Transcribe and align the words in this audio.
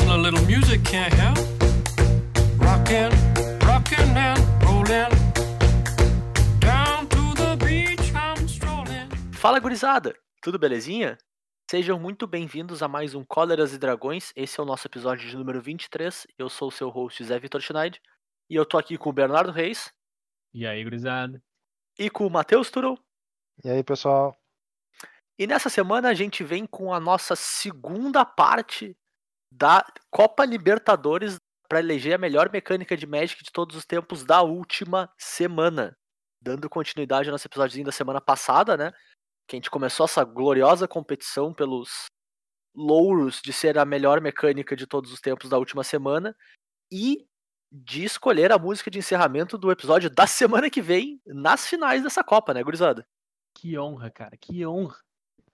a 0.00 0.16
little 0.16 0.40
music 0.46 0.82
can't 0.84 1.12
help. 1.14 1.38
Rockin', 2.58 3.10
rockin' 3.66 4.16
and 4.16 4.38
rollin'. 4.64 5.10
Down 6.60 7.06
to 7.08 7.34
the 7.34 7.56
beach 7.64 8.12
I'm 8.14 8.44
strolling. 8.46 9.08
Fala 9.32 9.58
gurizada, 9.60 10.14
tudo 10.42 10.58
belezinha? 10.58 11.16
Sejam 11.70 11.98
muito 11.98 12.26
bem-vindos 12.26 12.82
a 12.82 12.88
mais 12.88 13.14
um 13.14 13.24
Cóleras 13.24 13.72
e 13.72 13.78
Dragões. 13.78 14.32
Esse 14.36 14.60
é 14.60 14.62
o 14.62 14.66
nosso 14.66 14.86
episódio 14.86 15.28
de 15.28 15.36
número 15.36 15.60
23. 15.60 16.26
Eu 16.38 16.48
sou 16.48 16.68
o 16.68 16.72
seu 16.72 16.88
host 16.88 17.24
Zé 17.24 17.38
Vitor 17.38 17.60
Schneid 17.60 18.00
e 18.50 18.54
eu 18.56 18.66
tô 18.66 18.76
aqui 18.78 18.98
com 18.98 19.10
o 19.10 19.12
Bernardo 19.12 19.50
Reis 19.52 19.92
E 20.52 20.66
aí, 20.66 20.82
gurizada? 20.84 21.42
e 21.98 22.10
com 22.10 22.26
o 22.26 22.30
Matheus 22.30 22.70
Turou. 22.70 22.98
E 23.64 23.70
aí, 23.70 23.82
pessoal? 23.84 24.36
E 25.38 25.46
nessa 25.46 25.68
semana 25.68 26.08
a 26.10 26.14
gente 26.14 26.42
vem 26.44 26.66
com 26.66 26.92
a 26.92 27.00
nossa 27.00 27.34
segunda 27.36 28.24
parte 28.24 28.96
da 29.56 29.84
Copa 30.10 30.44
Libertadores 30.44 31.36
para 31.68 31.78
eleger 31.78 32.14
a 32.14 32.18
melhor 32.18 32.50
mecânica 32.50 32.96
de 32.96 33.06
Magic 33.06 33.42
de 33.42 33.52
todos 33.52 33.76
os 33.76 33.84
tempos 33.84 34.24
da 34.24 34.42
última 34.42 35.10
semana. 35.16 35.96
Dando 36.40 36.68
continuidade 36.68 37.28
ao 37.28 37.32
nosso 37.32 37.46
episódiozinho 37.46 37.86
da 37.86 37.92
semana 37.92 38.20
passada, 38.20 38.76
né? 38.76 38.92
Que 39.48 39.56
a 39.56 39.58
gente 39.58 39.70
começou 39.70 40.04
essa 40.04 40.24
gloriosa 40.24 40.86
competição 40.86 41.54
pelos 41.54 42.06
louros 42.74 43.40
de 43.42 43.52
ser 43.52 43.78
a 43.78 43.84
melhor 43.84 44.20
mecânica 44.20 44.74
de 44.74 44.86
todos 44.86 45.12
os 45.12 45.20
tempos 45.20 45.48
da 45.48 45.58
última 45.58 45.84
semana 45.84 46.36
e 46.92 47.26
de 47.70 48.04
escolher 48.04 48.52
a 48.52 48.58
música 48.58 48.90
de 48.90 48.98
encerramento 48.98 49.56
do 49.56 49.70
episódio 49.70 50.10
da 50.10 50.26
semana 50.26 50.68
que 50.68 50.82
vem 50.82 51.20
nas 51.26 51.66
finais 51.66 52.02
dessa 52.02 52.22
Copa, 52.22 52.52
né, 52.52 52.62
gurizada? 52.62 53.06
Que 53.54 53.78
honra, 53.78 54.10
cara, 54.10 54.36
que 54.36 54.66
honra. 54.66 54.96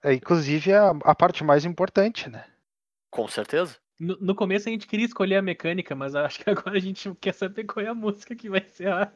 É, 0.03 0.13
inclusive, 0.13 0.73
a, 0.73 0.89
a 1.03 1.15
parte 1.15 1.43
mais 1.43 1.63
importante, 1.63 2.27
né? 2.29 2.51
Com 3.11 3.27
certeza. 3.27 3.77
No, 4.01 4.17
no 4.19 4.35
começo 4.35 4.67
a 4.67 4.71
gente 4.71 4.87
queria 4.87 5.05
escolher 5.05 5.35
a 5.35 5.41
mecânica, 5.43 5.93
mas 5.93 6.15
acho 6.15 6.43
que 6.43 6.49
agora 6.49 6.75
a 6.75 6.79
gente 6.79 7.13
quer 7.21 7.35
saber 7.35 7.65
qual 7.65 7.85
é 7.85 7.89
a 7.89 7.93
música 7.93 8.35
que 8.35 8.49
vai 8.49 8.67
ser 8.67 8.87
a. 8.91 9.13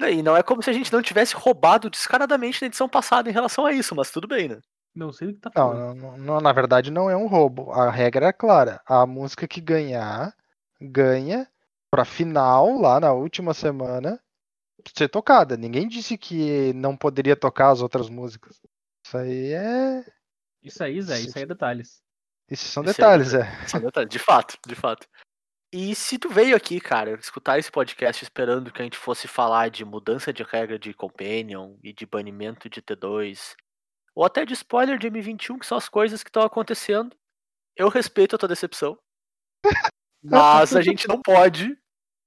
Não, 0.00 0.08
E 0.08 0.20
não 0.20 0.36
é 0.36 0.42
como 0.42 0.60
se 0.60 0.68
a 0.68 0.72
gente 0.72 0.92
não 0.92 1.00
tivesse 1.00 1.36
roubado 1.36 1.88
descaradamente 1.88 2.60
na 2.60 2.66
edição 2.66 2.88
passada 2.88 3.30
em 3.30 3.32
relação 3.32 3.64
a 3.64 3.72
isso, 3.72 3.94
mas 3.94 4.10
tudo 4.10 4.26
bem, 4.26 4.48
né? 4.48 4.58
Não 4.92 5.12
sei 5.12 5.28
do 5.28 5.34
que 5.34 5.40
tá 5.40 5.50
Não, 5.54 5.68
falando. 5.70 5.96
não, 6.00 6.18
não, 6.18 6.40
na 6.40 6.52
verdade, 6.52 6.90
não 6.90 7.08
é 7.08 7.16
um 7.16 7.28
roubo. 7.28 7.70
A 7.70 7.88
regra 7.88 8.26
é 8.26 8.32
clara. 8.32 8.80
A 8.84 9.06
música 9.06 9.46
que 9.46 9.60
ganhar, 9.60 10.34
ganha 10.80 11.48
pra 11.88 12.04
final, 12.04 12.80
lá 12.80 12.98
na 12.98 13.12
última 13.12 13.54
semana, 13.54 14.20
ser 14.96 15.08
tocada. 15.08 15.56
Ninguém 15.56 15.86
disse 15.86 16.18
que 16.18 16.72
não 16.72 16.96
poderia 16.96 17.36
tocar 17.36 17.70
as 17.70 17.80
outras 17.80 18.08
músicas. 18.08 18.60
Isso 19.06 19.16
aí 19.16 19.52
é. 19.52 20.04
Isso 20.62 20.82
aí, 20.82 21.00
Zé, 21.00 21.20
isso 21.20 21.38
aí 21.38 21.44
é 21.44 21.46
detalhes. 21.46 22.02
Isso 22.50 22.68
são 22.68 22.82
Isso 22.82 22.90
aí 22.90 22.96
detalhes, 22.96 23.34
é. 23.34 23.66
Só 23.66 23.78
detalhe, 23.78 24.08
De 24.08 24.18
fato, 24.18 24.56
de 24.66 24.74
fato. 24.74 25.06
E 25.72 25.94
se 25.94 26.18
tu 26.18 26.28
veio 26.28 26.56
aqui, 26.56 26.80
cara, 26.80 27.12
escutar 27.14 27.58
esse 27.58 27.70
podcast 27.70 28.22
esperando 28.22 28.72
que 28.72 28.80
a 28.80 28.84
gente 28.84 28.96
fosse 28.96 29.26
falar 29.26 29.68
de 29.68 29.84
mudança 29.84 30.32
de 30.32 30.42
regra 30.42 30.78
de 30.78 30.94
Companion 30.94 31.76
e 31.82 31.92
de 31.92 32.06
banimento 32.06 32.68
de 32.70 32.80
T2, 32.80 33.54
ou 34.14 34.24
até 34.24 34.44
de 34.44 34.54
spoiler 34.54 34.96
de 34.96 35.10
M21, 35.10 35.58
que 35.58 35.66
são 35.66 35.76
as 35.76 35.88
coisas 35.88 36.22
que 36.22 36.30
estão 36.30 36.42
acontecendo, 36.42 37.14
eu 37.76 37.88
respeito 37.88 38.36
a 38.36 38.38
tua 38.38 38.48
decepção. 38.48 38.96
Mas 40.22 40.74
a 40.74 40.80
gente 40.80 41.06
não 41.08 41.20
pode 41.20 41.76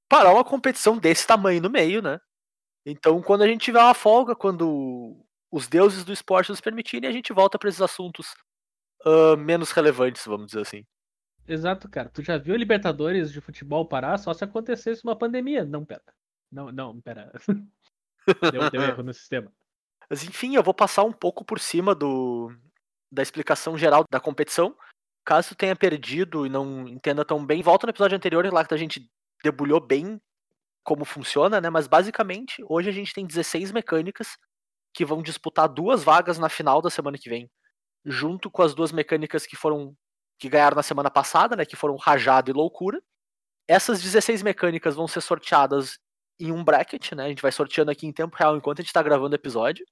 parar 0.09 0.33
uma 0.33 0.43
competição 0.43 0.97
desse 0.97 1.25
tamanho 1.25 1.61
no 1.61 1.69
meio, 1.69 2.01
né? 2.01 2.19
Então, 2.85 3.21
quando 3.21 3.43
a 3.43 3.47
gente 3.47 3.61
tiver 3.61 3.81
uma 3.81 3.93
folga, 3.93 4.35
quando 4.35 5.25
os 5.51 5.67
deuses 5.67 6.03
do 6.03 6.13
esporte 6.13 6.49
nos 6.49 6.61
permitirem, 6.61 7.09
a 7.09 7.13
gente 7.13 7.33
volta 7.33 7.57
para 7.57 7.69
esses 7.69 7.81
assuntos 7.81 8.33
ah, 9.05 9.35
menos 9.37 9.71
relevantes, 9.71 10.25
vamos 10.25 10.47
dizer 10.47 10.61
assim. 10.61 10.85
Exato, 11.47 11.89
cara. 11.89 12.09
Tu 12.09 12.21
já 12.21 12.37
viu 12.37 12.55
Libertadores 12.55 13.31
de 13.31 13.41
futebol 13.41 13.87
parar 13.87 14.17
só 14.17 14.33
se 14.33 14.43
acontecesse 14.43 15.03
uma 15.03 15.17
pandemia? 15.17 15.65
Não, 15.65 15.83
pera. 15.83 16.03
Não, 16.51 16.71
não, 16.71 17.01
pera. 17.01 17.31
deu, 18.53 18.69
deu 18.69 18.81
erro 18.83 19.03
no 19.03 19.13
sistema. 19.13 19.51
Mas 20.09 20.23
enfim, 20.23 20.55
eu 20.55 20.63
vou 20.63 20.73
passar 20.73 21.03
um 21.03 21.11
pouco 21.11 21.43
por 21.43 21.59
cima 21.59 21.93
do 21.95 22.51
da 23.11 23.23
explicação 23.23 23.75
geral 23.77 24.03
da 24.09 24.19
competição. 24.19 24.75
Caso 25.25 25.49
tu 25.49 25.55
tenha 25.55 25.75
perdido 25.75 26.45
e 26.45 26.49
não 26.49 26.87
entenda 26.87 27.25
tão 27.25 27.43
bem, 27.43 27.61
volta 27.61 27.87
no 27.87 27.91
episódio 27.91 28.15
anterior 28.15 28.45
lá 28.53 28.63
que 28.63 28.73
a 28.73 28.77
gente 28.77 29.09
debulhou 29.43 29.79
bem 29.79 30.21
como 30.83 31.05
funciona, 31.05 31.59
né? 31.59 31.69
Mas 31.69 31.87
basicamente, 31.87 32.63
hoje 32.67 32.89
a 32.89 32.91
gente 32.91 33.13
tem 33.13 33.25
16 33.25 33.71
mecânicas 33.71 34.37
que 34.93 35.05
vão 35.05 35.21
disputar 35.21 35.67
duas 35.67 36.03
vagas 36.03 36.39
na 36.39 36.49
final 36.49 36.81
da 36.81 36.89
semana 36.89 37.17
que 37.17 37.29
vem, 37.29 37.49
junto 38.05 38.49
com 38.51 38.61
as 38.61 38.73
duas 38.75 38.91
mecânicas 38.91 39.45
que 39.45 39.55
foram 39.55 39.95
que 40.39 40.49
ganharam 40.49 40.75
na 40.75 40.83
semana 40.83 41.11
passada, 41.11 41.55
né, 41.55 41.65
que 41.65 41.75
foram 41.75 41.97
Rajado 41.97 42.49
e 42.49 42.53
Loucura. 42.53 43.01
Essas 43.67 44.01
16 44.01 44.41
mecânicas 44.43 44.95
vão 44.95 45.07
ser 45.07 45.21
sorteadas 45.21 45.99
em 46.39 46.51
um 46.51 46.63
bracket, 46.63 47.11
né? 47.13 47.25
A 47.25 47.29
gente 47.29 47.41
vai 47.41 47.51
sorteando 47.51 47.91
aqui 47.91 48.07
em 48.07 48.13
tempo 48.13 48.35
real 48.37 48.55
enquanto 48.57 48.79
a 48.79 48.81
gente 48.83 48.89
está 48.89 49.03
gravando 49.03 49.33
o 49.33 49.35
episódio. 49.35 49.85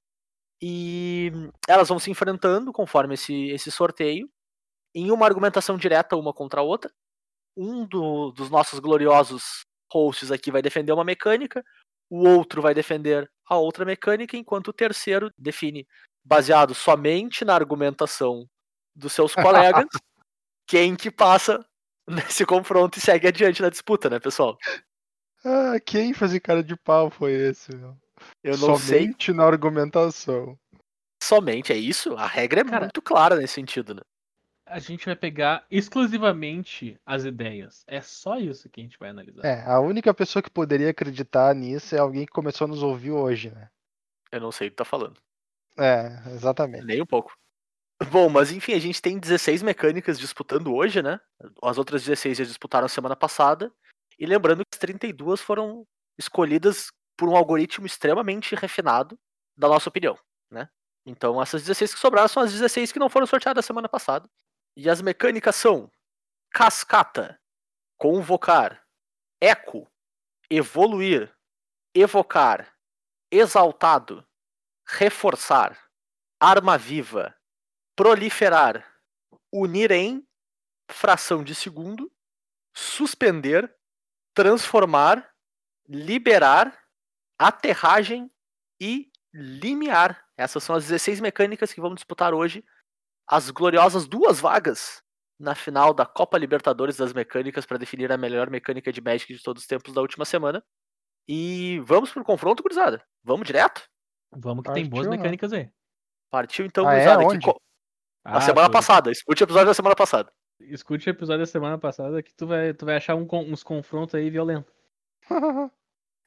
E 0.62 1.30
elas 1.68 1.88
vão 1.88 1.98
se 1.98 2.10
enfrentando 2.10 2.72
conforme 2.72 3.14
esse, 3.14 3.48
esse 3.50 3.70
sorteio, 3.70 4.28
em 4.94 5.10
uma 5.12 5.26
argumentação 5.26 5.76
direta 5.76 6.16
uma 6.16 6.32
contra 6.34 6.60
a 6.60 6.64
outra. 6.64 6.92
Um 7.56 7.86
do- 7.86 8.32
dos 8.32 8.50
nossos 8.50 8.78
gloriosos 8.80 9.62
hosts 9.92 10.30
aqui 10.32 10.50
vai 10.50 10.62
defender 10.62 10.92
uma 10.92 11.04
mecânica, 11.04 11.64
o 12.10 12.26
outro 12.28 12.62
vai 12.62 12.74
defender 12.74 13.30
a 13.48 13.56
outra 13.58 13.84
mecânica, 13.84 14.36
enquanto 14.36 14.68
o 14.68 14.72
terceiro 14.72 15.30
define, 15.38 15.86
baseado 16.24 16.74
somente 16.74 17.44
na 17.44 17.54
argumentação 17.54 18.48
dos 18.94 19.12
seus 19.12 19.34
colegas, 19.34 19.86
quem 20.66 20.94
que 20.96 21.10
passa 21.10 21.64
nesse 22.06 22.44
confronto 22.44 22.98
e 22.98 23.00
segue 23.00 23.28
adiante 23.28 23.62
na 23.62 23.70
disputa, 23.70 24.10
né, 24.10 24.18
pessoal? 24.18 24.56
Ah, 25.44 25.78
que 25.78 25.98
ênfase 25.98 26.40
cara 26.40 26.62
de 26.62 26.76
pau 26.76 27.10
foi 27.10 27.32
esse, 27.32 27.74
meu? 27.74 27.96
Eu 28.42 28.58
não 28.58 28.76
sei 28.76 29.00
Somente 29.00 29.32
na 29.32 29.44
argumentação. 29.44 30.58
somente, 31.22 31.72
é 31.72 31.76
isso? 31.76 32.14
A 32.16 32.26
regra 32.26 32.60
é 32.60 32.64
Cara- 32.64 32.80
muito 32.80 33.00
clara 33.00 33.36
nesse 33.36 33.54
sentido, 33.54 33.94
né? 33.94 34.00
A 34.66 34.78
gente 34.78 35.06
vai 35.06 35.16
pegar 35.16 35.64
exclusivamente 35.70 37.00
as 37.06 37.24
ideias. 37.24 37.84
É 37.86 38.02
só 38.02 38.38
isso 38.38 38.68
que 38.68 38.80
a 38.80 38.84
gente 38.84 38.98
vai 38.98 39.08
analisar. 39.08 39.42
É, 39.46 39.64
a 39.64 39.80
única 39.80 40.12
pessoa 40.12 40.42
que 40.42 40.50
poderia 40.50 40.90
acreditar 40.90 41.54
nisso 41.54 41.94
é 41.94 41.98
alguém 41.98 42.26
que 42.26 42.32
começou 42.32 42.66
a 42.66 42.68
nos 42.68 42.82
ouvir 42.82 43.12
hoje, 43.12 43.50
né? 43.50 43.70
Eu 44.30 44.40
não 44.40 44.52
sei 44.52 44.68
o 44.68 44.70
que 44.70 44.76
tá 44.76 44.84
falando. 44.84 45.18
É, 45.78 46.30
exatamente. 46.34 46.84
Nem 46.84 47.02
um 47.02 47.06
pouco. 47.06 47.32
Bom, 48.10 48.28
mas 48.28 48.52
enfim, 48.52 48.74
a 48.74 48.78
gente 48.78 49.02
tem 49.02 49.18
16 49.18 49.62
mecânicas 49.62 50.18
disputando 50.18 50.74
hoje, 50.74 51.02
né? 51.02 51.20
As 51.62 51.78
outras 51.78 52.04
16 52.04 52.38
já 52.38 52.44
disputaram 52.44 52.88
semana 52.88 53.16
passada. 53.16 53.72
E 54.18 54.26
lembrando 54.26 54.64
que 54.64 54.74
as 54.74 54.78
32 54.78 55.40
foram 55.40 55.84
escolhidas 56.18 56.88
por 57.16 57.28
um 57.28 57.36
algoritmo 57.36 57.86
extremamente 57.86 58.54
refinado, 58.54 59.18
da 59.56 59.68
nossa 59.68 59.88
opinião, 59.88 60.16
né? 60.50 60.68
Então 61.06 61.42
essas 61.42 61.62
16 61.62 61.94
que 61.94 62.00
sobraram 62.00 62.28
são 62.28 62.42
as 62.42 62.52
16 62.52 62.92
que 62.92 62.98
não 62.98 63.08
foram 63.10 63.26
sorteadas 63.26 63.64
semana 63.64 63.88
passada. 63.88 64.28
E 64.76 64.88
as 64.88 65.02
mecânicas 65.02 65.56
são 65.56 65.90
Cascata, 66.52 67.38
Convocar, 67.98 68.82
Eco, 69.40 69.88
Evoluir, 70.50 71.32
Evocar, 71.94 72.72
Exaltado, 73.32 74.24
Reforçar, 74.90 75.78
Arma 76.40 76.78
Viva, 76.78 77.34
Proliferar, 77.94 78.86
Unir 79.52 79.92
em, 79.92 80.26
Fração 80.90 81.44
de 81.44 81.54
segundo, 81.54 82.10
Suspender, 82.74 83.70
Transformar, 84.34 85.30
Liberar, 85.86 86.78
Aterragem 87.38 88.30
e 88.80 89.10
Limiar. 89.34 90.24
Essas 90.36 90.64
são 90.64 90.74
as 90.74 90.84
16 90.84 91.20
mecânicas 91.20 91.72
que 91.72 91.80
vamos 91.80 91.96
disputar 91.96 92.32
hoje. 92.32 92.64
As 93.26 93.50
gloriosas 93.50 94.06
duas 94.06 94.40
vagas 94.40 95.02
na 95.38 95.54
final 95.54 95.92
da 95.92 96.06
Copa 96.06 96.38
Libertadores 96.38 96.96
das 96.96 97.12
Mecânicas 97.12 97.66
para 97.66 97.78
definir 97.78 98.10
a 98.10 98.16
melhor 98.16 98.48
mecânica 98.48 98.92
de 98.92 99.00
Magic 99.00 99.34
de 99.34 99.42
todos 99.42 99.62
os 99.62 99.68
tempos 99.68 99.92
da 99.92 100.00
última 100.00 100.24
semana. 100.24 100.64
E 101.28 101.78
vamos 101.80 102.10
pro 102.10 102.24
confronto, 102.24 102.62
gurizada? 102.62 103.06
Vamos 103.22 103.46
direto? 103.46 103.86
Vamos 104.36 104.62
que 104.64 104.72
tem 104.72 104.84
boas 104.88 105.06
Partiu, 105.06 105.10
né? 105.10 105.16
mecânicas 105.16 105.52
aí. 105.52 105.70
Partiu 106.30 106.66
então, 106.66 106.86
Ah, 106.86 106.94
é? 106.94 107.04
que 107.38 107.46
Na 108.24 108.36
Ah, 108.38 108.40
semana 108.40 108.68
tu- 108.68 108.72
passada. 108.72 109.10
Escute 109.10 109.42
o 109.42 109.44
episódio 109.44 109.66
da 109.68 109.74
semana 109.74 109.94
passada. 109.96 110.30
Escute 110.60 111.08
o 111.08 111.10
episódio 111.10 111.40
da 111.40 111.46
semana 111.46 111.78
passada 111.78 112.22
que 112.22 112.34
tu 112.34 112.46
vai, 112.46 112.74
tu 112.74 112.84
vai 112.84 112.96
achar 112.96 113.14
um 113.14 113.26
uns 113.32 113.62
confrontos 113.62 114.14
aí 114.14 114.28
violentos. 114.30 114.72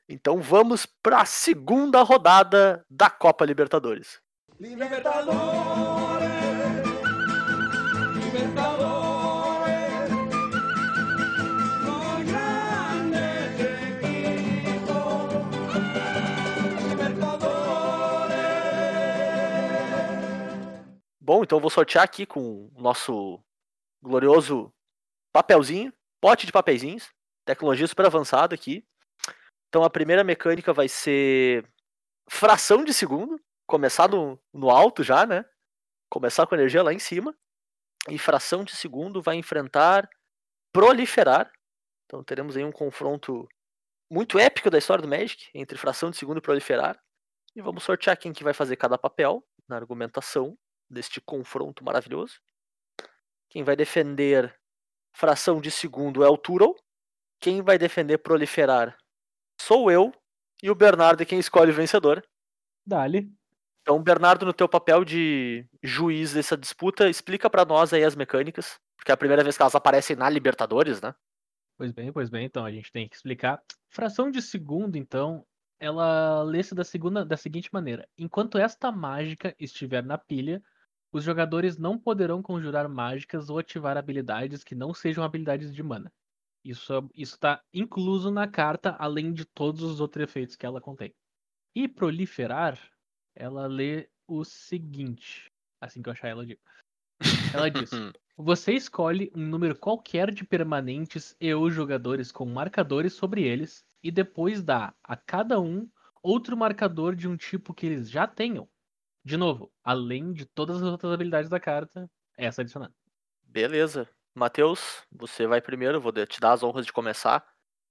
Então 0.09 0.42
vamos 0.42 0.86
para 0.86 1.21
a 1.21 1.25
segunda 1.25 2.01
rodada 2.01 2.86
da 2.89 3.09
Copa 3.09 3.45
Libertadores. 3.45 4.19
Libertadores, 4.59 5.39
Libertadores, 8.25 8.70
Bom, 21.33 21.44
então 21.44 21.60
eu 21.60 21.62
vou 21.62 21.69
sortear 21.69 22.04
aqui 22.04 22.25
com 22.25 22.69
o 22.75 22.81
nosso 22.81 23.42
glorioso 24.04 24.69
papelzinho. 25.31 25.94
pote 26.19 26.45
de 26.45 26.51
papeizinhos, 26.51 27.10
tecnologia 27.45 27.88
super 27.88 28.06
avançada 28.06 28.54
aqui. 28.54 28.86
Então 29.69 29.81
a 29.81 29.89
primeira 29.89 30.25
mecânica 30.25 30.74
vai 30.74 30.89
ser 30.89 31.66
fração 32.30 32.83
de 32.83 32.94
segundo, 32.94 33.39
começar 33.66 34.10
no, 34.10 34.38
no 34.54 34.69
alto 34.69 35.04
já, 35.04 35.25
né? 35.25 35.45
Começar 36.10 36.45
com 36.45 36.54
energia 36.54 36.83
lá 36.83 36.92
em 36.92 37.00
cima. 37.00 37.34
E 38.10 38.19
fração 38.19 38.66
de 38.66 38.75
segundo 38.75 39.22
vai 39.22 39.38
enfrentar 39.38 40.10
proliferar. 40.74 41.50
Então 42.07 42.22
teremos 42.25 42.57
aí 42.57 42.66
um 42.66 42.74
confronto 42.74 43.48
muito 44.12 44.38
épico 44.38 44.69
da 44.69 44.77
história 44.77 45.01
do 45.01 45.07
Magic 45.07 45.50
entre 45.54 45.77
fração 45.77 46.10
de 46.10 46.18
segundo 46.18 46.39
e 46.39 46.42
proliferar. 46.42 47.01
E 47.56 47.62
vamos 47.62 47.86
sortear 47.86 48.18
quem 48.18 48.34
que 48.34 48.44
vai 48.44 48.54
fazer 48.54 48.75
cada 48.75 48.98
papel 48.98 49.42
na 49.66 49.77
argumentação 49.77 50.57
deste 50.91 51.21
confronto 51.21 51.83
maravilhoso. 51.83 52.39
Quem 53.49 53.63
vai 53.63 53.75
defender 53.75 54.53
fração 55.13 55.59
de 55.59 55.71
segundo 55.71 56.23
é 56.23 56.29
o 56.29 56.38
Turo. 56.38 56.75
Quem 57.39 57.61
vai 57.61 57.77
defender 57.77 58.17
proliferar 58.19 58.97
sou 59.59 59.91
eu. 59.91 60.11
E 60.63 60.69
o 60.69 60.75
Bernardo 60.75 61.23
é 61.23 61.25
quem 61.25 61.39
escolhe 61.39 61.71
o 61.71 61.75
vencedor. 61.75 62.23
Dali. 62.85 63.31
Então, 63.81 64.01
Bernardo, 64.01 64.45
no 64.45 64.53
teu 64.53 64.69
papel 64.69 65.03
de 65.03 65.65
juiz 65.81 66.33
dessa 66.33 66.55
disputa, 66.55 67.09
explica 67.09 67.49
pra 67.49 67.65
nós 67.65 67.93
aí 67.93 68.03
as 68.03 68.15
mecânicas. 68.15 68.79
Porque 68.95 69.11
é 69.11 69.13
a 69.13 69.17
primeira 69.17 69.43
vez 69.43 69.57
que 69.57 69.63
elas 69.63 69.73
aparecem 69.73 70.15
na 70.15 70.29
Libertadores, 70.29 71.01
né? 71.01 71.15
Pois 71.77 71.91
bem, 71.91 72.13
pois 72.13 72.29
bem, 72.29 72.45
então 72.45 72.63
a 72.63 72.71
gente 72.71 72.91
tem 72.91 73.09
que 73.09 73.15
explicar. 73.15 73.59
Fração 73.89 74.29
de 74.29 74.39
segundo, 74.39 74.97
então, 74.97 75.43
ela 75.79 76.43
lê-se 76.43 76.75
da, 76.75 76.83
segunda, 76.83 77.25
da 77.25 77.35
seguinte 77.35 77.69
maneira: 77.73 78.07
enquanto 78.15 78.59
esta 78.59 78.91
mágica 78.91 79.55
estiver 79.59 80.03
na 80.03 80.15
pilha, 80.15 80.61
os 81.12 81.24
jogadores 81.24 81.78
não 81.78 81.98
poderão 81.98 82.42
conjurar 82.42 82.88
mágicas 82.88 83.50
ou 83.50 83.60
ativar 83.60 83.98
habilidades 83.98 84.63
que 84.63 84.74
não 84.74 84.94
sejam 84.94 85.24
habilidades 85.24 85.74
de 85.74 85.84
mana. 85.84 86.12
Isso 86.63 87.10
está 87.16 87.62
incluso 87.74 88.30
na 88.30 88.48
carta, 88.48 88.96
além 89.00 89.34
de 89.34 89.46
todos 89.46 89.81
os 89.81 90.00
outros 90.00 90.24
efeitos 90.24 90.56
que 90.56 90.66
ela 90.66 90.80
contém. 90.80 91.13
E 91.75 91.88
proliferar, 91.88 92.80
ela 93.36 93.66
lê 93.66 94.08
o 94.28 94.44
seguinte. 94.44 95.52
Assim 95.81 96.02
que 96.02 96.10
eu 96.10 96.13
achar 96.13 96.28
ela, 96.28 96.44
eu 96.44 96.48
digo. 96.48 96.62
Ela 97.54 97.69
diz: 97.69 97.90
Você 98.38 98.74
escolhe 98.74 99.31
um 99.36 99.46
número 99.46 99.75
qualquer 99.75 100.31
de 100.31 100.44
permanentes 100.44 101.36
e 101.40 101.54
ou 101.54 101.69
jogadores 101.69 102.31
com 102.31 102.46
marcadores 102.46 103.13
sobre 103.13 103.44
eles, 103.44 103.84
e 104.04 104.12
depois 104.12 104.63
dá 104.63 104.94
a 105.04 105.16
cada 105.16 105.60
um 105.60 105.90
outro 106.22 106.56
marcador 106.56 107.16
de 107.16 107.28
um 107.28 107.36
tipo 107.36 107.74
que 107.74 107.86
eles 107.86 108.10
já 108.10 108.28
tenham. 108.28 108.69
De 109.23 109.38
novo, 109.38 109.71
além 109.83 110.33
de 110.33 110.45
todas 110.45 110.77
as 110.77 110.83
outras 110.83 111.12
habilidades 111.12 111.50
da 111.50 111.59
carta, 111.59 112.09
essa 112.38 112.62
adicionada. 112.62 112.94
Beleza. 113.44 114.09
Matheus, 114.33 115.03
você 115.12 115.45
vai 115.45 115.62
primeiro, 115.62 116.00
vou 116.00 116.12
te 116.12 116.39
dar 116.39 116.53
as 116.53 116.63
honras 116.63 116.85
de 116.85 116.94
começar 116.94 117.45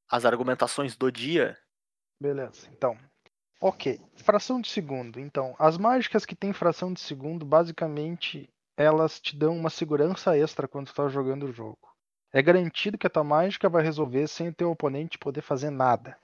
as 0.09 0.25
argumentações 0.25 0.97
do 0.97 1.11
dia. 1.13 1.57
Beleza, 2.21 2.69
então. 2.73 2.99
Ok, 3.61 4.01
fração 4.17 4.61
de 4.61 4.69
segundo. 4.69 5.21
Então, 5.21 5.55
as 5.59 5.77
mágicas 5.77 6.25
que 6.25 6.35
têm 6.35 6.53
fração 6.53 6.93
de 6.93 7.01
segundo, 7.01 7.45
basicamente, 7.45 8.49
elas 8.77 9.21
te 9.21 9.37
dão 9.37 9.55
uma 9.55 9.69
segurança 9.69 10.37
extra 10.37 10.67
quando 10.67 10.87
tu 10.87 10.95
tá 10.95 11.09
jogando 11.09 11.45
o 11.45 11.53
jogo. 11.53 11.95
É 12.33 12.41
garantido 12.41 12.97
que 12.97 13.07
a 13.07 13.11
tua 13.11 13.25
mágica 13.25 13.69
vai 13.69 13.83
resolver 13.83 14.27
sem 14.27 14.49
o 14.49 14.55
teu 14.55 14.71
oponente 14.71 15.19
poder 15.19 15.43
fazer 15.43 15.71
nada. 15.71 16.19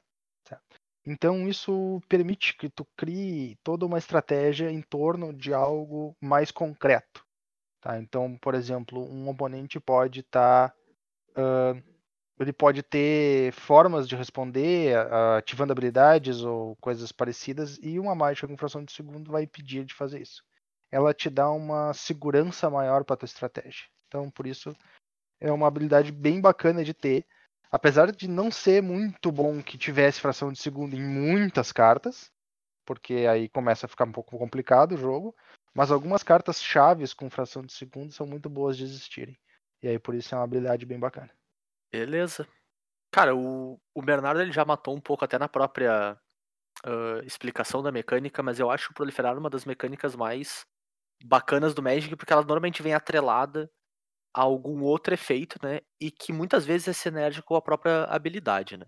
certo? 0.48 0.75
Então, 1.06 1.48
isso 1.48 2.00
permite 2.08 2.56
que 2.56 2.68
tu 2.68 2.84
crie 2.96 3.56
toda 3.62 3.86
uma 3.86 3.98
estratégia 3.98 4.70
em 4.70 4.82
torno 4.82 5.32
de 5.32 5.54
algo 5.54 6.16
mais 6.20 6.50
concreto. 6.50 7.24
Tá? 7.80 7.98
Então, 7.98 8.36
por 8.38 8.54
exemplo, 8.54 9.00
um 9.00 9.28
oponente 9.28 9.78
pode 9.78 10.20
estar. 10.20 10.74
ele 12.38 12.52
pode 12.52 12.82
ter 12.82 13.52
formas 13.52 14.08
de 14.08 14.16
responder, 14.16 14.96
ah, 14.96 15.38
ativando 15.38 15.72
habilidades 15.72 16.42
ou 16.42 16.76
coisas 16.76 17.12
parecidas, 17.12 17.78
e 17.82 17.98
uma 17.98 18.14
mágica 18.14 18.46
com 18.48 18.56
fração 18.56 18.84
de 18.84 18.92
segundo 18.92 19.30
vai 19.30 19.44
impedir 19.44 19.84
de 19.84 19.94
fazer 19.94 20.20
isso. 20.20 20.42
Ela 20.90 21.14
te 21.14 21.30
dá 21.30 21.50
uma 21.50 21.92
segurança 21.94 22.68
maior 22.70 23.04
para 23.04 23.16
tua 23.16 23.26
estratégia. 23.26 23.86
Então, 24.08 24.30
por 24.30 24.46
isso, 24.46 24.74
é 25.40 25.52
uma 25.52 25.66
habilidade 25.68 26.12
bem 26.12 26.40
bacana 26.40 26.84
de 26.84 26.94
ter. 26.94 27.26
Apesar 27.70 28.12
de 28.12 28.28
não 28.28 28.50
ser 28.50 28.82
muito 28.82 29.30
bom 29.32 29.62
que 29.62 29.76
tivesse 29.76 30.20
fração 30.20 30.52
de 30.52 30.58
segundo 30.58 30.94
em 30.94 31.02
muitas 31.02 31.72
cartas, 31.72 32.30
porque 32.84 33.26
aí 33.28 33.48
começa 33.48 33.86
a 33.86 33.88
ficar 33.88 34.04
um 34.04 34.12
pouco 34.12 34.38
complicado 34.38 34.92
o 34.92 34.98
jogo. 34.98 35.34
Mas 35.74 35.90
algumas 35.90 36.22
cartas 36.22 36.62
chaves 36.62 37.12
com 37.12 37.28
fração 37.28 37.62
de 37.62 37.72
segundo 37.72 38.12
são 38.12 38.26
muito 38.26 38.48
boas 38.48 38.76
de 38.76 38.84
existirem. 38.84 39.38
E 39.82 39.88
aí 39.88 39.98
por 39.98 40.14
isso 40.14 40.34
é 40.34 40.38
uma 40.38 40.44
habilidade 40.44 40.86
bem 40.86 40.98
bacana. 40.98 41.30
Beleza. 41.92 42.48
Cara, 43.12 43.36
o, 43.36 43.78
o 43.94 44.02
Bernardo 44.02 44.40
ele 44.40 44.52
já 44.52 44.64
matou 44.64 44.94
um 44.96 45.00
pouco 45.00 45.24
até 45.24 45.38
na 45.38 45.48
própria 45.48 46.18
ah, 46.84 47.20
explicação 47.24 47.82
da 47.82 47.92
mecânica, 47.92 48.42
mas 48.42 48.58
eu 48.58 48.70
acho 48.70 48.90
o 48.90 48.94
proliferar 48.94 49.36
uma 49.36 49.50
das 49.50 49.64
mecânicas 49.64 50.14
mais 50.14 50.66
bacanas 51.24 51.74
do 51.74 51.82
Magic, 51.82 52.14
porque 52.16 52.32
ela 52.32 52.42
normalmente 52.42 52.82
vem 52.82 52.94
atrelada 52.94 53.70
algum 54.42 54.82
outro 54.82 55.14
efeito, 55.14 55.58
né? 55.62 55.80
E 56.00 56.10
que 56.10 56.32
muitas 56.32 56.64
vezes 56.66 56.88
é 56.88 56.92
sinérgico 56.92 57.48
com 57.48 57.56
a 57.56 57.62
própria 57.62 58.04
habilidade, 58.04 58.76
né? 58.76 58.86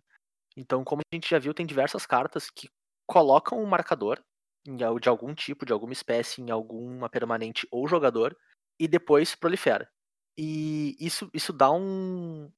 Então, 0.56 0.84
como 0.84 1.02
a 1.02 1.16
gente 1.16 1.30
já 1.30 1.38
viu, 1.38 1.54
tem 1.54 1.66
diversas 1.66 2.06
cartas 2.06 2.50
que 2.50 2.68
colocam 3.06 3.60
um 3.62 3.66
marcador 3.66 4.20
de 4.66 5.08
algum 5.08 5.34
tipo, 5.34 5.64
de 5.64 5.72
alguma 5.72 5.92
espécie, 5.92 6.42
em 6.42 6.50
alguma 6.50 7.08
permanente 7.08 7.66
ou 7.70 7.88
jogador, 7.88 8.36
e 8.78 8.86
depois 8.88 9.34
prolifera. 9.34 9.88
E 10.36 10.96
isso, 11.00 11.30
isso 11.34 11.52
dá 11.52 11.70
um, 11.70 12.50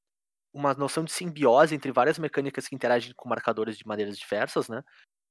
uma 0.52 0.74
noção 0.74 1.04
de 1.04 1.12
simbiose 1.12 1.74
entre 1.74 1.92
várias 1.92 2.18
mecânicas 2.18 2.68
que 2.68 2.74
interagem 2.74 3.12
com 3.16 3.28
marcadores 3.28 3.78
de 3.78 3.86
maneiras 3.86 4.18
diversas, 4.18 4.68
né? 4.68 4.82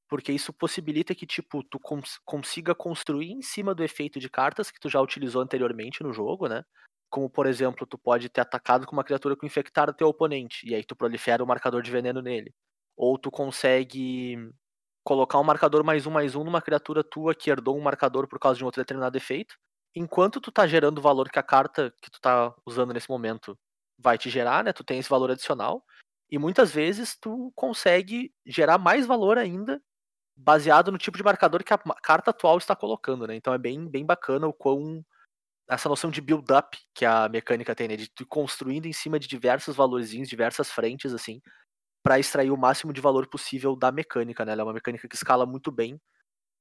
Porque 0.09 0.31
isso 0.33 0.53
possibilita 0.53 1.15
que, 1.15 1.27
tipo, 1.27 1.63
tu 1.63 1.79
cons- 1.79 2.19
consiga 2.25 2.75
construir 2.75 3.31
em 3.31 3.41
cima 3.41 3.75
do 3.75 3.83
efeito 3.83 4.19
de 4.19 4.29
cartas 4.29 4.71
que 4.71 4.79
tu 4.79 4.89
já 4.89 5.01
utilizou 5.01 5.41
anteriormente 5.41 6.03
no 6.03 6.13
jogo, 6.13 6.47
né? 6.49 6.63
Como, 7.09 7.29
por 7.29 7.47
exemplo, 7.47 7.87
tu 7.87 7.97
pode 7.97 8.29
ter 8.29 8.41
atacado 8.41 8.85
com 8.85 8.93
uma 8.95 9.03
criatura 9.03 9.35
com 9.35 9.45
infectar 9.45 9.89
o 9.89 9.93
teu 9.93 10.07
oponente, 10.07 10.67
e 10.67 10.75
aí 10.75 10.83
tu 10.83 10.95
prolifera 10.95 11.43
o 11.43 11.47
marcador 11.47 11.81
de 11.81 11.91
veneno 11.91 12.21
nele. 12.21 12.53
Ou 12.95 13.17
tu 13.17 13.31
consegue 13.31 14.37
colocar 15.03 15.39
um 15.39 15.43
marcador 15.43 15.83
mais 15.83 16.05
um 16.05 16.11
mais 16.11 16.35
um 16.35 16.43
numa 16.43 16.61
criatura 16.61 17.03
tua 17.03 17.33
que 17.33 17.49
herdou 17.49 17.77
um 17.77 17.81
marcador 17.81 18.27
por 18.27 18.39
causa 18.39 18.57
de 18.57 18.63
um 18.63 18.67
outro 18.67 18.81
determinado 18.81 19.17
efeito. 19.17 19.55
Enquanto 19.95 20.39
tu 20.39 20.51
tá 20.51 20.67
gerando 20.67 20.99
o 20.99 21.01
valor 21.01 21.29
que 21.29 21.39
a 21.39 21.43
carta 21.43 21.91
que 22.01 22.11
tu 22.11 22.21
tá 22.21 22.53
usando 22.65 22.93
nesse 22.93 23.09
momento 23.09 23.57
vai 23.97 24.17
te 24.17 24.29
gerar, 24.29 24.63
né? 24.63 24.71
Tu 24.71 24.83
tem 24.83 24.99
esse 24.99 25.09
valor 25.09 25.31
adicional. 25.31 25.83
E 26.29 26.37
muitas 26.37 26.71
vezes 26.71 27.17
tu 27.19 27.51
consegue 27.55 28.31
gerar 28.45 28.77
mais 28.77 29.05
valor 29.07 29.37
ainda 29.37 29.81
baseado 30.35 30.91
no 30.91 30.97
tipo 30.97 31.17
de 31.17 31.23
marcador 31.23 31.63
que 31.63 31.73
a 31.73 31.77
carta 31.77 32.31
atual 32.31 32.57
está 32.57 32.75
colocando, 32.75 33.27
né? 33.27 33.35
Então 33.35 33.53
é 33.53 33.57
bem, 33.57 33.89
bem 33.89 34.05
bacana 34.05 34.47
o 34.47 34.53
quão 34.53 35.03
essa 35.69 35.87
noção 35.87 36.09
de 36.09 36.19
build-up 36.19 36.77
que 36.95 37.05
a 37.05 37.29
mecânica 37.29 37.75
tem, 37.75 37.87
né? 37.87 37.95
De 37.95 38.09
construindo 38.27 38.87
em 38.87 38.93
cima 38.93 39.19
de 39.19 39.27
diversos 39.27 39.75
valorzinhos, 39.75 40.27
diversas 40.27 40.71
frentes, 40.71 41.13
assim, 41.13 41.39
para 42.03 42.19
extrair 42.19 42.49
o 42.49 42.57
máximo 42.57 42.91
de 42.91 42.99
valor 42.99 43.27
possível 43.27 43.75
da 43.75 43.91
mecânica, 43.91 44.43
né? 44.43 44.53
Ela 44.53 44.61
é 44.61 44.65
uma 44.65 44.73
mecânica 44.73 45.07
que 45.07 45.15
escala 45.15 45.45
muito 45.45 45.71
bem 45.71 45.99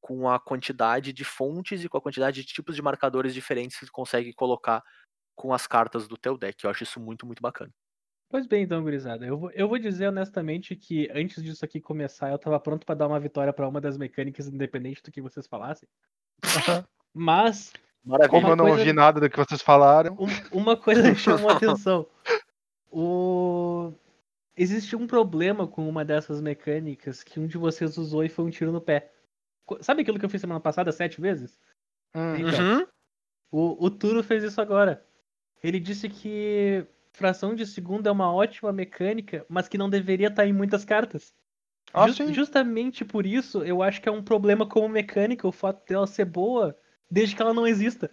com 0.00 0.28
a 0.28 0.38
quantidade 0.38 1.12
de 1.12 1.24
fontes 1.24 1.82
e 1.82 1.88
com 1.88 1.96
a 1.96 2.00
quantidade 2.00 2.42
de 2.42 2.52
tipos 2.52 2.76
de 2.76 2.82
marcadores 2.82 3.32
diferentes 3.32 3.78
que 3.78 3.86
tu 3.86 3.92
consegue 3.92 4.32
colocar 4.34 4.82
com 5.34 5.52
as 5.54 5.66
cartas 5.66 6.06
do 6.06 6.16
teu 6.16 6.36
deck. 6.36 6.62
Eu 6.62 6.70
acho 6.70 6.82
isso 6.82 7.00
muito, 7.00 7.24
muito 7.24 7.40
bacana. 7.40 7.72
Pois 8.30 8.46
bem, 8.46 8.64
então, 8.64 8.82
gurizada. 8.82 9.24
Eu 9.24 9.38
vou, 9.38 9.50
eu 9.52 9.66
vou 9.66 9.78
dizer 9.78 10.08
honestamente 10.08 10.76
que 10.76 11.08
antes 11.14 11.42
disso 11.42 11.64
aqui 11.64 11.80
começar, 11.80 12.30
eu 12.30 12.38
tava 12.38 12.60
pronto 12.60 12.84
pra 12.84 12.94
dar 12.94 13.06
uma 13.06 13.18
vitória 13.18 13.54
pra 13.54 13.66
uma 13.66 13.80
das 13.80 13.96
mecânicas, 13.96 14.46
independente 14.48 15.02
do 15.02 15.10
que 15.10 15.22
vocês 15.22 15.46
falassem. 15.46 15.88
Mas 17.14 17.72
Maravilha. 18.08 18.28
Como 18.30 18.48
eu 18.52 18.56
não 18.56 18.64
coisa- 18.66 18.78
ouvi 18.80 18.92
nada 18.92 19.20
do 19.20 19.28
que 19.30 19.36
vocês 19.36 19.60
falaram, 19.62 20.16
um- 20.18 20.58
uma 20.58 20.76
coisa 20.76 21.02
me 21.08 21.14
chamou 21.16 21.50
a 21.50 21.54
atenção. 21.86 22.06
O... 22.90 23.92
Existe 24.56 24.96
um 24.96 25.06
problema 25.06 25.66
com 25.68 25.88
uma 25.88 26.04
dessas 26.04 26.40
mecânicas 26.40 27.22
que 27.22 27.38
um 27.38 27.46
de 27.46 27.56
vocês 27.56 27.96
usou 27.96 28.24
e 28.24 28.28
foi 28.28 28.44
um 28.44 28.50
tiro 28.50 28.72
no 28.72 28.80
pé. 28.80 29.12
Sabe 29.80 30.02
aquilo 30.02 30.18
que 30.18 30.24
eu 30.24 30.28
fiz 30.30 30.40
semana 30.40 30.58
passada 30.60 30.90
sete 30.90 31.20
vezes? 31.20 31.58
hum, 32.14 32.36
Então, 32.36 32.58
Uhum. 32.78 32.86
O, 33.50 33.86
o 33.86 33.90
Turo 33.90 34.22
fez 34.22 34.42
isso 34.42 34.60
agora. 34.60 35.02
Ele 35.62 35.78
disse 35.80 36.08
que 36.08 36.84
fração 37.12 37.54
de 37.54 37.66
segundo 37.66 38.06
é 38.08 38.12
uma 38.12 38.32
ótima 38.32 38.72
mecânica, 38.72 39.44
mas 39.48 39.68
que 39.68 39.78
não 39.78 39.88
deveria 39.88 40.28
estar 40.28 40.46
em 40.46 40.52
muitas 40.52 40.84
cartas. 40.84 41.32
Ah, 41.94 42.06
Jus- 42.06 42.16
sim. 42.16 42.32
Justamente 42.34 43.04
por 43.04 43.24
isso, 43.24 43.62
eu 43.64 43.82
acho 43.82 44.02
que 44.02 44.08
é 44.08 44.12
um 44.12 44.22
problema 44.22 44.66
como 44.66 44.88
mecânica 44.88 45.46
o 45.48 45.52
fato 45.52 45.86
dela 45.88 46.06
ser 46.06 46.24
boa 46.26 46.76
desde 47.10 47.34
que 47.36 47.42
ela 47.42 47.54
não 47.54 47.66
exista 47.66 48.10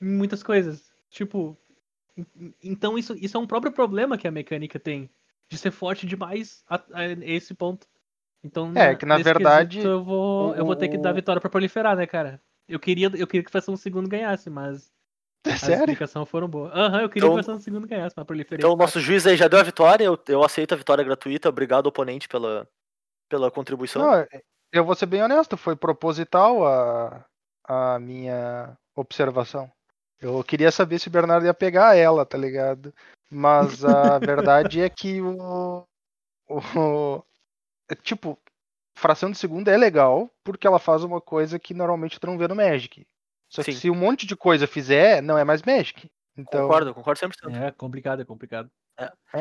em 0.00 0.06
muitas 0.08 0.42
coisas. 0.42 0.90
Tipo, 1.10 1.56
en- 2.16 2.54
então 2.62 2.98
isso, 2.98 3.14
isso 3.18 3.36
é 3.36 3.40
um 3.40 3.46
próprio 3.46 3.72
problema 3.72 4.18
que 4.18 4.26
a 4.28 4.30
mecânica 4.32 4.78
tem 4.78 5.10
de 5.48 5.58
ser 5.58 5.70
forte 5.70 6.06
demais 6.06 6.64
a, 6.68 6.82
a 6.92 7.04
esse 7.24 7.54
ponto. 7.54 7.86
Então, 8.42 8.72
É, 8.74 8.94
que 8.94 9.06
na 9.06 9.16
verdade, 9.18 9.76
quesito, 9.78 9.88
eu 9.88 10.04
vou, 10.04 10.54
eu 10.54 10.64
vou 10.66 10.76
ter 10.76 10.88
que 10.88 10.98
dar 10.98 11.12
o- 11.12 11.14
vitória 11.14 11.40
pra 11.40 11.48
proliferar, 11.50 11.96
né, 11.96 12.06
cara? 12.06 12.40
Eu 12.68 12.78
queria, 12.80 13.06
eu 13.14 13.26
queria 13.26 13.44
que 13.44 13.50
fração 13.50 13.74
de 13.74 13.80
segundo 13.80 14.08
ganhasse, 14.08 14.48
mas 14.50 14.92
É 15.46 15.52
As 15.52 15.60
sério? 15.60 15.80
explicações 15.80 16.26
foram 16.30 16.48
boas. 16.48 16.72
Aham, 16.74 17.02
eu 17.02 17.08
queria 17.10 17.28
Então- 17.28 17.42
que 17.44 17.50
o 17.50 17.60
segundo 17.60 17.86
ganhasse, 17.86 18.14
mas 18.16 18.26
proliferei. 18.26 18.58
Então 18.62 18.72
o 18.72 18.76
nosso 18.76 18.98
juiz 18.98 19.26
aí 19.26 19.36
já 19.36 19.46
deu 19.46 19.60
a 19.60 19.62
vitória, 19.62 20.04
eu, 20.04 20.18
eu 20.28 20.42
aceito 20.42 20.72
a 20.72 20.76
vitória 20.76 21.04
gratuita, 21.04 21.50
obrigado 21.50 21.86
oponente 21.86 22.26
pela, 22.26 22.66
pela 23.28 23.50
contribuição. 23.50 24.00
Não, 24.02 24.26
eu 24.72 24.84
vou 24.86 24.94
ser 24.94 25.04
bem 25.04 25.22
honesto, 25.22 25.54
foi 25.58 25.76
proposital 25.76 26.66
a, 26.66 27.26
a 27.64 27.98
minha 27.98 28.76
observação. 28.94 29.70
Eu 30.20 30.42
queria 30.44 30.70
saber 30.70 30.98
se 30.98 31.08
o 31.08 31.10
Bernardo 31.10 31.46
ia 31.46 31.54
pegar 31.54 31.96
ela, 31.96 32.24
tá 32.24 32.38
ligado? 32.38 32.94
Mas 33.30 33.84
a 33.84 34.18
verdade 34.20 34.80
é 34.80 34.88
que 34.88 35.20
o, 35.20 35.84
o- 36.48 37.22
é, 37.90 37.94
tipo, 37.94 38.38
fração 38.96 39.30
de 39.30 39.36
segundo 39.38 39.68
é 39.68 39.76
legal 39.76 40.30
porque 40.42 40.66
ela 40.66 40.78
faz 40.78 41.02
uma 41.04 41.20
coisa 41.20 41.58
que 41.58 41.74
normalmente 41.74 42.18
tu 42.20 42.26
não 42.26 42.38
vê 42.38 42.46
no 42.48 42.54
Magic. 42.54 43.06
Só 43.48 43.62
que 43.62 43.72
Sim. 43.72 43.78
se 43.78 43.90
um 43.90 43.94
monte 43.94 44.26
de 44.26 44.36
coisa 44.36 44.66
fizer, 44.66 45.22
não 45.22 45.36
é 45.38 45.44
mais 45.44 45.62
Magic. 45.62 46.10
Então, 46.36 46.62
Concordo, 46.62 46.94
concordo 46.94 47.18
100%. 47.20 47.54
É 47.54 47.70
complicado, 47.70 48.22
é 48.22 48.24
complicado. 48.24 48.70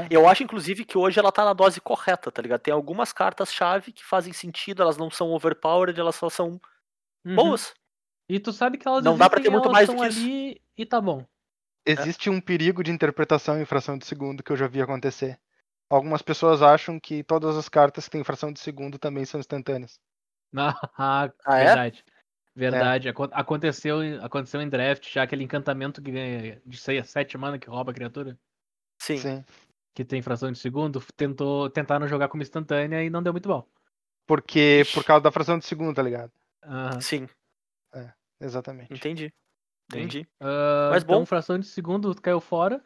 Eu 0.09 0.27
acho, 0.27 0.43
inclusive, 0.43 0.83
que 0.83 0.97
hoje 0.97 1.19
ela 1.19 1.31
tá 1.31 1.45
na 1.45 1.53
dose 1.53 1.79
correta, 1.79 2.31
tá 2.31 2.41
ligado? 2.41 2.61
Tem 2.61 2.73
algumas 2.73 3.13
cartas-chave 3.13 3.91
que 3.91 4.03
fazem 4.03 4.33
sentido, 4.33 4.81
elas 4.81 4.97
não 4.97 5.09
são 5.11 5.31
overpowered, 5.31 5.99
elas 5.99 6.15
só 6.15 6.29
são 6.29 6.59
Uhum. 7.25 7.35
boas. 7.35 7.73
E 8.29 8.39
tu 8.39 8.51
sabe 8.53 8.77
que 8.77 8.87
elas 8.87 9.03
Não 9.03 9.17
dá 9.17 9.29
pra 9.29 9.39
existem, 9.39 9.51
ter 9.51 9.57
muito 9.57 9.71
mais 9.71 9.87
do 9.87 9.93
estão 9.93 10.05
que 10.07 10.11
isso. 10.13 10.19
ali 10.19 10.61
e 10.77 10.85
tá 10.85 10.99
bom. 11.01 11.25
existe 11.85 12.29
um 12.29 12.39
perigo 12.39 12.83
de 12.83 12.91
interpretação 12.91 13.61
em 13.61 13.65
fração 13.65 13.97
de 13.97 14.05
segundo 14.05 14.41
que 14.43 14.51
eu 14.51 14.57
já 14.57 14.67
vi 14.67 14.81
acontecer. 14.81 15.39
Algumas 15.89 16.21
pessoas 16.21 16.61
acham 16.61 16.99
que 16.99 17.23
todas 17.23 17.55
as 17.57 17.67
cartas 17.69 18.05
que 18.05 18.11
têm 18.11 18.23
fração 18.23 18.51
de 18.51 18.59
segundo 18.59 18.97
também 18.97 19.25
são 19.25 19.39
instantâneas. 19.39 19.99
Ah, 20.97 21.31
Ah, 21.45 21.59
é? 21.59 21.65
verdade. 21.65 22.05
Verdade. 22.55 23.09
Acon- 23.09 23.29
Aconteceu, 23.31 24.03
em- 24.03 24.19
aconteceu 24.23 24.61
em 24.61 24.69
draft 24.69 25.11
já 25.11 25.23
aquele 25.23 25.43
encantamento 25.43 26.01
que 26.01 26.11
ganha 26.11 26.61
de 26.65 26.77
7 26.77 27.37
mana 27.37 27.57
que 27.57 27.67
rouba 27.67 27.91
a 27.91 27.93
criatura. 27.93 28.37
Sim. 29.01 29.17
Sim. 29.17 29.45
Que 29.95 30.05
tem 30.05 30.21
fração 30.21 30.51
de 30.51 30.59
segundo. 30.59 31.03
Tentou, 31.17 31.69
tentaram 31.69 32.07
jogar 32.07 32.27
como 32.29 32.43
instantânea 32.43 33.03
e 33.03 33.09
não 33.09 33.21
deu 33.23 33.33
muito 33.33 33.49
bom. 33.49 33.67
Porque 34.27 34.81
Ixi. 34.81 34.93
por 34.93 35.03
causa 35.03 35.23
da 35.23 35.31
fração 35.31 35.57
de 35.59 35.65
segundo, 35.65 35.95
tá 35.95 36.01
ligado? 36.03 36.31
Aham. 36.63 37.01
Sim, 37.01 37.27
Exatamente. 38.39 38.93
entendi. 38.93 39.33
Entendi. 39.91 40.27
Ah, 40.39 40.89
Mas 40.91 41.03
então, 41.03 41.19
bom. 41.19 41.25
fração 41.25 41.59
de 41.59 41.65
segundo 41.67 42.13
caiu 42.21 42.39
fora. 42.41 42.83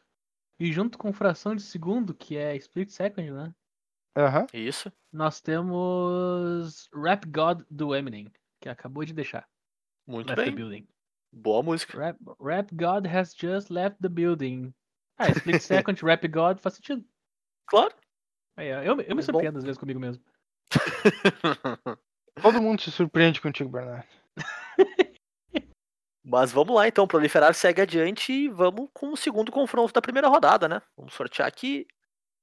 E 0.59 0.71
junto 0.73 0.97
com 0.97 1.13
fração 1.13 1.55
de 1.55 1.61
segundo, 1.61 2.15
que 2.15 2.35
é 2.35 2.55
split 2.55 2.89
second, 2.89 3.31
né? 3.31 3.53
Aham. 4.17 4.47
Isso. 4.51 4.91
Nós 5.13 5.39
temos 5.39 6.89
Rap 6.93 7.25
God 7.27 7.61
do 7.69 7.95
Eminem, 7.95 8.31
que 8.59 8.67
acabou 8.67 9.05
de 9.05 9.13
deixar. 9.13 9.47
Muito 10.07 10.29
left 10.29 10.43
the 10.43 10.45
bem. 10.45 10.55
building. 10.55 10.87
Boa 11.31 11.61
música. 11.61 11.95
Rap, 11.97 12.17
Rap 12.41 12.73
God 12.75 13.05
has 13.05 13.35
just 13.35 13.69
left 13.69 13.99
the 14.01 14.09
building. 14.09 14.73
Ah, 15.19 15.29
split 15.29 15.61
second, 15.61 16.03
Rap 16.03 16.27
God 16.27 16.57
faz 16.59 16.75
sentido. 16.75 17.05
Claro. 17.67 17.93
Aí, 18.55 18.69
eu, 18.69 18.83
eu 18.83 18.95
me 18.95 19.05
bom. 19.05 19.21
surpreendo 19.21 19.59
às 19.59 19.63
vezes 19.63 19.77
comigo 19.77 19.99
mesmo. 19.99 20.23
Todo 22.41 22.61
mundo 22.61 22.81
se 22.81 22.91
surpreende 22.91 23.39
contigo, 23.41 23.69
Bernardo. 23.69 24.07
Mas 26.29 26.51
vamos 26.51 26.75
lá 26.75 26.87
então, 26.87 27.07
proliferar 27.07 27.53
segue 27.53 27.81
adiante 27.81 28.33
e 28.33 28.49
vamos 28.49 28.89
com 28.93 29.13
o 29.13 29.17
segundo 29.17 29.49
confronto 29.49 29.93
da 29.93 30.01
primeira 30.01 30.27
rodada, 30.27 30.67
né? 30.67 30.81
Vamos 30.97 31.13
sortear 31.13 31.47
aqui. 31.47 31.87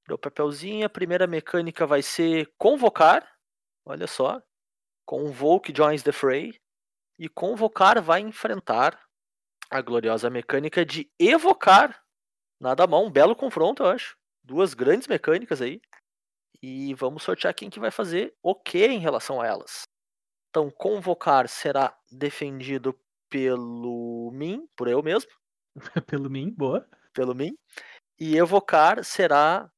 Deu 0.09 0.19
papelzinho, 0.19 0.87
a 0.87 0.89
primeira 0.89 1.27
mecânica 1.27 1.87
vai 1.87 2.03
ser 2.03 2.51
convocar. 2.57 3.27
Olha 3.85 4.07
só. 4.07 4.43
Convoke 5.07 5.73
joins 5.77 6.03
the 6.03 6.13
fray. 6.13 6.59
E 7.19 7.29
convocar 7.29 8.01
vai 8.01 8.21
enfrentar 8.21 8.99
a 9.71 9.81
gloriosa 9.83 10.31
mecânica 10.31 10.85
de 10.85 11.11
evocar. 11.19 12.03
Nada 12.59 12.87
mal, 12.87 13.05
um 13.05 13.11
belo 13.11 13.37
confronto, 13.37 13.83
eu 13.83 13.91
acho. 13.91 14.17
Duas 14.43 14.73
grandes 14.73 15.07
mecânicas 15.07 15.61
aí. 15.61 15.81
E 16.63 16.95
vamos 16.95 17.23
sortear 17.23 17.55
quem 17.55 17.69
que 17.69 17.81
vai 17.81 17.91
fazer 17.91 18.35
o 18.43 18.55
que 18.55 18.87
em 18.87 18.99
relação 18.99 19.41
a 19.41 19.47
elas. 19.47 19.83
Então, 20.55 20.71
convocar 20.71 21.49
será 21.49 21.93
defendido 22.13 22.97
pelo 23.29 24.31
mim, 24.33 24.69
por 24.77 24.87
eu 24.87 25.03
mesmo, 25.03 25.29
Pelo 26.07 26.31
mim, 26.31 26.55
boa. 26.57 26.89
pelo 27.13 27.35
mim. 27.35 27.59
E 28.21 28.37
evocar 28.37 29.03
será 29.03 29.69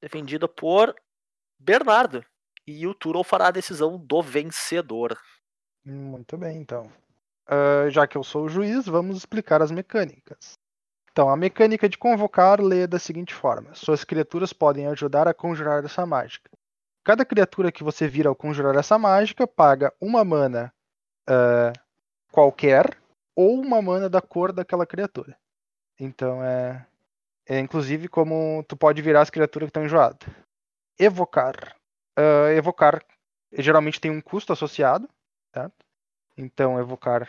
defendida 0.00 0.46
por 0.46 0.94
Bernardo. 1.58 2.24
E 2.64 2.86
o 2.86 2.94
Turo 2.94 3.24
fará 3.24 3.48
a 3.48 3.50
decisão 3.50 3.98
do 3.98 4.22
vencedor. 4.22 5.18
Muito 5.84 6.38
bem, 6.38 6.58
então. 6.58 6.88
Ah, 7.44 7.90
já 7.90 8.06
que 8.06 8.16
eu 8.16 8.22
sou 8.22 8.44
o 8.44 8.48
juiz, 8.48 8.86
vamos 8.86 9.16
explicar 9.16 9.60
as 9.60 9.72
mecânicas. 9.72 10.52
Então, 11.10 11.28
a 11.28 11.36
mecânica 11.36 11.88
de 11.88 11.98
convocar 11.98 12.60
lê 12.60 12.86
da 12.86 13.00
seguinte 13.00 13.34
forma: 13.34 13.74
suas 13.74 14.04
criaturas 14.04 14.52
podem 14.52 14.86
ajudar 14.86 15.26
a 15.26 15.34
conjurar 15.34 15.84
essa 15.84 16.06
mágica. 16.06 16.48
Cada 17.04 17.24
criatura 17.24 17.72
que 17.72 17.82
você 17.82 18.06
vira 18.06 18.28
ao 18.28 18.36
conjurar 18.36 18.76
essa 18.76 18.96
mágica 18.96 19.46
paga 19.46 19.92
uma 20.00 20.24
mana 20.24 20.72
ah, 21.28 21.72
qualquer 22.30 22.96
ou 23.34 23.60
uma 23.60 23.82
mana 23.82 24.08
da 24.08 24.20
cor 24.20 24.52
daquela 24.52 24.86
criatura. 24.86 25.36
Então 25.98 26.42
é, 26.44 26.86
é 27.46 27.58
inclusive 27.58 28.08
como 28.08 28.64
tu 28.68 28.76
pode 28.76 29.02
virar 29.02 29.22
as 29.22 29.30
criaturas 29.30 29.66
que 29.66 29.70
estão 29.70 29.84
enjoadas. 29.84 30.28
Evocar. 30.98 31.76
Ah, 32.16 32.52
evocar 32.52 33.02
geralmente 33.52 34.00
tem 34.00 34.10
um 34.10 34.20
custo 34.20 34.52
associado, 34.52 35.08
certo? 35.52 35.84
Então 36.36 36.78
evocar 36.78 37.28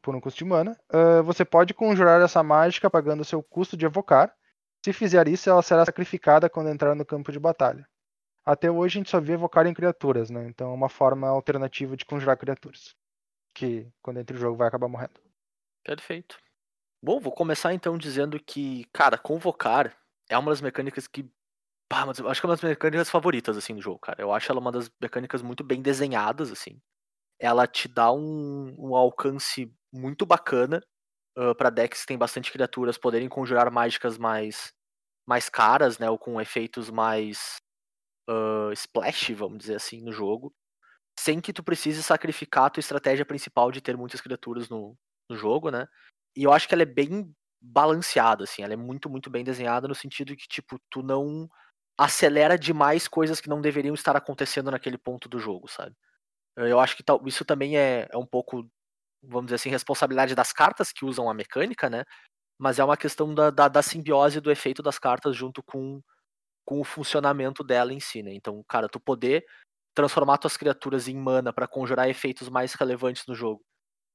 por 0.00 0.14
um 0.14 0.20
custo 0.20 0.38
de 0.38 0.44
mana. 0.46 0.74
Ah, 0.88 1.20
você 1.20 1.44
pode 1.44 1.74
conjurar 1.74 2.22
essa 2.22 2.42
mágica 2.42 2.88
pagando 2.88 3.24
seu 3.24 3.42
custo 3.42 3.76
de 3.76 3.84
evocar. 3.84 4.34
Se 4.82 4.94
fizer 4.94 5.28
isso, 5.28 5.50
ela 5.50 5.60
será 5.60 5.84
sacrificada 5.84 6.48
quando 6.48 6.70
entrar 6.70 6.94
no 6.94 7.04
campo 7.04 7.30
de 7.30 7.38
batalha. 7.38 7.86
Até 8.44 8.70
hoje 8.70 8.98
a 8.98 9.00
gente 9.00 9.10
só 9.10 9.20
vê 9.20 9.34
evocar 9.34 9.66
em 9.66 9.74
criaturas, 9.74 10.30
né? 10.30 10.46
Então 10.46 10.70
é 10.70 10.74
uma 10.74 10.88
forma 10.88 11.28
alternativa 11.28 11.96
de 11.96 12.04
conjurar 12.04 12.38
criaturas. 12.38 12.94
Que 13.54 13.86
quando 14.02 14.18
entra 14.18 14.36
o 14.36 14.40
jogo 14.40 14.56
vai 14.56 14.68
acabar 14.68 14.88
morrendo. 14.88 15.20
Perfeito. 15.84 16.38
Bom, 17.02 17.18
vou 17.18 17.32
começar 17.32 17.72
então 17.72 17.96
dizendo 17.96 18.38
que, 18.38 18.84
cara, 18.92 19.16
convocar 19.16 19.96
é 20.28 20.36
uma 20.38 20.50
das 20.50 20.60
mecânicas 20.60 21.06
que. 21.06 21.28
Pá, 21.88 22.06
mas 22.06 22.20
acho 22.20 22.40
que 22.40 22.46
é 22.46 22.48
uma 22.48 22.54
das 22.54 22.62
mecânicas 22.62 23.10
favoritas, 23.10 23.56
assim, 23.56 23.74
do 23.74 23.82
jogo, 23.82 23.98
cara. 23.98 24.22
Eu 24.22 24.32
acho 24.32 24.50
ela 24.50 24.60
uma 24.60 24.70
das 24.70 24.90
mecânicas 25.00 25.42
muito 25.42 25.64
bem 25.64 25.82
desenhadas, 25.82 26.52
assim. 26.52 26.80
Ela 27.38 27.66
te 27.66 27.88
dá 27.88 28.12
um, 28.12 28.74
um 28.78 28.94
alcance 28.94 29.74
muito 29.92 30.24
bacana 30.24 30.82
uh, 31.36 31.54
para 31.54 31.70
decks 31.70 32.02
que 32.02 32.06
tem 32.06 32.18
bastante 32.18 32.52
criaturas 32.52 32.98
poderem 32.98 33.28
conjurar 33.28 33.70
mágicas 33.72 34.18
mais, 34.18 34.72
mais 35.26 35.48
caras, 35.48 35.98
né? 35.98 36.08
Ou 36.08 36.18
com 36.18 36.40
efeitos 36.40 36.90
mais 36.90 37.60
uh, 38.30 38.72
splash, 38.72 39.32
vamos 39.32 39.58
dizer 39.58 39.76
assim, 39.76 40.00
no 40.02 40.12
jogo. 40.12 40.54
Sem 41.18 41.40
que 41.40 41.52
tu 41.52 41.62
precise 41.62 42.02
sacrificar 42.02 42.66
a 42.66 42.70
tua 42.70 42.80
estratégia 42.80 43.26
principal 43.26 43.70
de 43.72 43.80
ter 43.80 43.96
muitas 43.96 44.20
criaturas 44.20 44.68
no, 44.68 44.96
no 45.28 45.36
jogo, 45.36 45.70
né? 45.70 45.86
E 46.36 46.44
eu 46.44 46.52
acho 46.52 46.68
que 46.68 46.74
ela 46.74 46.82
é 46.82 46.86
bem 46.86 47.34
balanceada, 47.60 48.44
assim, 48.44 48.62
ela 48.62 48.72
é 48.72 48.76
muito, 48.76 49.10
muito 49.10 49.28
bem 49.28 49.44
desenhada 49.44 49.86
no 49.86 49.94
sentido 49.94 50.34
que, 50.36 50.48
tipo, 50.48 50.78
tu 50.88 51.02
não 51.02 51.48
acelera 51.98 52.58
demais 52.58 53.06
coisas 53.06 53.40
que 53.40 53.48
não 53.48 53.60
deveriam 53.60 53.94
estar 53.94 54.16
acontecendo 54.16 54.70
naquele 54.70 54.96
ponto 54.96 55.28
do 55.28 55.38
jogo, 55.38 55.68
sabe? 55.68 55.94
Eu 56.56 56.80
acho 56.80 56.96
que 56.96 57.04
isso 57.26 57.44
também 57.44 57.76
é, 57.76 58.08
é 58.10 58.16
um 58.16 58.26
pouco, 58.26 58.66
vamos 59.22 59.46
dizer 59.46 59.56
assim, 59.56 59.70
responsabilidade 59.70 60.34
das 60.34 60.52
cartas 60.52 60.92
que 60.92 61.04
usam 61.04 61.28
a 61.28 61.34
mecânica, 61.34 61.90
né? 61.90 62.04
Mas 62.58 62.78
é 62.78 62.84
uma 62.84 62.96
questão 62.96 63.34
da, 63.34 63.50
da, 63.50 63.68
da 63.68 63.82
simbiose 63.82 64.40
do 64.40 64.50
efeito 64.50 64.82
das 64.82 64.98
cartas 64.98 65.36
junto 65.36 65.62
com, 65.62 66.00
com 66.70 66.80
o 66.80 66.84
funcionamento 66.84 67.64
dela 67.64 67.92
em 67.92 67.98
si, 67.98 68.22
né? 68.22 68.32
Então, 68.32 68.62
cara, 68.68 68.88
tu 68.88 69.00
poder 69.00 69.44
transformar 69.92 70.38
tuas 70.38 70.56
criaturas 70.56 71.08
em 71.08 71.16
mana 71.16 71.52
para 71.52 71.66
conjurar 71.66 72.08
efeitos 72.08 72.48
mais 72.48 72.74
relevantes 72.74 73.26
no 73.26 73.34
jogo, 73.34 73.60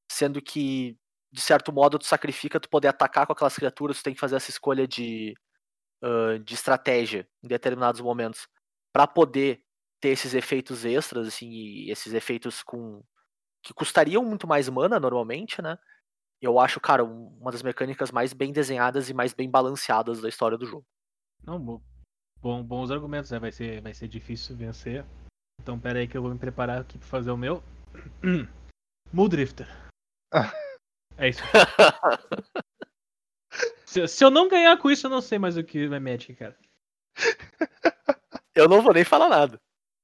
sendo 0.10 0.42
que 0.42 0.98
de 1.34 1.42
certo 1.42 1.74
modo 1.74 2.00
tu 2.00 2.06
sacrifica 2.06 2.58
tu 2.58 2.70
poder 2.70 2.88
atacar 2.88 3.28
com 3.28 3.34
aquelas 3.34 3.58
criaturas, 3.58 3.98
tu 3.98 4.04
tem 4.06 4.14
que 4.14 4.22
fazer 4.22 4.38
essa 4.38 4.50
escolha 4.50 4.88
de, 4.88 5.36
uh, 6.02 6.40
de 6.40 6.54
estratégia 6.54 7.28
em 7.44 7.48
determinados 7.50 8.00
momentos 8.00 8.48
para 8.94 9.06
poder 9.06 9.62
ter 10.00 10.12
esses 10.12 10.34
efeitos 10.34 10.86
extras, 10.86 11.28
assim, 11.28 11.50
e 11.50 11.92
esses 11.92 12.14
efeitos 12.14 12.64
com 12.64 13.04
que 13.62 13.74
custariam 13.74 14.24
muito 14.24 14.48
mais 14.48 14.70
mana 14.70 14.98
normalmente, 14.98 15.62
né? 15.62 15.78
Eu 16.42 16.58
acho, 16.58 16.80
cara, 16.80 17.04
um- 17.04 17.38
uma 17.42 17.52
das 17.52 17.64
mecânicas 17.64 18.12
mais 18.12 18.32
bem 18.32 18.54
desenhadas 18.54 19.10
e 19.10 19.14
mais 19.14 19.34
bem 19.34 19.50
balanceadas 19.50 20.22
da 20.22 20.30
história 20.30 20.58
do 20.58 20.66
jogo. 20.66 20.86
Não, 21.44 21.84
bom, 22.46 22.62
bons 22.62 22.92
argumentos, 22.92 23.32
né? 23.32 23.40
Vai 23.40 23.52
ser, 23.52 23.82
vai 23.82 23.92
ser 23.92 24.08
difícil 24.08 24.56
vencer. 24.56 25.04
Então 25.60 25.80
pera 25.80 25.98
aí 25.98 26.08
que 26.08 26.16
eu 26.16 26.22
vou 26.22 26.32
me 26.32 26.38
preparar 26.38 26.82
aqui 26.82 27.00
pra 27.00 27.08
fazer 27.08 27.32
o 27.32 27.38
meu. 27.38 27.64
Muldrifter. 29.12 29.68
Ah. 30.32 30.54
É 31.18 31.30
isso. 31.30 31.42
se, 33.84 34.08
se 34.08 34.24
eu 34.24 34.30
não 34.30 34.48
ganhar 34.48 34.78
com 34.78 34.92
isso, 34.92 35.08
eu 35.08 35.10
não 35.10 35.22
sei 35.22 35.40
mais 35.40 35.58
o 35.58 35.64
que 35.64 35.86
é 35.86 36.00
Magic, 36.00 36.36
cara. 36.36 36.56
Eu 38.54 38.70
não 38.70 38.82
vou 38.82 38.94
nem 38.94 39.04
falar 39.04 39.30
nada. 39.30 39.60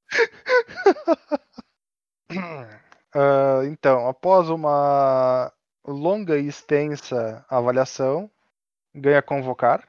Ah, 3.13 3.65
então, 3.65 4.07
após 4.07 4.49
uma 4.49 5.51
longa 5.85 6.39
e 6.39 6.47
extensa 6.47 7.45
avaliação, 7.49 8.31
ganha 8.95 9.21
convocar. 9.21 9.85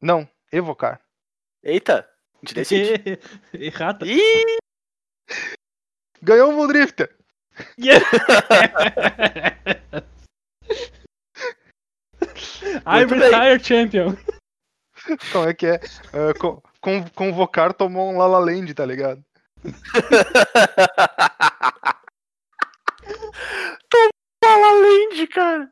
Não, 0.00 0.26
evocar. 0.50 1.03
Eita, 1.64 2.08
te 2.44 2.54
decidi. 2.54 3.18
Errata. 3.54 4.04
Ih, 4.06 4.58
Ganhou 6.22 6.50
o 6.50 6.56
Muldrifter! 6.56 7.16
I'm 12.86 13.08
Muito 13.08 13.10
bem. 13.10 13.20
retired 13.30 13.64
champion. 13.64 14.16
Como 15.32 15.48
é 15.48 15.54
que 15.54 15.66
é? 15.66 15.78
Con- 16.38 16.62
con- 16.80 17.08
convocar 17.14 17.74
tomou 17.74 18.10
um 18.10 18.16
Lala 18.18 18.38
Land, 18.38 18.72
tá 18.74 18.86
ligado? 18.86 19.22
Fala 24.44 24.70
Land, 24.72 25.26
cara. 25.28 25.70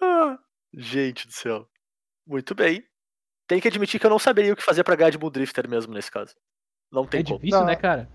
Ah, 0.00 0.38
gente 0.72 1.26
do 1.26 1.32
céu. 1.32 1.68
Muito 2.26 2.54
bem. 2.54 2.84
Tem 3.50 3.60
que 3.60 3.66
admitir 3.66 3.98
que 3.98 4.06
eu 4.06 4.10
não 4.10 4.18
saberia 4.20 4.52
o 4.52 4.56
que 4.56 4.62
fazer 4.62 4.84
pra 4.84 4.94
ganhar 4.94 5.10
de 5.10 5.18
Bulldrafter 5.18 5.68
mesmo 5.68 5.92
nesse 5.92 6.08
caso. 6.08 6.36
Não 6.88 7.04
tem 7.04 7.18
É 7.18 7.24
como. 7.24 7.36
difícil, 7.36 7.58
Não. 7.58 7.66
né, 7.66 7.74
cara? 7.74 8.08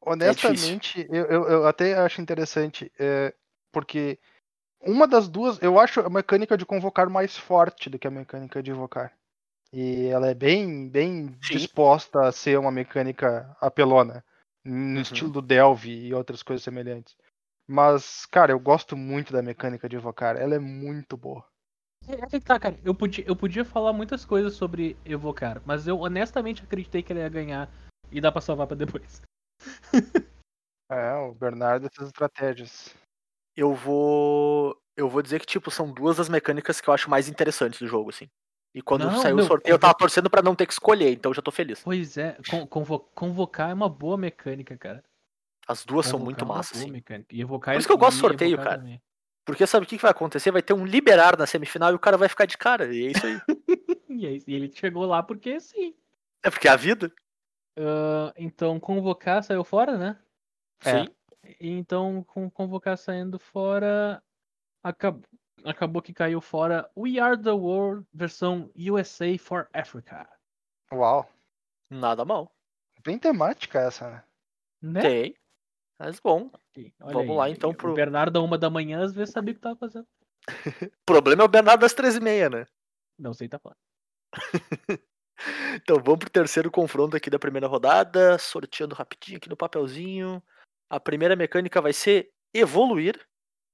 Honestamente, 0.00 1.06
eu, 1.10 1.26
eu, 1.26 1.48
eu 1.50 1.66
até 1.66 1.98
acho 1.98 2.22
interessante, 2.22 2.90
é, 2.98 3.34
porque 3.70 4.18
uma 4.80 5.06
das 5.06 5.28
duas, 5.28 5.60
eu 5.60 5.78
acho 5.78 6.00
a 6.00 6.08
mecânica 6.08 6.56
de 6.56 6.64
convocar 6.64 7.10
mais 7.10 7.36
forte 7.36 7.90
do 7.90 7.98
que 7.98 8.06
a 8.06 8.10
mecânica 8.10 8.62
de 8.62 8.70
invocar. 8.70 9.12
E 9.70 10.06
ela 10.06 10.28
é 10.30 10.34
bem, 10.34 10.88
bem 10.88 11.26
Sim. 11.42 11.58
disposta 11.58 12.26
a 12.26 12.32
ser 12.32 12.58
uma 12.58 12.72
mecânica 12.72 13.54
apelona, 13.60 14.24
no 14.64 14.96
Uhum. 14.96 15.02
estilo 15.02 15.30
do 15.30 15.42
Delve 15.42 15.90
e 15.90 16.14
outras 16.14 16.42
coisas 16.42 16.64
semelhantes. 16.64 17.14
Mas, 17.68 18.24
cara, 18.24 18.52
eu 18.52 18.58
gosto 18.58 18.96
muito 18.96 19.30
da 19.30 19.42
mecânica 19.42 19.86
de 19.90 19.96
invocar, 19.96 20.36
ela 20.36 20.54
é 20.54 20.58
muito 20.58 21.18
boa. 21.18 21.44
É 22.08 22.12
é 22.14 22.26
que 22.26 22.40
tá, 22.40 22.58
cara. 22.58 22.78
Eu 22.84 22.94
podia, 22.94 23.24
eu 23.26 23.36
podia 23.36 23.64
falar 23.64 23.92
muitas 23.92 24.24
coisas 24.24 24.54
sobre 24.54 24.96
evocar, 25.04 25.62
mas 25.64 25.86
eu 25.86 25.98
honestamente 26.00 26.62
acreditei 26.62 27.02
que 27.02 27.12
ele 27.12 27.20
ia 27.20 27.28
ganhar 27.28 27.70
e 28.10 28.20
dá 28.20 28.32
pra 28.32 28.40
salvar 28.40 28.66
pra 28.66 28.76
depois. 28.76 29.22
É, 30.92 31.14
o 31.14 31.32
Bernardo 31.32 31.86
essas 31.86 32.08
estratégias. 32.08 32.92
Eu 33.56 33.72
vou. 33.72 34.76
Eu 34.96 35.08
vou 35.08 35.22
dizer 35.22 35.38
que, 35.38 35.46
tipo, 35.46 35.70
são 35.70 35.92
duas 35.92 36.16
das 36.16 36.28
mecânicas 36.28 36.80
que 36.80 36.90
eu 36.90 36.92
acho 36.92 37.08
mais 37.08 37.28
interessantes 37.28 37.78
do 37.78 37.86
jogo, 37.86 38.10
assim. 38.10 38.26
E 38.74 38.82
quando 38.82 39.04
Não, 39.04 39.22
saiu 39.22 39.36
meu, 39.36 39.44
o 39.44 39.46
sorteio, 39.46 39.74
eu 39.74 39.78
tava 39.78 39.94
torcendo 39.94 40.28
pra 40.28 40.42
não 40.42 40.56
ter 40.56 40.66
que 40.66 40.72
escolher, 40.72 41.12
então 41.12 41.30
eu 41.30 41.34
já 41.34 41.40
tô 41.42 41.52
feliz. 41.52 41.80
Pois 41.84 42.16
é, 42.18 42.36
con- 42.50 42.66
convo- 42.66 42.98
convocar 43.14 43.70
é 43.70 43.74
uma 43.74 43.88
boa 43.88 44.16
mecânica, 44.16 44.76
cara. 44.76 45.04
As 45.68 45.84
duas 45.84 46.06
são 46.06 46.18
Convocar 46.18 46.44
muito 46.44 46.44
é 46.52 46.56
massas, 46.58 46.80
assim. 46.80 46.90
mecânica. 46.90 47.32
E 47.36 47.40
evocar 47.40 47.72
Por 47.76 47.78
isso 47.78 47.86
que 47.86 47.92
eu 47.94 47.98
gosto 47.98 48.16
e 48.16 48.18
do 48.18 48.20
sorteio, 48.20 48.56
cara. 48.56 48.78
também. 48.78 49.00
Porque 49.50 49.66
sabe 49.66 49.84
o 49.84 49.88
que, 49.88 49.96
que 49.96 50.02
vai 50.02 50.10
acontecer? 50.10 50.50
Vai 50.50 50.62
ter 50.62 50.72
um 50.72 50.84
liberar 50.84 51.36
na 51.36 51.46
semifinal 51.46 51.92
e 51.92 51.94
o 51.94 51.98
cara 51.98 52.16
vai 52.16 52.28
ficar 52.28 52.46
de 52.46 52.56
cara. 52.56 52.94
E 52.94 53.06
é 53.06 53.10
isso 53.10 53.26
aí. 53.26 53.40
E, 54.12 54.26
aí, 54.26 54.42
e 54.44 54.54
ele 54.54 54.70
chegou 54.74 55.06
lá 55.06 55.22
porque 55.22 55.60
sim. 55.60 55.94
é 56.42 56.50
porque 56.50 56.66
é 56.66 56.72
a 56.72 56.76
vida. 56.76 57.12
Ah, 57.78 58.32
então, 58.36 58.80
convocar 58.80 59.42
saiu 59.42 59.64
fora, 59.64 59.96
né? 59.96 60.18
É. 60.84 61.04
Sim. 61.04 61.08
E 61.60 61.70
Então, 61.70 62.22
com 62.24 62.50
convocar 62.50 62.98
saindo 62.98 63.38
fora, 63.38 64.22
acabou, 64.82 65.22
acabou 65.64 66.02
que 66.02 66.12
caiu 66.12 66.40
fora 66.40 66.90
We 66.96 67.18
Are 67.18 67.40
the 67.40 67.52
World 67.52 68.06
versão 68.12 68.70
USA 68.76 69.38
for 69.38 69.68
Africa. 69.72 70.28
Uau, 70.92 71.30
Nada 71.88 72.24
mal. 72.24 72.52
bem 73.02 73.18
temática 73.18 73.80
essa, 73.80 74.10
né? 74.10 74.24
Né? 74.82 75.00
Tem. 75.00 75.36
Mas 76.00 76.18
bom. 76.18 76.50
Vamos 76.98 77.20
aí, 77.20 77.36
lá, 77.36 77.50
então, 77.50 77.70
O 77.70 77.74
pro- 77.74 77.92
Bernardo, 77.92 78.38
a 78.38 78.42
uma 78.42 78.56
da 78.56 78.70
manhã, 78.70 79.04
às 79.04 79.12
vezes 79.12 79.34
sabia 79.34 79.52
o 79.52 79.54
que 79.54 79.60
tava 79.60 79.76
fazendo. 79.76 80.08
O 80.94 81.04
problema 81.04 81.42
é 81.42 81.44
o 81.44 81.48
Bernardo 81.48 81.82
das 81.82 81.92
13h30, 81.92 82.48
né? 82.48 82.66
Não 83.18 83.34
sei, 83.34 83.48
tá 83.48 83.58
falando. 83.58 83.76
Então 85.74 85.96
vamos 86.02 86.18
pro 86.18 86.30
terceiro 86.30 86.70
confronto 86.70 87.16
aqui 87.16 87.30
da 87.30 87.38
primeira 87.38 87.66
rodada, 87.66 88.38
sorteando 88.38 88.94
rapidinho 88.94 89.38
aqui 89.38 89.48
no 89.48 89.56
papelzinho. 89.56 90.42
A 90.90 91.00
primeira 91.00 91.34
mecânica 91.34 91.80
vai 91.80 91.94
ser 91.94 92.30
evoluir. 92.52 93.18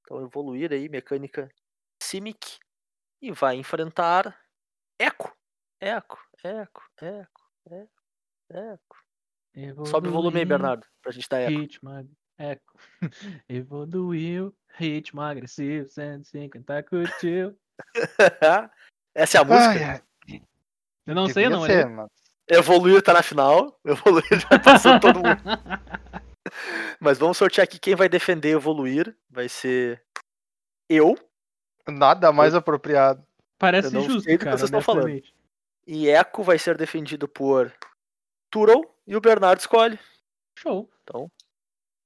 Então 0.01 0.23
evoluir 0.25 0.73
aí, 0.73 0.89
mecânica 0.89 1.49
Simic. 2.01 2.59
E 3.21 3.33
vai 3.33 3.57
enfrentar 3.57 4.41
Eco. 4.97 5.37
Eco, 5.81 6.19
Eco, 6.45 6.83
Eco, 7.01 7.51
Eco, 7.69 8.03
Eco. 8.49 8.97
Sobe 9.87 10.09
o 10.09 10.13
volume 10.13 10.37
aí, 10.39 10.43
Evoluiu, 10.43 10.47
Bernardo, 10.47 10.87
pra 11.03 11.13
gente 11.13 11.29
dar 11.29 11.41
eco. 11.41 11.59
Ritmo 11.61 12.09
eco. 12.39 12.79
Evoluiu, 13.49 14.55
ritmo 14.75 15.23
agressivo, 15.23 15.89
150 15.89 16.83
curtiu. 16.83 17.57
Essa 19.15 19.39
é 19.39 19.41
a 19.41 19.45
música. 19.45 20.05
Ai, 20.29 20.43
Eu 21.07 21.15
não 21.15 21.29
sei, 21.29 21.49
não 21.49 21.65
ser, 21.65 21.87
é? 21.87 21.87
mano. 21.87 22.11
Evoluir 22.49 23.03
tá 23.03 23.15
na 23.15 23.23
final. 23.23 23.81
Evoluir 23.85 24.25
já 24.31 24.59
passou 24.63 25.01
todo 25.01 25.17
mundo. 25.17 25.41
Mas 27.01 27.19
vamos 27.19 27.37
sortear 27.37 27.65
aqui 27.65 27.79
quem 27.79 27.95
vai 27.95 28.09
defender 28.09 28.51
evoluir. 28.51 29.17
Vai 29.31 29.49
ser 29.49 30.03
eu. 30.89 31.17
Nada 31.89 32.31
mais 32.31 32.55
apropriado. 32.55 33.27
Parece 33.59 33.95
Eu 33.95 34.03
justo, 34.03 34.21
sei 34.21 34.35
do 34.35 34.39
que 34.39 34.45
cara, 34.45 34.59
vocês 34.59 34.69
estão 34.69 34.83
falando. 34.83 35.23
E 35.87 36.09
Eco 36.09 36.43
vai 36.43 36.59
ser 36.59 36.77
defendido 36.77 37.27
por 37.27 37.73
Turtle. 38.51 38.96
E 39.07 39.15
o 39.15 39.21
Bernardo 39.21 39.61
escolhe. 39.61 39.99
Show. 40.59 40.91
Então, 41.03 41.31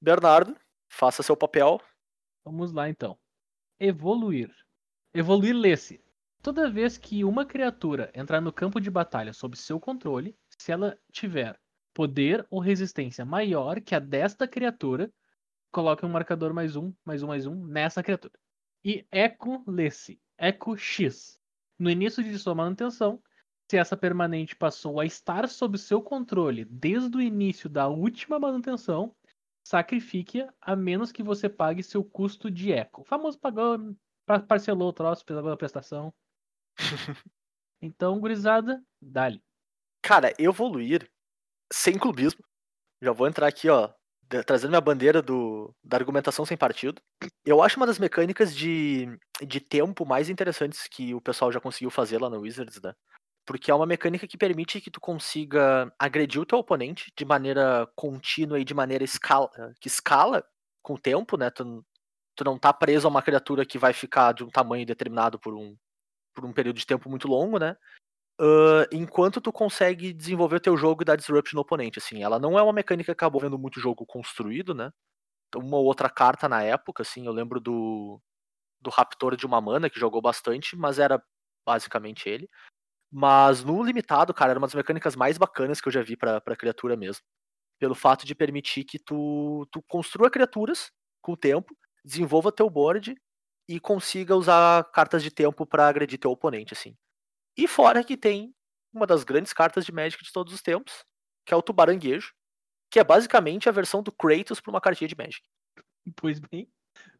Bernardo, 0.01 0.55
faça 0.89 1.23
seu 1.23 1.37
papel. 1.37 1.81
Vamos 2.45 2.73
lá 2.73 2.89
então. 2.89 3.19
Evoluir. 3.79 4.55
Evoluir 5.15 5.57
lê-se. 5.57 6.03
Toda 6.43 6.71
vez 6.71 6.99
que 6.99 7.25
uma 7.25 7.47
criatura 7.47 8.11
entrar 8.15 8.41
no 8.41 8.53
campo 8.53 8.81
de 8.81 8.91
batalha 8.91 9.33
sob 9.33 9.57
seu 9.57 9.81
controle, 9.81 10.37
se 10.59 10.73
ela 10.73 10.99
tiver 11.11 11.59
poder 11.95 12.47
ou 12.51 12.61
resistência 12.61 13.25
maior 13.25 13.81
que 13.81 13.95
a 13.95 13.99
desta 13.99 14.47
criatura, 14.47 15.13
coloque 15.71 16.05
um 16.05 16.09
marcador 16.09 16.53
mais 16.53 16.77
um, 16.77 16.93
mais 17.05 17.23
um, 17.23 17.29
mais 17.29 17.47
um 17.47 17.67
nessa 17.67 18.03
criatura. 18.03 18.39
E 18.85 19.07
Eco 19.11 19.63
lê-se. 19.67 20.21
Eco 20.37 20.77
X. 20.77 21.39
No 21.79 21.91
início 21.91 22.23
de 22.23 22.39
sua 22.39 22.55
manutenção, 22.55 23.23
se 23.71 23.77
essa 23.77 23.97
permanente 23.97 24.57
passou 24.57 24.99
a 24.99 25.07
estar 25.07 25.49
sob 25.49 25.79
seu 25.79 26.03
controle 26.03 26.65
desde 26.65 27.17
o 27.17 27.21
início 27.21 27.71
da 27.71 27.87
última 27.87 28.37
manutenção, 28.37 29.15
sacrifique-a 29.65 30.53
a 30.61 30.75
menos 30.75 31.13
que 31.13 31.23
você 31.23 31.49
pague 31.49 31.81
seu 31.81 32.03
custo 32.03 32.51
de 32.51 32.73
eco. 32.73 33.03
O 33.03 33.05
famoso 33.05 33.39
pagou, 33.39 33.95
pa- 34.27 34.41
parcelou 34.41 34.89
o 34.89 34.93
troço, 34.93 35.25
pagou 35.25 35.53
a 35.53 35.57
prestação. 35.57 36.13
Então, 37.83 38.21
gurizada, 38.21 38.85
dali. 39.01 39.43
Cara, 40.03 40.35
evoluir 40.39 41.11
sem 41.73 41.97
clubismo. 41.99 42.45
Já 43.01 43.11
vou 43.11 43.27
entrar 43.27 43.47
aqui, 43.47 43.71
ó, 43.71 43.91
trazendo 44.45 44.73
minha 44.73 44.83
bandeira 44.83 45.23
do, 45.23 45.75
da 45.83 45.97
argumentação 45.97 46.45
sem 46.45 46.59
partido. 46.59 47.01
Eu 47.43 47.63
acho 47.63 47.79
uma 47.79 47.87
das 47.87 47.99
mecânicas 47.99 48.55
de, 48.55 49.19
de 49.41 49.61
tempo 49.61 50.05
mais 50.05 50.29
interessantes 50.29 50.87
que 50.87 51.15
o 51.15 51.23
pessoal 51.23 51.51
já 51.51 51.59
conseguiu 51.59 51.89
fazer 51.89 52.19
lá 52.21 52.29
no 52.29 52.41
Wizards, 52.41 52.83
né? 52.83 52.95
Porque 53.51 53.69
é 53.69 53.75
uma 53.75 53.85
mecânica 53.85 54.29
que 54.29 54.39
permite 54.39 54.81
que 54.81 54.93
tu 54.93 55.01
consiga 55.01 55.93
agredir 55.99 56.41
o 56.41 56.47
teu 56.47 56.59
oponente 56.59 57.13
de 57.19 57.25
maneira 57.25 57.85
contínua 57.97 58.61
e 58.61 58.65
de 58.65 58.73
maneira 58.73 59.03
escala, 59.03 59.51
que 59.81 59.89
escala 59.89 60.45
com 60.81 60.95
o 60.95 60.99
tempo, 60.99 61.37
né? 61.37 61.51
Tu, 61.51 61.85
tu 62.37 62.45
não 62.45 62.57
tá 62.57 62.73
preso 62.73 63.09
a 63.09 63.11
uma 63.11 63.21
criatura 63.21 63.67
que 63.67 63.77
vai 63.77 63.93
ficar 63.93 64.33
de 64.35 64.45
um 64.45 64.49
tamanho 64.49 64.87
determinado 64.87 65.37
por 65.37 65.53
um, 65.53 65.77
por 66.33 66.45
um 66.45 66.53
período 66.53 66.77
de 66.77 66.87
tempo 66.87 67.11
muito 67.11 67.27
longo, 67.27 67.59
né? 67.59 67.77
Ah, 68.41 68.87
enquanto 68.93 69.41
tu 69.41 69.53
consegue 69.53 70.13
desenvolver 70.13 70.57
o 70.57 70.61
teu 70.61 70.77
jogo 70.77 71.03
e 71.03 71.05
dar 71.05 71.17
disruption 71.17 71.57
no 71.57 71.63
oponente, 71.63 71.99
assim. 71.99 72.23
Ela 72.23 72.39
não 72.39 72.59
é 72.59 72.63
uma 72.63 72.73
mecânica 72.73 73.07
que 73.07 73.13
acabou 73.13 73.41
vendo 73.41 73.59
muito 73.59 73.81
jogo 73.81 74.07
construído, 74.07 74.75
né? 74.75 74.93
Então, 75.49 75.63
Uma 75.63 75.79
ou 75.79 75.87
outra 75.87 76.11
carta 76.11 76.49
na 76.49 76.63
época, 76.63 77.03
assim, 77.03 77.27
eu 77.27 77.33
lembro 77.33 77.61
do 77.61 78.21
do 78.81 78.91
Raptor 78.91 79.37
de 79.37 79.47
uma 79.47 79.61
mana, 79.61 79.91
que 79.91 80.01
jogou 80.01 80.23
bastante, 80.23 80.77
mas 80.77 80.99
era 80.99 81.23
basicamente 81.67 82.29
ele. 82.29 82.49
Mas 83.13 83.65
no 83.65 83.83
limitado, 83.83 84.33
cara, 84.33 84.53
era 84.53 84.59
uma 84.59 84.67
das 84.67 84.75
mecânicas 84.75 85.17
mais 85.17 85.37
bacanas 85.37 85.81
que 85.81 85.89
eu 85.89 85.93
já 85.93 86.03
vi 86.03 86.17
pra, 86.17 86.41
pra 86.41 86.57
criatura 86.57 86.97
mesmo. 86.97 87.23
Pelo 87.79 87.95
fato 87.95 88.25
de 88.27 88.35
permitir 88.35 88.85
que 88.85 88.99
tu, 88.99 89.67
tu 89.73 89.83
construa 89.89 90.31
criaturas 90.31 90.91
com 91.23 91.33
o 91.33 91.37
tempo, 91.37 91.75
desenvolva 92.05 92.53
teu 92.53 92.71
board 92.71 93.17
e 93.69 93.81
consiga 93.81 94.37
usar 94.37 94.85
cartas 94.93 95.23
de 95.23 95.31
tempo 95.31 95.67
pra 95.67 95.89
agredir 95.89 96.19
teu 96.19 96.31
oponente, 96.31 96.73
assim. 96.73 96.97
E 97.57 97.67
fora 97.67 98.05
que 98.05 98.17
tem 98.17 98.55
uma 98.93 99.07
das 99.07 99.25
grandes 99.25 99.53
cartas 99.53 99.85
de 99.85 99.93
Magic 99.93 100.23
de 100.23 100.33
todos 100.33 100.53
os 100.53 100.63
tempos, 100.63 101.05
que 101.47 101.55
é 101.55 101.57
o 101.57 101.63
Tubaranguejo, 101.63 102.33
que 102.91 102.99
é 102.99 103.05
basicamente 103.05 103.69
a 103.69 103.73
versão 103.73 104.03
do 104.03 104.13
Kratos 104.13 104.61
pra 104.61 104.71
uma 104.71 104.81
cartinha 104.81 105.09
de 105.09 105.17
Magic. 105.17 105.43
Pois 106.17 106.41
bem, 106.41 106.69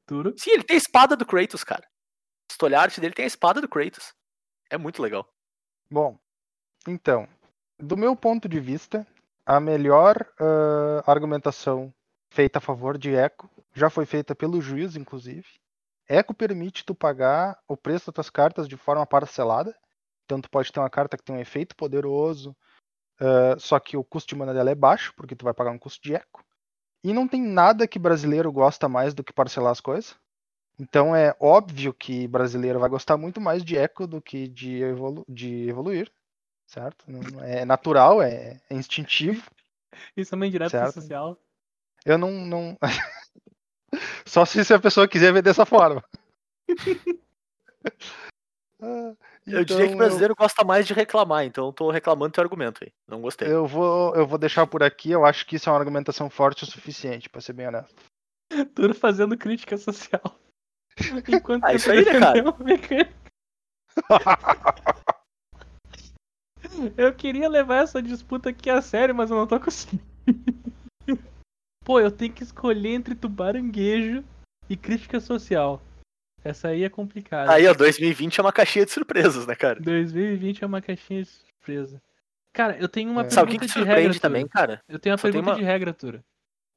Turo. 0.07 0.35
Sim, 0.37 0.51
ele 0.53 0.65
tem 0.65 0.75
a 0.75 0.79
espada 0.79 1.17
do 1.17 1.27
Kratos, 1.27 1.63
cara. 1.63 1.87
Se 2.51 2.59
tu 2.59 2.65
olhar 2.67 2.81
a 2.81 2.83
arte 2.83 3.01
dele, 3.01 3.15
tem 3.15 3.25
a 3.25 3.29
espada 3.29 3.61
do 3.61 3.69
Kratos. 3.69 4.13
É 4.71 4.77
muito 4.77 5.03
legal. 5.03 5.29
Bom, 5.93 6.17
então, 6.87 7.29
do 7.77 7.97
meu 7.97 8.15
ponto 8.15 8.49
de 8.49 8.61
vista, 8.61 9.05
a 9.45 9.59
melhor 9.59 10.25
ah, 10.39 11.03
argumentação 11.05 11.93
feita 12.31 12.59
a 12.59 12.63
favor 12.63 12.97
de 12.97 13.11
Echo 13.11 13.51
já 13.75 13.91
foi 13.91 14.07
feita 14.07 14.35
pelo 14.35 14.61
juiz, 14.61 14.95
inclusive. 14.95 15.47
Eco 16.09 16.33
permite 16.33 16.85
tu 16.85 16.95
pagar 16.95 17.59
o 17.67 17.77
preço 17.77 18.07
das 18.07 18.15
tuas 18.15 18.31
cartas 18.31 18.69
de 18.69 18.77
forma 18.77 19.05
parcelada. 19.05 19.77
Então 20.25 20.41
tu 20.41 20.49
pode 20.49 20.71
ter 20.73 20.79
uma 20.79 20.91
carta 20.91 21.17
que 21.17 21.25
tem 21.25 21.35
um 21.35 21.41
efeito 21.41 21.75
poderoso, 21.75 22.57
ah, 23.21 23.57
só 23.59 23.81
que 23.81 23.97
o 23.97 24.05
custo 24.05 24.29
de 24.29 24.37
mana 24.37 24.55
dela 24.55 24.71
é 24.71 24.75
baixo, 24.77 25.13
porque 25.17 25.35
tu 25.35 25.45
vai 25.45 25.53
pagar 25.53 25.73
um 25.73 25.79
custo 25.79 26.01
de 26.03 26.15
eco. 26.15 26.45
E 27.03 27.13
não 27.13 27.27
tem 27.27 27.43
nada 27.43 27.89
que 27.89 27.99
brasileiro 27.99 28.53
gosta 28.53 28.89
mais 28.89 29.13
do 29.13 29.25
que 29.25 29.33
parcelar 29.33 29.73
as 29.73 29.81
coisas. 29.81 30.17
Então 30.81 31.15
é 31.15 31.37
óbvio 31.39 31.93
que 31.93 32.27
brasileiro 32.27 32.81
vai 32.81 32.89
gostar 32.89 33.19
muito 33.19 33.39
mais 33.39 33.63
de 33.63 33.77
eco 33.77 34.07
do 34.07 34.19
que 34.19 34.49
de, 34.49 34.83
evolu 34.83 35.27
de 35.29 35.69
evoluir. 35.69 36.11
Certo? 36.67 37.05
É 37.43 37.67
natural, 37.67 38.23
é, 38.23 38.59
é 38.71 38.75
instintivo. 38.75 39.51
Isso 40.17 40.35
é 40.35 40.37
uma 40.37 40.47
indireta 40.47 40.91
social. 40.91 41.37
Eu 42.05 42.17
não. 42.17 42.31
não... 42.31 42.79
Só 44.25 44.47
se 44.47 44.73
a 44.73 44.79
pessoa 44.79 45.07
quiser 45.07 45.33
ver 45.35 45.43
dessa 45.43 45.67
forma. 45.67 46.03
Ah, 48.83 49.15
Eu 49.47 49.63
diria 49.63 49.89
que 49.89 49.93
então 49.93 49.95
o 49.95 49.99
brasileiro 49.99 50.35
gosta 50.35 50.65
mais 50.65 50.87
de 50.87 50.95
reclamar, 50.95 51.45
então 51.45 51.67
eu 51.67 51.73
tô 51.73 51.91
reclamando 51.91 52.33
teu 52.33 52.43
argumento 52.43 52.83
aí. 52.83 52.91
Não 53.07 53.21
gostei. 53.21 53.47
Eu 53.47 53.67
vou, 53.67 54.15
eu 54.17 54.27
vou 54.27 54.39
deixar 54.39 54.67
por 54.67 54.83
aqui. 54.83 55.11
Eu 55.11 55.27
acho 55.27 55.47
que 55.47 55.57
isso 55.57 55.69
é 55.69 55.73
uma 55.73 55.79
argumentação 55.79 56.31
forte 56.31 56.65
o 56.65 56.67
suficiente, 56.67 57.29
pra 57.29 57.43
ser 57.43 57.53
bem 57.53 57.69
honesto. 57.69 57.95
Tudo 58.75 58.95
fazendo 58.95 59.37
crítica 59.37 59.77
social. 59.77 60.40
Enquanto 61.29 61.65
Ah, 61.65 61.75
isso 61.75 61.91
aí, 61.91 62.05
né, 62.05 62.13
mecânica. 62.65 63.11
Eu 66.97 67.13
queria 67.15 67.49
levar 67.49 67.83
essa 67.83 68.03
disputa 68.03 68.51
aqui 68.51 68.71
a 68.71 68.81
sério, 68.81 69.15
mas 69.15 69.31
eu 69.31 69.37
não 69.37 69.47
tô 69.47 69.59
conseguindo. 69.59 70.03
Pô, 71.85 71.99
eu 71.99 72.11
tenho 72.11 72.33
que 72.33 72.43
escolher 72.43 72.91
entre 72.91 73.15
tubaranguejo 73.15 74.23
e 74.69 74.77
crítica 74.77 75.19
social. 75.19 75.83
Essa 76.45 76.69
aí 76.69 76.85
é 76.85 76.89
complicada. 76.89 77.53
Aí, 77.53 77.67
ó, 77.67 77.75
2020 77.75 78.39
é 78.39 78.43
uma 78.43 78.53
caixinha 78.53 78.85
de 78.87 78.93
surpresas, 78.93 79.47
né, 79.47 79.55
cara? 79.55 79.81
2020 79.81 80.63
é 80.63 80.67
uma 80.67 80.81
caixinha 80.81 81.23
de 81.23 81.29
surpresa. 81.29 82.01
Cara, 82.53 82.77
eu 82.79 82.89
tenho 82.89 83.11
uma 83.11 83.23
É. 83.23 83.31
Sabe 83.31 83.49
o 83.49 83.53
que, 83.53 83.59
pergunta 83.59 83.67
que 83.75 83.79
de 83.81 83.85
regra, 83.85 83.95
surpreende 83.95 84.21
também, 84.21 84.49
cara? 84.49 84.83
Eu 84.89 84.99
tenho 84.99 85.13
uma 85.13 85.19
Só 85.19 85.23
pergunta 85.23 85.51
uma- 85.51 85.57
de 85.57 85.63
regra, 85.63 85.93
Tura. 85.93 86.25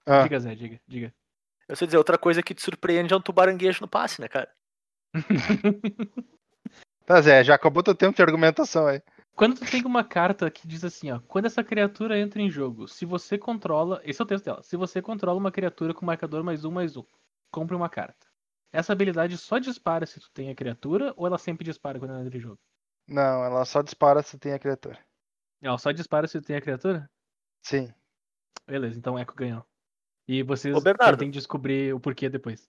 Ah, 0.06 0.24
Diga, 0.24 0.40
Zé, 0.40 0.56
diga, 0.56 0.80
diga. 0.88 1.14
Eu 1.68 1.76
sei 1.76 1.88
dizer, 1.88 1.98
outra 1.98 2.18
coisa 2.18 2.44
que 2.44 2.54
te 2.54 2.62
surpreende 2.62 3.14
é 3.14 3.18
um 3.18 3.22
tubaranguejo 3.22 3.82
no 3.82 3.88
passe, 3.88 4.20
né, 4.20 4.28
cara? 4.28 4.50
tá, 7.06 7.22
Zé, 7.22 7.44
já 7.44 7.56
acabou 7.56 7.84
teu 7.84 7.96
tempo 7.96 8.16
de 8.16 8.22
argumentação 8.22 8.88
aí. 8.88 9.02
Quando 9.36 9.56
tu 9.56 9.70
tem 9.70 9.84
uma 9.84 10.04
carta 10.04 10.50
que 10.52 10.68
diz 10.68 10.84
assim, 10.84 11.12
ó, 11.12 11.20
quando 11.28 11.46
essa 11.46 11.64
criatura 11.64 12.20
entra 12.20 12.42
em 12.42 12.50
jogo, 12.50 12.88
se 12.88 13.06
você 13.06 13.38
controla, 13.38 14.00
esse 14.04 14.22
é 14.22 14.24
o 14.24 14.28
texto 14.28 14.46
dela, 14.46 14.62
se 14.62 14.78
você 14.78 15.02
controla 15.02 15.40
uma 15.40 15.52
criatura 15.52 15.94
com 15.94 16.06
marcador 16.06 16.44
mais 16.44 16.64
um 16.64 16.72
mais 16.72 16.96
um, 16.96 17.04
compre 17.50 17.76
uma 17.76 17.90
carta. 17.90 18.28
Essa 18.72 18.94
habilidade 18.94 19.38
só 19.38 19.58
dispara 19.58 20.06
se 20.06 20.20
tu 20.20 20.30
tem 20.32 20.50
a 20.50 20.56
criatura 20.56 21.14
ou 21.16 21.26
ela 21.26 21.38
sempre 21.38 21.64
dispara 21.64 21.98
quando 21.98 22.12
ela 22.12 22.24
entra 22.24 22.38
em 22.38 22.42
jogo? 22.42 22.60
Não, 23.08 23.44
ela 23.44 23.66
só 23.66 23.82
dispara 23.82 24.22
se 24.22 24.38
tem 24.38 24.54
a 24.54 24.60
criatura. 24.60 25.00
Ela 25.62 25.78
só 25.78 25.92
dispara 25.92 26.28
se 26.28 26.40
tu 26.40 26.46
tem 26.46 26.56
a 26.56 26.62
criatura? 26.62 27.10
Sim. 27.64 27.94
Beleza, 28.68 28.98
então 28.98 29.18
Echo 29.18 29.36
ganhou. 29.36 29.66
E 30.28 30.42
vocês 30.44 30.76
Ô, 30.76 30.82
Bernardo. 30.82 31.18
tentem 31.18 31.32
descobrir 31.32 31.94
o 31.94 32.00
porquê 32.00 32.30
depois. 32.30 32.68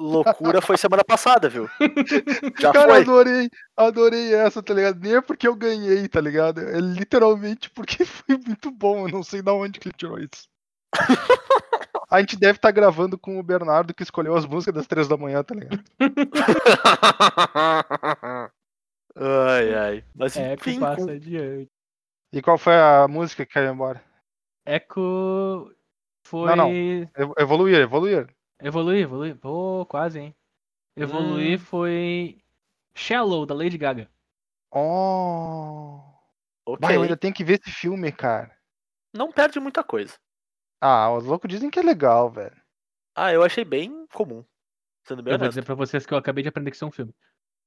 Loucura 0.00 0.60
foi 0.62 0.76
semana 0.76 1.02
passada, 1.04 1.48
viu? 1.48 1.68
Já 2.60 2.72
Cara, 2.72 2.88
foi. 2.92 3.00
adorei, 3.02 3.50
adorei 3.76 4.32
essa, 4.34 4.62
tá 4.62 4.72
ligado? 4.72 5.00
Nem 5.00 5.16
é 5.16 5.20
porque 5.20 5.48
eu 5.48 5.56
ganhei, 5.56 6.06
tá 6.08 6.20
ligado? 6.20 6.60
É 6.60 6.78
literalmente 6.80 7.68
porque 7.70 8.04
foi 8.06 8.36
muito 8.38 8.70
bom. 8.70 9.08
Eu 9.08 9.12
não 9.12 9.22
sei 9.24 9.42
de 9.42 9.50
onde 9.50 9.80
que 9.80 9.88
ele 9.88 9.96
tirou 9.96 10.18
isso. 10.18 10.48
A 12.10 12.20
gente 12.20 12.36
deve 12.38 12.56
estar 12.56 12.70
gravando 12.70 13.18
com 13.18 13.38
o 13.38 13.42
Bernardo 13.42 13.92
que 13.92 14.02
escolheu 14.02 14.34
as 14.34 14.46
músicas 14.46 14.74
das 14.76 14.86
três 14.86 15.06
da 15.08 15.16
manhã, 15.16 15.42
tá 15.44 15.54
ligado? 15.54 15.82
ai, 19.16 19.74
ai. 19.74 20.04
Mas 20.14 20.36
Echo 20.36 20.70
enfim, 20.70 20.80
passa 20.80 21.04
com- 21.06 21.10
adiante. 21.12 21.70
E 22.32 22.42
qual 22.42 22.58
foi 22.58 22.74
a 22.74 23.06
música 23.08 23.44
que 23.44 23.52
caiu 23.52 23.72
embora? 23.72 24.02
Echo 24.66 25.70
foi. 26.28 26.48
Não, 26.48 26.56
não. 26.56 26.70
Ev- 26.72 27.32
Evoluir, 27.38 27.80
evoluir. 27.80 28.28
Evoluir, 28.60 29.02
evoluir. 29.02 29.36
Pô, 29.36 29.86
quase, 29.86 30.18
hein? 30.20 30.34
Evoluir 30.96 31.56
Hum. 31.58 31.64
foi. 31.64 32.38
Shallow, 32.94 33.46
da 33.46 33.54
Lady 33.54 33.78
Gaga. 33.78 34.08
Oh. 34.72 36.00
ok. 36.66 36.78
Bah, 36.80 36.92
eu 36.94 37.02
ainda 37.02 37.16
tenho 37.16 37.32
que 37.34 37.44
ver 37.44 37.60
esse 37.60 37.70
filme, 37.72 38.10
cara. 38.12 38.56
Não 39.14 39.30
perde 39.32 39.58
muita 39.60 39.82
coisa. 39.84 40.14
Ah, 40.80 41.10
os 41.12 41.24
loucos 41.24 41.48
dizem 41.48 41.70
que 41.70 41.78
é 41.78 41.82
legal, 41.82 42.30
velho. 42.30 42.56
Ah, 43.14 43.32
eu 43.32 43.42
achei 43.42 43.64
bem 43.64 44.06
comum. 44.12 44.44
Sendo 45.06 45.22
bem 45.22 45.32
Eu 45.32 45.38
vou 45.38 45.44
honesto. 45.46 45.50
dizer 45.60 45.64
pra 45.64 45.74
vocês 45.74 46.04
que 46.06 46.12
eu 46.12 46.18
acabei 46.18 46.42
de 46.42 46.48
aprender 46.48 46.70
que 46.70 46.76
isso 46.76 46.84
é 46.84 46.88
um 46.88 46.92
filme. 46.92 47.14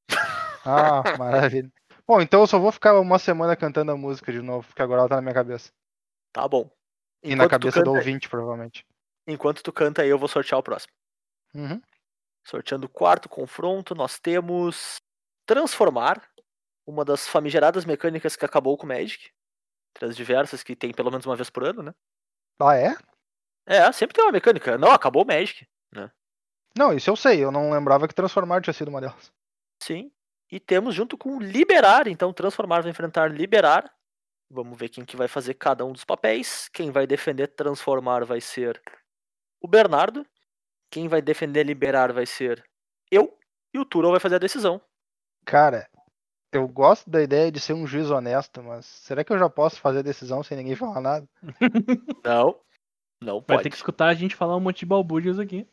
Ah, 0.64 1.02
maravilha. 1.18 1.72
Bom, 2.08 2.22
então 2.22 2.42
eu 2.42 2.46
só 2.48 2.60
vou 2.60 2.72
ficar 2.72 3.00
uma 3.00 3.18
semana 3.18 3.56
cantando 3.56 3.92
a 3.92 3.98
música 3.98 4.32
de 4.32 4.42
novo, 4.44 4.68
porque 4.68 4.82
agora 4.84 5.00
ela 5.02 5.10
tá 5.10 5.16
na 5.16 5.22
minha 5.24 5.34
cabeça. 5.34 5.72
Tá 6.32 6.48
bom. 6.48 6.70
E 7.24 7.36
na 7.36 7.48
cabeça 7.48 7.84
do 7.84 7.94
ouvinte, 7.94 8.28
provavelmente. 8.28 8.86
Enquanto 9.28 9.62
tu 9.62 9.72
canta 9.72 10.02
aí, 10.02 10.10
eu 10.10 10.18
vou 10.18 10.28
sortear 10.28 10.60
o 10.60 10.64
próximo. 10.64 10.94
Uhum. 11.54 11.82
Sorteando 12.44 12.88
o 12.88 12.90
quarto 12.90 13.30
confronto, 13.30 13.94
nós 13.94 14.20
temos 14.20 15.02
Transformar, 15.46 16.28
uma 16.86 17.04
das 17.04 17.28
famigeradas 17.28 17.86
mecânicas 17.86 18.36
que 18.36 18.46
acabou 18.46 18.78
com 18.78 18.86
o 18.86 18.90
Magic. 18.90 19.32
Entre 19.92 20.10
as 20.10 20.16
diversas 20.16 20.64
que 20.64 20.76
tem 20.76 20.94
pelo 20.94 21.12
menos 21.12 21.26
uma 21.26 21.36
vez 21.36 21.50
por 21.50 21.64
ano, 21.64 21.84
né? 21.84 21.94
Ah, 22.60 22.76
é? 22.76 22.96
É, 23.66 23.92
sempre 23.92 24.16
tem 24.16 24.24
uma 24.24 24.32
mecânica. 24.32 24.78
Não, 24.78 24.92
acabou 24.92 25.24
o 25.24 25.28
Magic. 25.28 25.68
Não, 26.78 26.94
isso 26.94 27.10
eu 27.10 27.16
sei. 27.16 27.44
Eu 27.44 27.52
não 27.52 27.72
lembrava 27.72 28.08
que 28.08 28.16
transformar 28.16 28.62
tinha 28.62 28.74
sido 28.74 28.88
uma 28.88 29.02
delas. 29.02 29.32
Sim. 29.82 30.12
E 30.52 30.60
temos 30.60 30.96
junto 30.96 31.18
com 31.18 31.40
Liberar. 31.40 32.08
Então, 32.08 32.34
Transformar 32.34 32.82
vai 32.82 32.92
enfrentar 32.92 33.32
Liberar. 33.32 33.94
Vamos 34.54 34.78
ver 34.78 34.90
quem 34.90 35.06
que 35.06 35.16
vai 35.16 35.30
fazer 35.30 35.54
cada 35.54 35.86
um 35.86 35.94
dos 35.94 36.04
papéis. 36.04 36.68
Quem 36.74 36.92
vai 36.92 37.08
defender 37.08 37.48
Transformar 37.48 38.26
vai 38.26 38.42
ser 38.42 38.82
o 39.62 39.68
Bernardo. 39.68 40.26
Quem 40.92 41.08
vai 41.08 41.22
defender 41.22 41.64
Liberar 41.66 42.12
vai 42.12 42.26
ser 42.26 42.62
eu. 43.10 43.38
E 43.74 43.80
o 43.80 43.86
Turo 43.86 44.12
vai 44.12 44.20
fazer 44.20 44.36
a 44.36 44.40
decisão. 44.40 44.82
Cara, 45.46 45.90
eu 46.52 46.68
gosto 46.68 47.10
da 47.10 47.24
ideia 47.24 47.50
de 47.50 47.62
ser 47.62 47.72
um 47.72 47.88
juiz 47.88 48.10
honesto, 48.12 48.62
mas 48.62 48.86
será 48.86 49.24
que 49.24 49.32
eu 49.32 49.40
já 49.40 49.50
posso 49.50 49.80
fazer 49.80 50.00
a 50.00 50.04
decisão 50.04 50.44
sem 50.44 50.58
ninguém 50.58 50.76
falar 50.76 51.00
nada? 51.00 51.30
Não. 52.26 52.60
Não 53.22 53.40
Vai 53.40 53.56
pode. 53.58 53.64
ter 53.64 53.70
que 53.70 53.76
escutar 53.78 54.08
a 54.08 54.14
gente 54.14 54.36
falar 54.36 54.58
um 54.58 54.60
monte 54.60 54.80
de 54.80 54.86
balbúrdios 54.86 55.40
aqui. 55.40 55.66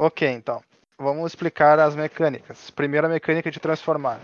Ok, 0.00 0.28
então. 0.28 0.60
Vamos 0.98 1.30
explicar 1.30 1.78
as 1.78 1.94
mecânicas. 1.94 2.70
Primeira 2.70 3.08
mecânica 3.08 3.48
de 3.48 3.60
transformar. 3.60 4.20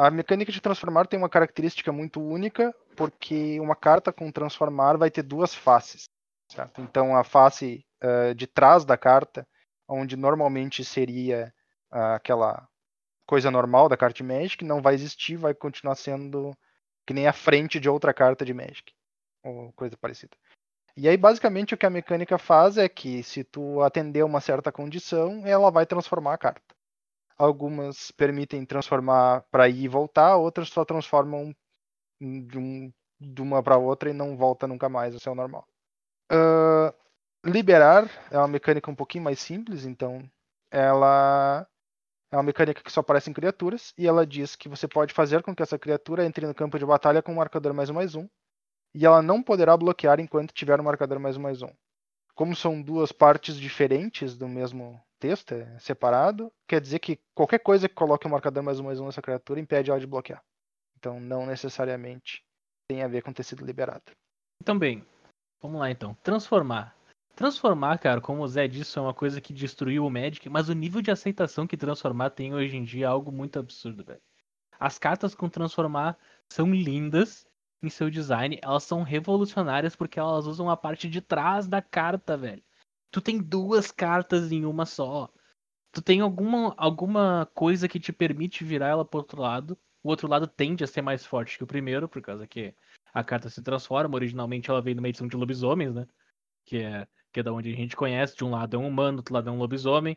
A 0.00 0.10
mecânica 0.10 0.50
de 0.50 0.62
transformar 0.62 1.06
tem 1.06 1.18
uma 1.18 1.28
característica 1.28 1.92
muito 1.92 2.22
única, 2.22 2.74
porque 2.96 3.60
uma 3.60 3.76
carta 3.76 4.10
com 4.10 4.32
transformar 4.32 4.96
vai 4.96 5.10
ter 5.10 5.22
duas 5.22 5.54
faces. 5.54 6.04
Certo? 6.50 6.80
Então 6.80 7.14
a 7.14 7.22
face 7.22 7.84
eh, 8.00 8.32
de 8.32 8.46
trás 8.46 8.82
da 8.86 8.96
carta, 8.96 9.46
onde 9.86 10.16
normalmente 10.16 10.82
seria 10.86 11.52
ah, 11.90 12.14
aquela 12.14 12.66
coisa 13.26 13.50
normal 13.50 13.90
da 13.90 13.96
carta 13.96 14.16
de 14.16 14.22
Magic, 14.22 14.64
não 14.64 14.80
vai 14.80 14.94
existir, 14.94 15.36
vai 15.36 15.52
continuar 15.52 15.96
sendo 15.96 16.56
que 17.06 17.12
nem 17.12 17.26
a 17.26 17.32
frente 17.34 17.78
de 17.78 17.86
outra 17.86 18.14
carta 18.14 18.42
de 18.42 18.54
Magic. 18.54 18.94
Ou 19.44 19.70
coisa 19.74 19.98
parecida. 19.98 20.34
E 20.96 21.10
aí, 21.10 21.16
basicamente, 21.18 21.74
o 21.74 21.76
que 21.76 21.84
a 21.84 21.90
mecânica 21.90 22.38
faz 22.38 22.78
é 22.78 22.88
que, 22.88 23.22
se 23.22 23.44
tu 23.44 23.82
atender 23.82 24.24
uma 24.24 24.40
certa 24.40 24.72
condição, 24.72 25.46
ela 25.46 25.70
vai 25.70 25.84
transformar 25.84 26.32
a 26.32 26.38
carta. 26.38 26.74
Algumas 27.40 28.10
permitem 28.12 28.66
transformar 28.66 29.42
para 29.50 29.68
ir 29.68 29.84
e 29.84 29.88
voltar, 29.88 30.36
outras 30.36 30.68
só 30.68 30.84
transformam 30.84 31.54
de, 32.20 32.58
um- 32.58 32.92
de 33.20 33.42
uma 33.42 33.62
para 33.62 33.78
outra 33.78 34.10
e 34.10 34.14
não 34.14 34.36
volta 34.36 34.66
nunca 34.66 34.88
mais 34.88 35.14
ao 35.14 35.20
seu 35.20 35.34
normal. 35.34 35.66
Ah, 36.30 36.94
liberar 37.44 38.10
é 38.30 38.38
uma 38.38 38.48
mecânica 38.48 38.90
um 38.90 38.94
pouquinho 38.94 39.24
mais 39.24 39.40
simples, 39.40 39.84
então 39.86 40.22
ela 40.70 41.66
é 42.32 42.36
uma 42.36 42.42
mecânica 42.44 42.82
que 42.82 42.92
só 42.92 43.00
aparece 43.00 43.30
em 43.30 43.34
criaturas 43.34 43.92
e 43.98 44.06
ela 44.06 44.26
diz 44.26 44.56
que 44.56 44.68
você 44.68 44.88
pode 44.88 45.14
fazer 45.14 45.42
com 45.42 45.54
que 45.54 45.62
essa 45.62 45.78
criatura 45.78 46.24
entre 46.26 46.46
no 46.46 46.54
campo 46.54 46.78
de 46.78 46.86
batalha 46.86 47.22
com 47.22 47.32
um 47.32 47.36
marcador 47.36 47.74
mais 47.74 47.90
um 47.90 47.94
mais 47.94 48.14
um 48.16 48.28
e 48.94 49.06
ela 49.06 49.22
não 49.22 49.42
poderá 49.42 49.76
bloquear 49.76 50.20
enquanto 50.20 50.52
tiver 50.54 50.80
um 50.80 50.84
marcador 50.84 51.20
mais 51.20 51.36
um 51.36 51.42
mais 51.42 51.62
um. 51.62 51.72
Como 52.34 52.56
são 52.56 52.82
duas 52.82 53.12
partes 53.12 53.56
diferentes 53.56 54.36
do 54.36 54.48
mesmo 54.48 55.00
texto, 55.20 55.52
é 55.52 55.78
separado, 55.78 56.50
quer 56.66 56.80
dizer 56.80 56.98
que 56.98 57.20
qualquer 57.34 57.58
coisa 57.58 57.88
que 57.88 57.94
coloque 57.94 58.26
um 58.26 58.30
marcador 58.30 58.62
mais 58.62 58.80
um 58.80 58.84
mais 58.84 58.98
um 58.98 59.06
nessa 59.06 59.22
criatura 59.22 59.60
impede 59.60 59.90
ela 59.90 60.00
de 60.00 60.06
bloquear. 60.06 60.42
Então 60.98 61.20
não 61.20 61.46
necessariamente 61.46 62.42
tem 62.88 63.02
a 63.02 63.08
ver 63.08 63.22
com 63.22 63.32
ter 63.32 63.44
sido 63.44 63.64
liberado. 63.64 64.02
Então, 64.60 64.78
bem, 64.78 65.06
vamos 65.62 65.78
lá 65.78 65.90
então. 65.90 66.14
Transformar. 66.22 66.96
Transformar, 67.36 67.98
cara, 67.98 68.20
como 68.20 68.42
o 68.42 68.48
Zé 68.48 68.66
disse, 68.66 68.98
é 68.98 69.00
uma 69.00 69.14
coisa 69.14 69.40
que 69.40 69.52
destruiu 69.52 70.04
o 70.04 70.10
Magic, 70.10 70.48
mas 70.48 70.68
o 70.68 70.74
nível 70.74 71.00
de 71.00 71.10
aceitação 71.10 71.66
que 71.66 71.76
transformar 71.76 72.30
tem 72.30 72.52
hoje 72.52 72.76
em 72.76 72.82
dia 72.82 73.06
é 73.06 73.08
algo 73.08 73.30
muito 73.30 73.58
absurdo, 73.58 74.04
velho. 74.04 74.20
As 74.78 74.98
cartas 74.98 75.34
com 75.34 75.48
transformar 75.48 76.18
são 76.48 76.74
lindas 76.74 77.46
em 77.82 77.88
seu 77.88 78.10
design, 78.10 78.58
elas 78.62 78.82
são 78.82 79.02
revolucionárias 79.02 79.94
porque 79.94 80.18
elas 80.18 80.46
usam 80.46 80.68
a 80.68 80.76
parte 80.76 81.08
de 81.08 81.20
trás 81.20 81.66
da 81.66 81.80
carta, 81.80 82.36
velho. 82.36 82.62
Tu 83.10 83.20
tem 83.20 83.38
duas 83.42 83.90
cartas 83.90 84.52
em 84.52 84.64
uma 84.64 84.86
só. 84.86 85.28
tu 85.92 86.00
tem 86.00 86.20
alguma, 86.20 86.74
alguma 86.76 87.50
coisa 87.54 87.88
que 87.88 87.98
te 87.98 88.12
permite 88.12 88.64
virar 88.64 88.88
ela 88.88 89.04
pro 89.04 89.18
outro 89.18 89.40
lado. 89.40 89.78
O 90.02 90.08
outro 90.08 90.28
lado 90.28 90.46
tende 90.46 90.84
a 90.84 90.86
ser 90.86 91.02
mais 91.02 91.26
forte 91.26 91.58
que 91.58 91.64
o 91.64 91.66
primeiro, 91.66 92.08
por 92.08 92.22
causa 92.22 92.46
que 92.46 92.74
a 93.12 93.24
carta 93.24 93.50
se 93.50 93.62
transforma. 93.62 94.14
Originalmente 94.14 94.70
ela 94.70 94.80
veio 94.80 94.96
numa 94.96 95.08
edição 95.08 95.26
de 95.26 95.36
lobisomens, 95.36 95.94
né? 95.94 96.06
Que 96.64 96.78
é, 96.78 97.08
que 97.32 97.40
é 97.40 97.42
da 97.42 97.52
onde 97.52 97.72
a 97.72 97.76
gente 97.76 97.96
conhece. 97.96 98.36
De 98.36 98.44
um 98.44 98.50
lado 98.50 98.76
é 98.76 98.78
um 98.78 98.86
humano, 98.86 99.16
do 99.16 99.20
outro 99.20 99.34
lado 99.34 99.48
é 99.48 99.52
um 99.52 99.58
lobisomem. 99.58 100.16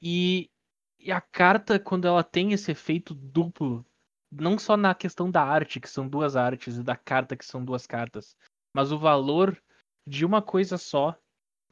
E, 0.00 0.50
e 0.98 1.12
a 1.12 1.20
carta, 1.20 1.78
quando 1.78 2.06
ela 2.06 2.24
tem 2.24 2.52
esse 2.52 2.72
efeito 2.72 3.14
duplo, 3.14 3.84
não 4.30 4.58
só 4.58 4.76
na 4.76 4.94
questão 4.94 5.30
da 5.30 5.42
arte, 5.42 5.78
que 5.78 5.88
são 5.88 6.08
duas 6.08 6.36
artes, 6.36 6.76
e 6.78 6.82
da 6.82 6.96
carta, 6.96 7.36
que 7.36 7.44
são 7.44 7.62
duas 7.62 7.86
cartas, 7.86 8.34
mas 8.74 8.90
o 8.90 8.98
valor 8.98 9.60
de 10.06 10.24
uma 10.24 10.40
coisa 10.40 10.78
só 10.78 11.16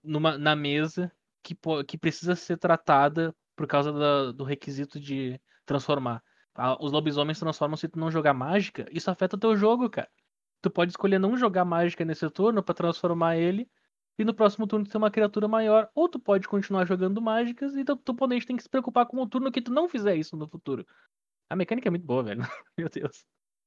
numa, 0.02 0.38
na 0.38 0.54
mesa 0.56 1.12
que, 1.42 1.56
que 1.86 1.98
precisa 1.98 2.34
ser 2.36 2.56
tratada 2.58 3.34
por 3.56 3.66
causa 3.66 3.92
da- 3.92 4.32
do 4.32 4.44
requisito 4.44 4.98
de 5.00 5.40
transformar. 5.66 6.22
Os 6.80 6.92
lobisomens 6.92 7.38
transformam 7.38 7.76
se 7.76 7.88
tu 7.88 7.98
não 7.98 8.10
jogar 8.10 8.34
mágica, 8.34 8.86
isso 8.90 9.10
afeta 9.10 9.38
teu 9.38 9.56
jogo, 9.56 9.88
cara. 9.88 10.08
Tu 10.60 10.70
pode 10.70 10.92
escolher 10.92 11.18
não 11.18 11.36
jogar 11.36 11.64
mágica 11.64 12.04
nesse 12.04 12.28
turno 12.30 12.62
pra 12.62 12.74
transformar 12.74 13.36
ele 13.36 13.68
e 14.18 14.24
no 14.24 14.34
próximo 14.34 14.66
turno 14.66 14.86
ter 14.86 14.98
uma 14.98 15.10
criatura 15.10 15.48
maior, 15.48 15.88
ou 15.94 16.08
tu 16.08 16.18
pode 16.20 16.46
continuar 16.46 16.86
jogando 16.86 17.22
mágicas 17.22 17.74
e 17.74 17.84
teu, 17.84 17.96
teu 17.96 18.12
oponente 18.12 18.46
tem 18.46 18.56
que 18.56 18.62
se 18.62 18.68
preocupar 18.68 19.06
com 19.06 19.16
o 19.18 19.26
turno 19.26 19.50
que 19.50 19.62
tu 19.62 19.72
não 19.72 19.88
fizer 19.88 20.16
isso 20.16 20.36
no 20.36 20.46
futuro. 20.46 20.86
A 21.48 21.56
mecânica 21.56 21.88
é 21.88 21.90
muito 21.90 22.06
boa, 22.06 22.22
velho. 22.22 22.42
Meu 22.78 22.88
Deus. 22.88 23.24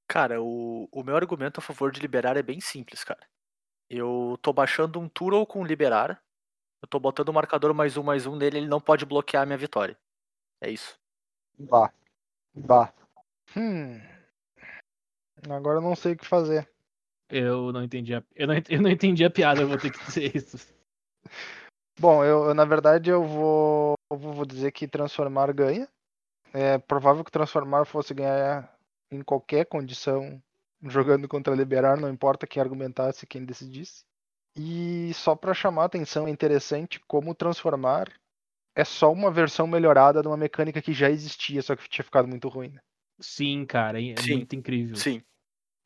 Cara, 0.07 0.41
o, 0.41 0.87
o 0.91 1.03
meu 1.03 1.15
argumento 1.15 1.59
a 1.59 1.63
favor 1.63 1.91
de 1.91 1.99
liberar 1.99 2.37
é 2.37 2.43
bem 2.43 2.59
simples, 2.59 3.03
cara. 3.03 3.25
Eu 3.89 4.37
tô 4.41 4.53
baixando 4.53 4.99
um 4.99 5.09
Turo 5.09 5.45
com 5.45 5.65
liberar. 5.65 6.22
Eu 6.83 6.87
tô 6.87 6.99
botando 6.99 7.29
o 7.29 7.33
marcador 7.33 7.73
mais 7.73 7.95
um, 7.95 8.03
mais 8.03 8.25
um 8.25 8.35
nele, 8.35 8.57
ele 8.57 8.67
não 8.67 8.81
pode 8.81 9.05
bloquear 9.05 9.43
a 9.43 9.45
minha 9.45 9.57
vitória. 9.57 9.97
É 10.59 10.69
isso. 10.69 10.99
Bah. 11.57 11.93
Bah. 12.53 12.93
Hum. 13.55 14.01
Agora 15.49 15.77
eu 15.77 15.81
não 15.81 15.95
sei 15.95 16.11
o 16.11 16.17
que 16.17 16.27
fazer. 16.27 16.69
Eu 17.29 17.71
não 17.71 17.83
entendi 17.83 18.13
a, 18.13 18.21
eu 18.35 18.47
não, 18.47 18.55
eu 18.69 18.81
não 18.81 18.89
entendi 18.89 19.23
a 19.23 19.29
piada, 19.29 19.61
eu 19.61 19.67
vou 19.69 19.77
ter 19.77 19.91
que 19.91 20.03
dizer 20.03 20.35
isso. 20.35 20.57
Bom, 21.97 22.21
eu, 22.21 22.49
eu, 22.49 22.53
na 22.53 22.65
verdade 22.65 23.09
eu 23.09 23.23
vou, 23.23 23.93
eu 24.11 24.17
vou 24.17 24.33
vou 24.33 24.45
dizer 24.45 24.73
que 24.73 24.85
transformar 24.85 25.53
ganha. 25.53 25.87
É 26.53 26.77
provável 26.79 27.23
que 27.23 27.31
transformar 27.31 27.85
fosse 27.85 28.13
ganhar 28.13 28.77
em 29.09 29.21
qualquer 29.21 29.65
condição 29.67 30.43
jogando 30.83 31.29
contra 31.29 31.55
liberar, 31.55 31.95
não 31.95 32.09
importa 32.09 32.45
quem 32.45 32.61
argumentasse, 32.61 33.25
quem 33.25 33.45
decidisse. 33.45 34.03
E 34.55 35.11
só 35.13 35.35
para 35.35 35.53
chamar 35.53 35.83
a 35.83 35.85
atenção, 35.85 36.27
é 36.27 36.31
interessante 36.31 36.99
como 37.07 37.33
transformar 37.33 38.11
é 38.75 38.83
só 38.83 39.11
uma 39.11 39.31
versão 39.31 39.67
melhorada 39.67 40.21
de 40.21 40.27
uma 40.27 40.37
mecânica 40.37 40.81
que 40.81 40.93
já 40.93 41.09
existia, 41.09 41.61
só 41.61 41.75
que 41.75 41.87
tinha 41.87 42.03
ficado 42.03 42.27
muito 42.27 42.47
ruim. 42.49 42.69
né? 42.69 42.81
Sim, 43.19 43.65
cara, 43.65 44.01
é 44.01 44.15
Sim, 44.19 44.37
muito 44.37 44.55
incrível. 44.55 44.97
Sim. 44.97 45.21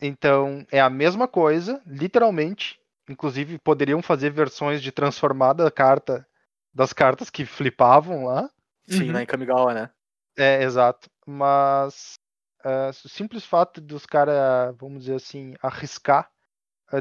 Então, 0.02 0.66
é 0.72 0.80
a 0.80 0.90
mesma 0.90 1.28
coisa, 1.28 1.82
literalmente. 1.86 2.80
Inclusive, 3.10 3.58
poderiam 3.60 4.02
fazer 4.02 4.32
versões 4.32 4.82
de 4.82 4.92
transformada 4.92 5.70
carta 5.72 6.28
das 6.74 6.94
cartas 6.94 7.30
que 7.30 7.46
flipavam 7.46 8.26
lá. 8.26 8.50
Sim, 8.88 9.08
Uhum. 9.08 9.12
na 9.14 9.24
Ikamigawa, 9.24 9.74
né? 9.74 9.90
É, 10.38 10.64
exato. 10.64 11.10
Mas 11.26 12.14
ah, 12.64 12.92
o 13.04 13.10
simples 13.10 13.44
fato 13.46 13.82
dos 13.82 14.06
caras, 14.06 14.76
vamos 14.78 15.02
dizer 15.04 15.16
assim, 15.16 15.56
arriscar 15.62 16.30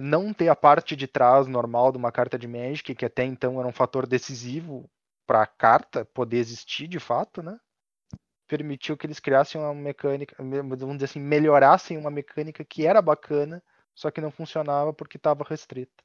não 0.02 0.32
ter 0.32 0.48
a 0.48 0.56
parte 0.56 0.96
de 0.96 1.06
trás 1.06 1.46
normal 1.46 1.92
de 1.92 1.98
uma 1.98 2.10
carta 2.12 2.38
de 2.38 2.48
Magic, 2.48 2.94
que 2.94 3.04
até 3.04 3.24
então 3.24 3.58
era 3.58 3.68
um 3.68 3.72
fator 3.72 4.06
decisivo 4.06 4.90
para 5.26 5.42
a 5.42 5.46
carta 5.46 6.04
poder 6.04 6.38
existir 6.38 6.86
de 6.88 6.98
fato, 7.00 7.42
né? 7.42 7.58
Permitiu 8.48 8.96
que 8.96 9.06
eles 9.06 9.18
criassem 9.18 9.60
uma 9.60 9.74
mecânica, 9.74 10.40
me- 10.42 10.60
vamos 10.62 10.96
dizer 10.96 11.06
assim, 11.06 11.20
melhorassem 11.20 11.96
uma 11.98 12.10
mecânica 12.10 12.64
que 12.64 12.86
era 12.86 13.02
bacana, 13.02 13.62
só 13.94 14.10
que 14.10 14.20
não 14.20 14.30
funcionava 14.30 14.92
porque 14.92 15.16
estava 15.16 15.44
restrita. 15.44 16.04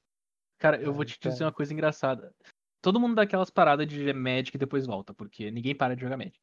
Cara, 0.57 0.81
eu 0.81 0.93
vou 0.93 1.05
te 1.05 1.17
Então- 1.17 1.31
dizer 1.31 1.43
uma 1.43 1.51
coisa 1.51 1.73
engraçada. 1.73 2.33
Todo 2.81 2.99
mundo 2.99 3.15
dá 3.15 3.23
aquelas 3.23 3.49
paradas 3.51 3.87
de 3.87 4.11
Magic 4.13 4.55
e 4.55 4.59
depois 4.59 4.87
volta, 4.87 5.13
porque 5.13 5.51
ninguém 5.51 5.75
para 5.75 5.95
de 5.95 6.01
jogar 6.01 6.17
Magic. 6.17 6.39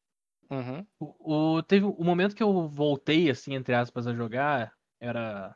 Uhum. 0.49 0.85
O, 0.99 1.55
o- 1.57 1.63
teve 1.63 1.85
o 1.85 2.03
momento 2.03 2.35
que 2.35 2.43
eu 2.43 2.67
voltei, 2.69 3.29
assim, 3.29 3.53
entre 3.55 3.73
aspas, 3.75 4.07
a 4.07 4.13
jogar, 4.13 4.73
era. 5.01 5.53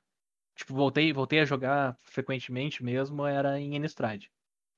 Tipo, 0.55 0.73
voltei, 0.73 1.11
voltei 1.13 1.39
a 1.39 1.45
jogar 1.45 1.97
frequentemente 2.03 2.83
mesmo, 2.83 3.25
era 3.25 3.59
em 3.59 3.75
Innistrad. 3.75 4.25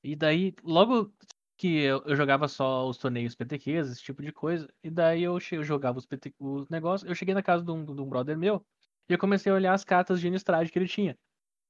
E 0.03 0.15
daí, 0.15 0.53
logo 0.63 1.13
que 1.57 1.79
eu, 1.79 2.03
eu 2.05 2.15
jogava 2.15 2.47
só 2.47 2.87
os 2.87 2.97
torneios 2.97 3.35
PTQs, 3.35 3.91
esse 3.91 4.03
tipo 4.03 4.21
de 4.21 4.31
coisa, 4.31 4.67
e 4.83 4.89
daí 4.89 5.23
eu, 5.23 5.39
che- 5.39 5.55
eu 5.57 5.63
jogava 5.63 5.97
os, 5.99 6.05
PT, 6.05 6.33
os 6.39 6.69
negócios, 6.69 7.09
eu 7.09 7.15
cheguei 7.15 7.33
na 7.33 7.43
casa 7.43 7.63
de 7.63 7.71
um, 7.71 7.85
de 7.85 8.01
um 8.01 8.09
brother 8.09 8.37
meu, 8.37 8.65
e 9.09 9.13
eu 9.13 9.17
comecei 9.19 9.51
a 9.51 9.55
olhar 9.55 9.73
as 9.73 9.83
cartas 9.83 10.19
de 10.19 10.27
Innistrad 10.27 10.69
que 10.69 10.77
ele 10.79 10.87
tinha, 10.87 11.17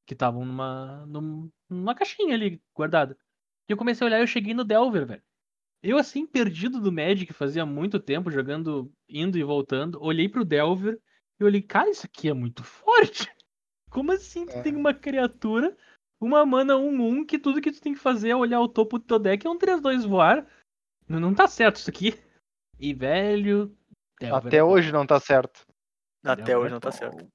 que 0.05 0.13
estavam 0.13 0.45
numa, 0.45 1.05
num- 1.07 1.51
numa 1.69 1.95
caixinha 1.95 2.35
ali, 2.35 2.61
guardada. 2.75 3.17
E 3.69 3.73
eu 3.73 3.77
comecei 3.77 4.05
a 4.05 4.09
olhar 4.09 4.19
e 4.19 4.23
eu 4.23 4.27
cheguei 4.27 4.53
no 4.53 4.63
Delver, 4.65 5.05
velho. 5.07 5.23
Eu, 5.83 5.97
assim, 5.97 6.25
perdido 6.27 6.81
do 6.81 6.91
Magic, 6.91 7.31
fazia 7.33 7.65
muito 7.65 7.99
tempo, 7.99 8.31
jogando, 8.31 8.91
indo 9.07 9.37
e 9.37 9.43
voltando, 9.43 10.01
olhei 10.01 10.27
pro 10.27 10.43
Delver 10.45 10.99
e 11.39 11.43
olhei, 11.43 11.61
cara, 11.61 11.89
isso 11.89 12.05
aqui 12.05 12.27
é 12.29 12.33
muito 12.33 12.63
forte. 12.63 13.29
Como 13.95 14.11
assim 14.11 14.45
tu 14.45 14.57
É. 14.57 14.61
tem 14.61 14.75
uma 14.75 14.93
criatura, 14.93 15.75
uma 16.19 16.45
mana 16.45 16.75
1-1, 16.75 17.25
que 17.25 17.39
tudo 17.39 17.61
que 17.61 17.71
tu 17.71 17.79
tem 17.79 17.93
que 17.93 17.99
fazer 17.99 18.29
é 18.31 18.35
olhar 18.35 18.59
o 18.59 18.67
topo 18.67 18.99
do 18.99 19.05
teu 19.05 19.17
deck, 19.17 19.47
é 19.47 19.49
um 19.49 19.57
3-2 19.57 20.05
voar. 20.05 20.45
Não, 21.07 21.17
não 21.17 21.33
tá 21.33 21.47
certo 21.47 21.77
isso 21.77 21.89
aqui. 21.89 22.19
E, 22.77 22.93
velho... 22.93 23.73
Delver 24.19 24.47
Até 24.47 24.57
é 24.57 24.63
hoje 24.63 24.91
não 24.91 25.05
tá 25.05 25.17
certo. 25.17 25.65
Até 26.25 26.57
hoje 26.57 26.67
é 26.67 26.71
não 26.71 26.79
tá 26.81 26.89
bom. 26.89 26.97
certo. 26.97 27.27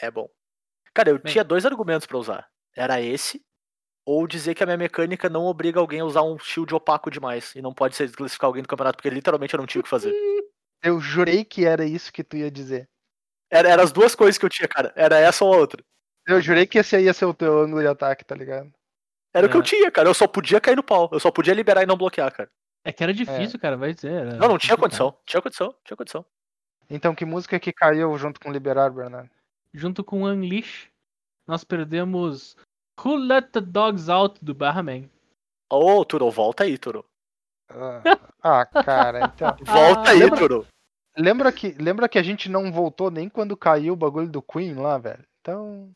É 0.00 0.10
bom. 0.10 0.28
Cara, 0.92 1.10
eu 1.10 1.20
Bem. 1.20 1.30
tinha 1.32 1.44
dois 1.44 1.64
argumentos 1.64 2.06
pra 2.06 2.18
usar. 2.18 2.50
Era 2.74 3.00
esse, 3.00 3.40
ou 4.04 4.26
dizer 4.26 4.54
que 4.56 4.62
a 4.62 4.66
minha 4.66 4.78
mecânica 4.78 5.28
não 5.28 5.44
obriga 5.44 5.78
alguém 5.78 6.00
a 6.00 6.04
usar 6.04 6.22
um 6.22 6.36
shield 6.38 6.74
opaco 6.74 7.10
demais 7.10 7.54
e 7.54 7.62
não 7.62 7.72
pode 7.72 7.94
ser 7.94 8.06
desclassificar 8.06 8.48
alguém 8.48 8.62
do 8.62 8.68
campeonato, 8.68 8.96
porque 8.96 9.10
literalmente 9.10 9.54
eu 9.54 9.58
não 9.58 9.66
tinha 9.66 9.80
o 9.80 9.84
que 9.84 9.88
fazer. 9.90 10.12
Eu 10.82 10.98
jurei 10.98 11.44
que 11.44 11.64
era 11.64 11.84
isso 11.84 12.12
que 12.12 12.24
tu 12.24 12.36
ia 12.36 12.50
dizer. 12.50 12.88
Era, 13.52 13.68
era 13.68 13.82
as 13.82 13.92
duas 13.92 14.14
coisas 14.14 14.38
que 14.38 14.44
eu 14.44 14.48
tinha, 14.48 14.66
cara. 14.66 14.92
Era 14.96 15.18
essa 15.18 15.44
ou 15.44 15.52
a 15.52 15.56
outra. 15.58 15.84
Eu 16.26 16.40
jurei 16.40 16.66
que 16.66 16.78
esse 16.78 16.96
aí 16.96 17.04
ia 17.04 17.12
ser 17.12 17.26
o 17.26 17.34
teu 17.34 17.60
ângulo 17.60 17.82
de 17.82 17.86
ataque, 17.88 18.24
tá 18.24 18.34
ligado? 18.34 18.72
Era 19.34 19.46
o 19.46 19.50
que 19.50 19.56
eu 19.56 19.60
É. 19.60 19.64
tinha, 19.64 19.90
cara. 19.90 20.08
Eu 20.08 20.14
só 20.14 20.26
podia 20.26 20.60
cair 20.60 20.76
no 20.76 20.82
pau. 20.82 21.08
Eu 21.12 21.20
só 21.20 21.30
podia 21.30 21.52
liberar 21.54 21.82
e 21.82 21.86
não 21.86 21.96
bloquear, 21.96 22.32
cara. 22.32 22.48
É 22.84 22.92
que 22.92 23.02
era 23.02 23.12
difícil, 23.12 23.58
cara, 23.60 23.76
vai 23.76 23.92
dizer. 23.92 24.12
era 24.12 24.34
Não, 24.36 24.48
não 24.48 24.58
tinha 24.58 24.76
condição. 24.76 25.16
Tinha 25.26 25.40
condição, 25.42 25.74
tinha 25.84 25.96
condição. 25.96 26.24
Então, 26.90 27.14
que 27.14 27.24
música 27.24 27.58
que 27.60 27.72
caiu 27.72 28.16
junto 28.18 28.40
com 28.40 28.50
Liberar, 28.52 28.90
Bernardo? 28.90 29.30
Junto 29.72 30.02
com 30.04 30.24
Unleash, 30.24 30.88
nós 31.46 31.62
perdemos 31.64 32.56
Who 33.02 33.14
Let 33.16 33.50
the 33.52 33.60
Dogs 33.60 34.10
Out 34.10 34.44
do 34.44 34.54
Barman. 34.54 35.08
Ô, 35.70 36.04
Turo, 36.04 36.30
volta 36.30 36.64
aí, 36.64 36.76
Turo. 36.76 37.04
Ah, 37.70 38.02
ah, 38.42 38.66
cara, 38.66 39.32
então. 39.34 39.56
Volta 39.64 40.10
aí, 40.10 40.18
lembra- 40.18 40.38
Turo. 40.38 40.66
Lembra 41.16 41.52
que, 41.52 41.72
lembra 41.72 42.08
que 42.08 42.18
a 42.18 42.22
gente 42.22 42.48
não 42.48 42.72
voltou 42.72 43.10
nem 43.10 43.28
quando 43.28 43.56
caiu 43.56 43.92
o 43.92 43.96
bagulho 43.96 44.28
do 44.28 44.40
Queen 44.40 44.74
lá, 44.74 44.96
velho? 44.98 45.24
Então. 45.40 45.92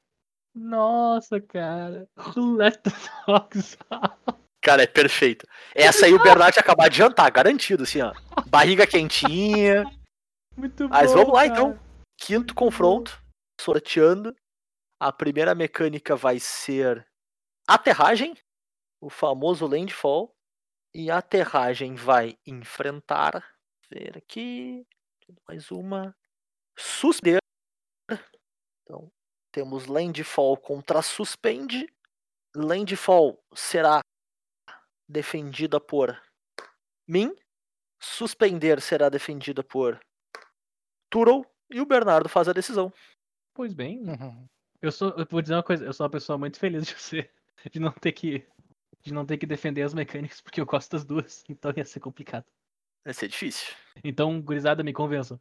Nossa, 0.54 1.40
cara. 1.40 2.08
Let 2.36 2.82
the 2.82 2.90
Dogs 3.26 3.78
Out. 3.90 4.16
Cara, 4.62 4.82
é 4.82 4.86
perfeito. 4.86 5.46
Essa 5.74 6.06
aí 6.06 6.12
o 6.12 6.22
Bernard 6.22 6.58
acabar 6.58 6.88
de 6.88 6.96
jantar, 6.96 7.30
garantido, 7.30 7.84
assim, 7.84 8.02
ó. 8.02 8.12
Barriga 8.48 8.86
quentinha. 8.86 9.84
Muito 10.56 10.88
Mas 10.88 11.12
bom, 11.12 11.18
vamos 11.18 11.34
lá, 11.34 11.42
cara. 11.42 11.52
então. 11.52 11.80
Quinto 12.18 12.54
confronto. 12.54 13.22
Sorteando. 13.60 14.34
A 15.00 15.12
primeira 15.12 15.54
mecânica 15.54 16.16
vai 16.16 16.40
ser 16.40 17.06
aterragem. 17.68 18.34
O 19.00 19.08
famoso 19.08 19.66
landfall. 19.66 20.34
E 20.92 21.10
a 21.10 21.18
aterragem 21.18 21.94
vai 21.94 22.36
enfrentar. 22.46 23.46
Ver 23.88 24.18
aqui. 24.18 24.84
Mais 25.48 25.70
uma. 25.70 26.16
Suspender. 26.78 27.38
Então, 28.82 29.10
temos 29.52 29.86
landfall 29.86 30.56
contra 30.56 31.02
suspende. 31.02 31.86
Landfall 32.54 33.42
será 33.54 34.00
defendida 35.08 35.80
por 35.80 36.20
mim. 37.08 37.34
Suspender 38.00 38.80
será 38.80 39.08
defendida 39.08 39.62
por 39.62 40.00
Turo. 41.10 41.46
E 41.70 41.80
o 41.80 41.86
Bernardo 41.86 42.28
faz 42.28 42.48
a 42.48 42.52
decisão. 42.52 42.92
Pois 43.52 43.72
bem, 43.72 44.02
uhum. 44.08 44.46
eu 44.80 44.92
sou. 44.92 45.10
Eu 45.16 45.26
vou 45.28 45.42
dizer 45.42 45.54
uma 45.54 45.62
coisa, 45.62 45.84
eu 45.84 45.92
sou 45.92 46.04
uma 46.04 46.10
pessoa 46.10 46.38
muito 46.38 46.58
feliz 46.58 46.86
de 46.86 47.00
ser. 47.00 47.32
De 47.72 47.80
não 47.80 47.90
ter 47.90 48.12
que. 48.12 48.46
De 49.02 49.12
não 49.12 49.24
ter 49.24 49.38
que 49.38 49.46
defender 49.46 49.82
as 49.82 49.94
mecânicas, 49.94 50.40
porque 50.40 50.60
eu 50.60 50.66
gosto 50.66 50.92
das 50.92 51.04
duas. 51.04 51.42
Então 51.48 51.72
ia 51.76 51.84
ser 51.84 52.00
complicado. 52.00 52.44
Vai 53.06 53.14
ser 53.14 53.28
difícil. 53.28 53.72
Então, 54.02 54.42
gurizada, 54.42 54.82
me 54.82 54.92
convençam. 54.92 55.40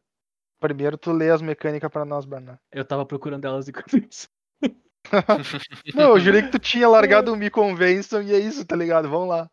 Primeiro 0.60 1.00
tu 1.00 1.12
lê 1.12 1.32
as 1.32 1.42
mecânicas 1.42 1.90
pra 1.90 2.06
nós, 2.06 2.24
Bernardo. 2.24 2.62
Eu 2.72 2.86
tava 2.86 3.04
procurando 3.08 3.44
elas 3.44 3.68
enquanto 3.68 3.98
isso. 3.98 4.30
Não, 5.96 6.12
eu 6.12 6.20
jurei 6.20 6.44
que 6.44 6.52
tu 6.52 6.60
tinha 6.62 6.88
largado 6.88 7.34
o 7.34 7.36
Me 7.36 7.50
Convençam 7.50 8.22
e 8.22 8.32
é 8.32 8.38
isso, 8.38 8.64
tá 8.66 8.76
ligado? 8.76 9.10
Vamos 9.10 9.30
lá. 9.30 9.50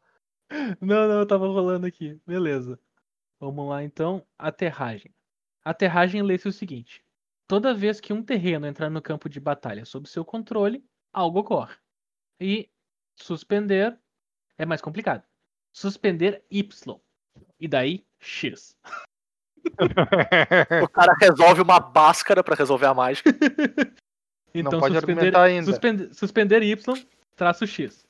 Não, 0.79 1.09
não, 1.09 1.21
eu 1.21 1.27
tava 1.27 1.47
rolando 1.47 1.87
aqui. 1.87 2.21
Beleza. 2.27 2.79
Vamos 3.41 3.67
lá 3.67 3.83
então, 3.83 4.27
aterragem. 4.39 5.15
Aterragem 5.65 6.23
lê-se 6.23 6.47
o 6.47 6.53
seguinte: 6.53 7.03
toda 7.49 7.73
vez 7.73 7.99
que 7.99 8.13
um 8.13 8.23
terreno 8.23 8.67
entrar 8.67 8.91
no 8.91 9.01
campo 9.01 9.27
de 9.27 9.41
batalha 9.41 9.87
sob 9.87 10.07
seu 10.07 10.23
controle, 10.23 10.85
algo 11.15 11.41
ocorre. 11.41 11.77
E 12.39 12.71
suspender 13.17 13.99
é 14.59 14.67
mais 14.67 14.83
complicado. 14.83 15.25
Suspender 15.73 16.45
Y. 16.51 17.01
E 17.59 17.69
daí 17.69 18.05
X. 18.19 18.77
O 20.83 20.89
cara 20.89 21.15
resolve 21.21 21.63
uma 21.63 21.79
báscara 21.79 22.43
pra 22.43 22.57
resolver 22.57 22.87
a 22.87 22.95
mágica. 22.95 23.31
Então 24.53 24.81
pode 24.81 24.95
suspender, 24.95 25.21
argumentar 25.21 25.43
ainda. 25.45 25.65
suspender, 25.65 26.15
suspender 26.15 26.63
Y, 26.63 27.07
traço 27.37 27.67
X. 27.67 28.07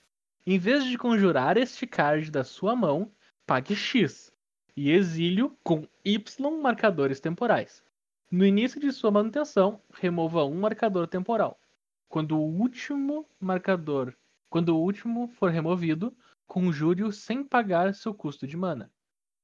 Em 0.46 0.58
vez 0.58 0.84
de 0.84 0.98
conjurar 0.98 1.56
este 1.56 1.86
card 1.86 2.30
da 2.30 2.42
sua 2.42 2.74
mão, 2.74 3.12
pague 3.46 3.76
X. 3.76 4.32
E 4.76 4.90
exílio 4.90 5.56
com 5.62 5.86
Y 6.04 6.60
marcadores 6.60 7.20
temporais. 7.20 7.82
No 8.30 8.46
início 8.46 8.80
de 8.80 8.90
sua 8.90 9.10
manutenção, 9.10 9.80
remova 9.92 10.44
um 10.44 10.58
marcador 10.58 11.06
temporal. 11.06 11.60
Quando 12.08 12.38
o 12.38 12.42
último 12.42 13.28
marcador, 13.38 14.14
quando 14.48 14.70
o 14.70 14.80
último 14.80 15.28
for 15.28 15.50
removido, 15.50 16.16
conjure-o 16.46 17.12
sem 17.12 17.44
pagar 17.44 17.94
seu 17.94 18.14
custo 18.14 18.46
de 18.46 18.56
mana. 18.56 18.90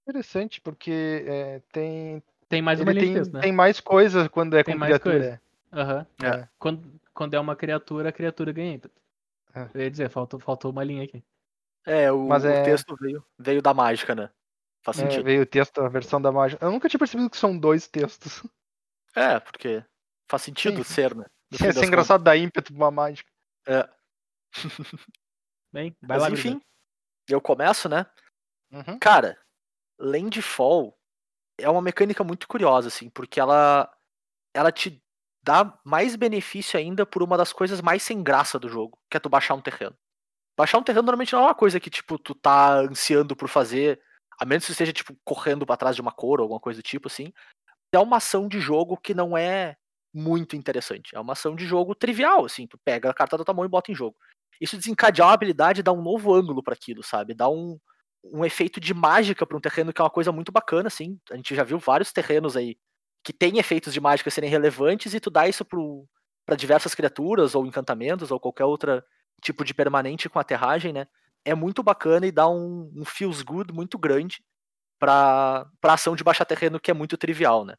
Interessante, 0.09 0.59
porque 0.63 1.23
é, 1.27 1.61
tem, 1.71 2.23
Tem 2.49 2.63
mais 2.63 2.81
uma 2.81 2.91
ele 2.93 3.01
tem, 3.01 3.15
né? 3.31 3.41
tem 3.43 3.53
mais 3.53 3.79
coisa 3.79 4.27
quando 4.27 4.57
é 4.57 4.65
Tem 4.65 4.75
com 4.75 4.79
mais 4.81 4.89
criatura. 4.97 5.19
coisa. 5.19 5.43
Aham. 5.71 6.07
É. 6.23 6.49
Quando, 6.59 7.01
quando 7.13 7.35
é 7.35 7.41
uma 7.41 7.55
criatura, 7.55 8.09
a 8.09 8.13
criatura 8.13 8.51
ganha 8.51 8.73
ímpeto. 8.73 8.99
É. 9.55 9.69
Eu 9.75 9.81
ia 9.83 9.91
dizer, 9.91 10.09
faltou, 10.09 10.41
faltou 10.41 10.71
uma 10.71 10.83
linha 10.83 11.05
aqui. 11.05 11.23
É, 11.85 12.11
o, 12.11 12.27
Mas 12.27 12.43
o 12.43 12.49
é- 12.49 12.63
texto 12.63 12.97
veio, 12.99 13.23
veio 13.39 13.61
da 13.61 13.75
mágica, 13.75 14.15
né? 14.15 14.31
Faz 14.83 14.99
É, 14.99 15.03
sentido. 15.03 15.25
veio 15.25 15.43
o 15.43 15.47
texto, 15.47 15.79
a 15.83 15.89
versão 15.91 16.23
da 16.23 16.33
mágica. 16.33 16.65
Eu 16.65 16.71
nunca 16.71 16.89
tinha 16.89 16.99
percebido 16.99 17.29
que 17.29 17.37
são 17.37 17.59
dois 17.59 17.87
textos. 17.87 18.43
É, 19.15 19.39
porque 19.41 19.85
faz 20.27 20.43
sentido 20.43 20.83
Sim. 20.85 20.95
ser, 20.95 21.15
né? 21.15 21.27
Das 21.51 21.75
ser 21.75 21.85
engraçado 21.85 22.25
dar 22.25 22.37
ímpeto 22.37 22.73
pra 22.73 22.83
uma 22.85 22.91
mágica. 22.91 23.31
É. 23.67 23.87
Bem, 25.71 25.95
vai 26.01 26.19
Mas 26.19 26.23
lá, 26.23 26.31
enfim, 26.31 26.61
eu 27.29 27.41
começo, 27.43 27.89
né? 27.91 28.07
Uhum. 28.71 28.99
Cara, 28.99 29.39
Landfall 29.99 30.97
é 31.59 31.69
uma 31.69 31.83
mecânica 31.83 32.25
muito 32.25 32.49
curiosa, 32.49 32.89
assim, 32.89 33.11
porque 33.11 33.41
ela, 33.41 33.91
ela 34.55 34.73
te 34.73 35.03
dá 35.43 35.79
mais 35.85 36.17
benefício 36.17 36.79
ainda 36.79 37.07
por 37.07 37.23
uma 37.23 37.37
das 37.37 37.53
coisas 37.53 37.81
mais 37.81 38.03
sem 38.03 38.23
graça 38.23 38.59
do 38.59 38.69
jogo, 38.69 38.99
que 39.11 39.17
é 39.17 39.21
tu 39.21 39.29
baixar 39.29 39.55
um 39.55 39.63
terreno. 39.63 39.97
Baixar 40.57 40.79
um 40.79 40.83
terreno 40.83 41.05
normalmente 41.05 41.33
não 41.33 41.41
é 41.43 41.45
uma 41.47 41.55
coisa 41.55 41.81
que, 41.81 41.91
tipo, 41.91 42.19
tu 42.19 42.35
tá 42.35 42.81
ansiando 42.81 43.37
por 43.37 43.49
fazer, 43.49 44.01
a 44.41 44.45
menos 44.45 44.67
que 44.67 44.73
esteja, 44.73 44.93
tipo, 44.93 45.17
correndo 45.25 45.67
pra 45.67 45.77
trás 45.77 45.97
de 45.97 46.03
uma 46.03 46.13
cor 46.13 46.41
ou 46.41 46.45
alguma 46.45 46.61
coisa 46.61 46.81
do 46.81 46.85
tipo, 46.85 47.09
assim. 47.09 47.33
É 47.93 47.99
uma 47.99 48.19
ação 48.19 48.49
de 48.49 48.61
jogo 48.61 48.97
que 48.97 49.15
não 49.15 49.37
é 49.37 49.77
muito 50.15 50.57
interessante. 50.57 51.15
É 51.17 51.21
uma 51.21 51.35
ação 51.35 51.57
de 51.57 51.67
jogo 51.67 51.95
trivial, 51.95 52.45
assim, 52.45 52.67
tu 52.67 52.79
pega 52.85 53.11
a 53.11 53.15
carta 53.15 53.37
do 53.37 53.45
tamanho 53.45 53.67
e 53.67 53.71
bota 53.71 53.93
em 53.93 53.95
jogo. 53.95 54.17
Isso 54.61 54.77
desencadear 54.77 55.29
uma 55.29 55.35
habilidade 55.35 55.83
dá 55.83 55.93
um 55.93 56.03
novo 56.03 56.35
ângulo 56.35 56.63
pra 56.63 56.75
aquilo, 56.75 57.03
sabe? 57.03 57.35
Dá 57.35 57.49
um, 57.49 57.79
um 58.25 58.45
efeito 58.45 58.81
de 58.81 58.93
mágica 58.95 59.47
para 59.47 59.57
um 59.57 59.61
terreno 59.61 59.93
que 59.93 60.01
é 60.01 60.05
uma 60.05 60.11
coisa 60.11 60.33
muito 60.33 60.53
bacana, 60.53 60.89
assim. 60.89 61.19
A 61.31 61.37
gente 61.37 61.55
já 61.55 61.65
viu 61.65 61.79
vários 61.79 62.13
terrenos 62.13 62.57
aí 62.57 62.77
que 63.25 63.33
têm 63.33 63.59
efeitos 63.59 63.93
de 63.93 64.01
mágica 64.01 64.31
serem 64.31 64.51
relevantes 64.51 65.15
e 65.15 65.21
tu 65.21 65.31
dá 65.31 65.49
isso 65.49 65.65
para 65.65 66.57
diversas 66.57 66.95
criaturas 66.95 67.55
ou 67.55 67.67
encantamentos 67.67 68.31
ou 68.31 68.41
qualquer 68.41 68.65
outro 68.65 69.03
tipo 69.43 69.65
de 69.65 69.75
permanente 69.75 70.29
com 70.29 70.39
aterragem, 70.39 70.93
né? 70.93 71.07
É 71.45 71.55
muito 71.55 71.83
bacana 71.83 72.27
e 72.27 72.33
dá 72.33 72.49
um, 72.49 72.93
um 72.97 73.05
feels 73.05 73.43
good 73.43 73.73
muito 73.73 73.99
grande 73.99 74.43
para 74.99 75.67
ação 75.85 76.17
de 76.17 76.25
baixar 76.25 76.45
terreno 76.45 76.81
que 76.81 76.91
é 76.91 76.95
muito 76.95 77.17
trivial, 77.19 77.65
né? 77.65 77.75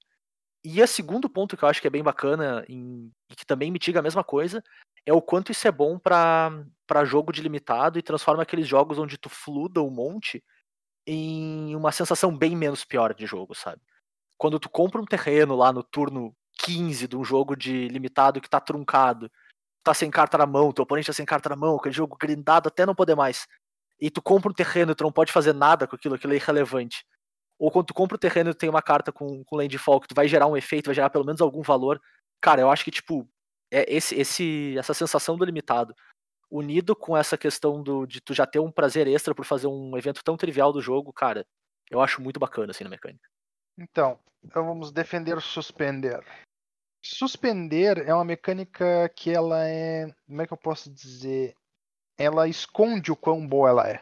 E 0.63 0.81
o 0.81 0.87
segundo 0.87 1.29
ponto 1.29 1.55
que 1.57 1.63
eu 1.63 1.69
acho 1.69 1.81
que 1.81 1.87
é 1.87 1.89
bem 1.89 2.03
bacana 2.03 2.65
em- 2.67 3.11
e 3.29 3.35
que 3.35 3.45
também 3.45 3.71
mitiga 3.71 3.99
a 3.99 4.03
mesma 4.03 4.23
coisa 4.23 4.63
é 5.09 5.13
o 5.13 5.21
quanto 5.23 5.51
isso 5.51 5.67
é 5.67 5.71
bom 5.71 5.97
para 5.97 7.03
jogo 7.03 7.31
de 7.31 7.41
limitado 7.41 7.97
e 7.97 8.03
transforma 8.03 8.43
aqueles 8.43 8.67
jogos 8.67 8.99
onde 8.99 9.17
tu 9.17 9.27
fluda 9.27 9.81
um 9.81 9.89
monte 9.89 10.43
em 11.07 11.75
uma 11.75 11.91
sensação 11.91 12.37
bem 12.37 12.55
menos 12.55 12.85
pior 12.85 13.15
de 13.15 13.25
jogo, 13.25 13.55
sabe? 13.55 13.81
Quando 14.37 14.59
tu 14.59 14.69
compra 14.69 15.01
um 15.01 15.05
terreno 15.05 15.55
lá 15.55 15.73
no 15.73 15.81
turno 15.81 16.35
15 16.59 17.07
de 17.07 17.17
um 17.17 17.23
jogo 17.23 17.55
de 17.55 17.87
limitado 17.87 18.39
que 18.39 18.47
tá 18.47 18.59
truncado, 18.59 19.31
tá 19.83 19.95
sem 19.95 20.11
carta 20.11 20.37
na 20.37 20.45
mão, 20.45 20.71
teu 20.71 20.83
oponente 20.83 21.07
tá 21.07 21.13
sem 21.13 21.25
carta 21.25 21.49
na 21.49 21.55
mão, 21.55 21.75
aquele 21.75 21.95
jogo 21.95 22.15
grindado 22.15 22.67
até 22.67 22.85
não 22.85 22.93
poder 22.93 23.15
mais, 23.15 23.47
e 23.99 24.11
tu 24.11 24.21
compra 24.21 24.51
um 24.51 24.53
terreno 24.53 24.91
e 24.91 24.95
tu 24.95 25.03
não 25.03 25.11
pode 25.11 25.31
fazer 25.31 25.53
nada 25.53 25.87
com 25.87 25.95
aquilo, 25.95 26.13
aquilo 26.13 26.33
é 26.33 26.35
irrelevante. 26.35 27.03
Ou 27.57 27.71
quando 27.71 27.87
tu 27.87 27.95
compra 27.95 28.15
um 28.15 28.19
terreno 28.19 28.51
e 28.51 28.53
tem 28.53 28.69
uma 28.69 28.81
carta 28.81 29.11
com, 29.11 29.43
com 29.43 29.55
landfall 29.55 29.99
que 29.99 30.07
tu 30.07 30.13
vai 30.13 30.27
gerar 30.27 30.45
um 30.45 30.55
efeito, 30.55 30.85
vai 30.85 30.95
gerar 30.95 31.09
pelo 31.09 31.25
menos 31.25 31.41
algum 31.41 31.63
valor, 31.63 31.99
cara, 32.39 32.61
eu 32.61 32.69
acho 32.69 32.85
que, 32.85 32.91
tipo, 32.91 33.27
é 33.71 33.85
esse, 33.93 34.15
esse, 34.15 34.77
essa 34.77 34.93
sensação 34.93 35.37
do 35.37 35.45
limitado, 35.45 35.95
unido 36.49 36.95
com 36.95 37.15
essa 37.15 37.37
questão 37.37 37.81
do, 37.83 38.05
de 38.05 38.19
tu 38.19 38.33
já 38.33 38.45
ter 38.45 38.59
um 38.59 38.71
prazer 38.71 39.07
extra 39.07 39.35
por 39.35 39.45
fazer 39.45 39.67
um 39.67 39.97
evento 39.97 40.23
tão 40.23 40.35
trivial 40.35 40.73
do 40.73 40.81
jogo, 40.81 41.13
cara, 41.13 41.45
eu 41.89 42.01
acho 42.01 42.21
muito 42.21 42.39
bacana, 42.39 42.71
assim, 42.71 42.83
na 42.83 42.89
mecânica. 42.89 43.27
Então, 43.77 44.19
então 44.43 44.65
vamos 44.65 44.91
defender 44.91 45.39
suspender. 45.41 46.23
Suspender 47.01 47.99
é 48.07 48.13
uma 48.13 48.25
mecânica 48.25 49.09
que 49.15 49.31
ela 49.31 49.65
é. 49.65 50.13
Como 50.27 50.41
é 50.41 50.47
que 50.47 50.53
eu 50.53 50.57
posso 50.57 50.91
dizer? 50.91 51.55
Ela 52.17 52.47
esconde 52.47 53.11
o 53.11 53.15
quão 53.15 53.47
boa 53.47 53.69
ela 53.69 53.89
é. 53.89 54.01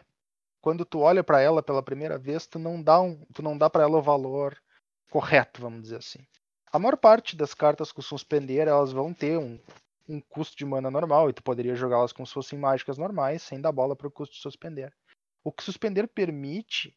Quando 0.60 0.84
tu 0.84 1.00
olha 1.00 1.22
pra 1.22 1.40
ela 1.40 1.62
pela 1.62 1.82
primeira 1.82 2.18
vez, 2.18 2.46
tu 2.46 2.58
não 2.58 2.82
dá 2.82 3.00
um, 3.00 3.24
tu 3.32 3.42
não 3.42 3.56
dá 3.56 3.70
para 3.70 3.84
ela 3.84 3.98
o 3.98 4.02
valor 4.02 4.60
correto, 5.10 5.62
vamos 5.62 5.82
dizer 5.82 5.98
assim. 5.98 6.26
A 6.72 6.78
maior 6.78 6.96
parte 6.96 7.36
das 7.36 7.54
cartas 7.54 7.92
com 7.92 8.02
suspender, 8.02 8.68
elas 8.68 8.92
vão 8.92 9.14
ter 9.14 9.38
um, 9.38 9.58
um 10.08 10.20
custo 10.20 10.56
de 10.56 10.64
mana 10.64 10.90
normal 10.90 11.30
e 11.30 11.32
tu 11.32 11.42
poderia 11.42 11.74
jogá-las 11.74 12.12
como 12.12 12.26
se 12.26 12.34
fossem 12.34 12.58
mágicas 12.58 12.98
normais, 12.98 13.42
sem 13.42 13.60
dar 13.60 13.72
bola 13.72 13.96
pro 13.96 14.10
custo 14.10 14.34
de 14.34 14.42
suspender. 14.42 14.92
O 15.42 15.50
que 15.50 15.62
suspender 15.62 16.06
permite 16.08 16.94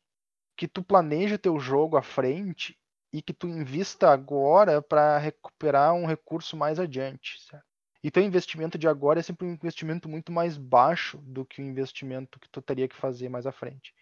que 0.58 0.68
tu 0.68 0.84
planeje 0.84 1.38
teu 1.38 1.60
jogo 1.60 1.96
à 1.96 2.02
frente 2.02 2.78
e 3.14 3.22
que 3.22 3.34
tu 3.34 3.48
invista 3.48 4.10
agora 4.10 4.82
para 4.82 5.18
recuperar 5.18 5.94
um 5.94 6.06
recurso 6.06 6.56
mais 6.58 6.80
adiante. 6.80 7.42
Certo? 7.42 7.66
E 8.04 8.10
teu 8.10 8.24
investimento 8.24 8.78
de 8.78 8.88
agora 8.88 9.20
é 9.20 9.24
sempre 9.24 9.48
um 9.48 9.54
investimento 9.54 10.10
muito 10.10 10.32
mais 10.32 10.58
baixo 10.58 11.18
do 11.20 11.46
que 11.46 11.62
o 11.62 11.66
investimento 11.66 12.40
que 12.40 12.50
tu 12.50 12.62
teria 12.62 12.88
que 12.88 12.96
fazer 12.96 13.30
mais 13.30 13.46
à 13.46 13.52
frente. 13.52 13.94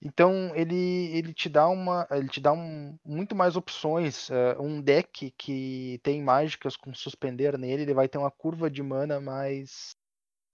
Então 0.00 0.54
ele, 0.54 0.76
ele 1.16 1.34
te 1.34 1.48
dá 1.48 1.68
uma 1.68 2.06
ele 2.10 2.28
te 2.28 2.40
dá 2.40 2.52
um, 2.52 2.96
muito 3.04 3.34
mais 3.34 3.56
opções. 3.56 4.28
Uh, 4.30 4.60
um 4.60 4.80
deck 4.80 5.32
que 5.36 6.00
tem 6.02 6.22
mágicas 6.22 6.76
com 6.76 6.94
suspender 6.94 7.58
nele, 7.58 7.82
ele 7.82 7.94
vai 7.94 8.08
ter 8.08 8.18
uma 8.18 8.30
curva 8.30 8.70
de 8.70 8.82
mana 8.82 9.20
mais 9.20 9.96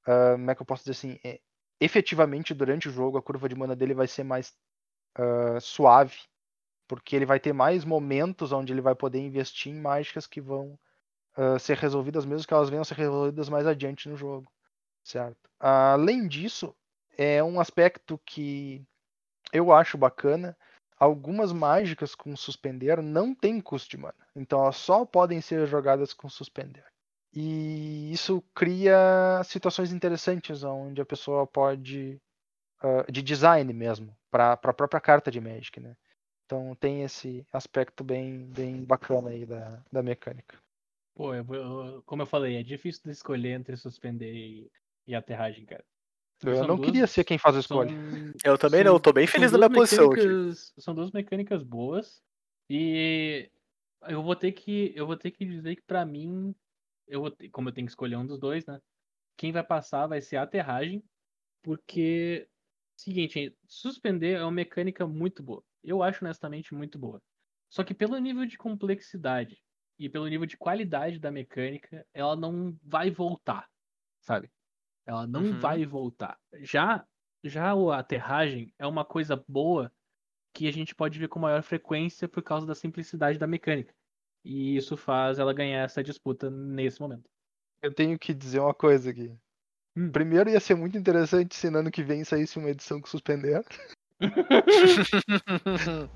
uh, 0.06 0.32
como 0.32 0.50
é 0.50 0.54
que 0.54 0.62
eu 0.62 0.66
posso 0.66 0.84
dizer 0.84 0.92
assim? 0.92 1.18
É, 1.24 1.40
efetivamente 1.80 2.54
durante 2.54 2.88
o 2.88 2.92
jogo 2.92 3.18
a 3.18 3.22
curva 3.22 3.48
de 3.48 3.54
mana 3.54 3.76
dele 3.76 3.94
vai 3.94 4.06
ser 4.06 4.24
mais 4.24 4.54
uh, 5.18 5.60
suave, 5.60 6.16
porque 6.88 7.14
ele 7.16 7.26
vai 7.26 7.40
ter 7.40 7.52
mais 7.52 7.84
momentos 7.84 8.52
onde 8.52 8.72
ele 8.72 8.80
vai 8.80 8.94
poder 8.94 9.18
investir 9.18 9.72
em 9.72 9.80
mágicas 9.80 10.26
que 10.26 10.40
vão 10.40 10.78
uh, 11.36 11.58
ser 11.58 11.76
resolvidas, 11.76 12.24
mesmo 12.24 12.46
que 12.46 12.54
elas 12.54 12.70
venham 12.70 12.82
a 12.82 12.84
ser 12.84 12.96
resolvidas 12.96 13.48
mais 13.48 13.66
adiante 13.66 14.08
no 14.08 14.16
jogo, 14.16 14.50
certo? 15.02 15.50
Além 15.58 16.26
disso, 16.26 16.74
é 17.16 17.42
um 17.42 17.60
aspecto 17.60 18.18
que 18.24 18.84
eu 19.52 19.72
acho 19.72 19.96
bacana. 19.98 20.56
Algumas 20.98 21.52
mágicas 21.52 22.14
com 22.14 22.36
suspender 22.36 23.02
não 23.02 23.34
tem 23.34 23.60
custo 23.60 23.90
de 23.90 23.96
mana, 23.96 24.14
então 24.34 24.62
elas 24.62 24.76
só 24.76 25.04
podem 25.04 25.40
ser 25.40 25.66
jogadas 25.66 26.14
com 26.14 26.28
suspender. 26.28 26.84
E 27.32 28.12
isso 28.12 28.42
cria 28.54 29.42
situações 29.44 29.92
interessantes 29.92 30.62
onde 30.62 31.02
a 31.02 31.04
pessoa 31.04 31.46
pode 31.46 32.20
uh, 32.82 33.10
de 33.10 33.22
design 33.22 33.72
mesmo 33.72 34.16
para 34.30 34.52
a 34.52 34.56
própria 34.56 35.00
carta 35.00 35.30
de 35.32 35.40
Magic, 35.40 35.80
né? 35.80 35.96
Então 36.46 36.76
tem 36.76 37.02
esse 37.02 37.44
aspecto 37.52 38.04
bem, 38.04 38.46
bem 38.46 38.84
bacana 38.84 39.30
aí 39.30 39.44
da, 39.44 39.82
da 39.90 40.02
mecânica. 40.02 40.56
Pô, 41.14 41.34
eu, 41.34 41.44
eu- 41.54 42.02
como 42.04 42.22
eu 42.22 42.26
falei, 42.26 42.56
é 42.56 42.62
difícil 42.62 43.02
de 43.04 43.10
escolher 43.10 43.50
entre 43.52 43.76
suspender 43.76 44.32
e, 44.32 44.70
e 45.06 45.14
aterragem, 45.14 45.64
cara. 45.64 45.84
Eu 46.50 46.56
São 46.56 46.66
não 46.68 46.76
duas- 46.76 46.86
queria 46.90 47.06
ser 47.06 47.24
quem 47.24 47.38
faz 47.38 47.56
a 47.56 47.62
são- 47.62 47.82
escolha. 47.82 47.96
Eu 48.44 48.58
também 48.58 48.82
são- 48.82 48.92
não, 48.92 49.00
tô 49.00 49.12
bem 49.12 49.26
são 49.26 49.32
feliz 49.32 49.52
na 49.52 49.58
minha 49.58 49.70
posição 49.70 50.10
aqui. 50.12 50.22
São 50.78 50.94
duas 50.94 51.10
mecânicas 51.12 51.62
boas 51.62 52.22
e 52.68 53.50
eu 54.08 54.22
vou 54.22 54.36
ter 54.36 54.52
que 54.52 54.92
eu 54.94 55.06
vou 55.06 55.16
ter 55.16 55.30
que 55.30 55.44
dizer 55.44 55.76
que 55.76 55.82
pra 55.82 56.04
mim 56.04 56.54
eu 57.08 57.20
vou 57.20 57.30
ter- 57.30 57.48
como 57.50 57.68
eu 57.68 57.72
tenho 57.72 57.86
que 57.86 57.90
escolher 57.92 58.16
um 58.16 58.26
dos 58.26 58.38
dois, 58.38 58.64
né? 58.66 58.80
Quem 59.36 59.52
vai 59.52 59.62
passar 59.64 60.06
vai 60.06 60.20
ser 60.20 60.36
a 60.36 60.42
aterragem, 60.42 61.02
porque 61.62 62.48
seguinte, 62.96 63.56
suspender 63.66 64.34
é 64.38 64.42
uma 64.42 64.50
mecânica 64.52 65.06
muito 65.06 65.42
boa. 65.42 65.62
Eu 65.82 66.02
acho 66.02 66.24
honestamente 66.24 66.72
muito 66.74 66.98
boa. 66.98 67.20
Só 67.68 67.82
que 67.82 67.92
pelo 67.92 68.16
nível 68.18 68.46
de 68.46 68.56
complexidade 68.56 69.58
e 69.98 70.08
pelo 70.08 70.28
nível 70.28 70.46
de 70.46 70.56
qualidade 70.56 71.18
da 71.18 71.30
mecânica, 71.30 72.06
ela 72.14 72.36
não 72.36 72.76
vai 72.82 73.10
voltar, 73.10 73.68
sabe? 74.20 74.48
Ela 75.06 75.26
não 75.26 75.42
Uhum. 75.42 75.60
vai 75.60 75.84
voltar. 75.84 76.38
Já 76.60 77.06
já 77.46 77.74
o 77.74 77.92
aterragem 77.92 78.72
é 78.78 78.86
uma 78.86 79.04
coisa 79.04 79.36
boa 79.46 79.92
que 80.54 80.66
a 80.66 80.72
gente 80.72 80.94
pode 80.94 81.18
ver 81.18 81.28
com 81.28 81.38
maior 81.38 81.62
frequência 81.62 82.26
por 82.26 82.42
causa 82.42 82.66
da 82.66 82.74
simplicidade 82.74 83.38
da 83.38 83.46
mecânica. 83.46 83.94
E 84.42 84.76
isso 84.76 84.96
faz 84.96 85.38
ela 85.38 85.52
ganhar 85.52 85.82
essa 85.84 86.02
disputa 86.02 86.48
nesse 86.50 87.00
momento. 87.00 87.28
Eu 87.82 87.92
tenho 87.92 88.18
que 88.18 88.32
dizer 88.32 88.60
uma 88.60 88.72
coisa 88.72 89.10
aqui. 89.10 89.36
Hum. 89.96 90.10
Primeiro 90.10 90.48
ia 90.48 90.58
ser 90.60 90.74
muito 90.74 90.96
interessante 90.96 91.54
se 91.54 91.68
no 91.68 91.78
ano 91.80 91.90
que 91.90 92.02
vem 92.02 92.24
saísse 92.24 92.58
uma 92.58 92.70
edição 92.70 93.00
que 93.00 93.08
suspender. 93.10 93.62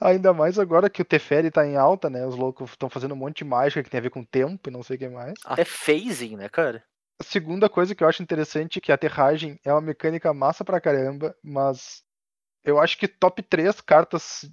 Ainda 0.00 0.32
mais 0.32 0.58
agora 0.58 0.90
que 0.90 1.02
o 1.02 1.04
Teferi 1.04 1.50
tá 1.50 1.66
em 1.66 1.76
alta, 1.76 2.10
né? 2.10 2.26
Os 2.26 2.36
loucos 2.36 2.70
estão 2.70 2.88
fazendo 2.88 3.12
um 3.12 3.16
monte 3.16 3.38
de 3.38 3.44
mágica 3.44 3.82
que 3.82 3.90
tem 3.90 3.98
a 3.98 4.02
ver 4.02 4.10
com 4.10 4.22
tempo 4.24 4.68
e 4.68 4.72
não 4.72 4.82
sei 4.82 4.96
o 4.96 4.98
que 4.98 5.08
mais. 5.08 5.34
Até 5.44 5.64
phasing, 5.64 6.36
né, 6.36 6.48
cara? 6.48 6.84
A 7.20 7.24
segunda 7.24 7.68
coisa 7.68 7.94
que 7.94 8.02
eu 8.02 8.08
acho 8.08 8.22
interessante 8.22 8.78
é 8.78 8.80
que 8.80 8.90
a 8.90 8.94
aterragem 8.94 9.58
é 9.64 9.70
uma 9.72 9.80
mecânica 9.80 10.32
massa 10.32 10.64
pra 10.64 10.80
caramba, 10.80 11.36
mas 11.44 12.02
eu 12.64 12.78
acho 12.78 12.96
que 12.96 13.06
top 13.06 13.42
3 13.42 13.80
cartas, 13.82 14.50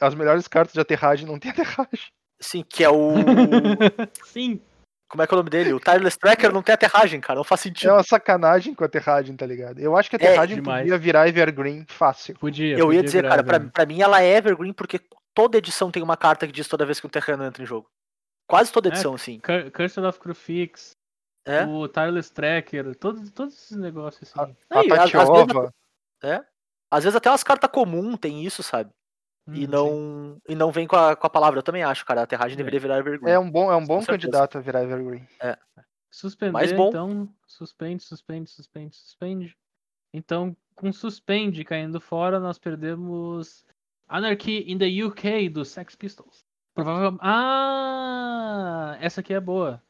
as 0.00 0.14
melhores 0.14 0.48
cartas 0.48 0.74
de 0.74 0.80
aterragem 0.80 1.26
não 1.26 1.38
tem 1.38 1.50
aterragem. 1.52 2.06
Sim, 2.40 2.64
que 2.68 2.82
é 2.82 2.90
o. 2.90 3.12
Sim, 4.26 4.60
Como 5.08 5.22
é 5.22 5.26
que 5.28 5.32
é 5.32 5.36
o 5.36 5.38
nome 5.38 5.50
dele? 5.50 5.72
O 5.72 5.78
Tireless 5.78 6.18
Tracker 6.18 6.52
não 6.52 6.60
tem 6.62 6.74
aterragem, 6.74 7.20
cara. 7.20 7.36
Não 7.36 7.44
faz 7.44 7.60
É 7.60 7.64
sentido. 7.64 7.92
uma 7.92 8.02
sacanagem 8.02 8.74
com 8.74 8.82
a 8.82 8.86
aterragem, 8.88 9.36
tá 9.36 9.46
ligado? 9.46 9.78
Eu 9.78 9.96
acho 9.96 10.10
que 10.10 10.16
a 10.16 10.18
aterragem 10.18 10.56
demais. 10.56 10.82
podia 10.82 10.98
virar 10.98 11.28
Evergreen 11.28 11.84
fácil. 11.88 12.34
podia. 12.36 12.72
Eu 12.72 12.78
ia 12.78 12.84
podia 12.86 13.02
dizer, 13.04 13.18
virar 13.22 13.28
cara, 13.28 13.44
pra, 13.44 13.60
pra 13.70 13.86
mim 13.86 14.00
ela 14.00 14.20
é 14.20 14.38
Evergreen 14.38 14.72
porque 14.72 14.98
toda 15.32 15.58
edição 15.58 15.92
tem 15.92 16.02
uma 16.02 16.16
carta 16.16 16.46
que 16.48 16.52
diz 16.52 16.66
toda 16.66 16.84
vez 16.84 16.98
que 16.98 17.06
um 17.06 17.10
terreno 17.10 17.44
entra 17.44 17.62
em 17.62 17.66
jogo. 17.66 17.86
Quase 18.48 18.72
toda 18.72 18.88
É, 18.88 18.92
edição, 18.92 19.14
assim. 19.14 19.38
Cur- 19.38 19.70
Cursed 19.70 20.04
of 20.04 20.18
Crufix, 20.18 20.90
É? 21.44 21.64
o 21.64 21.88
Tireless 21.88 22.32
Tracker, 22.32 22.94
todos, 22.96 23.30
todos 23.32 23.54
esses 23.54 23.76
negócios 23.76 24.32
assim. 24.36 24.54
A 24.70 24.78
Aí, 24.78 24.86
às- 24.92 25.00
às 25.14 25.28
Tatiova. 25.28 25.74
Às 26.90 27.04
vezes 27.04 27.16
até 27.16 27.30
umas 27.30 27.42
cartas 27.42 27.70
comuns 27.70 28.18
tem 28.18 28.44
isso, 28.44 28.62
sabe? 28.62 28.90
E 29.48 29.66
Hum, 29.66 29.68
não, 29.70 30.38
e 30.48 30.54
não 30.54 30.70
vem 30.70 30.86
com 30.86 30.94
a, 30.94 31.16
com 31.16 31.26
a 31.26 31.30
palavra. 31.30 31.58
Eu 31.58 31.62
também 31.64 31.82
acho, 31.82 32.06
cara. 32.06 32.20
A 32.20 32.24
aterragem 32.24 32.54
É. 32.54 32.56
deveria 32.56 32.78
virar 32.78 32.98
Evergreen. 32.98 33.32
É 33.34 33.38
um 33.38 33.50
bom, 33.50 33.72
é 33.72 33.76
um 33.76 33.84
bom 33.84 34.04
candidato 34.04 34.56
a 34.56 34.60
virar 34.60 34.84
Evergreen. 34.84 35.26
Suspender, 36.12 36.52
Mais 36.52 36.72
bom. 36.72 36.90
então. 36.90 37.28
Suspende, 37.46 38.04
suspende, 38.04 38.50
suspende, 38.50 38.94
suspende. 38.94 39.56
Então, 40.14 40.54
com 40.76 40.92
suspende 40.92 41.64
caindo 41.64 42.00
fora, 42.00 42.38
nós 42.38 42.58
perdemos 42.58 43.64
Anarchy 44.06 44.62
in 44.70 44.78
the 44.78 45.02
UK 45.04 45.48
dos 45.48 45.70
Sex 45.70 45.96
Pistols. 45.96 46.44
Provavelmente. 46.74 47.20
Ah! 47.24 48.96
Essa 49.00 49.20
aqui 49.22 49.32
é 49.34 49.40
boa. 49.40 49.82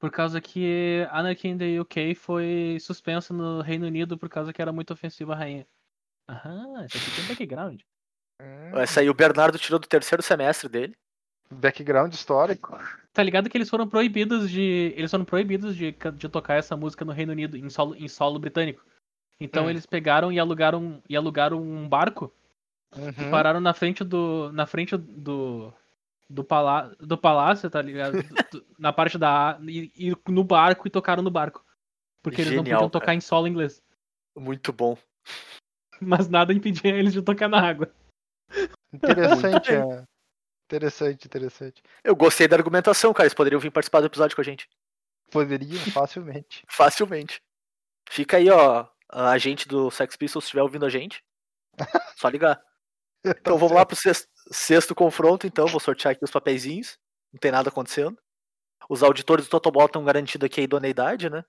Por 0.00 0.10
causa 0.10 0.40
que 0.40 1.06
Anarchy 1.10 1.48
in 1.48 1.58
the 1.58 1.78
UK 1.80 2.14
foi 2.14 2.78
suspensa 2.80 3.32
no 3.34 3.60
Reino 3.60 3.86
Unido 3.86 4.16
por 4.16 4.28
causa 4.30 4.52
que 4.52 4.60
era 4.62 4.72
muito 4.72 4.92
ofensiva 4.94 5.34
à 5.34 5.36
rainha. 5.36 5.66
Aham, 6.28 6.82
essa 6.84 6.96
aqui 6.96 7.10
tem 7.16 7.26
background. 7.28 7.80
Hum, 8.40 8.78
Essa 8.78 9.00
aí 9.00 9.10
o 9.10 9.14
Bernardo 9.14 9.58
tirou 9.58 9.78
do 9.78 9.86
terceiro 9.86 10.22
semestre 10.22 10.68
dele. 10.70 10.96
background 11.50 12.14
histórico. 12.14 12.78
Tá 13.12 13.22
ligado 13.22 13.50
que 13.50 13.58
eles 13.58 13.68
foram 13.68 13.86
proibidos 13.86 14.48
de. 14.50 14.94
Eles 14.96 15.10
foram 15.10 15.24
proibidos 15.24 15.76
de, 15.76 15.94
de 16.14 16.28
tocar 16.28 16.54
essa 16.54 16.76
música 16.76 17.04
no 17.04 17.12
Reino 17.12 17.32
Unido, 17.32 17.56
em 17.56 17.68
solo, 17.68 17.94
em 17.94 18.08
solo 18.08 18.38
britânico. 18.38 18.82
Então 19.38 19.66
Hum. 19.66 19.70
eles 19.70 19.84
pegaram 19.84 20.32
e 20.32 20.38
alugaram, 20.38 21.02
e 21.08 21.14
alugaram 21.16 21.60
um 21.62 21.86
barco 21.88 22.32
Uhum. 22.96 23.30
pararam 23.30 23.60
na 23.60 23.74
frente 23.74 24.02
do. 24.02 24.50
Na 24.52 24.64
frente 24.66 24.96
do. 24.96 25.72
Do, 26.32 26.44
palá 26.44 26.82
do 27.00 27.18
palácio, 27.18 27.68
tá 27.68 27.82
ligado? 27.82 28.22
Do- 28.22 28.22
do- 28.60 28.66
na 28.78 28.92
parte 28.92 29.18
da. 29.18 29.58
E, 29.62 29.92
e 29.96 30.30
no 30.30 30.44
barco 30.44 30.86
e 30.86 30.90
tocaram 30.90 31.22
no 31.24 31.30
barco. 31.30 31.64
Porque 32.22 32.42
eles 32.42 32.52
não 32.52 32.62
Genial, 32.62 32.78
podiam 32.80 32.90
tocar 32.90 33.06
cara. 33.06 33.16
em 33.16 33.20
solo 33.20 33.48
inglês. 33.48 33.82
Muito 34.36 34.72
bom. 34.72 34.96
Mas 36.00 36.28
nada 36.28 36.52
impedia 36.52 36.94
eles 36.94 37.12
de 37.12 37.20
tocar 37.20 37.48
na 37.48 37.60
água. 37.60 37.92
Interessante, 38.92 39.72
é. 39.74 40.04
Interessante, 40.66 41.26
interessante. 41.26 41.82
Eu 42.04 42.14
gostei 42.14 42.46
da 42.46 42.56
argumentação, 42.56 43.12
cara. 43.12 43.24
Eles 43.26 43.34
poderiam 43.34 43.60
vir 43.60 43.70
participar 43.72 44.00
do 44.00 44.06
episódio 44.06 44.36
com 44.36 44.40
a 44.42 44.44
gente. 44.44 44.68
Poderiam 45.30 45.80
facilmente. 45.92 46.64
Facilmente. 46.68 47.42
Fica 48.08 48.36
aí, 48.36 48.48
ó. 48.48 48.86
A 49.08 49.36
gente 49.38 49.66
do 49.66 49.90
Sex 49.90 50.16
Pistols, 50.16 50.44
se 50.44 50.48
estiver 50.48 50.62
ouvindo 50.62 50.86
a 50.86 50.88
gente. 50.88 51.24
Só 52.16 52.28
ligar. 52.28 52.62
Então 53.26 53.58
vamos 53.58 53.74
lá 53.74 53.84
pro 53.84 53.96
sexto, 53.96 54.28
sexto 54.50 54.94
confronto, 54.94 55.46
então. 55.46 55.66
Vou 55.66 55.80
sortear 55.80 56.12
aqui 56.12 56.24
os 56.24 56.30
papeizinhos. 56.30 56.98
Não 57.32 57.38
tem 57.38 57.50
nada 57.50 57.68
acontecendo. 57.68 58.18
Os 58.88 59.02
auditores 59.02 59.46
do 59.46 59.50
Totoball 59.50 59.86
estão 59.86 60.04
garantindo 60.04 60.44
aqui 60.46 60.60
a 60.60 60.64
idoneidade, 60.64 61.30
né? 61.30 61.44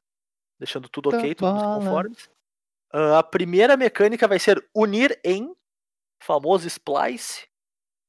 Deixando 0.60 0.88
tudo 0.88 1.10
ok, 1.10 1.34
tudo 1.34 1.52
Totobola. 1.52 1.76
conformes. 1.80 2.30
Ah, 2.94 3.20
a 3.20 3.24
primeira 3.24 3.76
mecânica 3.76 4.28
vai 4.28 4.38
ser 4.38 4.64
unir 4.76 5.20
em 5.24 5.56
famoso 6.22 6.68
Splice. 6.68 7.48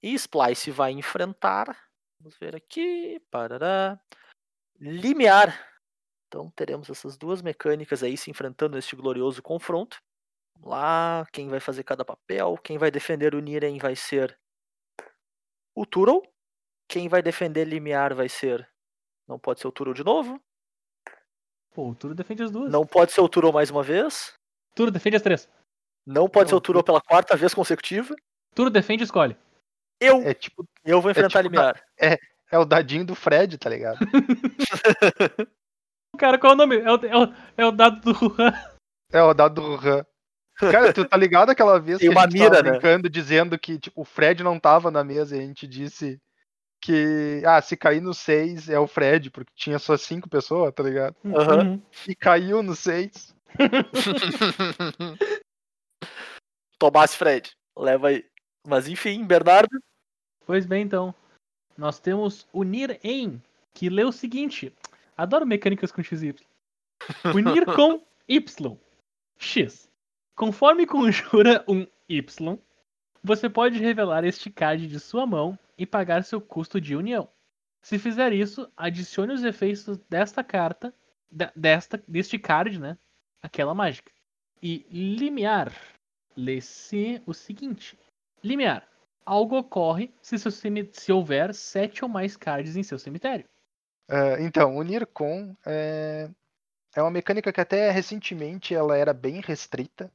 E 0.03 0.15
Splice 0.15 0.71
vai 0.71 0.93
enfrentar. 0.93 1.77
Vamos 2.21 2.37
ver 2.39 2.57
aqui. 2.57 3.21
Parará. 3.31 3.99
Limiar. 4.79 5.69
Então 6.27 6.51
teremos 6.57 6.91
essas 6.91 7.17
duas 7.17 7.41
mecânicas 7.41 8.03
aí 8.03 8.17
se 8.17 8.31
enfrentando 8.31 8.77
neste 8.77 8.97
glorioso 8.97 9.43
confronto. 9.43 10.03
Vamos 10.57 10.71
lá, 10.71 11.27
quem 11.33 11.49
vai 11.49 11.61
fazer 11.61 11.85
cada 11.85 12.05
papel? 12.05 12.59
Quem 12.59 12.79
vai 12.79 12.91
defender 12.91 13.35
o 13.35 13.41
Niren 13.41 13.79
vai 13.79 13.97
ser 13.97 14.39
o 15.75 15.87
Turtle. 15.87 16.23
Quem 16.89 17.09
vai 17.09 17.23
defender 17.23 17.65
Limiar 17.65 18.15
vai 18.15 18.29
ser. 18.29 18.69
Não 19.27 19.39
pode 19.39 19.61
ser 19.61 19.69
o 19.69 19.73
Turtle 19.73 19.95
de 19.95 20.05
novo. 20.05 20.41
Pô, 21.75 21.89
o 21.89 21.95
Turo 21.95 22.15
defende 22.15 22.43
as 22.43 22.51
duas. 22.51 22.71
Não 22.71 22.87
pode 22.87 23.13
ser 23.13 23.23
o 23.23 23.29
Turtle 23.29 23.53
mais 23.53 23.71
uma 23.71 23.83
vez. 23.83 24.35
Turo 24.75 24.91
defende 24.91 25.17
as 25.17 25.23
três. 25.23 25.49
Não 26.07 26.29
pode 26.29 26.51
ser 26.51 26.55
Não, 26.55 26.59
o 26.59 26.61
Turtle 26.61 26.85
pela 26.85 27.01
quarta 27.01 27.37
vez 27.37 27.55
consecutiva. 27.55 28.15
Turo 28.55 28.69
defende 28.69 29.03
e 29.03 29.07
escolhe. 29.07 29.37
Eu, 29.99 30.21
É 30.23 30.35
tipo, 30.35 30.69
eu 30.85 31.01
vou 31.01 31.11
enfrentar 31.11 31.43
tipo 31.43 31.55
Limiar. 31.55 31.83
é 31.99 32.59
o 32.59 32.65
dadinho 32.65 33.07
do 33.07 33.15
Fred, 33.15 33.57
tá 33.57 33.71
ligado? 33.71 33.99
Cara, 36.19 36.39
qual 36.39 36.53
é 36.53 36.55
o 36.55 36.59
nome? 36.59 36.77
É 36.77 36.93
o, 36.93 37.07
é 37.07 37.17
o, 37.17 37.35
é 37.57 37.67
o 37.67 37.73
dado 37.73 38.01
do 38.13 38.25
Wuhan. 38.27 38.53
É 39.11 39.23
o 39.23 39.33
dado 39.33 39.55
do 39.55 39.89
Han. 39.89 40.05
Cara, 40.59 40.93
tu 40.93 41.05
tá 41.05 41.17
ligado 41.17 41.51
aquela 41.51 41.81
vez 41.81 41.99
Tem 41.99 42.09
que 42.09 42.15
uma 42.15 42.25
a 42.25 42.31
gente 42.31 42.39
tava 42.39 42.51
mira, 42.51 42.63
né? 42.63 42.71
brincando, 42.71 43.09
dizendo 43.09 43.59
que 43.59 43.79
tipo, 43.79 44.01
o 44.01 44.05
Fred 44.05 44.43
não 44.43 44.59
tava 44.59 44.91
na 44.91 45.03
mesa 45.03 45.37
e 45.37 45.41
a 45.41 45.43
gente 45.43 45.67
disse 45.67 46.21
que, 46.81 47.43
ah, 47.47 47.63
se 47.63 47.77
cair 47.77 48.01
no 48.01 48.13
6 48.13 48.69
é 48.69 48.79
o 48.79 48.89
Fred, 48.89 49.31
porque 49.31 49.53
tinha 49.55 49.79
só 49.79 49.97
cinco 49.97 50.29
pessoas, 50.29 50.75
tá 50.75 50.83
ligado? 50.83 51.15
Uhum. 51.25 51.81
E 52.09 52.15
caiu 52.15 52.61
no 52.63 52.75
6. 52.75 53.35
Tomás 56.79 57.15
Fred. 57.15 57.53
Leva 57.79 58.09
aí. 58.09 58.25
Mas 58.67 58.89
enfim, 58.89 59.25
Bernardo. 59.25 59.81
Pois 60.45 60.67
bem, 60.67 60.83
então. 60.83 61.15
Nós 61.79 62.01
temos 62.01 62.49
unir 62.53 62.99
em, 63.05 63.41
que 63.73 63.89
lê 63.89 64.03
o 64.05 64.13
seguinte. 64.13 64.75
Adoro 65.17 65.47
mecânicas 65.47 65.93
com 65.93 66.03
XY. 66.03 66.35
Unir 67.33 67.65
com 67.77 68.05
Y. 68.29 68.77
X. 69.39 69.89
Conforme 70.35 70.87
conjura 70.87 71.65
um 71.69 71.87
Y, 72.09 72.59
você 73.23 73.49
pode 73.49 73.79
revelar 73.79 74.25
este 74.25 74.51
card 74.51 74.87
de 74.87 74.99
sua 74.99 75.27
mão 75.27 75.59
e 75.77 75.87
pagar 75.87 76.25
seu 76.25 76.41
custo 76.41 76.81
de 76.81 76.97
união. 76.97 77.29
Se 77.81 77.99
fizer 77.99 78.33
isso, 78.33 78.71
adicione 78.77 79.33
os 79.33 79.45
efeitos 79.45 79.99
desta 80.09 80.43
carta, 80.45 80.95
de- 81.31 81.51
desta, 81.55 82.03
deste 82.07 82.39
card, 82.39 82.79
né? 82.79 82.97
Aquela 83.43 83.75
mágica. 83.75 84.13
E 84.63 84.87
limiar. 84.91 85.73
Lê-se 86.37 87.21
o 87.27 87.35
seguinte. 87.35 87.99
Limiar. 88.43 88.87
Algo 89.25 89.59
ocorre 89.59 90.13
se, 90.21 90.37
se 90.39 91.13
houver 91.13 91.55
sete 91.55 92.05
ou 92.05 92.09
mais 92.09 92.37
cards 92.37 92.77
em 92.77 92.83
seu 92.83 92.99
cemitério. 92.99 93.45
Ah, 94.09 94.41
então, 94.41 94.77
unir 94.77 95.07
com 95.07 95.57
é... 95.65 96.29
é 96.95 97.03
uma 97.03 97.11
mecânica 97.11 97.53
que 97.53 97.61
até 97.61 97.91
recentemente 97.91 98.75
ela 98.75 98.97
era 98.97 99.13
bem 99.13 99.41
restrita. 99.41 100.11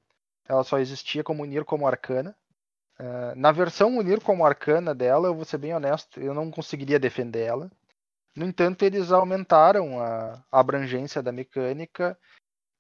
Ela 0.47 0.63
só 0.63 0.79
existia 0.79 1.23
como 1.23 1.43
unir 1.43 1.65
como 1.65 1.87
arcana. 1.87 2.35
Ah, 2.99 3.33
na 3.35 3.51
versão 3.51 3.97
unir 3.97 4.21
como 4.21 4.45
arcana 4.45 4.95
dela, 4.95 5.27
eu 5.27 5.35
vou 5.35 5.45
ser 5.45 5.57
bem 5.57 5.73
honesto, 5.73 6.19
eu 6.19 6.33
não 6.33 6.49
conseguiria 6.49 6.99
defender 6.99 7.43
ela. 7.43 7.71
No 8.35 8.45
entanto, 8.45 8.83
eles 8.83 9.11
aumentaram 9.11 9.99
a, 9.99 10.43
a 10.51 10.59
abrangência 10.59 11.21
da 11.21 11.31
mecânica, 11.31 12.17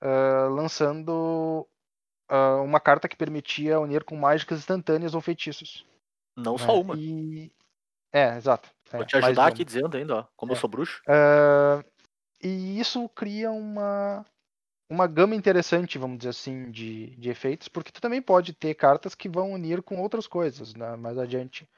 ah, 0.01 0.47
lançando 0.49 1.67
ah, 2.29 2.61
uma 2.61 2.79
carta 2.79 3.07
que 3.07 3.15
permitia 3.15 3.79
unir 3.79 4.03
com 4.03 4.15
mágicas 4.15 4.59
instantâneas 4.59 5.13
ou 5.13 5.21
feitiços. 5.21 5.85
Não 6.35 6.53
né? 6.53 6.59
só 6.59 6.79
uma. 6.79 6.95
E... 6.95 7.51
É, 8.13 8.37
exato. 8.37 8.69
Vou 8.91 9.01
É, 9.01 9.05
te 9.05 9.13
mais 9.15 9.25
ajudar 9.25 9.47
aqui 9.47 9.65
dizendo 9.65 9.97
ainda, 9.97 10.15
ó. 10.15 10.25
Como 10.35 10.51
eu 10.51 10.55
É. 10.55 10.59
sou 10.59 10.69
bruxo. 10.69 11.01
E 12.41 12.79
isso 12.79 13.09
cria 13.09 13.51
uma, 13.51 14.23
uma 14.89 15.07
gama 15.07 15.35
interessante, 15.35 15.97
vamos 15.97 16.17
dizer 16.19 16.29
assim, 16.29 16.71
de, 16.71 17.15
de 17.17 17.29
efeitos, 17.29 17.67
porque 17.67 17.91
tu 17.91 18.01
também 18.01 18.21
pode 18.21 18.53
ter 18.53 18.73
cartas 18.75 19.15
que 19.15 19.29
vão 19.29 19.51
unir 19.53 19.81
com 19.83 20.01
outras 20.01 20.27
coisas 20.27 20.73
né, 20.75 20.95
mais 20.95 21.17
adiante. 21.17 21.69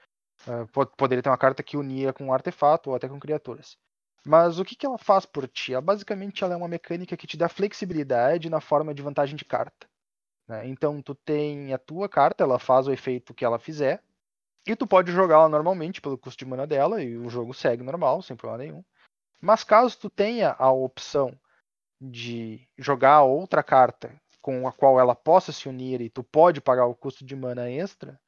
Ah, 0.47 0.65
po- 0.73 0.87
poderia 0.87 1.23
ter 1.23 1.29
uma 1.29 1.37
carta 1.37 1.63
que 1.63 1.77
unia 1.77 2.13
com 2.13 2.25
um 2.27 2.33
artefato 2.33 2.89
ou 2.91 2.95
até 2.95 3.07
com 3.09 3.19
criaturas. 3.19 3.77
Mas 4.25 4.59
o 4.59 4.65
que, 4.65 4.75
que 4.75 4.85
ela 4.85 4.97
faz 4.97 5.25
por 5.25 5.47
ti? 5.47 5.73
Ela, 5.73 5.81
basicamente 5.81 6.43
ela 6.43 6.53
é 6.53 6.57
uma 6.57 6.67
mecânica 6.67 7.17
que 7.17 7.27
te 7.27 7.37
dá 7.37 7.49
flexibilidade 7.49 8.49
na 8.49 8.61
forma 8.61 8.93
de 8.93 9.01
vantagem 9.03 9.35
de 9.35 9.45
carta. 9.45 9.87
né? 10.47 10.67
Então 10.67 11.01
tu 11.01 11.15
tem 11.15 11.73
a 11.73 11.77
tua 11.77 12.09
carta, 12.09 12.43
ela 12.43 12.59
faz 12.59 12.87
o 12.87 12.91
efeito 12.93 13.33
que 13.33 13.45
ela 13.45 13.59
fizer, 13.59 14.03
e 14.67 14.75
tu 14.75 14.87
pode 14.87 15.11
jogar 15.11 15.35
ela 15.35 15.49
normalmente 15.49 16.01
pelo 16.01 16.17
custo 16.17 16.39
de 16.43 16.49
mana 16.49 16.67
dela, 16.67 17.03
e 17.03 17.17
o 17.17 17.29
jogo 17.29 17.53
segue 17.53 17.83
normal, 17.83 18.21
sem 18.21 18.35
problema 18.37 18.63
nenhum. 18.63 18.83
Mas 19.41 19.63
caso 19.63 19.97
tu 19.99 20.09
tenha 20.09 20.55
a 20.59 20.71
opção 20.71 21.37
de 21.99 22.67
jogar 22.77 23.23
outra 23.23 23.61
carta 23.61 24.19
com 24.41 24.67
a 24.67 24.71
qual 24.71 24.99
ela 24.99 25.15
possa 25.15 25.51
se 25.51 25.67
unir 25.67 26.01
e 26.01 26.09
tu 26.09 26.23
pode 26.23 26.61
pagar 26.61 26.85
o 26.85 26.95
custo 26.95 27.25
de 27.25 27.35
mana 27.35 27.69
extra, 27.69 28.19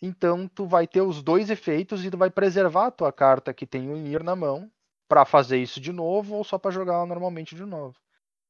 então 0.00 0.48
tu 0.48 0.66
vai 0.66 0.86
ter 0.86 1.00
os 1.00 1.22
dois 1.22 1.48
efeitos 1.48 2.04
e 2.04 2.10
tu 2.10 2.18
vai 2.18 2.30
preservar 2.30 2.86
a 2.86 2.90
tua 2.90 3.12
carta 3.12 3.54
que 3.54 3.66
tem 3.66 3.88
unir 3.88 4.22
na 4.24 4.34
mão 4.34 4.70
para 5.08 5.24
fazer 5.24 5.58
isso 5.58 5.80
de 5.80 5.92
novo 5.92 6.34
ou 6.34 6.44
só 6.44 6.58
para 6.58 6.70
jogar 6.70 6.94
ela 6.94 7.06
normalmente 7.06 7.54
de 7.54 7.64
novo. 7.64 7.96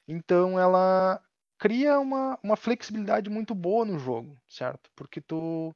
Então 0.09 0.59
ela 0.59 1.23
cria 1.59 1.99
uma, 2.01 2.39
uma 2.43 2.57
flexibilidade 2.57 3.29
muito 3.29 3.55
boa 3.55 3.85
no 3.85 3.99
jogo, 3.99 4.37
certo? 4.49 4.91
Porque 4.97 5.21
tu 5.21 5.75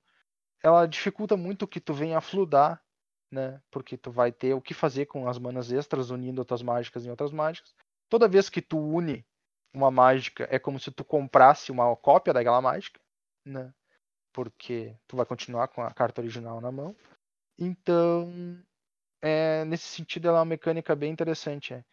ela 0.63 0.87
dificulta 0.87 1.37
muito 1.37 1.69
que 1.69 1.81
tu 1.81 1.93
venha 1.93 2.19
a 2.19 2.21
fludar, 2.21 2.83
né? 3.31 3.61
Porque 3.71 3.97
tu 3.97 4.11
vai 4.11 4.33
ter 4.33 4.55
o 4.55 4.61
que 4.61 4.75
fazer 4.75 5.07
com 5.07 5.29
as 5.29 5.39
manas 5.39 5.71
extras 5.71 6.11
unindo 6.11 6.41
outras 6.41 6.63
mágicas 6.63 7.05
em 7.05 7.11
outras 7.11 7.31
mágicas. 7.31 7.75
Toda 8.09 8.29
vez 8.29 8.49
que 8.49 8.63
tu 8.63 8.79
une 8.79 9.25
uma 9.73 9.91
mágica, 9.91 10.49
é 10.51 10.59
como 10.59 10.81
se 10.81 10.91
tu 10.91 11.05
comprasse 11.05 11.71
uma 11.71 11.95
cópia 11.97 12.33
daquela 12.33 12.61
mágica, 12.63 13.01
né? 13.45 13.73
Porque 14.33 14.97
tu 15.07 15.17
vai 15.17 15.27
continuar 15.27 15.69
com 15.69 15.83
a 15.83 15.93
carta 15.93 16.21
original 16.21 16.61
na 16.61 16.73
mão. 16.73 16.97
Então, 17.59 18.63
é, 19.23 19.65
nesse 19.65 19.85
sentido, 19.85 20.29
ela 20.29 20.39
é 20.39 20.41
uma 20.41 20.47
mecânica 20.47 20.95
bem 20.95 21.13
interessante. 21.13 21.75
É. 21.75 21.85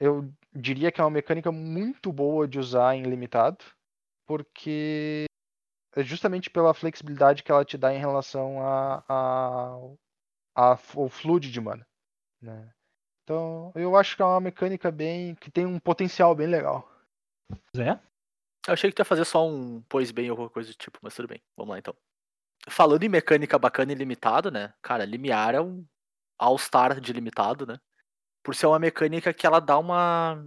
Eu 0.00 0.32
diria 0.54 0.92
que 0.92 1.00
é 1.00 1.04
uma 1.04 1.10
mecânica 1.10 1.50
muito 1.50 2.12
boa 2.12 2.46
de 2.46 2.58
usar 2.58 2.94
em 2.94 3.02
limitado, 3.02 3.64
porque 4.26 5.24
é 5.96 6.04
justamente 6.04 6.50
pela 6.50 6.74
flexibilidade 6.74 7.42
que 7.42 7.50
ela 7.50 7.64
te 7.64 7.76
dá 7.76 7.92
em 7.92 7.98
relação 7.98 8.60
a, 8.62 9.04
a, 9.08 9.76
a 10.54 10.78
ao 10.94 11.08
fluid 11.08 11.50
de 11.50 11.60
mana. 11.60 11.86
Né? 12.40 12.72
Então, 13.28 13.70
eu 13.74 13.94
acho 13.94 14.16
que 14.16 14.22
é 14.22 14.24
uma 14.24 14.40
mecânica 14.40 14.90
bem 14.90 15.34
que 15.34 15.50
tem 15.50 15.66
um 15.66 15.78
potencial 15.78 16.34
bem 16.34 16.46
legal. 16.46 16.90
Zé? 17.76 18.00
Eu 18.66 18.72
achei 18.72 18.88
que 18.88 18.96
tu 18.96 19.00
ia 19.00 19.04
fazer 19.04 19.26
só 19.26 19.46
um 19.46 19.82
pois 19.82 20.10
bem 20.10 20.30
ou 20.30 20.32
alguma 20.32 20.48
coisa 20.48 20.70
do 20.70 20.74
tipo, 20.74 20.98
mas 21.02 21.14
tudo 21.14 21.28
bem. 21.28 21.42
Vamos 21.54 21.72
lá 21.72 21.78
então. 21.78 21.94
Falando 22.70 23.02
em 23.02 23.08
mecânica 23.10 23.58
bacana 23.58 23.92
e 23.92 23.94
limitado, 23.94 24.50
né? 24.50 24.72
Cara, 24.80 25.04
Limiar 25.04 25.54
é 25.54 25.60
um 25.60 25.86
all-star 26.38 26.98
de 27.02 27.12
limitado, 27.12 27.66
né? 27.66 27.78
Por 28.42 28.54
ser 28.54 28.64
uma 28.64 28.78
mecânica 28.78 29.34
que 29.34 29.46
ela 29.46 29.60
dá 29.60 29.78
uma, 29.78 30.42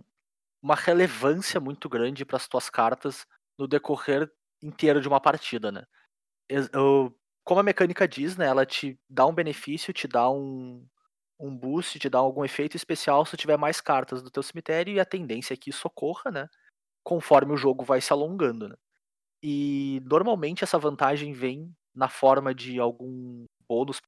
uma 0.59 0.73
relevância 0.73 1.59
muito 1.59 1.87
grande 1.87 2.25
para 2.25 2.37
as 2.37 2.47
tuas 2.47 2.67
cartas 2.67 3.27
no 3.59 3.67
decorrer 3.67 4.27
inteiro 4.59 4.99
de 4.99 5.07
uma 5.07 5.21
partida, 5.21 5.71
né? 5.71 5.85
Eu, 6.49 7.15
como 7.43 7.59
a 7.59 7.63
mecânica 7.63 8.07
diz, 8.07 8.35
né? 8.35 8.47
Ela 8.47 8.65
te 8.65 8.99
dá 9.07 9.27
um 9.27 9.35
benefício, 9.35 9.93
te 9.93 10.07
dá 10.07 10.27
um, 10.31 10.83
um 11.41 11.57
boost, 11.57 11.97
te 11.99 12.09
dá 12.09 12.19
algum 12.19 12.45
efeito 12.45 12.77
especial 12.77 13.25
se 13.25 13.35
tiver 13.35 13.57
mais 13.57 13.81
cartas 13.81 14.21
do 14.21 14.29
teu 14.29 14.43
cemitério 14.43 14.93
e 14.93 14.99
a 14.99 15.05
tendência 15.05 15.53
é 15.53 15.57
que 15.57 15.69
isso 15.69 15.87
ocorra, 15.87 16.31
né? 16.31 16.47
conforme 17.03 17.53
o 17.53 17.57
jogo 17.57 17.83
vai 17.83 18.01
se 18.01 18.13
alongando. 18.13 18.69
Né? 18.69 18.75
E 19.43 20.01
normalmente 20.05 20.63
essa 20.63 20.77
vantagem 20.77 21.33
vem 21.33 21.73
na 21.93 22.07
forma 22.07 22.53
de 22.53 22.79
algum 22.79 23.45
bônus 23.67 23.99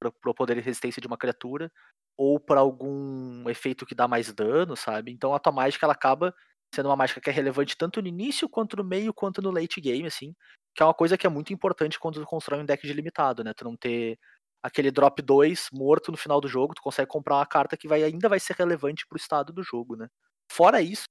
para 0.00 0.30
o 0.30 0.34
poder 0.34 0.58
e 0.58 0.60
resistência 0.60 1.00
de 1.00 1.06
uma 1.06 1.16
criatura 1.16 1.70
ou 2.16 2.38
para 2.38 2.60
algum 2.60 3.48
efeito 3.48 3.86
que 3.86 3.94
dá 3.94 4.06
mais 4.06 4.32
dano, 4.32 4.76
sabe? 4.76 5.10
Então 5.10 5.34
a 5.34 5.38
tua 5.38 5.52
mágica 5.52 5.86
ela 5.86 5.94
acaba 5.94 6.34
sendo 6.74 6.88
uma 6.88 6.96
mágica 6.96 7.20
que 7.20 7.30
é 7.30 7.32
relevante 7.32 7.76
tanto 7.76 8.02
no 8.02 8.08
início 8.08 8.48
quanto 8.48 8.76
no 8.76 8.84
meio 8.84 9.14
quanto 9.14 9.40
no 9.40 9.50
late 9.50 9.80
game, 9.80 10.06
assim, 10.06 10.34
que 10.74 10.82
é 10.82 10.86
uma 10.86 10.94
coisa 10.94 11.16
que 11.16 11.26
é 11.26 11.30
muito 11.30 11.52
importante 11.52 11.98
quando 11.98 12.20
tu 12.20 12.26
constrói 12.26 12.60
um 12.60 12.66
deck 12.66 12.86
de 12.86 12.92
limitado, 12.92 13.42
né? 13.42 13.52
Tu 13.54 13.64
não 13.64 13.76
ter 13.76 14.18
aquele 14.64 14.90
drop 14.90 15.20
2 15.20 15.68
morto 15.74 16.10
no 16.10 16.16
final 16.16 16.40
do 16.40 16.48
jogo, 16.48 16.72
tu 16.74 16.80
consegue 16.80 17.06
comprar 17.06 17.36
uma 17.36 17.44
carta 17.44 17.76
que 17.76 17.86
vai, 17.86 18.02
ainda 18.02 18.30
vai 18.30 18.40
ser 18.40 18.56
relevante 18.56 19.06
pro 19.06 19.18
estado 19.18 19.52
do 19.52 19.62
jogo, 19.62 19.94
né? 19.94 20.08
Fora 20.50 20.80
isso, 20.80 21.04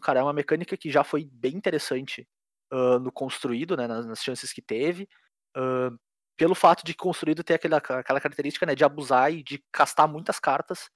cara, 0.00 0.20
é 0.20 0.22
uma 0.22 0.32
mecânica 0.32 0.76
que 0.76 0.88
já 0.88 1.02
foi 1.02 1.28
bem 1.32 1.56
interessante 1.56 2.28
uh, 2.72 3.00
no 3.00 3.10
construído, 3.10 3.76
né, 3.76 3.88
nas, 3.88 4.06
nas 4.06 4.22
chances 4.22 4.52
que 4.52 4.62
teve, 4.62 5.08
uh, 5.56 5.98
pelo 6.36 6.54
fato 6.54 6.84
de 6.84 6.94
construído 6.94 7.42
ter 7.42 7.54
aquela, 7.54 7.78
aquela 7.78 8.20
característica, 8.20 8.64
né, 8.64 8.76
de 8.76 8.84
abusar 8.84 9.32
e 9.32 9.42
de 9.42 9.60
castar 9.72 10.06
muitas 10.06 10.38
cartas 10.38 10.88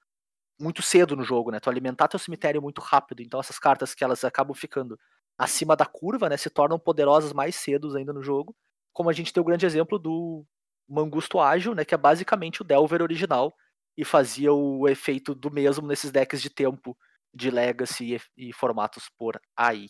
muito 0.61 0.81
cedo 0.81 1.13
no 1.13 1.23
jogo, 1.25 1.51
né, 1.51 1.59
tu 1.59 1.69
alimentar 1.69 2.07
teu 2.07 2.19
cemitério 2.19 2.61
muito 2.61 2.79
rápido, 2.79 3.21
então 3.21 3.39
essas 3.39 3.59
cartas 3.59 3.93
que 3.93 4.03
elas 4.03 4.23
acabam 4.23 4.55
ficando 4.55 4.97
acima 5.37 5.75
da 5.75 5.85
curva, 5.85 6.29
né, 6.29 6.37
se 6.37 6.49
tornam 6.49 6.79
poderosas 6.79 7.33
mais 7.33 7.55
cedo 7.55 7.97
ainda 7.97 8.13
no 8.13 8.23
jogo, 8.23 8.55
como 8.93 9.09
a 9.09 9.13
gente 9.13 9.33
tem 9.33 9.41
o 9.41 9.45
grande 9.45 9.65
exemplo 9.65 9.99
do 9.99 10.45
Mangusto 10.91 11.39
Ágil, 11.39 11.73
né, 11.73 11.85
que 11.85 11.95
é 11.95 11.97
basicamente 11.97 12.61
o 12.61 12.65
Delver 12.65 13.01
original, 13.01 13.53
e 13.97 14.03
fazia 14.03 14.51
o 14.51 14.87
efeito 14.89 15.33
do 15.33 15.49
mesmo 15.49 15.87
nesses 15.87 16.11
decks 16.11 16.41
de 16.41 16.49
tempo 16.49 16.97
de 17.33 17.49
Legacy 17.49 18.15
e, 18.37 18.49
e 18.49 18.53
formatos 18.53 19.09
por 19.17 19.41
aí. 19.55 19.87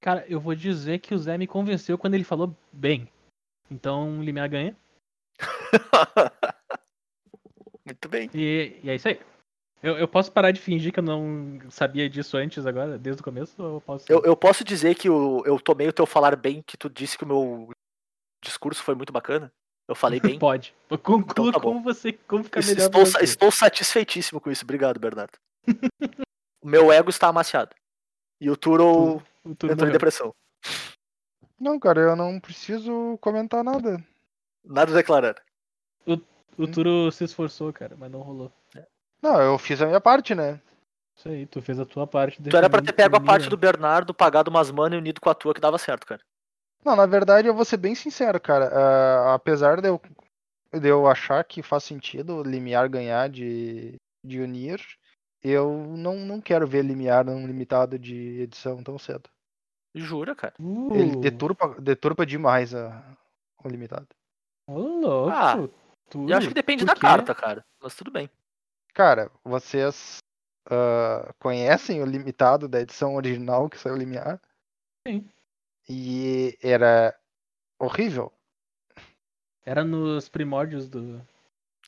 Cara, 0.00 0.24
eu 0.28 0.40
vou 0.40 0.54
dizer 0.54 0.98
que 1.00 1.14
o 1.14 1.18
Zé 1.18 1.36
me 1.36 1.46
convenceu 1.46 1.98
quando 1.98 2.14
ele 2.14 2.24
falou 2.24 2.56
bem. 2.72 3.06
Então, 3.70 4.18
o 4.18 4.22
Limiar 4.22 4.48
ganha. 4.48 4.76
Muito 7.84 8.08
bem. 8.08 8.30
E, 8.34 8.80
e 8.82 8.90
é 8.90 8.94
isso 8.94 9.08
aí. 9.08 9.20
Eu, 9.82 9.98
eu, 9.98 10.08
posso 10.08 10.32
parar 10.32 10.50
de 10.52 10.60
fingir 10.60 10.92
que 10.92 11.00
eu 11.00 11.04
não 11.04 11.58
sabia 11.70 12.08
disso 12.08 12.36
antes 12.36 12.66
agora, 12.66 12.98
desde 12.98 13.20
o 13.20 13.24
começo? 13.24 13.62
Ou 13.62 13.74
eu, 13.74 13.80
posso... 13.80 14.12
Eu, 14.12 14.22
eu 14.24 14.36
posso 14.36 14.64
dizer 14.64 14.94
que 14.94 15.08
o, 15.08 15.42
eu 15.46 15.58
tomei 15.60 15.88
o 15.88 15.92
teu 15.92 16.06
falar 16.06 16.36
bem, 16.36 16.62
que 16.62 16.76
tu 16.76 16.88
disse 16.88 17.16
que 17.16 17.24
o 17.24 17.26
meu 17.26 17.70
discurso 18.42 18.82
foi 18.82 18.94
muito 18.94 19.12
bacana? 19.12 19.52
Eu 19.90 19.96
falei 19.96 20.20
bem? 20.20 20.38
Pode. 20.38 20.72
Conclua 21.02 21.48
então, 21.48 21.52
tá 21.52 21.60
como 21.60 21.82
você 21.82 22.12
como 22.12 22.44
ficar 22.44 22.64
melhor. 22.64 22.84
Estou, 22.84 23.20
estou 23.20 23.50
satisfeitíssimo 23.50 24.40
com 24.40 24.48
isso. 24.48 24.64
Obrigado, 24.64 25.00
Bernardo. 25.00 25.36
o 26.62 26.68
meu 26.68 26.92
ego 26.92 27.10
está 27.10 27.26
amaciado. 27.26 27.74
E 28.40 28.48
o 28.48 28.56
Turo, 28.56 28.86
o, 28.86 29.16
o 29.44 29.54
Turo 29.56 29.72
entrou 29.72 29.76
morreu. 29.76 29.88
em 29.88 29.92
depressão. 29.92 30.32
Não, 31.58 31.78
cara, 31.78 32.00
eu 32.00 32.14
não 32.14 32.38
preciso 32.38 33.18
comentar 33.20 33.64
nada. 33.64 34.02
Nada 34.64 34.94
declarado. 34.94 35.40
O, 36.06 36.12
o 36.12 36.18
hum. 36.58 36.70
Turo 36.70 37.10
se 37.10 37.24
esforçou, 37.24 37.72
cara, 37.72 37.96
mas 37.98 38.12
não 38.12 38.20
rolou. 38.20 38.52
Não, 39.20 39.40
eu 39.40 39.58
fiz 39.58 39.82
a 39.82 39.86
minha 39.86 40.00
parte, 40.00 40.34
né? 40.34 40.60
Isso 41.16 41.28
aí, 41.28 41.46
tu 41.46 41.60
fez 41.60 41.78
a 41.78 41.84
tua 41.84 42.06
parte. 42.06 42.40
Tu 42.42 42.56
era 42.56 42.70
pra 42.70 42.80
ter 42.80 42.92
pego 42.92 43.16
a 43.16 43.20
parte 43.20 43.48
do 43.48 43.56
Bernardo, 43.56 44.14
pagado 44.14 44.50
umas 44.50 44.70
mana 44.70 44.94
e 44.94 44.98
unido 44.98 45.20
com 45.20 45.28
a 45.28 45.34
tua 45.34 45.52
que 45.52 45.60
dava 45.60 45.76
certo, 45.76 46.06
cara. 46.06 46.22
Não, 46.84 46.96
na 46.96 47.06
verdade 47.06 47.48
eu 47.48 47.54
vou 47.54 47.64
ser 47.64 47.76
bem 47.76 47.94
sincero, 47.94 48.40
cara. 48.40 48.66
Uh, 48.66 49.28
apesar 49.30 49.80
de 49.80 49.88
eu, 49.88 50.00
de 50.72 50.88
eu 50.88 51.06
achar 51.06 51.44
que 51.44 51.62
faz 51.62 51.84
sentido 51.84 52.36
o 52.36 52.42
Limiar 52.42 52.88
ganhar 52.88 53.28
de, 53.28 53.96
de 54.24 54.40
unir, 54.40 54.80
eu 55.42 55.94
não, 55.96 56.16
não 56.16 56.40
quero 56.40 56.66
ver 56.66 56.84
Limiar 56.84 57.24
num 57.24 57.46
limitado 57.46 57.98
de 57.98 58.40
edição 58.40 58.82
tão 58.82 58.98
cedo. 58.98 59.28
Jura, 59.94 60.34
cara? 60.34 60.54
Uh. 60.60 60.94
Ele 60.94 61.16
deturpa, 61.16 61.80
deturpa 61.80 62.24
demais 62.24 62.74
a, 62.74 63.02
o 63.64 63.68
limitado. 63.68 64.08
Ô, 64.66 64.78
louco. 64.78 65.30
Ah, 65.32 65.56
eu 66.14 66.36
acho 66.36 66.48
que 66.48 66.54
depende 66.54 66.84
da 66.84 66.94
carta, 66.94 67.34
cara. 67.34 67.64
Mas 67.80 67.94
tudo 67.94 68.10
bem. 68.10 68.30
Cara, 68.94 69.30
vocês 69.44 70.18
uh, 70.66 71.32
conhecem 71.38 72.02
o 72.02 72.06
limitado 72.06 72.68
da 72.68 72.80
edição 72.80 73.14
original 73.16 73.68
que 73.68 73.78
saiu 73.78 73.96
Limiar? 73.96 74.40
Sim. 75.06 75.28
E 75.88 76.58
era 76.62 77.14
horrível. 77.78 78.32
Era 79.64 79.84
nos 79.84 80.28
primórdios 80.28 80.88
do, 80.88 81.24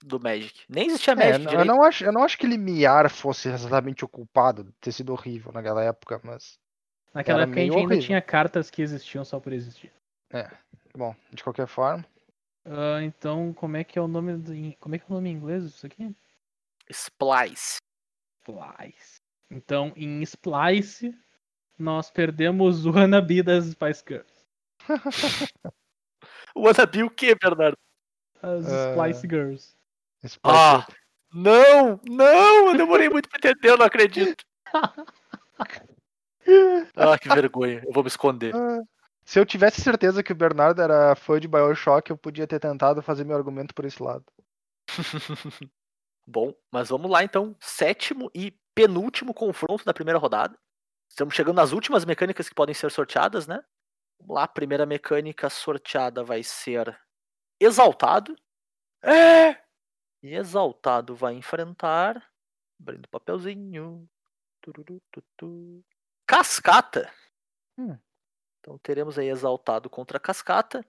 do 0.03 0.21
Magic. 0.21 0.65
Nem 0.69 0.87
existia 0.87 1.13
é, 1.13 1.39
Magic. 1.39 1.55
eu, 1.55 1.65
não 1.65 1.83
acho, 1.83 2.05
eu 2.05 2.13
não 2.13 2.23
acho 2.23 2.37
que 2.39 2.47
Limiar 2.47 3.09
fosse 3.11 3.49
exatamente 3.49 4.05
o 4.05 4.09
culpado 4.09 4.65
de 4.65 4.73
ter 4.73 4.93
sido 4.93 5.13
horrível 5.13 5.53
naquela 5.53 5.83
época, 5.83 6.21
mas. 6.23 6.59
Naquela 7.15 7.43
época 7.43 7.61
a 7.61 7.65
gente 7.65 7.77
ainda 7.77 7.99
tinha 7.99 8.23
cartas 8.23 8.71
que 8.71 8.83
existiam 8.83 9.25
só 9.25 9.39
por 9.39 9.53
existir. 9.53 9.93
É. 10.33 10.51
Bom, 10.97 11.15
de 11.33 11.43
qualquer 11.43 11.67
forma. 11.67 12.05
Uh, 12.65 13.01
então, 13.03 13.53
como 13.53 13.77
é 13.77 13.85
que 13.85 13.99
é 13.99 14.03
o 14.03 14.09
nome 14.09 14.37
do, 14.37 14.53
como 14.79 14.95
é 14.95 14.99
que 14.99 15.05
é 15.05 15.09
o 15.09 15.15
nome 15.15 15.31
em 15.31 15.35
inglês 15.35 15.65
disso 15.65 15.87
aqui? 15.87 16.15
Splice. 16.89 17.79
Splice. 18.41 19.21
Então, 19.51 19.93
em 19.97 20.23
Splice, 20.23 21.15
nós 21.83 22.11
perdemos 22.11 22.87
o 22.87 22.93
Wannabe 22.93 23.43
das 23.43 23.67
Spice 23.67 24.03
Girls. 24.07 24.33
o 26.55 26.63
Wannabe 26.63 27.03
o 27.03 27.11
que, 27.11 27.35
Bernardo? 27.35 27.77
As 28.41 28.67
uh... 28.67 28.93
Splice 28.93 29.29
Girls. 29.29 29.75
Ah, 30.45 30.87
não, 31.35 32.01
não, 32.09 32.69
eu 32.69 32.77
demorei 32.77 33.09
muito 33.09 33.29
pra 33.29 33.39
entender, 33.39 33.71
eu 33.71 33.77
não 33.77 33.87
acredito. 33.87 34.45
ah, 36.97 37.19
que 37.19 37.29
vergonha, 37.29 37.83
eu 37.85 37.93
vou 37.93 38.05
me 38.05 38.09
esconder. 38.09 38.55
Ah, 38.55 38.81
se 39.25 39.39
eu 39.39 39.47
tivesse 39.47 39.81
certeza 39.81 40.23
que 40.23 40.33
o 40.33 40.37
Bernardo 40.37 40.81
era 40.81 41.15
fã 41.17 41.41
de 41.41 41.49
Bioshock, 41.49 42.11
eu 42.11 42.17
podia 42.17 42.47
ter 42.47 42.61
tentado 42.61 43.03
fazer 43.03 43.25
meu 43.25 43.37
argumento 43.37 43.75
por 43.75 43.85
esse 43.85 44.03
lado. 44.03 44.25
Bom, 46.27 46.55
mas 46.71 46.89
vamos 46.89 47.11
lá 47.11 47.25
então. 47.25 47.57
Sétimo 47.61 48.31
e 48.33 48.57
penúltimo 48.75 49.35
confronto 49.35 49.85
da 49.85 49.93
primeira 49.93 50.19
rodada. 50.19 50.57
Estamos 51.13 51.35
chegando 51.35 51.57
nas 51.57 51.73
últimas 51.73 52.07
mecânicas 52.07 52.49
que 52.49 52.55
podem 52.55 52.75
ser 52.75 52.91
sorteadas, 52.91 53.47
né? 53.47 53.63
Vamos 54.19 54.35
lá, 54.35 54.45
a 54.45 54.49
primeira 54.49 54.87
mecânica 54.87 55.51
sorteada 55.51 56.25
vai 56.25 56.43
ser 56.43 56.99
Exaltado. 57.61 58.35
É! 59.03 59.51
E 60.23 60.35
Exaltado 60.35 61.15
vai 61.15 61.35
enfrentar. 61.35 62.27
Abrindo 62.81 63.05
o 63.05 63.09
papelzinho. 63.11 64.09
Cascata. 66.27 67.13
Hum. 67.77 67.99
Então 68.61 68.79
teremos 68.79 69.19
aí 69.19 69.29
Exaltado 69.29 69.91
contra 69.91 70.19
Cascata. 70.19 70.83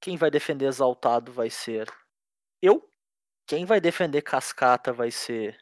Quem 0.00 0.16
vai 0.16 0.30
defender 0.30 0.66
Exaltado 0.66 1.32
vai 1.32 1.50
ser 1.50 1.92
eu. 2.62 2.88
Quem 3.44 3.64
vai 3.64 3.80
defender 3.80 4.22
Cascata 4.22 4.92
vai 4.92 5.10
ser 5.10 5.58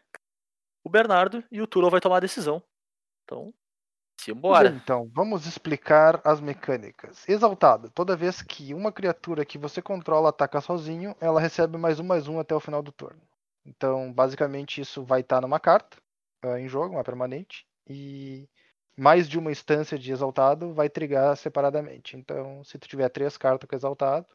o 0.84 0.90
Bernardo. 0.90 1.42
E 1.50 1.62
o 1.62 1.66
Turo 1.66 1.88
vai 1.88 2.00
tomar 2.00 2.18
a 2.18 2.20
decisão. 2.20 2.62
Então, 3.24 3.54
simbora. 4.18 4.68
então, 4.68 5.10
vamos 5.12 5.46
explicar 5.46 6.20
as 6.24 6.40
mecânicas. 6.40 7.28
Exaltado. 7.28 7.90
Toda 7.90 8.16
vez 8.16 8.42
que 8.42 8.74
uma 8.74 8.92
criatura 8.92 9.44
que 9.44 9.58
você 9.58 9.82
controla 9.82 10.30
ataca 10.30 10.60
sozinho, 10.60 11.16
ela 11.20 11.40
recebe 11.40 11.76
mais 11.76 11.98
um 11.98 12.04
mais 12.04 12.28
um 12.28 12.38
até 12.38 12.54
o 12.54 12.60
final 12.60 12.82
do 12.82 12.92
turno. 12.92 13.20
Então, 13.64 14.12
basicamente, 14.12 14.80
isso 14.80 15.04
vai 15.04 15.20
estar 15.20 15.40
numa 15.40 15.60
carta 15.60 15.96
ah, 16.42 16.58
em 16.58 16.68
jogo, 16.68 16.94
uma 16.94 17.04
permanente, 17.04 17.66
e 17.88 18.48
mais 18.96 19.28
de 19.28 19.38
uma 19.38 19.50
instância 19.52 19.98
de 19.98 20.12
exaltado 20.12 20.72
vai 20.72 20.88
trigar 20.88 21.36
separadamente. 21.36 22.16
Então, 22.16 22.62
se 22.64 22.78
tu 22.78 22.88
tiver 22.88 23.08
três 23.08 23.36
cartas 23.36 23.68
com 23.68 23.76
exaltado 23.76 24.26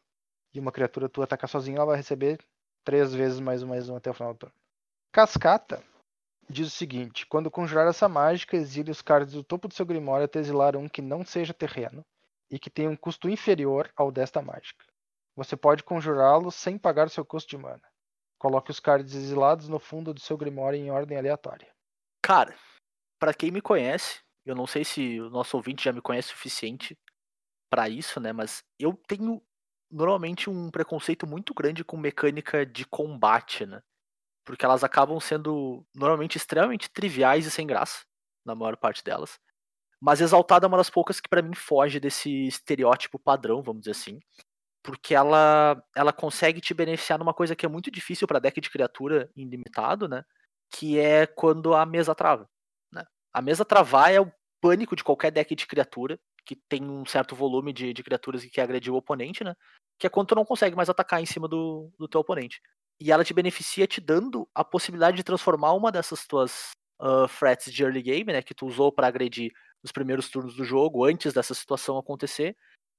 e 0.53 0.59
uma 0.59 0.71
criatura 0.71 1.09
tua 1.09 1.25
atacar 1.25 1.49
sozinha, 1.49 1.77
ela 1.77 1.87
vai 1.87 1.97
receber 1.97 2.39
três 2.83 3.13
vezes 3.13 3.39
mais 3.39 3.63
um 3.63 3.67
mais 3.67 3.89
um 3.89 3.95
até 3.95 4.09
o 4.09 4.13
final 4.13 4.33
do 4.33 4.39
turno. 4.39 4.55
Cascata 5.11 5.83
diz 6.49 6.67
o 6.67 6.71
seguinte: 6.71 7.25
quando 7.25 7.51
conjurar 7.51 7.87
essa 7.87 8.07
mágica, 8.07 8.55
exile 8.55 8.91
os 8.91 9.01
cards 9.01 9.33
do 9.33 9.43
topo 9.43 9.67
do 9.67 9.73
seu 9.73 9.85
grimório 9.85 10.25
até 10.25 10.39
exilar 10.39 10.75
um 10.75 10.87
que 10.87 11.01
não 11.01 11.25
seja 11.25 11.53
terreno 11.53 12.05
e 12.49 12.57
que 12.57 12.69
tenha 12.69 12.89
um 12.89 12.95
custo 12.95 13.29
inferior 13.29 13.91
ao 13.95 14.11
desta 14.11 14.41
mágica. 14.41 14.85
Você 15.35 15.55
pode 15.55 15.83
conjurá-lo 15.83 16.51
sem 16.51 16.77
pagar 16.77 17.09
seu 17.09 17.25
custo 17.25 17.49
de 17.49 17.57
mana. 17.57 17.81
Coloque 18.39 18.71
os 18.71 18.79
cards 18.79 19.13
exilados 19.13 19.67
no 19.67 19.79
fundo 19.79 20.13
do 20.13 20.19
seu 20.19 20.37
grimório 20.37 20.79
em 20.79 20.89
ordem 20.89 21.17
aleatória. 21.17 21.71
Cara, 22.21 22.55
pra 23.19 23.33
quem 23.33 23.51
me 23.51 23.61
conhece, 23.61 24.21
eu 24.45 24.55
não 24.55 24.67
sei 24.67 24.83
se 24.83 25.19
o 25.19 25.29
nosso 25.29 25.57
ouvinte 25.57 25.83
já 25.83 25.91
me 25.91 26.01
conhece 26.01 26.29
o 26.29 26.31
suficiente 26.31 26.97
pra 27.69 27.89
isso, 27.89 28.19
né? 28.19 28.31
Mas 28.31 28.63
eu 28.79 28.93
tenho 29.07 29.41
normalmente 29.91 30.49
um 30.49 30.69
preconceito 30.69 31.27
muito 31.27 31.53
grande 31.53 31.83
com 31.83 31.97
mecânica 31.97 32.65
de 32.65 32.85
combate, 32.85 33.65
né? 33.65 33.81
Porque 34.47 34.63
elas 34.63 34.81
acabam 34.81 35.19
sendo 35.19 35.85
normalmente 35.93 36.37
extremamente 36.37 36.89
triviais 36.89 37.45
e 37.45 37.51
sem 37.51 37.67
graça, 37.67 38.05
na 38.45 38.55
maior 38.55 38.77
parte 38.77 39.03
delas. 39.03 39.37
Mas 39.99 40.21
Exaltada 40.21 40.65
é 40.65 40.69
uma 40.69 40.77
das 40.77 40.89
poucas 40.89 41.19
que 41.19 41.27
pra 41.27 41.41
mim 41.41 41.53
foge 41.53 41.99
desse 41.99 42.47
estereótipo 42.47 43.19
padrão, 43.19 43.61
vamos 43.61 43.81
dizer 43.81 43.91
assim. 43.91 44.21
Porque 44.81 45.13
ela, 45.13 45.83
ela 45.93 46.13
consegue 46.13 46.61
te 46.61 46.73
beneficiar 46.73 47.19
numa 47.19 47.33
coisa 47.33 47.57
que 47.57 47.65
é 47.65 47.69
muito 47.69 47.91
difícil 47.91 48.25
pra 48.25 48.39
deck 48.39 48.61
de 48.61 48.69
criatura 48.69 49.29
ilimitado, 49.35 50.07
né? 50.07 50.23
Que 50.71 50.97
é 50.97 51.25
quando 51.25 51.73
a 51.73 51.85
mesa 51.85 52.15
trava. 52.15 52.49
Né? 52.89 53.03
A 53.33 53.41
mesa 53.41 53.65
travar 53.65 54.13
é 54.13 54.21
o 54.21 54.31
pânico 54.61 54.95
de 54.95 55.03
qualquer 55.03 55.29
deck 55.29 55.53
de 55.53 55.67
criatura, 55.67 56.17
que 56.45 56.55
tem 56.55 56.89
um 56.89 57.05
certo 57.05 57.35
volume 57.35 57.73
de, 57.73 57.91
de 57.91 58.01
criaturas 58.01 58.41
que 58.41 58.49
quer 58.49 58.61
agredir 58.61 58.93
o 58.93 58.95
oponente, 58.95 59.43
né? 59.43 59.53
Que 59.99 60.07
é 60.07 60.09
quando 60.09 60.27
tu 60.27 60.35
não 60.35 60.45
consegue 60.45 60.73
mais 60.73 60.89
atacar 60.89 61.21
em 61.21 61.25
cima 61.25 61.49
do, 61.49 61.91
do 61.99 62.07
teu 62.07 62.21
oponente. 62.21 62.61
E 62.99 63.11
ela 63.11 63.23
te 63.23 63.33
beneficia 63.33 63.85
te 63.87 64.01
dando 64.01 64.47
a 64.55 64.63
possibilidade 64.63 65.17
de 65.17 65.23
transformar 65.23 65.73
uma 65.73 65.91
dessas 65.91 66.25
tuas 66.25 66.71
ah, 66.99 67.27
threats 67.27 67.71
de 67.71 67.83
early 67.83 68.01
game, 68.01 68.33
né? 68.33 68.41
Que 68.41 68.53
tu 68.53 68.65
usou 68.65 68.91
pra 68.91 69.07
agredir 69.07 69.51
nos 69.83 69.91
primeiros 69.91 70.29
turnos 70.29 70.55
do 70.55 70.63
jogo, 70.63 71.05
antes 71.05 71.33
dessa 71.33 71.53
situação 71.53 71.97
acontecer, 71.97 72.55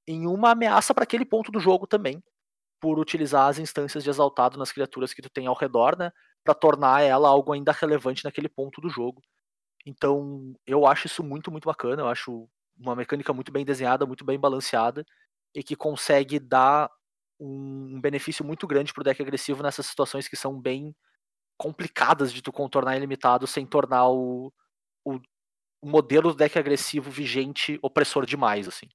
em 0.06 0.26
uma 0.26 0.52
ameaça 0.52 0.94
para 0.94 1.04
aquele 1.04 1.24
ponto 1.24 1.50
do 1.52 1.60
jogo 1.60 1.86
também, 1.86 2.22
por 2.80 2.98
utilizar 2.98 3.48
as 3.48 3.58
instâncias 3.58 4.04
de 4.04 4.10
exaltado 4.10 4.58
nas 4.58 4.72
criaturas 4.72 5.12
que 5.12 5.22
tu 5.22 5.30
tem 5.30 5.46
ao 5.46 5.56
redor, 5.56 5.98
né? 5.98 6.12
Pra 6.44 6.54
tornar 6.54 7.02
ela 7.02 7.28
algo 7.28 7.52
ainda 7.52 7.72
relevante 7.72 8.24
naquele 8.24 8.48
ponto 8.48 8.80
do 8.80 8.88
jogo. 8.88 9.22
Então, 9.86 10.54
eu 10.66 10.86
acho 10.86 11.06
isso 11.06 11.24
muito, 11.24 11.50
muito 11.50 11.66
bacana. 11.66 12.02
Eu 12.02 12.08
acho 12.08 12.48
uma 12.78 12.94
mecânica 12.96 13.32
muito 13.32 13.50
bem 13.52 13.64
desenhada, 13.64 14.06
muito 14.06 14.24
bem 14.24 14.38
balanceada 14.38 15.04
e 15.54 15.62
que 15.62 15.74
consegue 15.76 16.38
dar 16.38 16.90
um 17.40 18.00
benefício 18.00 18.44
muito 18.44 18.66
grande 18.66 18.92
pro 18.92 19.04
deck 19.04 19.20
agressivo 19.20 19.62
nessas 19.62 19.86
situações 19.86 20.28
que 20.28 20.36
são 20.36 20.58
bem 20.60 20.94
complicadas 21.56 22.32
de 22.32 22.42
tu 22.42 22.52
contornar 22.52 22.96
ilimitado 22.96 23.46
sem 23.46 23.66
tornar 23.66 24.08
o, 24.08 24.52
o, 25.04 25.20
o 25.82 25.88
modelo 25.88 26.30
do 26.30 26.36
deck 26.36 26.58
agressivo 26.58 27.10
vigente 27.10 27.78
opressor 27.82 28.24
demais, 28.24 28.68
assim. 28.68 28.88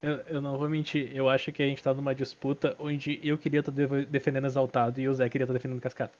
Eu, 0.00 0.16
eu 0.20 0.40
não 0.40 0.56
vou 0.56 0.68
mentir, 0.68 1.14
eu 1.14 1.28
acho 1.28 1.50
que 1.52 1.62
a 1.62 1.66
gente 1.66 1.82
tá 1.82 1.92
numa 1.92 2.14
disputa 2.14 2.76
onde 2.78 3.20
eu 3.22 3.36
queria 3.36 3.60
estar 3.60 3.72
defendendo 4.08 4.46
exaltado 4.46 5.00
e 5.00 5.08
o 5.08 5.14
Zé 5.14 5.28
queria 5.28 5.44
estar 5.44 5.54
defendendo 5.54 5.80
cascata. 5.80 6.16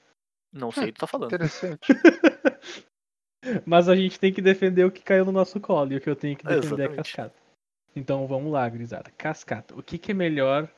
Não 0.52 0.72
sei 0.72 0.84
o 0.84 0.86
que 0.86 0.92
tu 0.94 1.00
tá 1.00 1.06
falando. 1.06 1.28
Interessante. 1.28 1.86
Mas 3.64 3.88
a 3.88 3.94
gente 3.94 4.18
tem 4.18 4.32
que 4.32 4.42
defender 4.42 4.84
o 4.84 4.90
que 4.90 5.00
caiu 5.00 5.24
no 5.24 5.32
nosso 5.32 5.60
colo 5.60 5.92
e 5.92 5.96
o 5.96 6.00
que 6.00 6.10
eu 6.10 6.16
tenho 6.16 6.36
que 6.36 6.44
defender 6.44 6.64
é 6.64 6.86
Exatamente. 6.86 6.96
cascata. 6.96 7.34
Então 7.94 8.26
vamos 8.26 8.50
lá, 8.50 8.68
grisada. 8.68 9.10
Cascata. 9.16 9.74
O 9.76 9.82
que, 9.82 9.96
que 9.96 10.10
é 10.10 10.14
melhor 10.14 10.68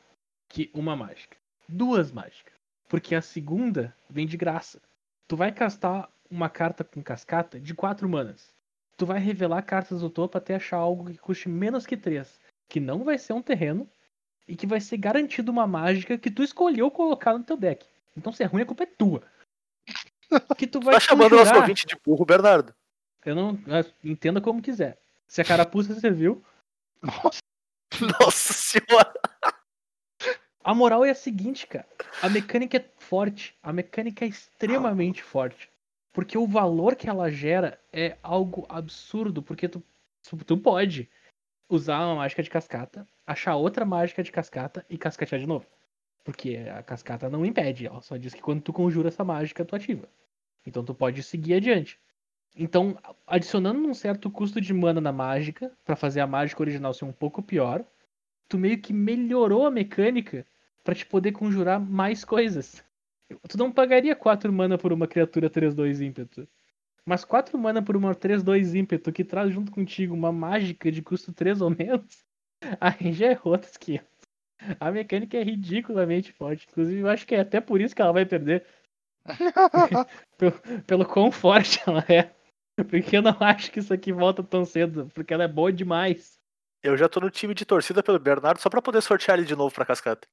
que 0.51 0.70
uma 0.74 0.94
mágica? 0.94 1.36
Duas 1.68 2.11
mágicas. 2.12 2.53
Porque 2.88 3.14
a 3.14 3.22
segunda 3.22 3.96
vem 4.09 4.26
de 4.26 4.36
graça. 4.36 4.82
Tu 5.28 5.36
vai 5.36 5.53
castar 5.53 6.11
uma 6.30 6.51
carta 6.51 6.82
com 6.84 7.03
cascata 7.03 7.59
de 7.59 7.72
quatro 7.72 8.09
manas. 8.09 8.53
Tu 8.96 9.07
vai 9.07 9.18
revelar 9.20 9.62
cartas 9.62 10.01
do 10.01 10.11
topo 10.11 10.36
até 10.36 10.57
achar 10.57 10.76
algo 10.76 11.11
que 11.11 11.16
custe 11.16 11.48
menos 11.48 11.86
que 11.86 11.96
três. 11.96 12.38
Que 12.68 12.80
não 12.80 13.05
vai 13.05 13.16
ser 13.16 13.32
um 13.32 13.40
terreno. 13.40 13.88
E 14.48 14.57
que 14.57 14.66
vai 14.66 14.80
ser 14.80 14.96
garantido 14.96 15.53
uma 15.53 15.66
mágica 15.66 16.18
que 16.18 16.30
tu 16.30 16.42
escolheu 16.42 16.90
colocar 16.90 17.38
no 17.38 17.44
teu 17.44 17.57
deck. 17.57 17.86
Então 18.16 18.32
se 18.32 18.42
é 18.42 18.46
ruim, 18.46 18.62
a 18.62 18.66
culpa 18.66 18.82
é 18.82 18.86
tua. 18.86 19.22
Que 20.59 20.66
tu 20.66 20.80
vai 20.80 20.94
Tá 20.94 21.01
chamando 21.01 21.32
o 21.32 21.36
nosso 21.36 21.46
conjurar- 21.51 21.62
ouvinte 21.62 21.86
de 21.86 21.96
burro, 22.05 22.24
Bernardo. 22.24 22.72
eu 23.24 23.34
não. 23.34 23.59
Entenda 24.05 24.40
como 24.40 24.62
quiser. 24.62 25.01
Se 25.26 25.40
a 25.40 25.44
carapuça 25.44 25.94
serviu. 25.98 26.44
Nossa, 27.03 27.40
Nossa 28.20 28.53
senhora. 28.53 29.12
A 30.70 30.74
moral 30.74 31.04
é 31.04 31.10
a 31.10 31.16
seguinte, 31.16 31.66
cara. 31.66 31.84
A 32.22 32.28
mecânica 32.28 32.76
é 32.76 32.84
forte. 32.96 33.58
A 33.60 33.72
mecânica 33.72 34.24
é 34.24 34.28
extremamente 34.28 35.20
forte. 35.20 35.68
Porque 36.12 36.38
o 36.38 36.46
valor 36.46 36.94
que 36.94 37.08
ela 37.08 37.28
gera 37.28 37.76
é 37.92 38.16
algo 38.22 38.66
absurdo. 38.68 39.42
Porque 39.42 39.68
tu, 39.68 39.82
tu 40.46 40.56
pode 40.56 41.10
usar 41.68 42.06
uma 42.06 42.14
mágica 42.14 42.40
de 42.40 42.48
cascata, 42.48 43.04
achar 43.26 43.56
outra 43.56 43.84
mágica 43.84 44.22
de 44.22 44.30
cascata 44.30 44.86
e 44.88 44.96
cascatear 44.96 45.40
de 45.40 45.46
novo. 45.48 45.66
Porque 46.22 46.58
a 46.72 46.84
cascata 46.84 47.28
não 47.28 47.44
impede. 47.44 47.88
Ela 47.88 48.00
só 48.00 48.16
diz 48.16 48.32
que 48.32 48.40
quando 48.40 48.62
tu 48.62 48.72
conjura 48.72 49.08
essa 49.08 49.24
mágica, 49.24 49.64
tu 49.64 49.74
ativa. 49.74 50.08
Então 50.64 50.84
tu 50.84 50.94
pode 50.94 51.20
seguir 51.24 51.54
adiante. 51.54 51.98
Então, 52.54 52.96
adicionando 53.26 53.88
um 53.88 53.92
certo 53.92 54.30
custo 54.30 54.60
de 54.60 54.72
mana 54.72 55.00
na 55.00 55.10
mágica, 55.10 55.76
pra 55.84 55.96
fazer 55.96 56.20
a 56.20 56.28
mágica 56.28 56.62
original 56.62 56.94
ser 56.94 57.06
um 57.06 57.12
pouco 57.12 57.42
pior, 57.42 57.84
tu 58.48 58.56
meio 58.56 58.80
que 58.80 58.92
melhorou 58.92 59.66
a 59.66 59.70
mecânica 59.70 60.46
pra 60.85 60.95
te 60.95 61.07
poder 61.07 61.33
conjurar 61.33 61.81
mais 61.81 62.24
coisas. 62.24 62.85
Tu 63.49 63.57
não 63.57 63.70
pagaria 63.70 64.16
4 64.16 64.53
mana 64.53 64.76
por 64.76 64.93
uma 64.93 65.07
criatura 65.07 65.49
3-2 65.49 66.01
ímpeto. 66.01 66.49
Mas 67.05 67.24
4 67.24 67.57
mana 67.59 67.83
por 67.83 67.97
uma 67.97 68.14
3-2 68.14 68.74
ímpeto 68.74 69.12
que 69.12 69.24
traz 69.24 69.53
junto 69.53 69.70
contigo 69.70 70.14
uma 70.14 70.33
mágica 70.33 70.91
de 70.91 71.03
custo 71.03 71.33
3 71.33 71.61
ou 71.61 71.70
menos, 71.70 72.24
aí 72.81 73.12
já 73.12 73.33
é 73.33 73.41
outros 73.43 73.76
500. 73.76 74.09
A 74.78 74.91
mecânica 74.91 75.39
é 75.39 75.43
ridiculamente 75.43 76.33
forte. 76.33 76.66
Inclusive, 76.70 77.01
eu 77.01 77.09
acho 77.09 77.26
que 77.26 77.35
é 77.35 77.41
até 77.41 77.61
por 77.61 77.81
isso 77.81 77.95
que 77.95 78.03
ela 78.03 78.12
vai 78.12 78.26
perder. 78.26 78.66
pelo, 80.37 80.53
pelo 80.87 81.07
quão 81.07 81.33
forte 81.33 81.81
ela 81.87 82.05
é. 82.09 82.31
Porque 82.85 83.16
eu 83.16 83.22
não 83.22 83.37
acho 83.41 83.70
que 83.70 83.78
isso 83.78 83.93
aqui 83.93 84.12
volta 84.12 84.43
tão 84.43 84.64
cedo. 84.64 85.11
Porque 85.14 85.33
ela 85.33 85.45
é 85.45 85.49
boa 85.49 85.72
demais. 85.72 86.39
Eu 86.83 86.97
já 86.97 87.09
tô 87.09 87.20
no 87.20 87.31
time 87.31 87.55
de 87.55 87.64
torcida 87.64 88.03
pelo 88.03 88.18
Bernardo 88.18 88.59
só 88.59 88.68
pra 88.70 88.83
poder 88.83 89.03
sortear 89.03 89.39
ele 89.39 89.47
de 89.47 89.57
novo 89.57 89.74
pra 89.74 89.85
cascata. 89.85 90.26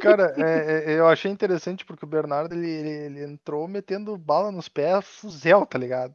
Cara, 0.00 0.34
é- 0.36 0.92
é- 0.92 0.98
eu 0.98 1.06
achei 1.08 1.30
interessante 1.30 1.84
porque 1.84 2.04
o 2.04 2.08
Bernardo 2.08 2.54
ele, 2.54 2.68
ele- 2.68 2.88
ele 3.18 3.24
entrou 3.24 3.66
metendo 3.68 4.16
bala 4.16 4.50
nos 4.50 4.68
pés, 4.68 5.04
fuzel, 5.06 5.64
tá 5.66 5.78
ligado? 5.78 6.14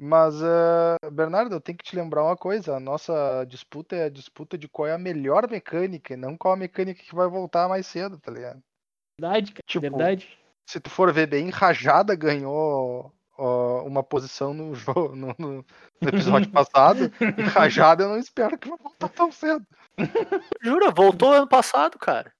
Mas, 0.00 0.34
ah, 0.42 0.96
Bernardo, 1.10 1.54
eu 1.56 1.60
tenho 1.60 1.76
que 1.76 1.84
te 1.84 1.96
lembrar 1.96 2.22
uma 2.22 2.36
coisa: 2.36 2.76
a 2.76 2.80
nossa 2.80 3.44
disputa 3.48 3.96
é 3.96 4.04
a 4.04 4.08
disputa 4.10 4.56
de 4.56 4.68
qual 4.68 4.86
é 4.86 4.92
a 4.92 4.98
melhor 4.98 5.50
mecânica, 5.50 6.14
e 6.14 6.16
não 6.16 6.36
qual 6.36 6.54
a 6.54 6.56
mecânica 6.56 7.02
que 7.02 7.14
vai 7.14 7.26
voltar 7.28 7.68
mais 7.68 7.86
cedo, 7.86 8.18
tá 8.18 8.30
ligado? 8.30 8.62
Verdade, 9.20 9.52
cara. 9.52 9.62
Tipo, 9.66 9.82
Verdade. 9.98 10.38
Se 10.68 10.78
tu 10.78 10.88
for 10.90 11.12
ver 11.12 11.26
bem, 11.26 11.48
Rajada 11.50 12.14
ganhou 12.14 13.12
ó, 13.36 13.82
uma 13.84 14.02
posição 14.02 14.52
no 14.54 14.74
jogo 14.74 15.16
no, 15.16 15.34
no- 15.38 15.64
no 16.00 16.08
episódio 16.08 16.48
passado, 16.52 17.10
e 17.36 17.42
Rajada 17.42 18.04
eu 18.04 18.08
não 18.10 18.18
espero 18.18 18.56
que 18.58 18.68
vai 18.68 18.78
voltar 18.78 19.08
tão 19.08 19.32
cedo. 19.32 19.66
Jura, 20.62 20.90
voltou 20.90 21.32
ano 21.32 21.48
passado, 21.48 21.98
cara. 21.98 22.30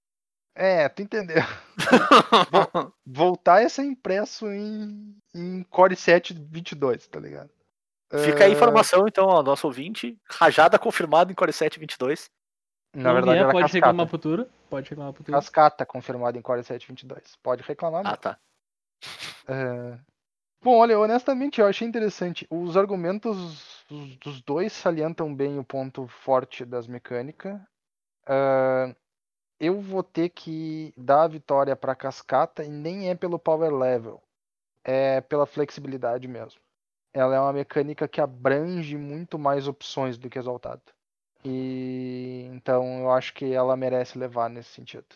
É, 0.59 0.89
tu 0.89 1.03
entendeu. 1.03 1.37
Voltar 3.07 3.63
é 3.63 3.69
ser 3.69 3.85
impresso 3.85 4.51
em, 4.51 5.17
em 5.33 5.63
Core 5.65 5.95
7 5.95 6.35
22, 6.35 7.07
tá 7.07 7.21
ligado? 7.21 7.49
Fica 8.25 8.45
aí 8.45 8.51
a 8.51 8.55
Ah, 8.55 8.57
informação, 8.57 9.07
então, 9.07 9.27
ó, 9.27 9.41
nosso 9.43 9.67
ouvinte. 9.69 10.19
Rajada 10.29 10.79
confirmado 10.79 11.31
em 11.31 11.35
Core 11.35 11.53
7 11.53 11.79
22. 11.79 12.29
Na 12.97 13.05
Não 13.05 13.15
verdade 13.15 13.39
era 13.39 13.53
pode 13.53 13.63
cascata. 13.67 13.77
reclamar 13.87 14.07
pro 14.09 14.19
Turo. 14.19 14.49
Pode 14.69 14.91
reclamar 14.91 15.13
pro 15.13 15.23
Turo. 15.23 15.39
Cascata 15.39 15.87
confirmado 15.87 16.37
em 16.39 16.43
Core 16.43 16.65
722. 16.65 17.37
Pode 17.37 17.63
reclamar. 17.63 18.01
Ah, 18.01 18.05
mesmo. 18.11 18.17
tá. 18.19 18.39
É, 19.47 19.99
Bom, 20.61 20.77
olha, 20.79 20.99
honestamente, 20.99 21.61
eu 21.61 21.67
achei 21.69 21.87
interessante. 21.87 22.45
Os 22.51 22.77
argumentos 22.77 23.85
dos, 23.89 24.17
dos 24.17 24.43
dois 24.43 24.73
salientam 24.73 25.33
bem 25.33 25.57
o 25.59 25.65
ponto 25.65 26.09
forte 26.09 26.65
das 26.65 26.89
mecânicas. 26.89 27.61
Ah, 28.27 28.93
eu 29.61 29.81
vou 29.81 30.03
ter 30.03 30.29
que 30.29 30.93
dar 30.97 31.23
a 31.23 31.29
vitória 31.29 31.75
para 31.75 31.95
Cascata 31.95 32.65
e 32.65 32.69
nem 32.69 33.11
é 33.11 33.15
pelo 33.15 33.39
power 33.39 33.73
level, 33.75 34.23
é 34.85 35.21
pela 35.21 35.47
flexibilidade 35.47 36.29
mesmo. 36.29 36.61
Ela 37.13 37.37
é 37.37 37.41
uma 37.41 37.53
mecânica 37.53 38.07
que 38.07 38.21
abrange 38.21 38.97
muito 38.97 39.39
mais 39.39 39.67
opções 39.67 40.17
do 40.17 40.29
que 40.31 40.39
Exaltado. 40.39 40.83
E 41.45 42.49
então 42.53 43.01
eu 43.01 43.11
acho 43.11 43.33
que 43.35 43.53
ela 43.53 43.77
merece 43.77 44.19
levar 44.19 44.51
nesse 44.51 44.71
sentido. 44.71 45.07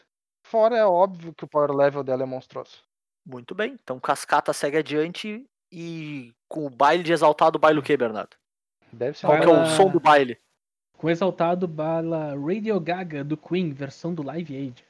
Fora 0.45 0.77
é 0.77 0.85
óbvio 0.85 1.35
que 1.35 1.45
o 1.45 1.49
power 1.49 1.73
level 1.73 2.03
dela 2.03 2.23
é 2.23 2.27
monstruoso. 2.27 2.83
Muito 3.25 3.55
bem. 3.55 3.79
Então 3.83 4.01
Cascata 4.01 4.53
segue 4.53 4.79
adiante 4.79 5.45
e 5.71 6.33
com 6.49 6.67
o 6.67 6.71
baile 6.71 7.03
de 7.03 7.13
exaltado, 7.13 7.59
baile 7.59 7.79
o 7.79 7.83
quê, 7.83 7.97
Bernardo? 7.97 8.37
Deve 8.93 9.17
ser 9.17 9.27
Qual 9.27 9.41
que 9.41 9.47
é 9.47 9.49
o 9.49 9.67
som 9.67 9.89
do 9.89 10.01
baile? 10.01 10.39
Com 11.03 11.11
exaltado 11.11 11.67
bala 11.67 12.33
Radio 12.37 12.79
Gaga 12.79 13.25
do 13.25 13.37
Queen, 13.37 13.73
versão 13.73 14.15
do 14.15 14.23
Live 14.23 14.57
Aid. 14.57 14.85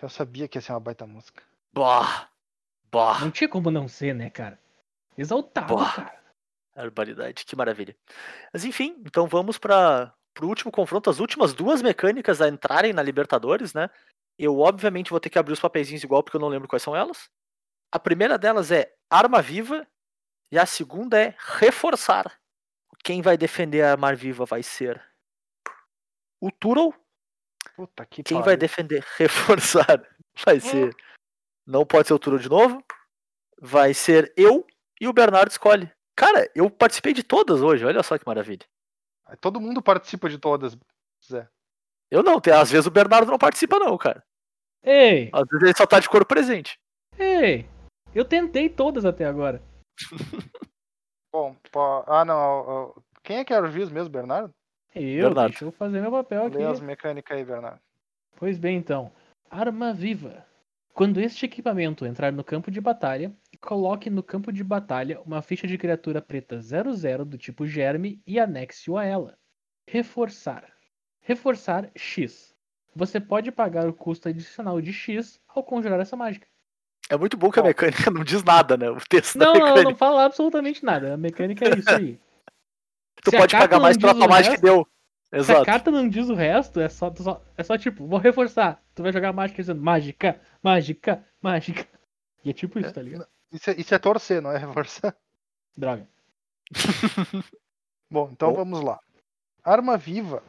Eu 0.00 0.08
sabia 0.08 0.46
que 0.46 0.56
ia 0.56 0.62
ser 0.62 0.70
uma 0.70 0.78
baita 0.78 1.04
música. 1.08 1.42
Bah! 1.72 2.28
Bah! 2.88 3.18
Não 3.18 3.32
tinha 3.32 3.48
como 3.48 3.68
não 3.68 3.88
ser, 3.88 4.14
né, 4.14 4.30
cara? 4.30 4.60
Exaltado, 5.18 5.74
Boa. 5.74 5.90
cara. 5.90 6.22
Barbaridade, 6.72 7.44
que 7.44 7.56
maravilha. 7.56 7.96
Mas 8.52 8.64
enfim, 8.64 9.02
então 9.04 9.26
vamos 9.26 9.58
para 9.58 10.14
o 10.40 10.46
último 10.46 10.70
confronto, 10.70 11.10
as 11.10 11.18
últimas 11.18 11.52
duas 11.52 11.82
mecânicas 11.82 12.40
a 12.40 12.46
entrarem 12.46 12.92
na 12.92 13.02
Libertadores, 13.02 13.74
né? 13.74 13.90
Eu 14.38 14.60
obviamente 14.60 15.10
vou 15.10 15.18
ter 15.18 15.30
que 15.30 15.38
abrir 15.38 15.54
os 15.54 15.60
papeizinhos 15.60 16.04
igual 16.04 16.22
porque 16.22 16.36
eu 16.36 16.40
não 16.40 16.46
lembro 16.46 16.68
quais 16.68 16.84
são 16.84 16.94
elas. 16.94 17.28
A 17.90 17.98
primeira 17.98 18.38
delas 18.38 18.70
é 18.70 18.94
Arma 19.10 19.42
Viva 19.42 19.84
e 20.52 20.60
a 20.60 20.64
segunda 20.64 21.20
é 21.20 21.34
Reforçar. 21.36 22.38
Quem 23.02 23.20
vai 23.20 23.36
defender 23.36 23.82
a 23.82 23.90
Arma 23.90 24.14
Viva 24.14 24.44
vai 24.44 24.62
ser 24.62 25.04
o. 26.48 26.94
Puta 27.74 28.06
que 28.06 28.22
Quem 28.22 28.38
vai 28.38 28.44
pariu. 28.44 28.58
defender 28.58 29.04
Reforçar 29.18 30.02
vai 30.44 30.60
ser. 30.60 30.94
Não 31.66 31.84
pode 31.84 32.08
ser 32.08 32.14
o 32.14 32.18
Turtle 32.18 32.42
de 32.42 32.48
novo. 32.48 32.82
Vai 33.60 33.92
ser 33.94 34.32
eu 34.36 34.66
e 35.00 35.08
o 35.08 35.12
Bernardo 35.12 35.50
escolhe. 35.50 35.90
Cara, 36.14 36.50
eu 36.54 36.70
participei 36.70 37.12
de 37.12 37.22
todas 37.22 37.60
hoje, 37.60 37.84
olha 37.84 38.02
só 38.02 38.16
que 38.18 38.26
maravilha. 38.26 38.66
Todo 39.40 39.60
mundo 39.60 39.82
participa 39.82 40.28
de 40.28 40.38
todas, 40.38 40.76
Zé. 41.24 41.48
Eu 42.10 42.22
não, 42.22 42.40
tem, 42.40 42.52
às 42.54 42.70
vezes 42.70 42.86
o 42.86 42.90
Bernardo 42.90 43.30
não 43.30 43.38
participa, 43.38 43.78
não, 43.78 43.98
cara. 43.98 44.24
Ei, 44.82 45.28
Às 45.32 45.42
vezes 45.48 45.62
ele 45.64 45.76
só 45.76 45.84
tá 45.86 45.98
de 45.98 46.08
corpo 46.08 46.26
presente. 46.26 46.78
ei. 47.18 47.68
Eu 48.14 48.24
tentei 48.24 48.70
todas 48.70 49.04
até 49.04 49.26
agora. 49.26 49.62
Bom, 51.30 51.54
pô, 51.70 52.02
ah 52.06 52.24
não, 52.24 52.94
quem 53.22 53.38
é 53.38 53.44
que 53.44 53.52
era 53.52 53.66
o 53.66 53.70
juiz 53.70 53.90
mesmo, 53.90 54.08
Bernardo? 54.08 54.54
Eu, 54.96 55.28
Bernardo. 55.28 55.50
deixa 55.50 55.64
eu 55.64 55.72
fazer 55.72 56.00
meu 56.00 56.10
papel 56.10 56.46
aqui. 56.46 56.56
Lê 56.56 56.64
as 56.64 56.80
mecânicas 56.80 57.36
aí, 57.36 57.44
Bernardo. 57.44 57.80
Pois 58.36 58.58
bem, 58.58 58.76
então. 58.76 59.10
Arma 59.50 59.92
viva. 59.92 60.44
Quando 60.94 61.20
este 61.20 61.44
equipamento 61.44 62.06
entrar 62.06 62.32
no 62.32 62.42
campo 62.42 62.70
de 62.70 62.80
batalha, 62.80 63.30
coloque 63.60 64.08
no 64.08 64.22
campo 64.22 64.50
de 64.50 64.64
batalha 64.64 65.20
uma 65.20 65.42
ficha 65.42 65.66
de 65.66 65.76
criatura 65.76 66.22
preta 66.22 66.58
00 66.60 67.24
do 67.24 67.36
tipo 67.36 67.66
germe 67.66 68.20
e 68.26 68.40
anexe-o 68.40 68.96
a 68.96 69.04
ela. 69.04 69.36
Reforçar. 69.86 70.64
Reforçar 71.20 71.90
X. 71.94 72.54
Você 72.94 73.20
pode 73.20 73.52
pagar 73.52 73.86
o 73.86 73.92
custo 73.92 74.28
adicional 74.28 74.80
de 74.80 74.92
X 74.92 75.38
ao 75.48 75.62
conjurar 75.62 76.00
essa 76.00 76.16
mágica. 76.16 76.46
É 77.10 77.16
muito 77.16 77.36
bom 77.36 77.50
que 77.50 77.60
a 77.60 77.62
mecânica 77.62 78.10
não 78.10 78.24
diz 78.24 78.42
nada, 78.42 78.76
né? 78.76 78.88
O 78.90 78.96
texto 79.06 79.36
Não, 79.36 79.52
da 79.52 79.58
não, 79.58 79.66
mecânica. 79.66 79.90
não 79.90 79.96
fala 79.96 80.24
absolutamente 80.24 80.82
nada. 80.82 81.12
A 81.14 81.16
mecânica 81.16 81.66
é 81.66 81.78
isso 81.78 81.90
aí. 81.90 82.18
Tu 83.22 83.30
se 83.30 83.36
pode 83.36 83.56
pagar 83.56 83.80
mais 83.80 83.96
pela 83.96 84.14
tua 84.14 84.28
mágica 84.28 84.56
que 84.56 84.62
deu. 84.62 84.86
Se 85.28 85.34
a 85.34 85.38
Exato. 85.38 85.64
carta 85.66 85.90
não 85.90 86.08
diz 86.08 86.28
o 86.28 86.34
resto, 86.34 86.78
é 86.80 86.88
só, 86.88 87.12
só- 87.14 87.42
é 87.56 87.62
só 87.62 87.76
tipo, 87.76 88.06
vou 88.06 88.18
reforçar. 88.18 88.80
Tu 88.94 89.02
vai 89.02 89.12
jogar 89.12 89.32
mágica 89.32 89.60
dizendo 89.62 89.82
mágica, 89.82 90.40
mágica, 90.62 91.24
mágica. 91.42 91.86
E 92.44 92.50
é 92.50 92.52
tipo 92.52 92.78
isso, 92.78 92.92
tá 92.92 93.02
ligado? 93.02 93.26
Isso 93.52 93.70
é, 93.70 93.74
isso 93.80 93.94
é 93.94 93.98
torcer, 93.98 94.40
não 94.40 94.52
é 94.52 94.58
reforçar. 94.58 95.16
Droga. 95.76 96.06
Bom, 98.10 98.28
então 98.32 98.50
Bom. 98.50 98.56
vamos 98.56 98.80
lá. 98.82 98.98
Arma 99.64 99.96
viva 99.96 100.42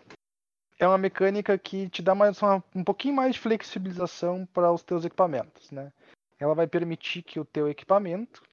é 0.80 0.88
uma 0.88 0.98
mecânica 0.98 1.58
que 1.58 1.90
te 1.90 2.02
dá 2.04 2.14
mais 2.14 2.40
uma- 2.42 2.64
um 2.76 2.84
pouquinho 2.84 3.16
mais 3.16 3.34
de 3.34 3.42
flexibilização 3.42 4.46
para 4.54 4.72
os 4.72 4.84
teus 4.84 5.04
equipamentos, 5.06 5.72
né? 5.72 5.92
Ela 6.40 6.54
vai 6.54 6.68
permitir 6.68 7.24
que 7.24 7.40
o 7.40 7.46
teu 7.46 7.68
equipamento 7.68 8.44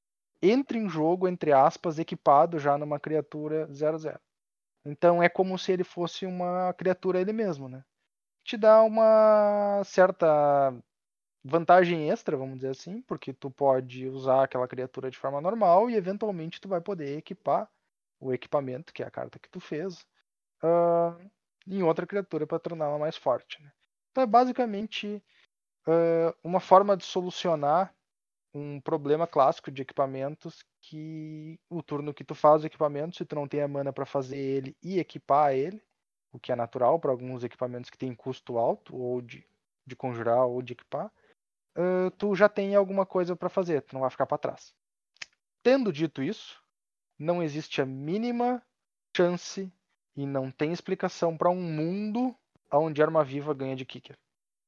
entre 0.51 0.79
em 0.79 0.89
jogo, 0.89 1.29
entre 1.29 1.53
aspas, 1.53 1.99
equipado 1.99 2.59
já 2.59 2.77
numa 2.79 3.01
criatura 3.01 3.67
00. 3.73 4.21
Então 4.85 5.23
é 5.23 5.29
como 5.29 5.59
se 5.59 5.73
ele 5.73 5.85
fosse 5.85 6.27
uma 6.27 6.73
criatura 6.75 7.21
ele 7.21 7.33
mesmo, 7.33 7.69
né? 7.69 7.85
Te 8.45 8.57
dá 8.57 8.83
uma 8.83 9.83
certa 9.85 10.75
vantagem 11.43 12.11
extra, 12.11 12.37
vamos 12.37 12.57
dizer 12.57 12.71
assim, 12.71 13.03
porque 13.03 13.33
tu 13.33 13.51
pode 13.51 14.09
usar 14.09 14.45
aquela 14.45 14.69
criatura 14.69 15.11
de 15.11 15.19
forma 15.19 15.41
normal 15.41 15.91
e 15.91 15.97
eventualmente 15.97 16.61
tu 16.61 16.69
vai 16.69 16.81
poder 16.81 17.19
equipar 17.19 17.71
o 18.21 18.33
equipamento, 18.33 18.93
que 18.93 19.03
é 19.03 19.07
a 19.07 19.11
carta 19.11 19.39
que 19.39 19.51
tu 19.51 19.61
fez, 19.61 20.07
ah, 20.63 21.17
em 21.67 21.83
outra 21.83 22.07
criatura 22.07 22.47
para 22.47 22.59
torná-la 22.59 22.99
mais 22.99 23.17
forte. 23.17 23.63
né? 23.63 23.71
Então 24.11 24.25
é 24.25 24.27
basicamente 24.27 25.23
ah, 25.87 26.35
uma 26.43 26.61
forma 26.61 26.97
de 26.97 27.05
solucionar 27.05 27.94
um 28.55 28.81
problema 28.81 29.27
clássico 29.27 29.71
de 29.71 29.83
equipamentos 29.83 30.65
que 30.81 31.59
o 31.69 31.83
turno 31.83 32.15
que 32.15 32.23
tu 32.23 32.35
faz 32.35 32.63
o 32.63 32.67
equipamento, 32.67 33.17
se 33.17 33.25
tu 33.25 33.35
não 33.35 33.49
tem 33.49 33.61
a 33.61 33.69
mana 33.69 33.93
para 33.93 34.07
fazer 34.07 34.39
ele 34.39 34.77
e 34.81 35.01
equipar 35.01 35.53
ele, 35.53 35.83
o 36.33 36.39
que 36.39 36.53
é 36.53 36.57
natural 36.57 37.01
para 37.01 37.11
alguns 37.11 37.43
equipamentos 37.43 37.91
que 37.91 37.99
têm 37.99 38.15
custo 38.15 38.57
alto, 38.57 38.97
ou 38.97 39.21
de, 39.21 39.45
de 39.85 39.97
conjurar 39.97 40.47
ou 40.47 40.63
de 40.63 40.73
equipar, 40.73 41.11
ah, 41.75 42.11
tu 42.17 42.35
já 42.35 42.49
tem 42.49 42.75
alguma 42.75 43.05
coisa 43.05 43.35
para 43.35 43.49
fazer, 43.49 43.83
tu 43.83 43.95
não 43.95 44.03
vai 44.03 44.11
ficar 44.11 44.27
para 44.27 44.39
trás. 44.39 44.75
Tendo 45.63 45.93
dito 45.93 46.23
isso, 46.23 46.63
não 47.19 47.43
existe 47.43 47.81
a 47.81 47.87
mínima 47.87 48.63
chance 49.17 49.73
e 50.17 50.27
não 50.27 50.51
tem 50.51 50.73
explicação 50.73 51.37
para 51.37 51.51
um 51.51 51.61
mundo 51.61 52.35
onde 52.71 53.03
arma 53.03 53.25
viva 53.25 53.55
ganha 53.55 53.77
de 53.77 53.85
kicker. 53.85 54.19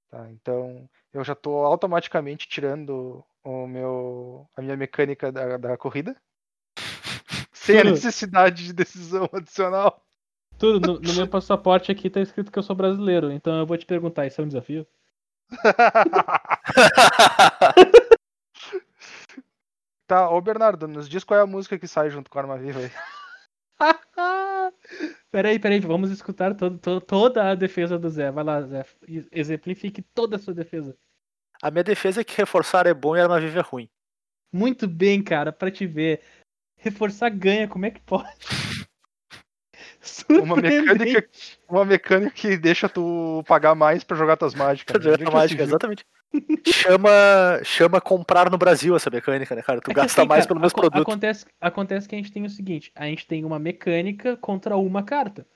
tá? 0.09 0.30
Então 0.30 0.89
eu 1.12 1.22
já 1.24 1.32
estou 1.32 1.64
automaticamente 1.64 2.49
tirando 2.49 3.24
o 3.47 3.66
meu 3.66 4.49
a 4.57 4.62
minha 4.62 4.76
mecânica 4.76 5.30
da, 5.30 5.57
da 5.57 5.76
corrida 5.76 6.16
sem 7.53 7.78
a 7.78 7.84
necessidade 7.84 8.64
de 8.64 8.72
decisão 8.72 9.28
adicional. 9.32 10.03
Tudo, 10.59 10.94
no, 10.94 11.01
no 11.01 11.14
meu 11.14 11.28
passaporte 11.28 11.92
aqui 11.92 12.11
tá 12.11 12.20
escrito 12.20 12.51
que 12.51 12.59
eu 12.59 12.62
sou 12.62 12.74
brasileiro, 12.74 13.30
então 13.30 13.59
eu 13.59 13.66
vou 13.66 13.76
te 13.76 13.86
perguntar, 13.86 14.26
isso 14.26 14.40
é 14.40 14.44
um 14.44 14.49
desafio? 14.49 14.86
tá, 20.07 20.30
ô 20.30 20.40
Bernardo, 20.40 20.88
nos 20.88 21.09
diz 21.09 21.22
qual 21.22 21.38
é 21.38 21.42
a 21.42 21.47
música 21.47 21.78
que 21.78 21.86
sai 21.86 22.11
junto 22.11 22.30
com 22.30 22.38
a 22.38 22.42
arma 22.42 22.59
viva 22.59 22.80
aí. 22.80 22.90
peraí, 25.30 25.59
peraí, 25.59 25.80
vamos 25.80 26.11
escutar 26.11 26.55
todo, 26.55 26.78
to- 26.78 27.01
toda 27.03 27.51
a 27.51 27.55
defesa 27.55 27.99
do 27.99 28.09
Zé. 28.09 28.30
Vai 28.30 28.44
lá, 28.44 28.62
Zé. 28.62 28.84
Exemplifique 29.30 30.01
toda 30.03 30.36
a 30.36 30.38
sua 30.38 30.55
defesa. 30.55 30.97
A 31.62 31.70
minha 31.70 31.84
defesa 31.84 32.20
é 32.20 32.24
que 32.24 32.36
reforçar 32.36 32.86
é 32.86 32.94
bom 32.94 33.16
e 33.16 33.20
arma 33.20 33.40
viva 33.40 33.61
é 33.61 33.62
ruim. 33.62 33.88
Muito 34.52 34.86
bem, 34.86 35.22
cara, 35.22 35.52
pra 35.52 35.70
te 35.70 35.86
ver. 35.86 36.20
Reforçar 36.78 37.30
ganha, 37.30 37.66
como 37.66 37.86
é 37.86 37.90
que 37.90 38.00
pode? 38.00 38.36
Uma 40.28 40.57
mecânica, 40.57 41.28
uma 41.68 41.84
mecânica 41.84 42.30
que 42.30 42.57
deixa 42.57 42.88
tu 42.88 43.42
pagar 43.46 43.74
mais 43.74 44.04
pra 44.04 44.16
jogar 44.16 44.36
tuas 44.36 44.54
mágicas. 44.54 44.96
Né? 44.96 45.12
jogar 45.12 45.28
é 45.28 45.30
mágica, 45.30 45.62
exatamente. 45.62 46.07
Chama, 46.66 47.11
chama 47.64 48.00
comprar 48.00 48.50
no 48.50 48.59
Brasil 48.59 48.94
essa 48.94 49.11
mecânica, 49.11 49.54
né, 49.54 49.62
cara? 49.62 49.80
Tu 49.80 49.90
É 49.90 49.94
gasta 49.94 50.20
assim, 50.20 50.28
mais 50.28 50.44
cara, 50.44 50.48
pelo 50.48 50.61
mesmo 50.61 50.80
produto. 50.80 51.02
Acontece, 51.02 51.46
acontece 51.61 52.09
que 52.09 52.14
a 52.14 52.18
gente 52.18 52.32
tem 52.32 52.44
o 52.44 52.50
seguinte: 52.50 52.92
a 52.94 53.07
gente 53.07 53.26
tem 53.26 53.44
uma 53.44 53.59
mecânica 53.59 54.36
contra 54.36 54.76
uma 54.76 55.02
carta. 55.02 55.46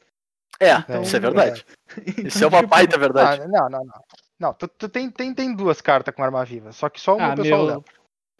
É, 0.59 0.75
Então, 0.75 1.03
isso 1.03 1.17
é 1.17 1.21
verdade. 1.21 1.65
Então, 2.07 2.27
Isso 2.27 2.45
é 2.45 2.47
uma 2.47 2.59
tipo, 2.59 2.71
baita 2.71 2.97
verdade. 2.97 3.43
Ah, 3.43 3.49
não, 3.49 3.69
não, 3.69 3.85
não. 3.85 4.05
Não, 4.41 4.55
tu, 4.55 4.67
tu 4.67 4.89
tem, 4.89 5.11
tem, 5.11 5.35
tem 5.35 5.55
duas 5.55 5.81
cartas 5.83 6.15
com 6.15 6.25
arma 6.25 6.45
viva, 6.45 6.73
só 6.73 6.89
que 6.89 7.01
só 7.01 7.15
uma 7.17 7.31
Ah, 7.31 7.35
o 7.35 7.37
pessoal 7.37 7.59
meu. 7.59 7.67
leva. 7.69 7.85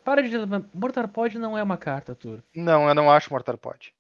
Para 0.03 0.23
de. 0.23 0.35
Mortar 0.75 1.07
Pod 1.09 1.39
não 1.39 1.57
é 1.59 1.63
uma 1.63 1.77
carta, 1.77 2.15
Tur. 2.15 2.43
Não, 2.57 2.89
eu 2.89 2.95
não 2.95 3.11
acho 3.11 3.31
Mortar 3.31 3.59
Pod. 3.59 3.95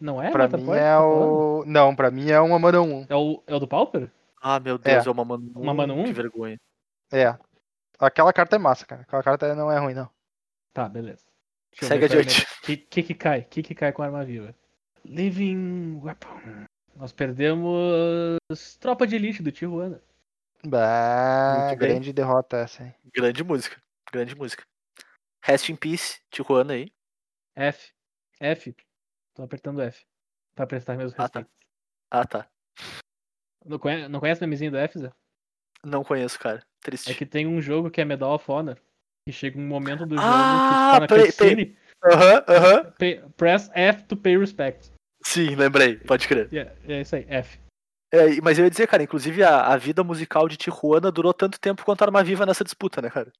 Não 0.00 0.20
é? 0.20 0.30
pra 0.32 0.42
Mortar 0.42 0.58
mim 0.58 0.66
Pod, 0.66 0.76
é 0.78 0.82
tá 0.82 0.98
falando? 0.98 1.30
o. 1.60 1.64
Não, 1.64 1.94
pra 1.96 2.10
mim 2.10 2.30
é 2.30 2.40
uma 2.40 2.58
mana 2.58 2.82
1. 2.82 3.06
É 3.08 3.14
o, 3.14 3.42
é 3.46 3.54
o 3.54 3.60
do 3.60 3.68
Pauper? 3.68 4.10
Ah, 4.42 4.58
meu 4.58 4.76
Deus, 4.76 5.06
é, 5.06 5.10
uma 5.10 5.24
mano. 5.24 5.50
Uma 5.54 5.72
mano 5.72 5.94
um? 5.94 6.04
Que 6.04 6.12
vergonha. 6.12 6.58
É. 7.12 7.34
Aquela 7.98 8.32
carta 8.32 8.56
é 8.56 8.58
massa, 8.58 8.84
cara. 8.84 9.02
Aquela 9.02 9.22
carta 9.22 9.54
não 9.54 9.70
é 9.70 9.78
ruim, 9.78 9.94
não. 9.94 10.10
Tá, 10.74 10.88
beleza. 10.88 11.24
Deixa 11.70 11.86
Segue 11.86 12.02
é 12.04 12.06
adiante. 12.06 12.42
O 12.42 12.66
que, 12.66 12.76
que 12.76 13.02
que 13.04 13.14
cai? 13.14 13.40
O 13.40 13.44
que 13.44 13.62
que 13.62 13.74
cai 13.74 13.92
com 13.92 14.02
arma 14.02 14.24
viva? 14.24 14.54
Living 15.04 16.00
Weapon. 16.02 16.66
Nós 16.96 17.12
perdemos 17.12 18.76
Tropa 18.80 19.06
de 19.06 19.16
Elite 19.16 19.42
do 19.42 19.52
Tijuana. 19.52 20.00
Bah, 20.68 21.74
grande 21.76 22.12
derrota 22.12 22.56
essa, 22.58 22.82
hein? 22.82 22.94
Grande 23.14 23.44
música. 23.44 23.80
Grande 24.12 24.34
música. 24.34 24.64
Rest 25.44 25.68
in 25.68 25.76
Peace, 25.76 26.20
Tijuana 26.30 26.72
aí. 26.72 26.92
F. 27.54 27.92
F. 28.40 28.74
Tô 29.34 29.42
apertando 29.44 29.80
F. 29.80 30.04
Pra 30.56 30.66
prestar 30.66 30.96
meus 30.96 31.14
Ah, 31.16 31.28
tá. 31.28 31.46
Ah, 32.10 32.24
tá. 32.26 32.48
Não, 33.64 33.78
conhece, 33.78 34.08
não 34.08 34.20
conhece 34.20 34.40
o 34.40 34.44
memezinho 34.44 34.70
do 34.70 34.78
F, 34.78 34.98
Zé? 34.98 35.12
Não 35.84 36.02
conheço, 36.02 36.38
cara. 36.38 36.64
Triste. 36.80 37.10
É 37.10 37.14
que 37.14 37.26
tem 37.26 37.46
um 37.46 37.60
jogo 37.60 37.90
que 37.90 38.00
é 38.00 38.04
Medal 38.04 38.34
of 38.34 38.50
Honor. 38.50 38.76
Que 39.26 39.32
chega 39.32 39.58
um 39.58 39.66
momento 39.66 40.06
do 40.06 40.16
jogo 40.16 40.28
Ah, 40.28 40.68
que 40.68 40.74
tu 40.74 40.90
tá 40.90 41.00
na 41.00 41.08
cutscene. 41.08 41.78
Aham, 42.04 42.44
aham. 42.48 42.94
Press 43.36 43.70
F 43.74 44.04
to 44.04 44.16
pay 44.16 44.36
respect. 44.36 44.92
Sim, 45.24 45.54
lembrei. 45.56 45.96
Pode 45.96 46.26
crer. 46.28 46.48
É, 46.54 46.76
é 46.88 47.00
isso 47.00 47.16
aí, 47.16 47.26
F. 47.28 47.60
É, 48.12 48.40
mas 48.40 48.58
eu 48.58 48.64
ia 48.64 48.70
dizer, 48.70 48.86
cara, 48.86 49.02
inclusive 49.02 49.42
a, 49.42 49.66
a 49.66 49.76
vida 49.76 50.04
musical 50.04 50.48
de 50.48 50.56
Tijuana 50.56 51.10
durou 51.10 51.34
tanto 51.34 51.58
tempo 51.60 51.84
quanto 51.84 52.02
a 52.02 52.04
Arma 52.06 52.22
Viva 52.22 52.46
nessa 52.46 52.62
disputa, 52.64 53.02
né, 53.02 53.10
cara? 53.10 53.32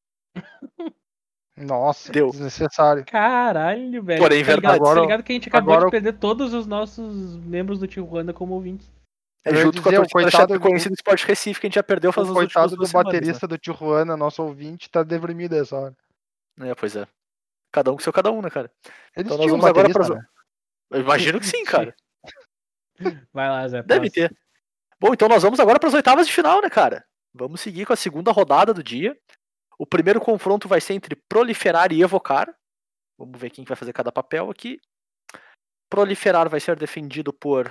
Nossa, 1.56 2.12
Deu. 2.12 2.30
desnecessário. 2.30 3.04
Caralho, 3.06 4.02
velho. 4.02 4.20
Porém, 4.20 4.44
tá 4.44 4.54
ligado, 4.54 4.62
verdade. 4.62 4.78
tá 4.78 4.84
Agora- 4.84 5.00
ligado 5.00 5.22
que 5.22 5.32
a 5.32 5.34
gente 5.34 5.48
acabou 5.48 5.72
agora- 5.74 5.86
de 5.86 5.90
perder 5.92 6.12
todos 6.18 6.52
os 6.52 6.66
nossos 6.66 7.36
membros 7.38 7.78
do 7.78 7.86
Tijuana 7.86 8.32
como 8.34 8.52
ouvintes. 8.54 8.90
É 9.44 9.50
Eu 9.50 9.56
junto 9.56 9.80
com 9.80 9.88
a 9.88 9.92
dizer, 9.92 10.02
o 10.02 10.08
torcida 10.08 10.30
coitado 10.30 10.52
Chapecoense 10.54 10.88
do 10.88 10.94
Sport 10.94 11.22
Recife 11.24 11.60
que 11.60 11.66
a 11.66 11.68
gente 11.68 11.76
já 11.76 11.82
perdeu 11.82 12.12
faz 12.12 12.26
uns 12.28 12.30
últimos 12.36 12.52
coitado 12.52 12.76
do 12.76 12.86
semanas, 12.86 13.12
baterista 13.12 13.46
do 13.46 13.56
Tijuana, 13.56 14.16
nosso 14.16 14.42
ouvinte, 14.42 14.90
tá 14.90 15.02
deprimido 15.02 15.54
essa 15.54 15.76
hora. 15.76 15.96
né? 16.58 16.70
É, 16.70 16.74
pois 16.74 16.94
é. 16.96 17.06
Cada 17.72 17.90
um 17.92 17.94
com 17.94 18.02
seu 18.02 18.12
cada 18.12 18.30
um, 18.32 18.42
né, 18.42 18.50
cara? 18.50 18.70
Eles 19.16 19.26
Então 19.26 19.38
nós 19.38 19.46
um 19.46 19.50
vamos 19.50 19.64
agora 19.66 19.88
pras- 19.88 20.10
né? 20.10 20.20
Eu 20.90 21.00
imagino 21.00 21.38
que 21.40 21.46
sim, 21.46 21.64
cara. 21.64 21.94
Vai 23.32 23.48
lá, 23.48 23.66
Zé. 23.68 23.82
Deve 23.82 24.10
próximo. 24.10 24.28
ter. 24.28 24.36
Bom, 24.98 25.12
então 25.12 25.28
nós 25.28 25.42
vamos 25.42 25.60
agora 25.60 25.78
para 25.78 25.88
as 25.88 25.94
oitavas 25.94 26.26
de 26.26 26.32
final, 26.32 26.62
né, 26.62 26.70
cara? 26.70 27.06
Vamos 27.34 27.60
seguir 27.60 27.84
com 27.84 27.92
a 27.92 27.96
segunda 27.96 28.32
rodada 28.32 28.72
do 28.72 28.82
dia. 28.82 29.18
O 29.78 29.86
primeiro 29.86 30.20
confronto 30.20 30.66
vai 30.66 30.80
ser 30.80 30.94
entre 30.94 31.14
Proliferar 31.14 31.92
e 31.92 32.00
Evocar. 32.00 32.54
Vamos 33.18 33.38
ver 33.38 33.50
quem 33.50 33.64
vai 33.64 33.76
fazer 33.76 33.92
cada 33.92 34.10
papel 34.10 34.50
aqui. 34.50 34.80
Proliferar 35.90 36.48
vai 36.48 36.60
ser 36.60 36.76
defendido 36.76 37.30
por 37.32 37.70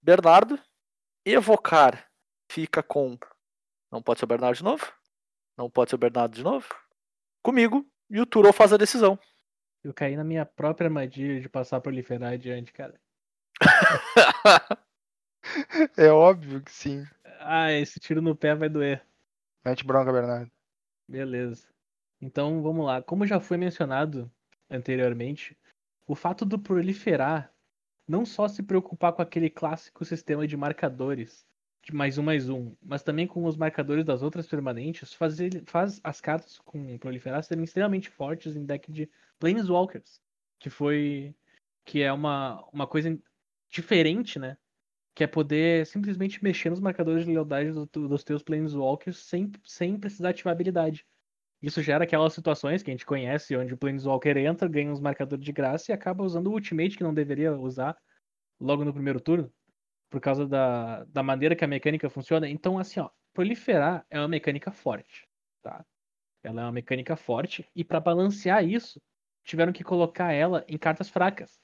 Bernardo. 0.00 0.58
Evocar 1.26 2.08
fica 2.50 2.80
com. 2.80 3.18
Não 3.90 4.00
pode 4.00 4.20
ser 4.20 4.24
o 4.24 4.28
Bernardo 4.28 4.56
de 4.56 4.64
novo. 4.64 4.92
Não 5.58 5.68
pode 5.68 5.90
ser 5.90 5.96
o 5.96 5.98
Bernardo 5.98 6.34
de 6.34 6.44
novo. 6.44 6.68
Comigo. 7.42 7.84
E 8.08 8.20
o 8.20 8.26
Turo 8.26 8.52
faz 8.52 8.72
a 8.72 8.76
decisão. 8.76 9.18
Eu 9.82 9.92
caí 9.92 10.16
na 10.16 10.22
minha 10.22 10.46
própria 10.46 10.86
armadilha 10.86 11.40
de 11.40 11.48
passar 11.48 11.80
proliferar 11.80 12.34
adiante, 12.34 12.72
cara. 12.72 13.00
É 15.96 16.08
óbvio 16.08 16.62
que 16.62 16.70
sim. 16.70 17.04
Ah, 17.40 17.72
esse 17.72 17.98
tiro 17.98 18.22
no 18.22 18.36
pé 18.36 18.54
vai 18.54 18.68
doer. 18.68 19.04
Mete 19.64 19.84
bronca, 19.84 20.12
Bernardo. 20.12 20.50
Beleza. 21.08 21.68
Então 22.20 22.62
vamos 22.62 22.86
lá. 22.86 23.02
Como 23.02 23.26
já 23.26 23.40
foi 23.40 23.56
mencionado 23.56 24.30
anteriormente, 24.70 25.56
o 26.06 26.14
fato 26.14 26.44
do 26.44 26.58
proliferar 26.58 27.52
não 28.06 28.24
só 28.24 28.48
se 28.48 28.62
preocupar 28.62 29.12
com 29.12 29.22
aquele 29.22 29.50
clássico 29.50 30.04
sistema 30.04 30.46
de 30.46 30.56
marcadores 30.56 31.46
de 31.84 31.92
mais 31.92 32.16
um 32.16 32.22
mais 32.22 32.48
um, 32.48 32.76
mas 32.80 33.02
também 33.02 33.26
com 33.26 33.44
os 33.44 33.56
marcadores 33.56 34.04
das 34.04 34.22
outras 34.22 34.46
permanentes, 34.46 35.12
faz, 35.14 35.40
ele- 35.40 35.64
faz 35.66 36.00
as 36.04 36.20
cartas 36.20 36.58
com 36.60 36.96
proliferar 36.98 37.42
serem 37.42 37.64
extremamente 37.64 38.08
fortes 38.08 38.54
em 38.54 38.64
deck 38.64 38.90
de 38.92 39.10
Planeswalkers, 39.40 40.20
que 40.60 40.70
foi 40.70 41.34
que 41.84 42.00
é 42.00 42.12
uma, 42.12 42.64
uma 42.72 42.86
coisa 42.86 43.18
diferente, 43.68 44.38
né? 44.38 44.56
Que 45.14 45.24
é 45.24 45.26
poder 45.26 45.86
simplesmente 45.86 46.42
mexer 46.42 46.70
nos 46.70 46.80
marcadores 46.80 47.24
de 47.24 47.32
lealdade 47.32 47.70
do- 47.72 47.86
do- 47.86 48.08
dos 48.08 48.24
teus 48.24 48.42
Planeswalkers 48.42 49.18
sem, 49.18 49.50
sem 49.64 49.98
precisar 49.98 50.30
ativar 50.30 50.52
habilidade. 50.52 51.06
Isso 51.60 51.80
gera 51.82 52.04
aquelas 52.04 52.32
situações 52.32 52.82
que 52.82 52.90
a 52.90 52.94
gente 52.94 53.06
conhece, 53.06 53.56
onde 53.56 53.74
o 53.74 53.76
Planeswalker 53.76 54.36
entra, 54.36 54.68
ganha 54.68 54.90
uns 54.90 55.00
marcadores 55.00 55.44
de 55.44 55.52
graça 55.52 55.92
e 55.92 55.94
acaba 55.94 56.24
usando 56.24 56.48
o 56.48 56.52
Ultimate 56.52 56.96
que 56.96 57.04
não 57.04 57.14
deveria 57.14 57.54
usar 57.54 57.96
logo 58.58 58.84
no 58.84 58.92
primeiro 58.92 59.20
turno, 59.20 59.52
por 60.10 60.20
causa 60.20 60.46
da, 60.46 61.04
da 61.04 61.22
maneira 61.22 61.54
que 61.54 61.64
a 61.64 61.68
mecânica 61.68 62.10
funciona. 62.10 62.48
Então, 62.48 62.78
assim, 62.78 63.00
ó, 63.00 63.10
proliferar 63.32 64.04
é 64.10 64.18
uma 64.18 64.28
mecânica 64.28 64.72
forte, 64.72 65.28
tá? 65.62 65.84
Ela 66.42 66.62
é 66.62 66.64
uma 66.64 66.72
mecânica 66.72 67.16
forte 67.16 67.68
e 67.74 67.84
para 67.84 68.00
balancear 68.00 68.64
isso, 68.64 69.00
tiveram 69.44 69.72
que 69.72 69.84
colocar 69.84 70.32
ela 70.32 70.64
em 70.68 70.76
cartas 70.76 71.08
fracas. 71.08 71.60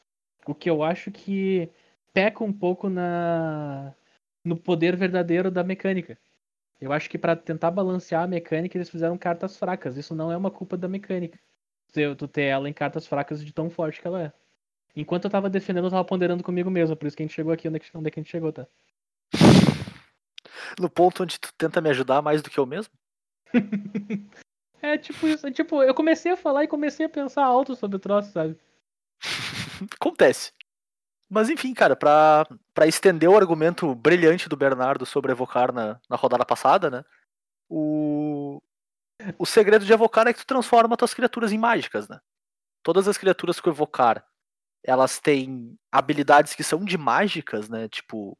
O 0.46 0.54
que 0.54 0.70
eu 0.70 0.82
acho 0.82 1.10
que 1.10 1.70
peca 2.18 2.42
um 2.42 2.52
pouco 2.52 2.90
na 2.90 3.94
no 4.44 4.56
poder 4.56 4.96
verdadeiro 4.96 5.52
da 5.52 5.62
mecânica. 5.62 6.18
Eu 6.80 6.92
acho 6.92 7.08
que 7.08 7.16
para 7.16 7.36
tentar 7.36 7.70
balancear 7.70 8.24
a 8.24 8.26
mecânica, 8.26 8.76
eles 8.76 8.90
fizeram 8.90 9.16
cartas 9.16 9.56
fracas. 9.56 9.96
Isso 9.96 10.16
não 10.16 10.32
é 10.32 10.36
uma 10.36 10.50
culpa 10.50 10.76
da 10.76 10.88
mecânica. 10.88 11.38
Tu 11.92 12.26
ter 12.26 12.42
ela 12.42 12.68
em 12.68 12.72
cartas 12.72 13.06
fracas 13.06 13.44
de 13.44 13.52
tão 13.52 13.70
forte 13.70 14.00
que 14.00 14.06
ela 14.08 14.20
é. 14.20 14.32
Enquanto 14.96 15.26
eu 15.26 15.30
tava 15.30 15.48
defendendo, 15.48 15.84
eu 15.84 15.90
tava 15.90 16.04
ponderando 16.04 16.42
comigo 16.42 16.68
mesmo. 16.68 16.96
Por 16.96 17.06
isso 17.06 17.16
que 17.16 17.22
a 17.22 17.26
gente 17.26 17.34
chegou 17.34 17.52
aqui 17.52 17.68
onde 17.68 17.76
é 17.76 17.80
que, 17.80 17.96
onde 17.96 18.08
é 18.08 18.10
que 18.10 18.18
a 18.18 18.22
gente 18.22 18.32
chegou, 18.32 18.52
tá? 18.52 18.66
no 20.80 20.90
ponto 20.90 21.22
onde 21.22 21.38
tu 21.38 21.52
tenta 21.56 21.80
me 21.80 21.90
ajudar 21.90 22.20
mais 22.20 22.42
do 22.42 22.50
que 22.50 22.58
eu 22.58 22.66
mesmo. 22.66 22.92
É 24.80 24.96
tipo 24.96 25.26
isso. 25.26 25.44
é 25.44 25.50
Tipo, 25.50 25.82
eu 25.82 25.92
comecei 25.92 26.30
a 26.30 26.36
falar 26.36 26.62
e 26.62 26.68
comecei 26.68 27.04
a 27.04 27.08
pensar 27.08 27.44
alto 27.44 27.74
sobre 27.74 27.96
o 27.96 27.98
troço, 27.98 28.30
sabe? 28.30 28.56
Acontece. 30.00 30.52
Mas 31.30 31.50
enfim, 31.50 31.74
cara, 31.74 31.94
pra 31.94 32.46
estender 32.86 33.28
o 33.28 33.36
argumento 33.36 33.94
brilhante 33.94 34.48
do 34.48 34.56
Bernardo 34.56 35.04
sobre 35.04 35.30
evocar 35.30 35.72
na, 35.72 36.00
na 36.08 36.16
rodada 36.16 36.44
passada, 36.44 36.90
né? 36.90 37.04
O, 37.68 38.62
o 39.38 39.44
segredo 39.44 39.84
de 39.84 39.92
evocar 39.92 40.26
é 40.26 40.32
que 40.32 40.40
tu 40.40 40.46
transforma 40.46 40.96
tuas 40.96 41.12
criaturas 41.12 41.52
em 41.52 41.58
mágicas, 41.58 42.08
né? 42.08 42.18
Todas 42.82 43.06
as 43.06 43.18
criaturas 43.18 43.60
que 43.60 43.68
evocar, 43.68 44.24
elas 44.82 45.20
têm 45.20 45.78
habilidades 45.92 46.54
que 46.54 46.64
são 46.64 46.82
de 46.82 46.96
mágicas, 46.96 47.68
né? 47.68 47.88
Tipo, 47.88 48.38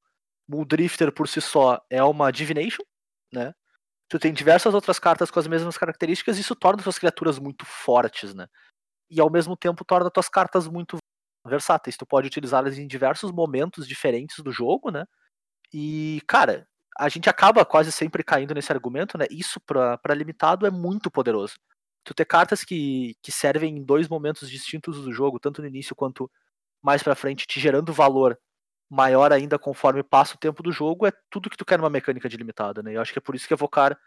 Muldrifter 0.49 1.13
por 1.13 1.29
si 1.29 1.43
só 1.43 1.85
é 1.91 2.03
uma 2.03 2.33
Divination, 2.33 2.85
né? 3.31 3.55
Tu 4.09 4.19
tem 4.19 4.33
diversas 4.33 4.73
outras 4.73 4.99
cartas 4.99 5.31
com 5.31 5.39
as 5.39 5.47
mesmas 5.47 5.77
características 5.77 6.39
e 6.39 6.41
isso 6.41 6.57
torna 6.57 6.83
suas 6.83 6.99
criaturas 6.99 7.39
muito 7.39 7.67
fortes, 7.67 8.35
né? 8.35 8.49
E 9.11 9.21
ao 9.21 9.31
mesmo 9.31 9.55
tempo 9.55 9.85
torna 9.85 10.11
tuas 10.11 10.31
cartas 10.31 10.67
muito 10.67 10.97
versáteis. 11.47 11.97
Tu 11.97 12.07
pode 12.07 12.27
utilizá-las 12.27 12.79
em 12.79 12.87
diversos 12.87 13.31
momentos 13.31 13.87
diferentes 13.87 14.43
do 14.43 14.53
jogo, 14.53 14.91
né? 14.91 15.05
E, 15.73 16.23
cara, 16.27 16.67
a 16.99 17.09
gente 17.09 17.29
acaba 17.29 17.65
quase 17.65 17.93
sempre 17.93 18.25
caindo 18.25 18.55
nesse 18.55 18.73
argumento, 18.73 19.17
né? 19.17 19.27
Isso 19.31 19.61
pra 19.61 20.15
limitado 20.15 20.67
é 20.67 20.71
muito 20.71 21.11
poderoso. 21.11 21.55
Tu 22.05 22.15
ter 22.15 22.25
cartas 22.25 22.65
que, 22.65 23.15
que 23.23 23.31
servem 23.31 23.77
em 23.77 23.85
dois 23.85 24.09
momentos 24.09 24.51
distintos 24.51 25.03
do 25.05 25.13
jogo, 25.13 25.39
tanto 25.39 25.61
no 25.61 25.69
início 25.69 25.95
quanto 25.95 26.31
mais 26.83 27.03
pra 27.03 27.15
frente, 27.15 27.47
te 27.47 27.61
gerando 27.61 27.93
valor 27.93 28.39
maior 28.91 29.33
ainda 29.33 29.59
conforme 29.59 30.03
passa 30.03 30.35
o 30.35 30.39
tempo 30.39 30.63
do 30.63 30.73
jogo, 30.73 31.07
é 31.07 31.13
tudo 31.29 31.51
que 31.51 31.57
tu 31.57 31.65
quer 31.65 31.79
numa 31.79 31.91
mecânica 31.91 32.29
de 32.29 32.37
limitada, 32.37 32.83
né? 32.83 32.97
Eu 32.97 33.01
acho 33.01 33.13
que 33.13 33.19
é 33.19 33.23
por 33.23 33.35
isso 33.35 33.47
que 33.47 33.53
evocar 33.53 33.99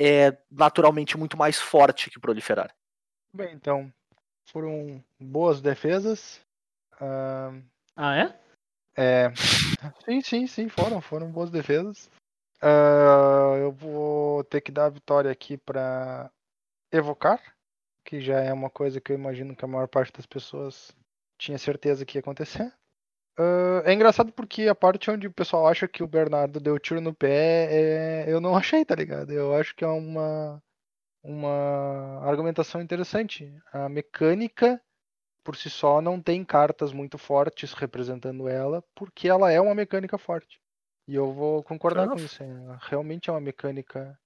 é 0.00 0.36
naturalmente 0.50 1.16
muito 1.16 1.36
mais 1.36 1.60
forte 1.60 2.10
que 2.10 2.18
proliferar. 2.18 2.74
Bem, 3.32 3.54
então, 3.54 3.92
foram 4.46 5.04
boas 5.20 5.60
defesas. 5.60 6.40
Ah, 7.00 7.52
Ah, 7.96 8.16
é? 8.16 8.40
é, 8.96 9.32
sim, 10.04 10.20
sim, 10.20 10.46
sim, 10.46 10.68
foram, 10.68 11.00
foram 11.00 11.30
boas 11.30 11.50
defesas. 11.50 12.10
Ah, 12.62 13.56
eu 13.58 13.72
vou 13.72 14.44
ter 14.44 14.60
que 14.60 14.72
dar 14.72 14.86
a 14.86 14.90
vitória 14.90 15.30
aqui 15.30 15.56
para 15.56 16.30
evocar, 16.92 17.40
que 18.04 18.20
já 18.20 18.40
é 18.40 18.52
uma 18.52 18.70
coisa 18.70 19.00
que 19.00 19.12
eu 19.12 19.16
imagino 19.16 19.54
que 19.56 19.64
a 19.64 19.68
maior 19.68 19.88
parte 19.88 20.12
das 20.12 20.26
pessoas 20.26 20.94
tinha 21.38 21.58
certeza 21.58 22.04
que 22.06 22.16
ia 22.18 22.20
acontecer. 22.20 22.72
Ah, 23.38 23.82
é 23.84 23.92
engraçado 23.92 24.32
porque 24.32 24.68
a 24.68 24.74
parte 24.74 25.10
onde 25.10 25.26
o 25.26 25.32
pessoal 25.32 25.66
acha 25.66 25.88
que 25.88 26.02
o 26.02 26.08
Bernardo 26.08 26.60
deu 26.60 26.78
tiro 26.78 27.00
no 27.00 27.14
pé, 27.14 27.68
é, 27.70 28.32
eu 28.32 28.40
não 28.40 28.54
achei, 28.56 28.84
tá 28.84 28.94
ligado? 28.94 29.32
Eu 29.32 29.54
acho 29.54 29.74
que 29.74 29.84
é 29.84 29.88
uma, 29.88 30.62
uma 31.22 32.20
argumentação 32.28 32.80
interessante. 32.80 33.52
A 33.72 33.88
mecânica, 33.88 34.80
por 35.44 35.56
si 35.56 35.68
só, 35.68 36.00
não 36.00 36.20
tem 36.20 36.42
cartas 36.42 36.92
muito 36.92 37.18
fortes 37.18 37.74
representando 37.74 38.48
ela, 38.48 38.82
porque 38.94 39.28
ela 39.28 39.52
é 39.52 39.60
uma 39.60 39.74
mecânica 39.74 40.16
forte. 40.16 40.58
E 41.06 41.14
eu 41.14 41.30
vou 41.32 41.62
concordar 41.62 42.08
com 42.08 42.18
isso. 42.18 42.42
é, 42.42 42.46
Realmente 42.80 43.28
é 43.28 43.32
uma 43.32 43.40
mecânica 43.40 44.18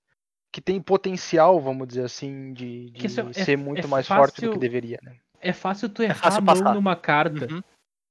que 0.53 0.61
tem 0.61 0.81
potencial, 0.81 1.61
vamos 1.61 1.89
dizer 1.89 2.05
assim, 2.05 2.53
de, 2.53 2.87
é- 2.95 2.99
de 2.99 3.07
é- 3.41 3.45
ser 3.45 3.59
muito 3.59 3.85
é 3.87 3.91
mais 3.91 4.07
forte 4.07 4.37
do 4.37 4.43
que 4.43 4.47
fácil- 4.47 4.61
deveria, 4.61 4.99
né? 5.03 5.19
É 5.41 5.53
fácil 5.53 5.89
tu 5.89 6.03
errar 6.03 6.15
fácil 6.15 6.39
a 6.39 6.41
mão 6.41 6.55
passar. 6.55 6.75
numa 6.75 6.97
carta 6.97 7.47
Uhum, 7.53 7.61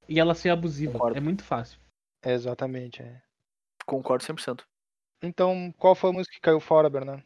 e 0.08 0.20
ela 0.20 0.36
ser 0.36 0.50
abusiva. 0.50 0.94
Concordo. 0.94 1.18
É 1.18 1.22
muito 1.22 1.44
fácil. 1.44 1.80
Exatamente. 2.26 3.02
é. 3.02 3.22
concordo 3.86 4.22
100%. 4.26 4.66
Então, 5.24 5.74
qual 5.78 5.96
foi 5.96 6.10
a 6.10 6.14
música 6.14 6.36
que 6.36 6.42
caiu 6.42 6.60
fora, 6.60 6.90
Bernardo? 6.90 7.24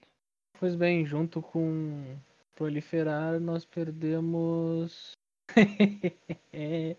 Pois 0.59 0.75
bem, 0.75 1.03
junto 1.05 1.41
com 1.41 2.17
proliferar, 2.55 3.39
nós 3.39 3.65
perdemos. 3.65 5.11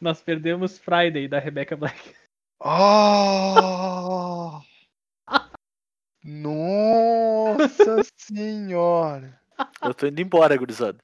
nós 0.00 0.22
perdemos 0.22 0.78
Friday 0.78 1.28
da 1.28 1.38
Rebecca 1.38 1.76
Black. 1.76 2.14
Oh! 2.60 4.60
Nossa 6.24 8.02
senhora! 8.16 9.40
Eu 9.82 9.94
tô 9.94 10.06
indo 10.06 10.20
embora, 10.20 10.56
gurizada. 10.56 10.98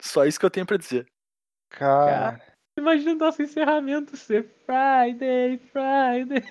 Só 0.00 0.24
isso 0.24 0.40
que 0.40 0.46
eu 0.46 0.50
tenho 0.50 0.66
pra 0.66 0.76
dizer. 0.76 1.06
Cara, 1.70 2.40
Imagina 2.80 3.12
o 3.12 3.18
nosso 3.18 3.42
encerramento 3.42 4.16
ser 4.16 4.48
Friday, 4.64 5.58
Friday. 5.58 6.42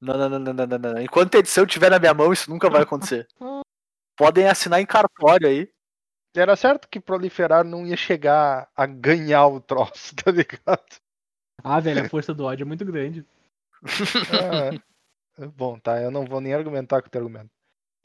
Não, 0.00 0.18
não, 0.18 0.28
não, 0.28 0.38
não, 0.38 0.52
não, 0.52 0.66
não, 0.66 0.78
não. 0.78 1.00
Enquanto 1.00 1.34
a 1.34 1.38
edição 1.38 1.64
estiver 1.64 1.90
na 1.90 1.98
minha 1.98 2.12
mão, 2.12 2.32
isso 2.32 2.50
nunca 2.50 2.68
vai 2.68 2.82
acontecer. 2.82 3.26
Podem 4.16 4.46
assinar 4.46 4.80
em 4.80 4.86
cartório 4.86 5.48
aí. 5.48 5.70
Era 6.34 6.56
certo 6.56 6.88
que 6.88 7.00
proliferar 7.00 7.64
não 7.64 7.86
ia 7.86 7.96
chegar 7.96 8.68
a 8.76 8.86
ganhar 8.86 9.46
o 9.46 9.60
troço, 9.60 10.14
tá 10.16 10.30
ligado? 10.30 10.82
Ah, 11.62 11.78
velho, 11.80 12.04
a 12.04 12.08
força 12.08 12.32
do 12.34 12.44
ódio 12.44 12.64
é 12.64 12.66
muito 12.66 12.84
grande. 12.84 13.24
Ah, 14.30 15.46
bom, 15.56 15.78
tá, 15.78 16.00
eu 16.00 16.10
não 16.10 16.24
vou 16.24 16.40
nem 16.40 16.54
argumentar 16.54 17.00
com 17.02 17.08
o 17.08 17.10
teu 17.10 17.20
argumento. 17.22 17.50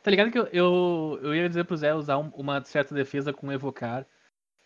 Tá 0.03 0.11
ligado 0.11 0.31
que 0.31 0.39
eu, 0.39 0.45
eu, 0.47 1.19
eu 1.21 1.35
ia 1.35 1.47
dizer 1.49 1.65
pro 1.65 1.75
Zé 1.75 1.93
usar 1.93 2.17
um- 2.17 2.29
uma 2.29 2.63
certa 2.63 2.93
defesa 2.95 3.33
com 3.33 3.51
evocar, 3.51 4.05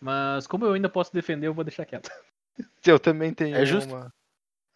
mas 0.00 0.46
como 0.46 0.64
eu 0.66 0.72
ainda 0.74 0.88
posso 0.88 1.12
defender, 1.12 1.46
eu 1.46 1.54
vou 1.54 1.64
deixar 1.64 1.84
quieto. 1.86 2.10
Eu 2.84 2.98
também 3.00 3.32
tenho 3.32 3.56
É 3.56 3.64
justo. 3.64 3.88
uma. 3.94 4.12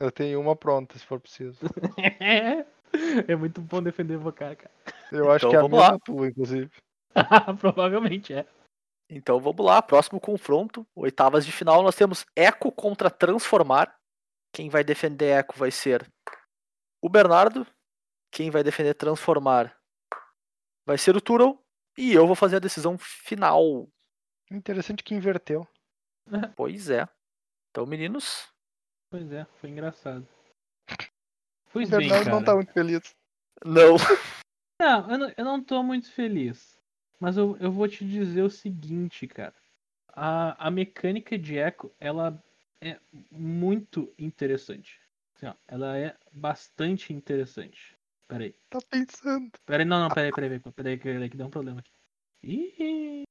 Eu 0.01 0.11
tenho 0.11 0.41
uma 0.41 0.57
pronta, 0.57 0.99
se 0.99 1.05
for 1.05 1.21
preciso. 1.21 1.59
é 3.29 3.37
muito 3.37 3.61
bom 3.61 3.83
defender 3.83 4.15
evocar, 4.15 4.57
cara. 4.57 4.71
Eu 5.13 5.31
acho 5.31 5.47
Então 5.47 5.51
que 5.51 5.57
é 5.57 5.59
a 5.59 5.63
mesma 5.69 5.93
lá. 5.93 5.99
tua, 5.99 6.27
inclusive. 6.29 6.71
Provavelmente 7.61 8.33
é. 8.33 8.47
Então 9.09 9.39
vamos 9.41 9.65
lá, 9.65 9.81
próximo 9.81 10.21
confronto, 10.21 10.87
oitavas 10.95 11.47
de 11.47 11.53
final, 11.53 11.83
nós 11.83 11.95
temos 11.95 12.27
Eco 12.35 12.73
contra 12.73 13.11
Transformar. 13.11 13.97
Quem 14.53 14.69
vai 14.69 14.83
defender 14.83 15.27
Eco 15.39 15.57
vai 15.57 15.71
ser 15.71 16.11
o 17.01 17.09
Bernardo. 17.09 17.67
Quem 18.33 18.51
vai 18.51 18.65
defender 18.65 18.95
Transformar 18.95 19.77
vai 20.85 20.99
ser 20.99 21.17
o 21.17 21.21
Tural. 21.21 21.63
E 21.97 22.13
eu 22.13 22.27
vou 22.27 22.37
fazer 22.37 22.57
a 22.57 22.61
decisão 22.61 22.99
final. 22.99 23.89
Interessante 24.51 25.03
que 25.03 25.15
inverteu. 25.15 25.67
Pois 26.57 26.91
é. 26.91 27.09
Então, 27.71 27.87
meninos, 27.87 28.49
Pois 29.11 29.31
é, 29.31 29.45
foi 29.61 29.71
engraçado. 29.71 30.27
O 31.69 31.79
Pois 31.79 31.91
bem, 31.91 31.99
Bernardo 32.09 32.25
cara. 32.25 32.37
não 32.37 32.45
tá 32.45 32.55
muito 32.55 32.73
feliz. 32.73 33.15
não. 33.63 33.97
Não, 34.81 35.11
eu 35.11 35.19
não, 35.19 35.33
eu 35.37 35.45
não 35.45 35.63
tô 35.63 35.83
muito 35.83 36.11
feliz. 36.11 36.76
Mas 37.19 37.37
eu, 37.37 37.57
eu 37.61 37.71
vou 37.73 37.89
te 37.89 38.05
dizer 38.05 38.43
o 38.43 38.51
seguinte, 38.51 39.27
cara. 39.27 39.55
A, 40.09 40.67
a 40.67 40.71
mecânica 40.71 41.39
de 41.39 41.57
Echo, 41.59 41.91
ela 41.99 42.43
é 42.81 42.99
muito 43.31 44.13
interessante. 44.19 45.01
Assim, 45.35 45.47
ó, 45.47 45.55
ela 45.67 45.97
é 45.97 46.17
bastante 46.33 47.13
interessante. 47.13 47.97
Peraí. 48.29 48.55
Tá 48.71 48.79
pensando. 48.91 49.51
Peraí, 49.65 49.85
não, 49.85 50.01
não, 50.01 50.09
peraí, 50.11 50.33
peraí, 50.33 50.59
peraí, 50.59 50.73
peraí, 50.73 50.97
peraí, 50.99 51.31
que 51.31 51.37
deu 51.37 51.47
um 51.47 51.51
problema 51.51 51.81
aqui. 51.81 51.91
Ih, 52.43 53.25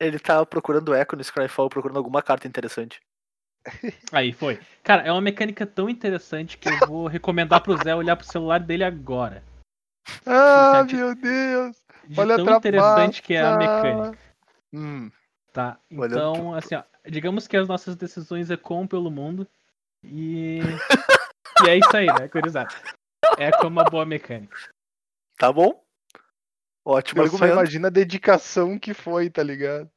Ele 0.00 0.18
tá 0.18 0.44
procurando 0.46 0.94
Eco 0.94 1.16
no 1.16 1.24
Scryfall, 1.24 1.68
procurando 1.68 1.96
alguma 1.96 2.22
carta 2.22 2.46
interessante. 2.46 3.00
Aí, 4.12 4.32
foi. 4.32 4.58
Cara, 4.82 5.02
é 5.02 5.12
uma 5.12 5.20
mecânica 5.20 5.66
tão 5.66 5.88
interessante 5.88 6.56
que 6.56 6.68
eu 6.68 6.76
vou 6.76 7.06
recomendar 7.06 7.62
pro 7.62 7.76
Zé 7.76 7.94
olhar 7.94 8.16
pro 8.16 8.26
celular 8.26 8.58
dele 8.60 8.84
agora. 8.84 9.42
Ah, 10.24 10.82
de- 10.86 10.94
meu 10.96 11.14
Deus! 11.14 11.76
De 12.08 12.18
Olha 12.18 12.34
a 12.34 12.36
tão 12.38 12.56
interessante 12.56 13.22
que 13.22 13.34
é 13.34 13.42
a 13.42 13.56
mecânica. 13.56 14.18
Hum, 14.72 15.10
Tá, 15.52 15.78
Olha, 15.92 16.12
então, 16.12 16.54
assim, 16.54 16.74
ó, 16.74 16.82
digamos 17.06 17.48
que 17.48 17.56
as 17.56 17.66
nossas 17.66 17.96
decisões 17.96 18.50
ecoam 18.50 18.86
pelo 18.86 19.10
mundo 19.10 19.46
e. 20.04 20.60
e 21.66 21.68
é 21.68 21.76
isso 21.76 21.96
aí, 21.96 22.06
né, 22.06 22.28
Curizada? 22.28 22.74
É 23.36 23.50
como 23.50 23.80
uma 23.80 23.84
boa 23.84 24.06
mecânica. 24.06 24.56
tá 25.36 25.52
bom. 25.52 25.82
Ótimo 26.84 27.22
Eu 27.22 27.28
só 27.28 27.46
imagino 27.46 27.86
a 27.86 27.90
dedicação 27.90 28.78
que 28.78 28.94
foi, 28.94 29.28
tá 29.28 29.42
ligado? 29.42 29.90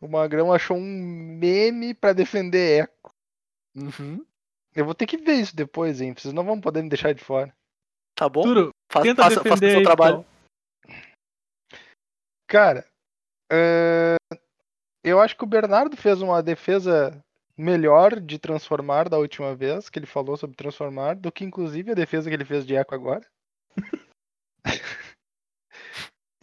O 0.00 0.08
Magrão 0.08 0.52
achou 0.52 0.76
um 0.76 1.36
meme 1.38 1.94
pra 1.94 2.12
defender 2.12 2.82
Eco. 2.82 3.14
Uhum. 3.74 4.24
Eu 4.74 4.84
vou 4.84 4.94
ter 4.94 5.06
que 5.06 5.16
ver 5.16 5.34
isso 5.34 5.56
depois, 5.56 6.00
hein? 6.00 6.14
Vocês 6.14 6.34
não 6.34 6.44
vão 6.44 6.60
poder 6.60 6.82
me 6.82 6.90
deixar 6.90 7.14
de 7.14 7.24
fora. 7.24 7.54
Tá 8.14 8.28
bom. 8.28 8.42
Turo, 8.42 8.74
Faça, 8.90 9.06
tenta 9.06 9.22
faça, 9.22 9.36
faça 9.36 9.40
o 9.40 9.44
defender 9.44 9.72
seu 9.72 9.82
trabalho. 9.82 10.16
então. 10.18 10.35
Cara, 12.48 12.86
é, 13.50 14.16
eu 15.02 15.20
acho 15.20 15.36
que 15.36 15.44
o 15.44 15.48
Bernardo 15.48 15.96
fez 15.96 16.22
uma 16.22 16.42
defesa 16.42 17.24
melhor 17.56 18.20
de 18.20 18.38
transformar 18.38 19.08
da 19.08 19.18
última 19.18 19.54
vez 19.54 19.88
que 19.88 19.98
ele 19.98 20.06
falou 20.06 20.36
sobre 20.36 20.56
transformar, 20.56 21.14
do 21.16 21.32
que 21.32 21.44
inclusive 21.44 21.90
a 21.90 21.94
defesa 21.94 22.28
que 22.28 22.34
ele 22.34 22.44
fez 22.44 22.66
de 22.66 22.76
Eco 22.76 22.94
agora. 22.94 23.26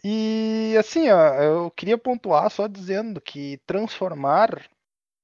e 0.04 0.74
assim, 0.78 1.08
ó, 1.10 1.34
eu 1.34 1.70
queria 1.70 1.96
pontuar 1.96 2.50
só 2.50 2.66
dizendo 2.66 3.20
que 3.20 3.58
transformar 3.66 4.68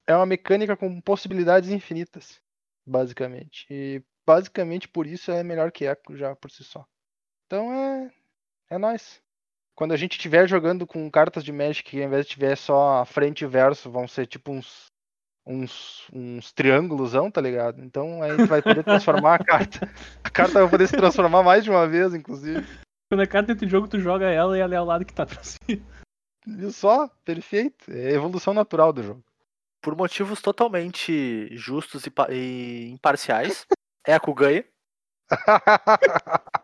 é 0.07 0.15
uma 0.15 0.25
mecânica 0.25 0.75
com 0.75 0.99
possibilidades 1.01 1.69
infinitas, 1.69 2.41
basicamente. 2.85 3.67
E 3.69 4.03
basicamente 4.25 4.87
por 4.87 5.05
isso 5.05 5.31
é 5.31 5.43
melhor 5.43 5.71
que 5.71 5.85
Eco 5.85 6.15
já 6.15 6.35
por 6.35 6.49
si 6.49 6.63
só. 6.63 6.85
Então 7.45 7.71
é 7.73 8.11
é 8.69 8.77
nóis 8.77 9.21
quando 9.81 9.93
a 9.93 9.97
gente 9.97 10.11
estiver 10.11 10.47
jogando 10.47 10.85
com 10.85 11.09
cartas 11.09 11.43
de 11.43 11.51
Magic, 11.51 11.89
que 11.89 11.99
ao 11.99 12.07
invés 12.07 12.27
de 12.27 12.33
tiver 12.33 12.55
só 12.55 12.99
a 13.01 13.05
frente 13.05 13.43
e 13.43 13.47
verso, 13.47 13.89
vão 13.89 14.07
ser 14.07 14.27
tipo 14.27 14.51
uns 14.51 14.85
uns, 15.43 16.07
uns 16.13 16.51
triângulosão, 16.51 17.31
tá 17.31 17.41
ligado? 17.41 17.83
Então 17.83 18.21
aí 18.21 18.29
a 18.29 18.37
gente 18.37 18.47
vai 18.47 18.61
poder 18.61 18.83
transformar 18.83 19.33
a 19.33 19.39
carta. 19.43 19.91
A 20.23 20.29
carta 20.29 20.59
vai 20.59 20.69
poder 20.69 20.87
se 20.87 20.95
transformar 20.95 21.41
mais 21.41 21.63
de 21.63 21.71
uma 21.71 21.87
vez, 21.87 22.13
inclusive. 22.13 22.63
Quando 23.11 23.21
a 23.21 23.25
carta 23.25 23.53
entra 23.53 23.65
em 23.65 23.69
jogo, 23.69 23.87
tu 23.87 23.99
joga 23.99 24.29
ela 24.29 24.55
e 24.55 24.61
ela 24.61 24.75
é 24.75 24.77
ao 24.77 24.85
lado 24.85 25.03
que 25.03 25.15
tá 25.15 25.25
pra 25.25 25.41
cima. 25.41 25.83
Viu 26.45 26.71
só? 26.71 27.07
Perfeito. 27.25 27.89
É 27.89 28.09
a 28.09 28.13
evolução 28.13 28.53
natural 28.53 28.93
do 28.93 29.01
jogo. 29.01 29.23
Por 29.81 29.95
motivos 29.95 30.43
totalmente 30.43 31.49
justos 31.57 32.05
e, 32.05 32.13
e 32.29 32.91
imparciais, 32.91 33.65
Eco 34.05 34.31
ganha. 34.31 34.63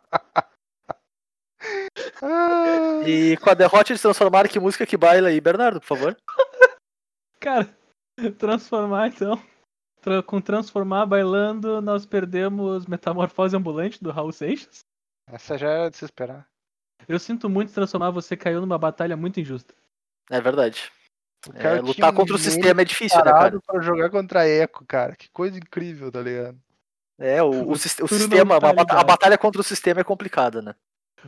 Ah, 2.22 3.02
E 3.08 3.38
com 3.38 3.50
a 3.50 3.54
derrota 3.54 3.94
de 3.94 4.02
transformar, 4.02 4.48
que 4.48 4.60
música 4.60 4.86
que 4.86 4.98
baila 4.98 5.30
aí, 5.30 5.40
Bernardo, 5.40 5.80
por 5.80 5.88
favor? 5.88 6.18
Cara, 7.40 7.70
transformar 8.38 9.08
então. 9.08 9.42
Tra- 10.02 10.24
Com 10.24 10.42
transformar 10.42 11.06
bailando, 11.06 11.82
nós 11.82 12.06
perdemos 12.06 12.86
Metamorfose 12.86 13.56
Ambulante 13.56 14.04
do 14.04 14.12
Raul 14.12 14.32
Seixas. 14.32 14.80
Essa 15.30 15.58
já 15.58 15.70
era 15.70 15.90
de 15.92 15.98
se 15.98 16.06
esperar. 16.06 16.48
Eu 17.08 17.20
sinto 17.20 17.50
muito 17.50 17.74
transformar, 17.74 18.12
você 18.12 18.36
caiu 18.36 18.60
numa 18.62 18.78
batalha 18.78 19.16
muito 19.16 19.40
injusta. 19.40 19.74
É 20.30 20.42
verdade. 20.42 20.92
É, 21.54 21.80
lutar 21.80 22.12
contra 22.14 22.36
o 22.36 22.40
sistema 22.40 22.82
é 22.82 22.86
difícil, 22.86 23.24
né, 23.24 23.32
cara? 23.32 23.60
Pra 23.62 23.82
jogar 23.82 24.10
contra 24.10 24.48
Echo, 24.48 24.84
cara. 24.86 25.16
Que 25.16 25.30
coisa 25.30 25.58
incrível, 25.58 26.12
tá 26.12 26.22
ligado? 26.22 26.58
É, 27.20 27.42
o, 27.42 27.50
o, 27.50 27.70
O 27.70 27.72
o 27.74 27.78
sistema, 27.78 28.60
tá 28.60 28.70
a, 28.70 29.04
batalha 29.04 29.38
contra 29.38 29.62
o 29.62 29.64
sistema 29.64 30.02
é 30.02 30.04
complicada, 30.04 30.62
né? 30.62 30.76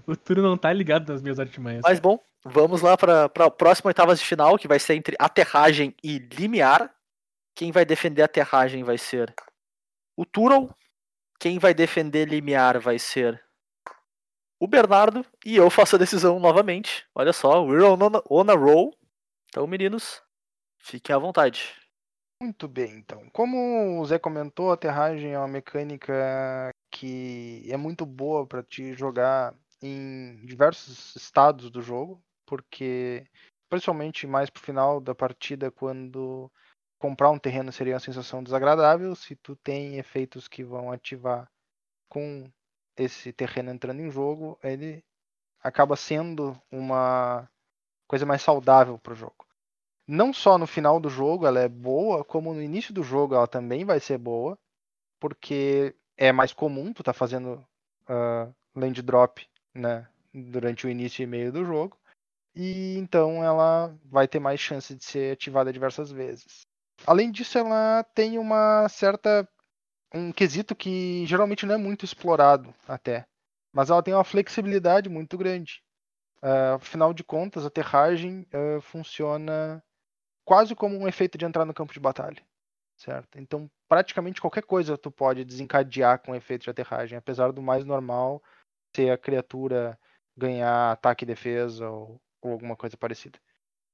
O 0.06 0.16
Turo 0.16 0.42
não 0.42 0.58
tá 0.58 0.72
ligado 0.72 1.12
nas 1.12 1.22
minhas 1.22 1.40
artimanhas. 1.40 1.82
Mas 1.84 2.00
bom, 2.00 2.20
vamos 2.44 2.82
lá 2.82 2.98
para 2.98 3.26
a 3.26 3.52
próxima 3.52 3.90
oitavas 3.90 4.20
de 4.20 4.26
final, 4.26 4.58
que 4.58 4.68
vai 4.68 4.80
ser 4.80 4.96
entre 4.96 5.16
aterragem 5.20 5.96
e 6.04 6.20
limiar. 6.20 6.94
Quem 7.56 7.72
vai 7.72 7.86
defender 7.86 8.22
aterragem 8.22 8.84
vai 8.84 8.98
ser 8.98 9.34
o 10.16 10.26
Tural. 10.26 10.70
Quem 11.40 11.58
vai 11.58 11.74
defender 11.74 12.28
limiar 12.28 12.80
vai 12.80 13.00
ser 13.00 13.42
o 14.60 14.68
Bernardo. 14.68 15.26
E 15.46 15.56
eu 15.56 15.70
faço 15.70 15.96
a 15.96 16.00
decisão 16.00 16.40
novamente. 16.40 17.08
Olha 17.16 17.34
só, 17.34 17.64
we're 17.64 17.84
on 17.84 18.18
a, 18.18 18.24
on 18.30 18.52
a 18.52 18.56
roll. 18.56 18.94
Então, 19.48 19.66
meninos, 19.66 20.22
fiquem 20.78 21.16
à 21.16 21.20
vontade. 21.20 21.76
Muito 22.42 22.68
bem, 22.68 22.92
então. 22.98 23.28
Como 23.34 24.00
o 24.00 24.06
Zé 24.06 24.18
comentou, 24.18 24.72
a 24.72 24.76
aterragem 24.76 25.34
é 25.34 25.38
uma 25.38 25.48
mecânica 25.48 26.70
que 26.92 27.66
é 27.68 27.76
muito 27.76 28.06
boa 28.06 28.46
para 28.48 28.64
te 28.64 28.94
jogar 28.94 29.54
em 29.82 30.36
diversos 30.46 31.16
estados 31.16 31.70
do 31.70 31.82
jogo, 31.82 32.22
porque 32.46 33.26
principalmente 33.70 34.28
mais 34.28 34.50
pro 34.50 34.62
final 34.62 35.00
da 35.00 35.14
partida, 35.16 35.72
quando 35.72 36.52
comprar 36.98 37.30
um 37.30 37.40
terreno 37.40 37.72
seria 37.72 37.94
uma 37.94 38.00
sensação 38.00 38.44
desagradável, 38.44 39.16
se 39.16 39.36
tu 39.36 39.56
tem 39.56 39.98
efeitos 39.98 40.48
que 40.48 40.64
vão 40.64 40.92
ativar 40.92 41.50
com 42.10 42.52
esse 42.98 43.32
terreno 43.32 43.72
entrando 43.72 44.02
em 44.02 44.12
jogo, 44.12 44.60
ele 44.64 45.04
acaba 45.62 45.96
sendo 45.96 46.60
uma 46.72 47.50
coisa 48.08 48.26
mais 48.26 48.42
saudável 48.42 48.98
para 48.98 49.14
o 49.14 49.16
jogo. 49.16 49.46
Não 50.08 50.34
só 50.34 50.58
no 50.58 50.66
final 50.66 51.00
do 51.00 51.10
jogo 51.10 51.46
ela 51.46 51.60
é 51.60 51.70
boa, 51.70 52.26
como 52.26 52.54
no 52.54 52.62
início 52.62 52.94
do 52.94 53.04
jogo 53.04 53.36
ela 53.36 53.48
também 53.48 53.86
vai 53.86 54.00
ser 54.00 54.18
boa, 54.18 54.58
porque 55.20 55.96
é 56.18 56.32
mais 56.32 56.52
comum 56.52 56.92
tu 56.92 57.04
tá 57.04 57.14
fazendo 57.14 57.66
uh, 58.10 58.54
land 58.76 59.02
drop 59.02 59.48
né, 59.80 60.08
durante 60.34 60.86
o 60.86 60.90
início 60.90 61.24
e 61.24 61.28
meio 61.28 61.52
do 61.52 61.66
jogo, 61.66 61.98
e 62.56 62.98
então 62.98 63.44
ela 63.44 63.96
vai 64.06 64.28
ter 64.28 64.40
mais 64.40 64.60
chance 64.60 64.94
de 64.94 65.04
ser 65.04 65.34
ativada 65.34 65.72
diversas 65.72 66.12
vezes. 66.12 66.62
Além 67.06 67.32
disso, 67.32 67.58
ela 67.58 68.04
tem 68.14 68.38
uma 68.38 68.88
certa 68.90 69.48
um 70.14 70.32
quesito 70.32 70.76
que 70.76 71.26
geralmente 71.26 71.66
não 71.66 71.76
é 71.76 71.78
muito 71.78 72.04
explorado 72.04 72.74
até. 72.88 73.26
Mas 73.72 73.90
ela 73.90 74.02
tem 74.02 74.14
uma 74.14 74.24
flexibilidade 74.24 75.08
muito 75.10 75.38
grande. 75.38 75.84
Ah, 76.42 76.76
afinal 76.76 77.14
de 77.14 77.24
contas, 77.24 77.64
a 77.64 77.68
aterragem 77.68 78.46
ah, 78.52 78.82
funciona 78.82 79.84
quase 80.44 80.76
como 80.76 80.98
um 80.98 81.08
efeito 81.08 81.38
de 81.38 81.46
entrar 81.46 81.66
no 81.66 81.74
campo 81.74 81.94
de 81.94 82.00
batalha. 82.00 82.44
Certo? 82.98 83.40
Então, 83.40 83.70
praticamente 83.88 84.42
qualquer 84.42 84.64
coisa 84.64 84.98
tu 84.98 85.10
pode 85.10 85.46
desencadear 85.46 86.20
com 86.20 86.36
efeito 86.36 86.64
de 86.64 86.70
aterragem, 86.70 87.18
apesar 87.18 87.52
do 87.52 87.62
mais 87.62 87.86
normal 87.86 88.44
ser 88.96 89.12
a 89.12 89.18
criatura 89.18 89.98
ganhar 90.38 90.92
ataque 90.92 91.24
e 91.24 91.28
defesa 91.28 91.90
ou, 91.90 92.20
ou 92.42 92.52
alguma 92.52 92.76
coisa 92.76 92.98
parecida. 92.98 93.40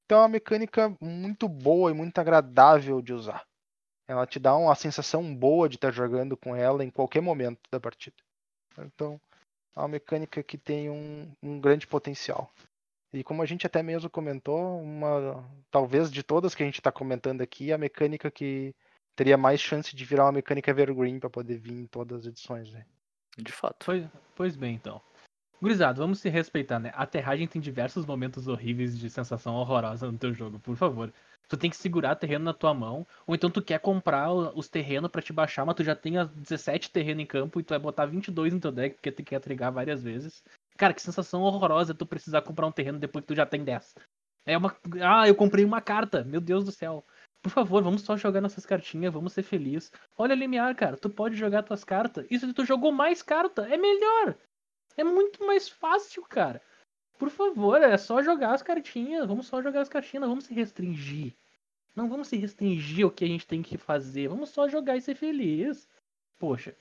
Então 0.06 0.20
é 0.20 0.22
uma 0.22 0.30
mecânica 0.30 0.96
muito 1.02 1.50
boa 1.50 1.92
e 1.92 1.94
muito 1.94 2.18
agradável 2.20 3.02
de 3.02 3.14
usar. 3.14 3.46
Ela 4.08 4.28
te 4.28 4.40
dá 4.40 4.56
uma 4.56 4.76
sensação 4.76 5.36
boa 5.36 5.68
de 5.68 5.76
estar 5.76 5.92
jogando 5.92 6.38
com 6.38 6.56
ela 6.56 6.84
em 6.84 6.92
qualquer 6.92 7.22
momento 7.22 7.60
da 7.72 7.80
partida. 7.80 8.16
Então, 8.78 9.20
é 9.76 9.80
uma 9.80 9.88
mecânica 9.88 10.44
que 10.44 10.58
tem 10.58 10.90
um, 10.90 11.32
um 11.42 11.60
grande 11.60 11.88
potencial. 11.88 12.52
E 13.12 13.24
como 13.24 13.42
a 13.42 13.46
gente 13.46 13.66
até 13.66 13.82
mesmo 13.82 14.10
comentou, 14.10 14.80
uma 14.80 15.44
talvez 15.72 16.12
de 16.12 16.22
todas 16.22 16.54
que 16.54 16.62
a 16.62 16.66
gente 16.66 16.80
está 16.80 16.92
comentando 16.92 17.42
aqui, 17.42 17.72
a 17.72 17.78
mecânica 17.78 18.30
que 18.30 18.76
teria 19.16 19.38
mais 19.38 19.60
chance 19.60 19.96
de 19.96 20.06
virar 20.06 20.26
uma 20.26 20.34
mecânica 20.34 20.70
evergreen 20.70 21.20
para 21.20 21.30
poder 21.30 21.58
vir 21.58 21.74
em 21.74 21.88
todas 21.88 22.22
as 22.22 22.26
edições. 22.28 22.72
Né? 22.72 22.86
De 23.38 23.52
fato. 23.52 23.86
Pois, 23.86 24.06
pois 24.36 24.56
bem, 24.56 24.76
então. 24.76 25.02
Gurizado, 25.62 26.02
vamos 26.02 26.20
se 26.20 26.30
respeitar, 26.30 26.80
né? 26.80 26.92
A 26.94 27.04
aterragem 27.04 27.48
tem 27.48 27.62
diversos 27.62 28.06
momentos 28.06 28.48
horríveis 28.48 28.98
de 28.98 29.10
sensação 29.10 29.56
horrorosa 29.56 30.12
no 30.12 30.18
teu 30.18 30.34
jogo, 30.34 30.60
por 30.60 30.76
favor. 30.76 31.12
Tu 31.48 31.58
tem 31.58 31.70
que 31.70 31.78
segurar 31.78 32.16
terreno 32.16 32.46
na 32.46 32.54
tua 32.54 32.74
mão, 32.74 33.06
ou 33.26 33.36
então 33.36 33.50
tu 33.50 33.62
quer 33.62 33.80
comprar 33.80 34.32
os 34.32 34.68
terrenos 34.68 35.10
pra 35.10 35.22
te 35.22 35.32
baixar, 35.32 35.66
mas 35.66 35.76
tu 35.76 35.84
já 35.84 35.96
tem 35.96 36.18
as 36.18 36.30
17 36.30 36.92
terrenos 36.92 37.24
em 37.24 37.26
campo 37.26 37.60
e 37.60 37.64
tu 37.64 37.70
vai 37.70 37.80
botar 37.80 38.06
22 38.06 38.54
no 38.54 38.60
teu 38.60 38.72
deck 38.72 38.96
porque 38.96 39.12
tu 39.12 39.24
quer 39.24 39.40
trigar 39.40 39.72
várias 39.72 40.02
vezes. 40.04 40.44
Cara, 40.78 40.94
que 40.94 41.02
sensação 41.02 41.42
horrorosa 41.42 41.94
tu 41.94 42.06
precisar 42.06 42.42
comprar 42.42 42.68
um 42.68 42.72
terreno 42.72 43.00
depois 43.00 43.24
que 43.24 43.28
tu 43.34 43.36
já 43.36 43.46
tem 43.46 43.64
10. 43.64 43.96
É 44.46 44.58
uma. 44.58 44.76
Ah, 45.02 45.28
eu 45.28 45.36
comprei 45.36 45.64
uma 45.64 45.82
carta, 45.82 46.24
meu 46.24 46.42
Deus 46.42 46.66
do 46.66 46.72
céu. 46.72 47.06
Por 47.46 47.52
favor, 47.52 47.84
vamos 47.84 48.02
só 48.02 48.18
jogar 48.18 48.42
nossas 48.42 48.66
cartinhas, 48.66 49.14
vamos 49.14 49.32
ser 49.32 49.44
felizes. 49.44 49.92
Olha, 50.18 50.34
Limiar, 50.34 50.76
cara, 50.76 50.98
tu 50.98 51.12
pode 51.12 51.36
jogar 51.36 51.62
tuas 51.62 51.84
cartas. 51.84 52.26
Se 52.28 52.52
tu 52.52 52.66
jogou 52.66 52.92
mais 52.92 53.22
carta, 53.22 53.68
é 53.72 53.78
melhor. 53.78 54.36
É 54.98 55.04
muito 55.04 55.46
mais 55.46 55.70
fácil, 55.70 56.24
cara. 56.24 56.60
Por 57.20 57.30
favor, 57.30 57.80
é 57.84 57.96
só 57.98 58.24
jogar 58.24 58.56
as 58.56 58.64
cartinhas. 58.64 59.28
Vamos 59.28 59.46
só 59.46 59.62
jogar 59.62 59.82
as 59.82 59.90
cartinhas, 59.90 60.22
não 60.22 60.30
vamos 60.30 60.46
se 60.46 60.56
restringir. 60.56 61.36
Não 61.96 62.10
vamos 62.10 62.30
se 62.30 62.36
restringir 62.36 63.06
ao 63.06 63.12
que 63.12 63.24
a 63.24 63.28
gente 63.28 63.46
tem 63.46 63.62
que 63.62 63.78
fazer. 63.78 64.28
Vamos 64.28 64.50
só 64.50 64.68
jogar 64.68 64.98
e 64.98 65.02
ser 65.02 65.14
feliz. 65.14 65.88
Poxa, 66.40 66.76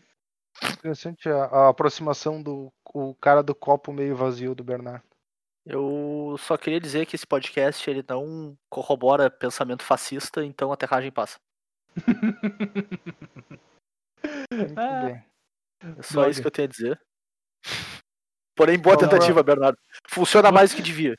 Interessante 0.72 1.28
a, 1.28 1.44
a 1.44 1.68
aproximação 1.68 2.42
do 2.42 2.72
o 2.94 3.14
cara 3.16 3.42
do 3.42 3.54
copo 3.54 3.92
meio 3.92 4.16
vazio 4.16 4.54
do 4.54 4.64
Bernardo. 4.64 5.04
Eu 5.66 6.36
só 6.38 6.56
queria 6.58 6.78
dizer 6.80 7.06
que 7.06 7.16
esse 7.16 7.26
podcast 7.26 7.88
ele 7.88 8.04
não 8.08 8.54
corrobora 8.70 9.30
pensamento 9.30 9.82
fascista, 9.82 10.44
então 10.44 10.70
a 10.70 10.74
aterragem 10.74 11.10
passa. 11.10 11.38
Muito 14.52 14.74
Ah, 14.78 15.02
bem. 15.04 15.24
É 15.98 16.02
só 16.02 16.14
Droga. 16.14 16.30
isso 16.30 16.40
que 16.40 16.46
eu 16.46 16.50
tenho 16.50 16.68
a 16.68 16.70
dizer. 16.70 17.00
Porém, 18.56 18.78
boa 18.78 18.94
lá. 18.94 19.00
tentativa, 19.00 19.42
Bernardo. 19.42 19.78
Funciona 20.08 20.50
mais 20.52 20.70
do 20.70 20.76
que 20.76 20.82
devia. 20.82 21.14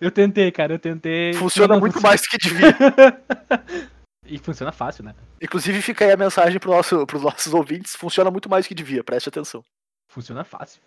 eu 0.00 0.10
tentei, 0.10 0.50
cara, 0.52 0.74
eu 0.74 0.78
tentei. 0.78 1.32
Funciona 1.34 1.74
não 1.74 1.80
muito 1.80 1.94
funciona. 1.94 2.08
mais 2.10 2.20
do 2.22 2.28
que 2.28 2.38
devia. 2.38 2.70
E 4.26 4.38
funciona 4.38 4.70
fácil, 4.70 5.02
né? 5.02 5.12
Inclusive, 5.42 5.82
fica 5.82 6.04
aí 6.04 6.12
a 6.12 6.16
mensagem 6.16 6.60
pro 6.60 6.70
nosso, 6.70 7.04
pros 7.04 7.22
nossos 7.22 7.52
ouvintes. 7.52 7.96
Funciona 7.96 8.30
muito 8.30 8.48
mais 8.48 8.64
do 8.64 8.68
que 8.68 8.74
devia, 8.76 9.02
preste 9.02 9.28
atenção. 9.28 9.64
Funciona 10.08 10.44
fácil. 10.44 10.80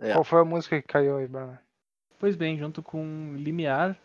É. 0.00 0.14
Qual 0.14 0.24
foi 0.24 0.40
a 0.40 0.44
música 0.44 0.82
que 0.82 0.88
caiu 0.88 1.18
aí, 1.18 1.28
Bernardo? 1.28 1.60
Pois 2.18 2.34
bem, 2.36 2.58
junto 2.58 2.82
com 2.82 3.34
Limiar, 3.36 3.96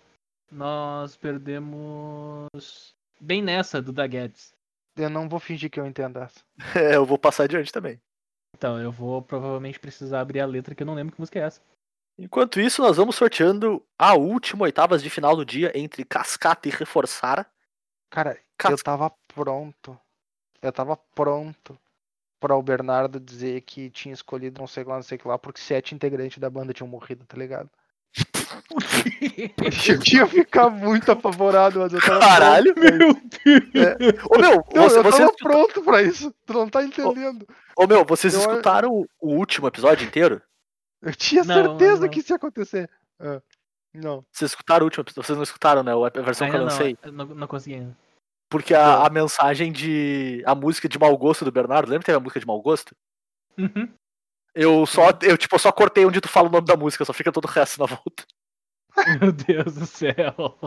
nós 0.52 1.16
perdemos 1.16 2.96
bem 3.20 3.42
nessa 3.42 3.82
do 3.82 3.92
da 3.92 4.06
Guedes. 4.06 4.54
Eu 4.96 5.10
não 5.10 5.28
vou 5.28 5.40
fingir 5.40 5.70
que 5.72 5.80
eu 5.80 5.86
entendo 5.86 6.20
essa. 6.20 6.42
É, 6.76 6.96
eu 6.96 7.06
vou 7.06 7.18
passar 7.18 7.44
adiante 7.46 7.72
também. 7.72 8.00
Então, 8.56 8.80
eu 8.80 8.92
vou 8.92 9.22
provavelmente 9.22 9.80
precisar 9.80 10.22
abrir 10.22 10.40
a 10.40 10.46
letra 10.46 10.76
que 10.76 10.84
eu 10.84 10.88
não 10.88 10.94
lembro 10.94 11.16
que 11.16 11.20
música 11.20 11.40
é 11.40 11.44
essa. 11.44 11.62
Enquanto 12.18 12.60
isso, 12.60 12.84
nós 12.84 12.98
vamos 12.98 13.16
sorteando 13.16 13.84
a 13.98 14.14
última 14.14 14.64
oitavas 14.66 15.02
de 15.02 15.10
final 15.10 15.36
do 15.36 15.44
dia 15.44 15.72
entre 15.76 16.06
Cascata 16.06 16.68
e 16.68 16.72
Reforçar. 16.72 17.50
Cara, 18.12 18.34
eu 18.36 18.40
Cas- 18.56 18.84
tava 18.84 19.10
pronto. 19.34 20.00
Eu 20.62 20.72
tava 20.72 20.96
pronto 20.96 21.78
pra 22.40 22.56
o 22.56 22.62
Bernardo 22.62 23.20
dizer 23.20 23.62
que 23.62 23.90
tinha 23.90 24.14
escolhido 24.14 24.60
não 24.60 24.68
sei 24.68 24.84
lá, 24.84 24.96
não 24.96 25.02
sei 25.02 25.18
o 25.18 25.20
que 25.22 25.28
lá, 25.28 25.40
porque 25.40 25.60
sete 25.60 25.96
integrantes 25.96 26.38
da 26.38 26.50
banda 26.50 26.74
tinham 26.74 26.88
morrido, 26.88 27.26
tá 27.26 27.36
ligado? 27.36 27.70
Eu 29.88 30.00
tinha 30.00 30.26
ficar 30.28 30.70
muito 30.70 31.12
apavorado, 31.12 31.80
mas 31.80 31.94
eu 31.94 32.02
tava 32.02 32.20
Caralho! 32.20 32.74
pronto 32.74 33.30
pra 33.72 33.98
isso. 34.00 34.28
Ô 34.30 34.38
meu, 34.40 34.66
Não, 34.74 34.84
você, 34.90 34.98
eu 35.00 35.04
vocês, 35.04 35.18
tava 35.18 35.34
pronto 35.38 35.82
pra 35.84 36.02
isso. 36.02 36.34
Tu 36.46 36.54
não 36.54 36.70
tá 36.70 36.84
entendendo. 36.84 37.48
ô, 37.78 37.88
meu, 37.88 38.06
vocês 38.06 38.34
Eu- 38.34 38.40
escutaram 38.40 38.92
o, 38.92 39.08
o 39.22 39.34
último 39.36 39.68
episódio 39.68 40.06
inteiro? 40.08 40.42
Eu 41.02 41.14
tinha 41.16 41.44
Não, 41.44 41.54
certeza 41.56 42.02
não. 42.02 42.10
que 42.10 42.20
isso 42.20 42.32
ia 42.32 42.38
acontecer. 42.38 42.90
Ah, 43.20 43.42
não. 43.94 44.24
Vocês 44.32 44.52
escutaram 44.52 44.84
o 44.84 44.88
último 44.88 45.02
episódio? 45.04 45.26
Vocês 45.28 45.36
não 45.38 45.44
escutaram, 45.44 45.84
né? 45.84 45.92
A 45.92 46.22
versão 46.22 46.50
que 46.50 46.56
eu 46.56 46.64
lancei. 46.64 46.98
não, 47.12 47.26
não 47.26 47.48
consegui 47.48 47.76
ainda. 47.76 47.98
Porque 48.50 48.74
a, 48.74 49.06
a 49.06 49.10
mensagem 49.10 49.72
de. 49.72 50.42
A 50.46 50.54
música 50.56 50.88
de 50.88 50.98
mau 51.00 51.16
gosto 51.18 51.44
do 51.44 51.52
Bernardo, 51.52 51.88
lembra 51.90 52.00
que 52.02 52.06
teve 52.06 52.18
a 52.18 52.22
música 52.22 52.40
de 52.40 52.46
mau 52.48 52.62
gosto? 52.62 52.96
Uhum. 53.58 53.90
Eu 54.56 54.86
só, 54.86 55.10
eu, 55.22 55.38
tipo, 55.38 55.58
só 55.58 55.72
cortei 55.72 56.06
onde 56.06 56.22
tu 56.22 56.30
fala 56.30 56.48
o 56.48 56.52
nome 56.52 56.68
da 56.68 56.78
música, 56.78 57.04
só 57.06 57.14
fica 57.14 57.32
todo 57.32 57.46
o 57.46 57.50
resto 57.50 57.80
na 57.80 57.86
volta. 57.88 58.26
Meu 59.20 59.32
Deus 59.32 59.74
do 59.76 59.86
céu. 59.86 60.58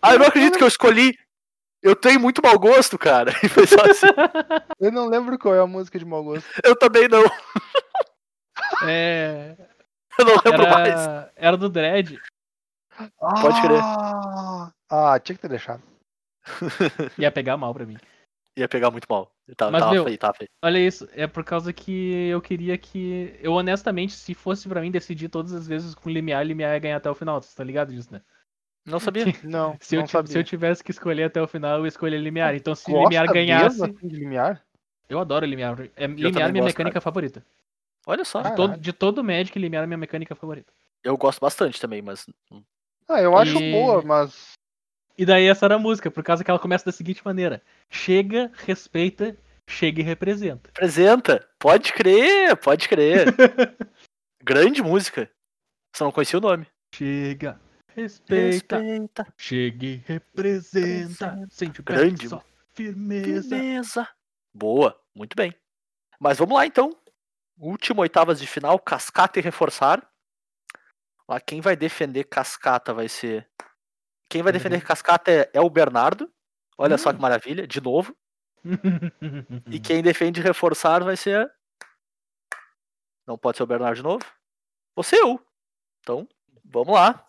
Ah, 0.00 0.12
eu 0.12 0.18
não 0.18 0.26
acredito 0.26 0.56
que 0.56 0.64
eu 0.64 0.68
escolhi. 0.68 1.18
Eu 1.82 1.96
tenho 1.96 2.20
muito 2.20 2.40
mau 2.40 2.56
gosto, 2.58 2.96
cara. 2.96 3.32
E 3.42 3.48
foi 3.48 3.66
só 3.66 3.82
assim. 3.82 4.06
Eu 4.78 4.92
não 4.92 5.08
lembro 5.08 5.36
qual 5.38 5.54
é 5.54 5.60
a 5.60 5.66
música 5.66 5.98
de 5.98 6.04
mau 6.04 6.22
gosto. 6.22 6.48
Eu 6.62 6.76
também 6.76 7.08
não. 7.08 7.24
É, 8.86 9.56
Eu 10.18 10.24
não 10.24 10.34
lembro 10.44 10.70
mais. 10.70 10.88
era, 10.88 11.32
era 11.36 11.56
do 11.56 11.68
Dredd. 11.68 12.18
Pode 13.18 13.62
crer. 13.62 13.80
Ah, 13.80 14.70
ah, 14.90 15.18
tinha 15.18 15.34
que 15.34 15.42
ter 15.42 15.48
deixado. 15.48 15.82
Ia 17.18 17.32
pegar 17.32 17.56
mal 17.56 17.72
pra 17.72 17.86
mim. 17.86 17.96
Ia 18.56 18.68
pegar 18.68 18.90
muito 18.90 19.06
mal. 19.08 19.32
Tava, 19.56 19.70
Mas, 19.70 19.80
tava 19.80 19.92
meu, 19.92 20.04
feio, 20.04 20.18
tava 20.18 20.34
feio. 20.34 20.48
Olha 20.62 20.78
isso, 20.78 21.08
é 21.12 21.26
por 21.26 21.42
causa 21.44 21.72
que 21.72 22.28
eu 22.28 22.40
queria 22.40 22.76
que. 22.76 23.34
Eu 23.40 23.52
honestamente, 23.52 24.12
se 24.12 24.34
fosse 24.34 24.68
pra 24.68 24.80
mim 24.80 24.90
decidir 24.90 25.28
todas 25.28 25.52
as 25.52 25.66
vezes 25.66 25.94
com 25.94 26.10
limiar, 26.10 26.44
limiar 26.46 26.72
ia 26.72 26.78
ganhar 26.78 26.96
até 26.96 27.10
o 27.10 27.14
final. 27.14 27.40
Você 27.40 27.56
tá 27.56 27.64
ligado 27.64 27.92
disso, 27.92 28.12
né? 28.12 28.20
Não 28.84 28.98
sabia. 29.00 29.24
Não, 29.44 29.76
Se 29.80 29.94
eu, 29.96 30.00
não 30.00 30.06
ti- 30.06 30.12
sabia. 30.12 30.32
se 30.32 30.38
eu 30.38 30.44
tivesse 30.44 30.82
que 30.82 30.90
escolher 30.90 31.24
até 31.24 31.40
o 31.40 31.46
final, 31.46 31.78
eu 31.78 31.84
ia 31.84 31.88
escolher 31.88 32.18
limiar. 32.18 32.54
Então 32.54 32.74
se 32.74 32.90
Gosta 32.90 33.04
limiar 33.08 33.26
ganhasse. 33.32 33.80
mesmo 33.80 33.96
assim 33.96 34.08
de 34.08 34.16
limiar? 34.16 34.62
Eu 35.08 35.18
adoro 35.18 35.46
limiar. 35.46 35.78
É, 35.96 36.06
limiar 36.06 36.48
é 36.48 36.52
minha 36.52 36.62
gosto, 36.62 36.64
mecânica 36.64 37.00
favorita. 37.00 37.44
Olha 38.06 38.24
só. 38.24 38.40
Ah. 38.40 38.50
Todo, 38.50 38.76
de 38.78 38.92
todo 38.92 39.22
Magic, 39.22 39.56
limiar 39.58 39.84
é 39.84 39.86
minha 39.86 39.96
mecânica 39.98 40.34
favorita. 40.34 40.72
Eu 41.04 41.16
gosto 41.16 41.40
bastante 41.40 41.80
também, 41.80 42.02
mas. 42.02 42.26
Ah, 43.08 43.20
eu 43.20 43.36
acho 43.36 43.56
E- 43.58 43.72
boa, 43.72 44.02
mas. 44.02 44.52
E 45.22 45.24
daí 45.24 45.46
essa 45.46 45.66
era 45.66 45.76
a 45.76 45.78
música, 45.78 46.10
por 46.10 46.24
causa 46.24 46.42
que 46.42 46.50
ela 46.50 46.58
começa 46.58 46.84
da 46.84 46.90
seguinte 46.90 47.24
maneira: 47.24 47.62
Chega, 47.88 48.50
respeita, 48.66 49.36
chega 49.68 50.00
e 50.00 50.02
representa. 50.02 50.68
Apresenta. 50.70 51.48
Pode 51.60 51.92
crer, 51.92 52.56
pode 52.56 52.88
crer. 52.88 53.26
Grande 54.42 54.82
música. 54.82 55.30
Só 55.94 56.06
não 56.06 56.10
conhecia 56.10 56.40
o 56.40 56.42
nome. 56.42 56.66
Chega, 56.92 57.60
respeita, 57.94 58.78
Respeita. 58.80 59.34
chega 59.38 59.86
e 59.86 60.02
representa. 60.04 61.26
Representa. 61.26 61.48
Sente 61.52 61.80
o 61.80 61.84
Grande 61.84 62.28
só. 62.28 62.42
Firmeza. 62.74 63.56
Beleza. 63.56 64.08
Boa, 64.52 65.00
muito 65.14 65.36
bem. 65.36 65.54
Mas 66.18 66.36
vamos 66.38 66.56
lá 66.56 66.66
então. 66.66 66.98
Último 67.56 68.00
oitavas 68.00 68.40
de 68.40 68.46
final, 68.48 68.76
cascata 68.76 69.38
e 69.38 69.42
reforçar. 69.42 70.04
Lá 71.28 71.40
quem 71.40 71.60
vai 71.60 71.76
defender 71.76 72.24
cascata 72.24 72.92
vai 72.92 73.08
ser. 73.08 73.48
Quem 74.32 74.42
vai 74.42 74.50
defender 74.50 74.82
cascata 74.82 75.30
é, 75.30 75.50
é 75.52 75.60
o 75.60 75.68
Bernardo. 75.68 76.32
Olha 76.78 76.96
só 76.96 77.12
que 77.12 77.20
maravilha, 77.20 77.66
de 77.66 77.82
novo. 77.82 78.16
E 79.70 79.78
quem 79.78 80.02
defende 80.02 80.40
reforçar 80.40 81.04
vai 81.04 81.18
ser. 81.18 81.52
Não 83.26 83.36
pode 83.36 83.58
ser 83.58 83.62
o 83.62 83.66
Bernardo 83.66 83.96
de 83.96 84.02
novo. 84.02 84.24
Você 84.96 85.20
eu. 85.20 85.38
Então, 86.00 86.26
vamos 86.64 86.94
lá. 86.94 87.28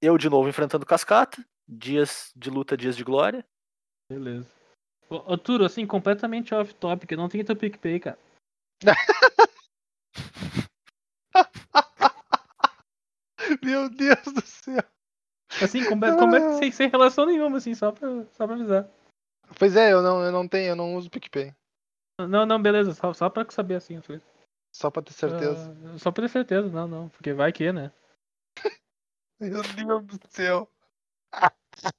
Eu 0.00 0.16
de 0.16 0.30
novo 0.30 0.48
enfrentando 0.48 0.86
cascata. 0.86 1.44
Dias 1.68 2.32
de 2.34 2.48
luta, 2.48 2.78
dias 2.78 2.96
de 2.96 3.04
glória. 3.04 3.46
Beleza. 4.10 4.50
Ô, 5.10 5.36
Turo, 5.36 5.66
assim, 5.66 5.86
completamente 5.86 6.54
off-topic, 6.54 7.12
não 7.12 7.28
tem 7.28 7.44
teu 7.44 7.56
PicPay, 7.56 8.00
cara. 8.00 8.18
Meu 13.62 13.90
Deus 13.90 14.32
do 14.32 14.40
céu. 14.40 14.97
Assim, 15.60 15.84
comple- 15.84 16.14
comple- 16.16 16.58
sem, 16.58 16.70
sem 16.70 16.88
relação 16.88 17.26
nenhuma, 17.26 17.56
assim, 17.58 17.74
só 17.74 17.90
pra, 17.90 18.24
só 18.32 18.46
pra 18.46 18.54
avisar. 18.56 18.88
Pois 19.58 19.74
é, 19.76 19.92
eu 19.92 20.02
não, 20.02 20.22
eu 20.22 20.30
não 20.30 20.46
tenho, 20.46 20.70
eu 20.70 20.76
não 20.76 20.94
uso 20.96 21.10
PicPay. 21.10 21.54
Não, 22.20 22.44
não, 22.44 22.60
beleza, 22.60 22.92
só, 22.94 23.12
só 23.14 23.30
pra 23.30 23.48
saber 23.50 23.76
assim. 23.76 23.96
as 23.96 24.06
coisas. 24.06 24.26
Só 24.74 24.90
pra 24.90 25.02
ter 25.02 25.12
certeza. 25.12 25.74
Ah, 25.94 25.98
só 25.98 26.12
pra 26.12 26.24
ter 26.24 26.28
certeza, 26.28 26.68
não, 26.68 26.86
não. 26.86 27.08
Porque 27.08 27.32
vai 27.32 27.52
que, 27.52 27.72
né? 27.72 27.90
Meu 29.40 29.62
Deus 29.62 30.18
do 30.18 30.28
céu. 30.28 30.70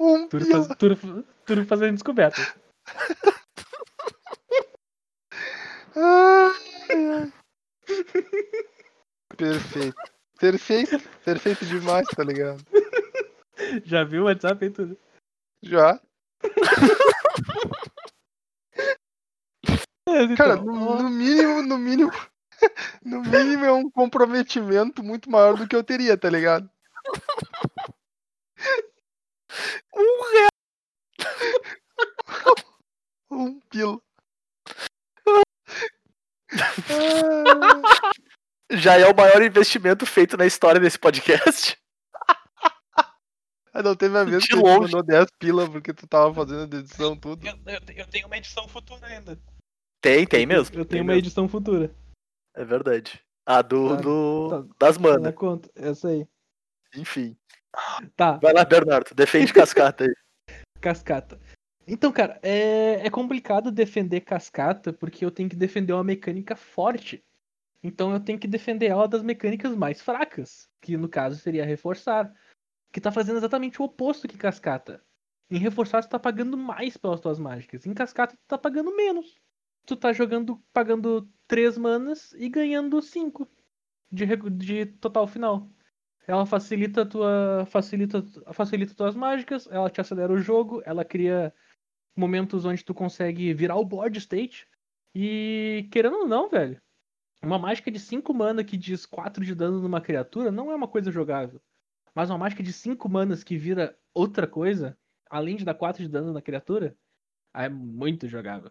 Um 0.00 0.26
Tudo, 0.28 0.46
faz, 0.46 0.66
tudo, 0.78 1.26
tudo 1.44 1.66
fazendo 1.66 1.92
descoberta. 1.92 2.40
Perfeito. 9.36 9.96
Perfeito. 10.38 10.98
Perfeito 11.24 11.66
demais, 11.66 12.06
tá 12.08 12.22
ligado? 12.22 12.64
Já 13.84 14.04
viu 14.04 14.22
o 14.22 14.24
WhatsApp 14.26 14.64
e 14.64 14.70
tudo. 14.70 14.98
Já. 15.62 16.00
Então, 20.10 20.36
Cara, 20.36 20.56
no, 20.56 21.02
no 21.02 21.10
mínimo, 21.10 21.62
no 21.62 21.78
mínimo. 21.78 22.10
No 23.04 23.22
mínimo 23.22 23.64
é 23.64 23.72
um 23.72 23.88
comprometimento 23.88 25.00
muito 25.00 25.30
maior 25.30 25.56
do 25.56 25.68
que 25.68 25.76
eu 25.76 25.84
teria, 25.84 26.18
tá 26.18 26.28
ligado? 26.28 26.68
Um 29.94 30.32
real. 30.32 30.48
Um 33.30 33.60
pila. 33.60 34.00
Ah, 36.90 37.97
Já 38.70 38.96
é 38.98 39.06
o 39.06 39.16
maior 39.16 39.42
investimento 39.42 40.04
feito 40.04 40.36
na 40.36 40.46
história 40.46 40.80
desse 40.80 40.98
podcast. 40.98 41.76
Ah, 43.72 43.82
não 43.82 43.94
teve 43.94 44.16
a 44.16 44.24
vez 44.24 44.42
De 44.42 44.48
que 44.48 44.56
longe. 44.56 44.80
mandou 44.92 45.02
10 45.04 45.26
pila 45.38 45.70
porque 45.70 45.92
tu 45.92 46.06
tava 46.06 46.32
fazendo 46.34 46.74
a 46.74 46.78
edição 46.80 47.14
tudo. 47.16 47.46
eu, 47.46 47.52
eu, 47.66 47.80
eu 47.96 48.06
tenho 48.08 48.26
uma 48.26 48.36
edição 48.36 48.66
futura 48.66 49.06
ainda. 49.06 49.38
Tem, 50.00 50.26
tem 50.26 50.46
mesmo. 50.46 50.74
Eu 50.74 50.84
tem 50.84 50.92
tenho 50.92 51.02
uma 51.04 51.12
mesmo. 51.12 51.26
edição 51.26 51.48
futura. 51.48 51.94
É 52.56 52.64
verdade. 52.64 53.20
A 53.46 53.62
do, 53.62 53.90
Tá, 53.94 54.02
do 54.02 54.48
tá. 54.48 54.74
das 54.86 54.98
Na 54.98 55.08
manas. 55.10 55.34
conta, 55.34 55.70
essa 55.76 56.08
aí. 56.08 56.26
Enfim. 56.96 57.36
Tá, 58.16 58.32
Vai 58.38 58.52
lá, 58.52 58.64
Bernardo. 58.64 59.14
Defende 59.14 59.52
cascata 59.52 60.04
aí. 60.04 60.14
cascata. 60.80 61.38
Então, 61.86 62.10
cara, 62.10 62.40
é, 62.42 63.06
é 63.06 63.10
complicado 63.10 63.70
defender 63.70 64.22
cascata 64.22 64.92
porque 64.92 65.24
eu 65.24 65.30
tenho 65.30 65.48
que 65.48 65.56
defender 65.56 65.92
uma 65.92 66.02
mecânica 66.02 66.56
forte. 66.56 67.22
Então 67.82 68.12
eu 68.12 68.20
tenho 68.20 68.38
que 68.38 68.48
defender 68.48 68.86
ela 68.86 69.06
das 69.06 69.22
mecânicas 69.22 69.74
mais 69.74 70.00
fracas, 70.00 70.68
que 70.80 70.96
no 70.96 71.08
caso 71.08 71.38
seria 71.38 71.64
reforçar, 71.64 72.34
que 72.92 73.00
tá 73.00 73.12
fazendo 73.12 73.36
exatamente 73.36 73.80
o 73.80 73.84
oposto 73.84 74.26
que 74.26 74.36
cascata. 74.36 75.04
Em 75.50 75.58
reforçar 75.58 76.02
tu 76.02 76.08
tá 76.08 76.18
pagando 76.18 76.56
mais 76.56 76.96
pelas 76.96 77.20
tuas 77.20 77.38
mágicas, 77.38 77.86
em 77.86 77.94
cascata 77.94 78.34
tu 78.36 78.46
tá 78.46 78.58
pagando 78.58 78.94
menos. 78.94 79.40
Tu 79.86 79.96
tá 79.96 80.12
jogando 80.12 80.62
pagando 80.72 81.30
3 81.46 81.78
manas 81.78 82.32
e 82.34 82.48
ganhando 82.48 83.00
5 83.00 83.48
de, 84.10 84.26
de 84.50 84.86
total 84.86 85.26
final. 85.26 85.70
Ela 86.26 86.44
facilita 86.44 87.06
tua 87.06 87.64
facilita 87.66 88.22
facilita 88.52 88.94
tuas 88.94 89.14
mágicas, 89.14 89.66
ela 89.70 89.88
te 89.88 90.00
acelera 90.00 90.30
o 90.32 90.38
jogo, 90.38 90.82
ela 90.84 91.04
cria 91.04 91.54
momentos 92.14 92.66
onde 92.66 92.84
tu 92.84 92.92
consegue 92.92 93.54
virar 93.54 93.76
o 93.76 93.84
board 93.84 94.18
state. 94.18 94.68
E 95.14 95.88
querendo 95.90 96.18
ou 96.18 96.28
não, 96.28 96.50
velho, 96.50 96.78
uma 97.42 97.58
mágica 97.58 97.90
de 97.90 97.98
5 97.98 98.34
mana 98.34 98.64
que 98.64 98.76
diz 98.76 99.06
4 99.06 99.44
de 99.44 99.54
dano 99.54 99.80
numa 99.80 100.00
criatura 100.00 100.50
não 100.50 100.70
é 100.70 100.74
uma 100.74 100.88
coisa 100.88 101.10
jogável. 101.10 101.60
Mas 102.14 102.30
uma 102.30 102.38
mágica 102.38 102.62
de 102.62 102.72
5 102.72 103.08
manas 103.08 103.44
que 103.44 103.56
vira 103.56 103.96
outra 104.12 104.46
coisa, 104.46 104.98
além 105.30 105.56
de 105.56 105.64
dar 105.64 105.74
4 105.74 106.02
de 106.02 106.08
dano 106.08 106.32
na 106.32 106.42
criatura, 106.42 106.96
é 107.54 107.68
muito 107.68 108.26
jogável. 108.26 108.70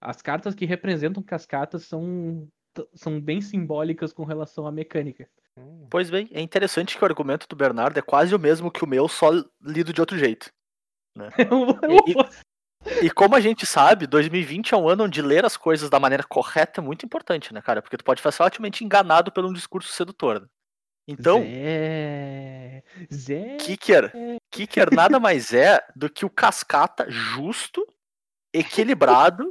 As 0.00 0.22
cartas 0.22 0.54
que 0.54 0.64
representam 0.64 1.22
cascatas 1.22 1.84
são, 1.84 2.48
são 2.94 3.20
bem 3.20 3.40
simbólicas 3.40 4.12
com 4.12 4.24
relação 4.24 4.66
à 4.66 4.72
mecânica. 4.72 5.28
Pois 5.90 6.10
bem, 6.10 6.28
é 6.32 6.40
interessante 6.40 6.96
que 6.96 7.02
o 7.02 7.06
argumento 7.06 7.46
do 7.48 7.56
Bernardo 7.56 7.98
é 7.98 8.02
quase 8.02 8.34
o 8.34 8.38
mesmo 8.38 8.70
que 8.70 8.84
o 8.84 8.86
meu, 8.86 9.08
só 9.08 9.30
lido 9.60 9.92
de 9.92 10.00
outro 10.00 10.18
jeito. 10.18 10.52
E- 12.06 12.55
E 13.02 13.10
como 13.10 13.34
a 13.34 13.40
gente 13.40 13.66
sabe, 13.66 14.06
2020 14.06 14.74
é 14.74 14.76
um 14.76 14.88
ano 14.88 15.04
onde 15.04 15.20
ler 15.20 15.44
as 15.44 15.56
coisas 15.56 15.90
da 15.90 16.00
maneira 16.00 16.22
correta 16.24 16.80
é 16.80 16.84
muito 16.84 17.04
importante, 17.04 17.52
né, 17.52 17.60
cara? 17.60 17.82
Porque 17.82 17.96
tu 17.96 18.04
pode 18.04 18.20
ser 18.20 18.32
facilmente 18.32 18.84
enganado 18.84 19.32
por 19.32 19.44
um 19.44 19.52
discurso 19.52 19.92
sedutor. 19.92 20.40
né? 20.40 20.46
Então, 21.08 21.40
Zé. 21.40 22.82
Zé. 23.12 23.56
Kicker, 23.58 24.12
Kicker 24.50 24.92
nada 24.92 25.20
mais 25.20 25.52
é 25.52 25.80
do 25.94 26.10
que 26.10 26.24
o 26.24 26.30
cascata 26.30 27.08
justo, 27.08 27.86
equilibrado 28.52 29.48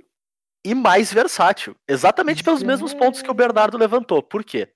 e 0.65 0.75
mais 0.75 1.13
versátil. 1.13 1.75
Exatamente 1.87 2.43
pelos 2.43 2.63
mesmos 2.63 2.93
pontos 2.93 3.21
que 3.21 3.31
o 3.31 3.35
Bernardo 3.35 3.77
levantou. 3.77 4.21
Por 4.21 4.43
quê? 4.43 4.73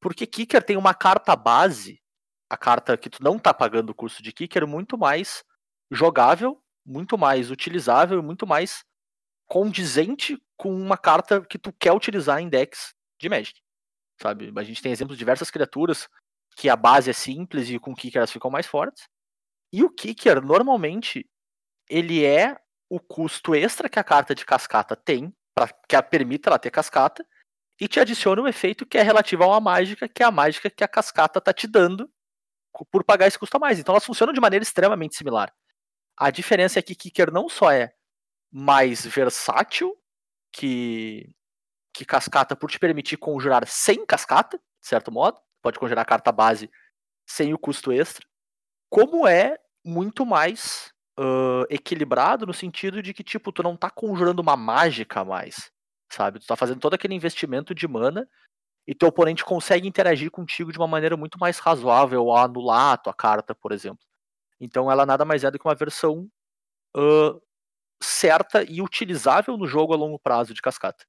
Porque 0.00 0.26
Kicker 0.26 0.62
tem 0.62 0.76
uma 0.76 0.94
carta 0.94 1.34
base, 1.34 2.00
a 2.48 2.56
carta 2.56 2.96
que 2.96 3.10
tu 3.10 3.22
não 3.22 3.38
tá 3.38 3.52
pagando 3.52 3.90
o 3.90 3.94
custo 3.94 4.22
de 4.22 4.32
Kicker, 4.32 4.66
muito 4.66 4.96
mais 4.96 5.42
jogável, 5.90 6.62
muito 6.86 7.18
mais 7.18 7.50
utilizável 7.50 8.22
muito 8.22 8.46
mais 8.46 8.84
condizente 9.46 10.38
com 10.56 10.74
uma 10.74 10.96
carta 10.96 11.44
que 11.44 11.58
tu 11.58 11.72
quer 11.72 11.92
utilizar 11.92 12.40
em 12.40 12.48
decks 12.48 12.94
de 13.20 13.28
Magic. 13.28 13.60
Sabe? 14.20 14.52
A 14.56 14.62
gente 14.62 14.82
tem 14.82 14.92
exemplos 14.92 15.16
de 15.16 15.20
diversas 15.20 15.50
criaturas 15.50 16.08
que 16.56 16.68
a 16.68 16.76
base 16.76 17.10
é 17.10 17.12
simples 17.12 17.68
e 17.68 17.78
com 17.78 17.94
Kicker 17.94 18.18
elas 18.18 18.32
ficam 18.32 18.50
mais 18.50 18.66
fortes. 18.66 19.04
E 19.72 19.84
o 19.84 19.90
Kicker, 19.90 20.40
normalmente, 20.42 21.28
ele 21.88 22.24
é 22.24 22.56
o 22.88 22.98
custo 22.98 23.54
extra 23.54 23.88
que 23.88 23.98
a 23.98 24.04
carta 24.04 24.34
de 24.34 24.44
cascata 24.44 24.96
tem, 24.96 25.34
pra, 25.54 25.68
que 25.88 25.96
a 25.96 26.02
permite 26.02 26.48
ela 26.48 26.58
ter 26.58 26.70
cascata, 26.70 27.26
e 27.78 27.86
te 27.86 28.00
adiciona 28.00 28.40
um 28.40 28.48
efeito 28.48 28.86
que 28.86 28.96
é 28.96 29.02
relativo 29.02 29.42
a 29.42 29.48
uma 29.48 29.60
mágica, 29.60 30.08
que 30.08 30.22
é 30.22 30.26
a 30.26 30.30
mágica 30.30 30.70
que 30.70 30.82
a 30.82 30.88
cascata 30.88 31.40
tá 31.40 31.52
te 31.52 31.66
dando 31.66 32.10
por 32.90 33.04
pagar 33.04 33.26
esse 33.26 33.38
custo 33.38 33.56
a 33.56 33.60
mais. 33.60 33.78
Então 33.78 33.92
elas 33.92 34.04
funcionam 34.04 34.32
de 34.32 34.40
maneira 34.40 34.62
extremamente 34.62 35.16
similar. 35.16 35.52
A 36.16 36.30
diferença 36.30 36.78
é 36.78 36.82
que 36.82 36.94
Kicker 36.94 37.30
não 37.30 37.48
só 37.48 37.70
é 37.70 37.92
mais 38.50 39.04
versátil 39.04 39.96
que, 40.52 41.30
que 41.92 42.04
cascata 42.04 42.56
por 42.56 42.70
te 42.70 42.78
permitir 42.78 43.16
conjurar 43.18 43.66
sem 43.66 44.06
cascata, 44.06 44.56
de 44.56 44.88
certo 44.88 45.12
modo, 45.12 45.40
pode 45.62 45.78
conjurar 45.78 46.02
a 46.02 46.06
carta 46.06 46.32
base 46.32 46.70
sem 47.28 47.52
o 47.52 47.58
custo 47.58 47.92
extra, 47.92 48.26
como 48.88 49.26
é 49.26 49.58
muito 49.84 50.24
mais 50.24 50.92
ãh, 51.18 51.64
equilibrado 51.68 52.46
no 52.46 52.54
sentido 52.54 53.02
de 53.02 53.12
que, 53.12 53.24
tipo, 53.24 53.52
tu 53.52 53.62
não 53.62 53.76
tá 53.76 53.90
conjurando 53.90 54.40
uma 54.40 54.56
mágica 54.56 55.24
mais, 55.24 55.70
sabe? 56.10 56.38
Tu 56.40 56.46
tá 56.46 56.56
fazendo 56.56 56.80
todo 56.80 56.94
aquele 56.94 57.14
investimento 57.14 57.74
de 57.74 57.86
mana 57.86 58.28
e 58.86 58.94
teu 58.94 59.08
oponente 59.08 59.44
consegue 59.44 59.88
interagir 59.88 60.30
contigo 60.30 60.72
de 60.72 60.78
uma 60.78 60.86
maneira 60.86 61.16
muito 61.16 61.38
mais 61.38 61.58
razoável 61.58 62.30
ao 62.30 62.36
anular 62.36 62.92
a 62.94 62.96
tua 62.96 63.14
carta, 63.14 63.54
por 63.54 63.72
exemplo. 63.72 64.04
Então 64.60 64.90
ela 64.90 65.06
nada 65.06 65.24
mais 65.24 65.44
é 65.44 65.50
do 65.50 65.58
que 65.58 65.66
uma 65.66 65.74
versão 65.74 66.28
ãh, 66.96 67.38
certa 68.02 68.62
e 68.62 68.80
utilizável 68.80 69.56
no 69.56 69.66
jogo 69.66 69.92
a 69.92 69.96
longo 69.96 70.18
prazo 70.18 70.54
de 70.54 70.62
cascata. 70.62 71.04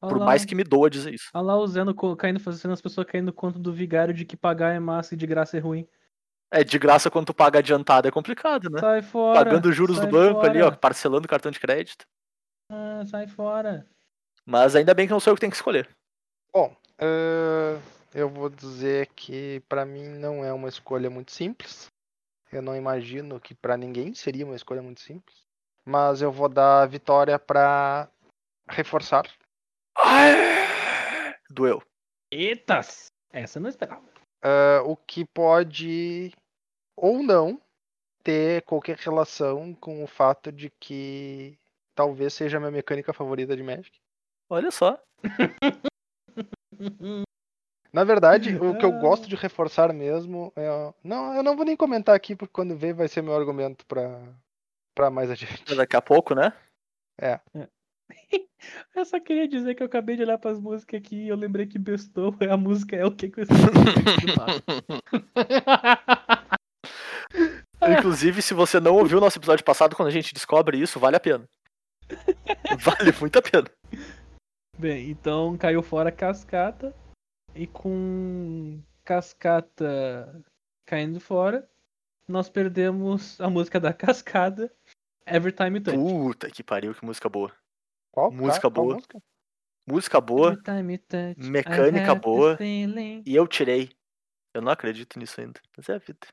Olha 0.00 0.14
Por 0.14 0.24
mais 0.24 0.44
que 0.44 0.54
me 0.54 0.62
doa 0.62 0.88
dizer 0.88 1.12
isso. 1.12 1.28
olha 1.34 1.42
lá 1.44 1.56
o 1.56 1.66
Zeno 1.66 1.94
caindo, 2.16 2.38
fazendo 2.38 2.72
as 2.72 2.80
pessoas 2.80 3.06
caindo 3.06 3.26
no 3.26 3.32
conto 3.32 3.58
do 3.58 3.72
vigário 3.72 4.14
de 4.14 4.24
que 4.24 4.36
pagar 4.36 4.72
é 4.72 4.78
massa 4.78 5.14
e 5.14 5.16
de 5.16 5.26
graça 5.26 5.56
é 5.56 5.60
ruim. 5.60 5.88
É, 6.50 6.64
de 6.64 6.78
graça 6.78 7.10
quando 7.10 7.26
tu 7.26 7.34
paga 7.34 7.58
adiantado 7.58 8.08
é 8.08 8.10
complicado, 8.10 8.70
né? 8.70 8.80
Sai 8.80 9.02
fora. 9.02 9.44
Pagando 9.44 9.72
juros 9.72 9.98
do 9.98 10.06
banco 10.06 10.40
ali, 10.40 10.60
ó, 10.62 10.66
fora. 10.66 10.76
parcelando 10.76 11.26
o 11.26 11.28
cartão 11.28 11.50
de 11.50 11.60
crédito. 11.60 12.06
Ah, 12.70 13.04
sai 13.06 13.26
fora. 13.26 13.86
Mas 14.46 14.74
ainda 14.74 14.94
bem 14.94 15.06
que 15.06 15.12
não 15.12 15.20
sou 15.20 15.32
eu 15.32 15.34
que 15.34 15.40
tenho 15.40 15.50
que 15.50 15.56
escolher. 15.56 15.88
Bom, 16.54 16.74
eh, 16.98 17.78
eu 18.14 18.30
vou 18.30 18.48
dizer 18.48 19.08
que 19.08 19.60
pra 19.68 19.84
mim 19.84 20.08
não 20.08 20.42
é 20.42 20.52
uma 20.52 20.68
escolha 20.68 21.10
muito 21.10 21.32
simples. 21.32 21.88
Eu 22.50 22.62
não 22.62 22.74
imagino 22.76 23.38
que 23.40 23.54
pra 23.54 23.76
ninguém 23.76 24.14
seria 24.14 24.44
uma 24.44 24.56
escolha 24.56 24.82
muito 24.82 25.00
simples. 25.00 25.44
Mas 25.84 26.22
eu 26.22 26.30
vou 26.32 26.48
dar 26.48 26.82
a 26.82 26.86
vitória 26.86 27.38
pra 27.38 28.08
reforçar. 28.68 29.24
Doeu. 31.50 31.82
Eita! 32.30 32.80
Essa 33.32 33.58
eu 33.58 33.62
não 33.62 33.68
esperava. 33.70 34.02
eh, 34.42 34.80
o 34.84 34.96
que 34.96 35.24
pode 35.24 36.32
ou 36.96 37.22
não 37.22 37.60
ter 38.22 38.62
qualquer 38.62 38.96
relação 38.98 39.74
com 39.74 40.02
o 40.04 40.06
fato 40.06 40.52
de 40.52 40.70
que 40.78 41.58
talvez 41.94 42.34
seja 42.34 42.56
a 42.56 42.60
minha 42.60 42.70
mecânica 42.72 43.12
favorita 43.12 43.56
de 43.56 43.62
Magic. 43.62 43.98
Olha 44.50 44.70
só. 44.70 45.02
Na 47.92 48.04
verdade, 48.04 48.54
o 48.56 48.76
que 48.76 48.84
eu 48.84 48.92
gosto 48.92 49.28
de 49.28 49.36
reforçar 49.36 49.92
mesmo 49.92 50.52
é. 50.56 50.92
Não, 51.02 51.34
eu 51.34 51.42
não 51.42 51.56
vou 51.56 51.64
nem 51.64 51.76
comentar 51.76 52.14
aqui, 52.14 52.36
porque 52.36 52.52
quando 52.52 52.76
ver 52.76 52.94
vai 52.94 53.08
ser 53.08 53.22
meu 53.22 53.34
argumento 53.34 53.84
pra, 53.86 54.20
pra 54.94 55.10
mais 55.10 55.30
adiante. 55.30 55.74
Daqui 55.74 55.96
a 55.96 56.02
pouco, 56.02 56.34
né? 56.34 56.52
Eu 58.94 59.04
só 59.04 59.20
queria 59.20 59.46
dizer 59.46 59.74
que 59.74 59.82
eu 59.82 59.86
acabei 59.86 60.16
de 60.16 60.22
olhar 60.22 60.38
pras 60.38 60.58
músicas 60.58 60.98
aqui 60.98 61.14
e 61.14 61.28
eu 61.28 61.36
lembrei 61.36 61.66
que 61.66 61.78
Bestou, 61.78 62.34
a 62.50 62.56
música 62.56 62.96
é 62.96 63.04
o 63.04 63.12
que 63.12 63.28
que 63.28 63.40
eu. 63.40 63.46
Inclusive, 67.98 68.42
se 68.42 68.54
você 68.54 68.80
não 68.80 68.96
ouviu 68.96 69.18
o 69.18 69.20
nosso 69.20 69.38
episódio 69.38 69.64
passado, 69.64 69.94
quando 69.94 70.08
a 70.08 70.12
gente 70.12 70.34
descobre 70.34 70.76
isso, 70.76 70.98
vale 70.98 71.16
a 71.16 71.20
pena. 71.20 71.48
Vale 72.80 73.12
muito 73.20 73.38
a 73.38 73.42
pena. 73.42 73.70
Bem, 74.76 75.10
então 75.10 75.56
caiu 75.56 75.82
fora 75.82 76.10
cascata. 76.10 76.92
E 77.54 77.66
com 77.66 78.80
cascata 79.04 80.42
caindo 80.86 81.20
fora, 81.20 81.68
nós 82.28 82.48
perdemos 82.48 83.40
a 83.40 83.48
música 83.50 83.80
da 83.80 83.92
cascada, 83.92 84.72
Every 85.26 85.52
Time 85.52 85.78
You 85.78 85.84
Touch. 85.84 85.96
Puta 85.98 86.50
que 86.50 86.62
pariu, 86.62 86.94
que 86.94 87.04
música 87.04 87.28
boa. 87.28 87.52
Qual? 88.12 88.30
Música 88.30 88.70
Qual 88.70 88.72
boa. 88.72 88.94
música? 88.94 89.22
Música 89.86 90.20
boa 90.20 90.48
Every 90.52 90.62
time 90.62 90.92
you 90.94 90.98
touch, 91.08 91.40
mecânica 91.50 92.14
boa. 92.14 92.58
e 92.60 93.34
eu 93.34 93.46
tirei. 93.46 93.90
Eu 94.54 94.60
não 94.62 94.70
acredito 94.72 95.18
nisso 95.18 95.40
ainda. 95.40 95.60
Mas 95.76 95.88
é 95.88 95.94
a 95.94 95.98
vida. 95.98 96.26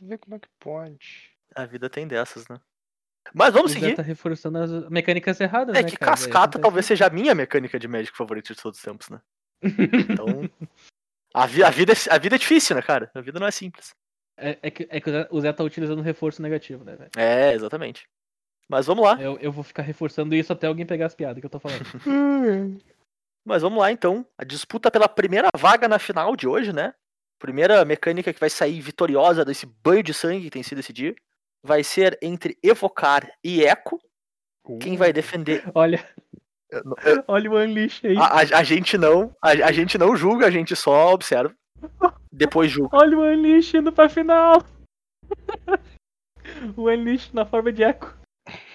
Ver 0.00 0.18
como 0.18 0.36
é 0.36 0.38
que 0.38 0.48
pode. 0.58 1.30
A 1.54 1.64
vida 1.66 1.88
tem 1.90 2.06
dessas, 2.06 2.46
né? 2.48 2.60
Mas 3.34 3.54
vamos 3.54 3.70
seguir. 3.72 3.94
tá 3.94 4.02
reforçando 4.02 4.58
as 4.58 4.88
mecânicas 4.88 5.40
erradas, 5.40 5.76
É 5.76 5.82
né, 5.82 5.88
que 5.88 5.96
cara? 5.96 6.12
Cascata 6.12 6.38
acontece. 6.40 6.62
talvez 6.62 6.86
seja 6.86 7.06
a 7.06 7.10
minha 7.10 7.34
mecânica 7.34 7.78
de 7.78 7.86
Magic 7.86 8.16
favorita 8.16 8.52
de 8.52 8.60
todos 8.60 8.78
os 8.78 8.84
tempos, 8.84 9.08
né? 9.10 9.20
Então. 9.62 10.48
A, 11.34 11.46
vi- 11.46 11.64
a, 11.64 11.70
vida, 11.70 11.92
é- 11.92 12.14
a 12.14 12.18
vida 12.18 12.34
é 12.36 12.38
difícil, 12.38 12.76
né, 12.76 12.82
cara? 12.82 13.10
A 13.14 13.20
vida 13.20 13.38
não 13.40 13.46
é 13.46 13.50
simples. 13.50 13.94
É, 14.36 14.58
é 14.62 14.70
que, 14.70 14.86
é 14.90 15.00
que 15.00 15.10
o 15.30 15.40
Zé- 15.40 15.52
tá 15.52 15.62
utilizando 15.64 16.02
reforço 16.02 16.42
negativo, 16.42 16.84
né, 16.84 16.96
velho? 16.96 17.10
É, 17.16 17.52
exatamente. 17.54 18.06
Mas 18.68 18.86
vamos 18.86 19.04
lá. 19.04 19.20
Eu, 19.20 19.38
eu 19.38 19.52
vou 19.52 19.62
ficar 19.64 19.82
reforçando 19.82 20.34
isso 20.34 20.52
até 20.52 20.66
alguém 20.66 20.86
pegar 20.86 21.06
as 21.06 21.14
piadas 21.14 21.40
que 21.40 21.46
eu 21.46 21.50
tô 21.50 21.58
falando. 21.60 21.84
Mas 23.44 23.62
vamos 23.62 23.78
lá 23.78 23.90
então. 23.90 24.24
A 24.38 24.44
disputa 24.44 24.90
pela 24.90 25.08
primeira 25.08 25.48
vaga 25.56 25.88
na 25.88 25.98
final 25.98 26.36
de 26.36 26.46
hoje, 26.46 26.72
né? 26.72 26.94
Primeira 27.38 27.84
mecânica 27.84 28.32
que 28.32 28.38
vai 28.40 28.48
sair 28.48 28.80
vitoriosa 28.80 29.44
desse 29.44 29.66
banho 29.66 30.02
de 30.02 30.14
sangue 30.14 30.44
que 30.44 30.50
tem 30.50 30.62
sido 30.62 30.78
esse 30.78 30.92
dia. 30.92 31.14
Vai 31.62 31.82
ser 31.82 32.18
entre 32.22 32.56
Evocar 32.62 33.28
e 33.42 33.62
Echo. 33.62 33.98
Quem 34.80 34.96
vai 34.96 35.12
defender. 35.12 35.64
Olha, 35.74 36.04
eu- 36.72 37.24
olha 37.28 37.50
o 37.50 37.54
Unleash 37.58 38.04
aí. 38.04 38.16
A, 38.16 38.24
a- 38.40 38.58
a 38.60 38.62
gente 38.62 38.96
não. 38.98 39.34
A, 39.42 39.50
a 39.50 39.72
gente 39.72 39.96
não 39.98 40.16
julga, 40.16 40.46
a 40.46 40.50
gente 40.50 40.74
só 40.74 41.12
observa. 41.12 41.54
Depois 42.32 42.70
julga. 42.70 42.96
Olha 42.96 43.18
o 43.18 43.22
Unleash 43.22 43.74
indo 43.74 43.92
pra 43.92 44.08
final. 44.08 44.62
o 46.76 46.82
Unleash 46.88 47.32
na 47.32 47.44
forma 47.44 47.72
de 47.72 47.82
eco. 47.82 48.14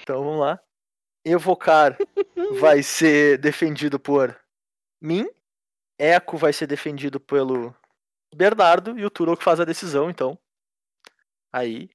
Então 0.02 0.24
vamos 0.24 0.40
lá. 0.40 0.60
Evocar 1.26 1.98
vai 2.60 2.82
ser 2.84 3.38
defendido 3.38 4.00
por 4.00 4.38
mim. 5.02 5.28
Echo 6.00 6.38
vai 6.38 6.54
ser 6.54 6.68
defendido 6.68 7.20
pelo 7.20 7.76
Bernardo. 8.36 8.98
E 9.00 9.06
o 9.06 9.10
Turo 9.10 9.36
que 9.36 9.44
faz 9.44 9.60
a 9.60 9.66
decisão, 9.66 10.10
então. 10.10 10.38
Aí. 11.52 11.90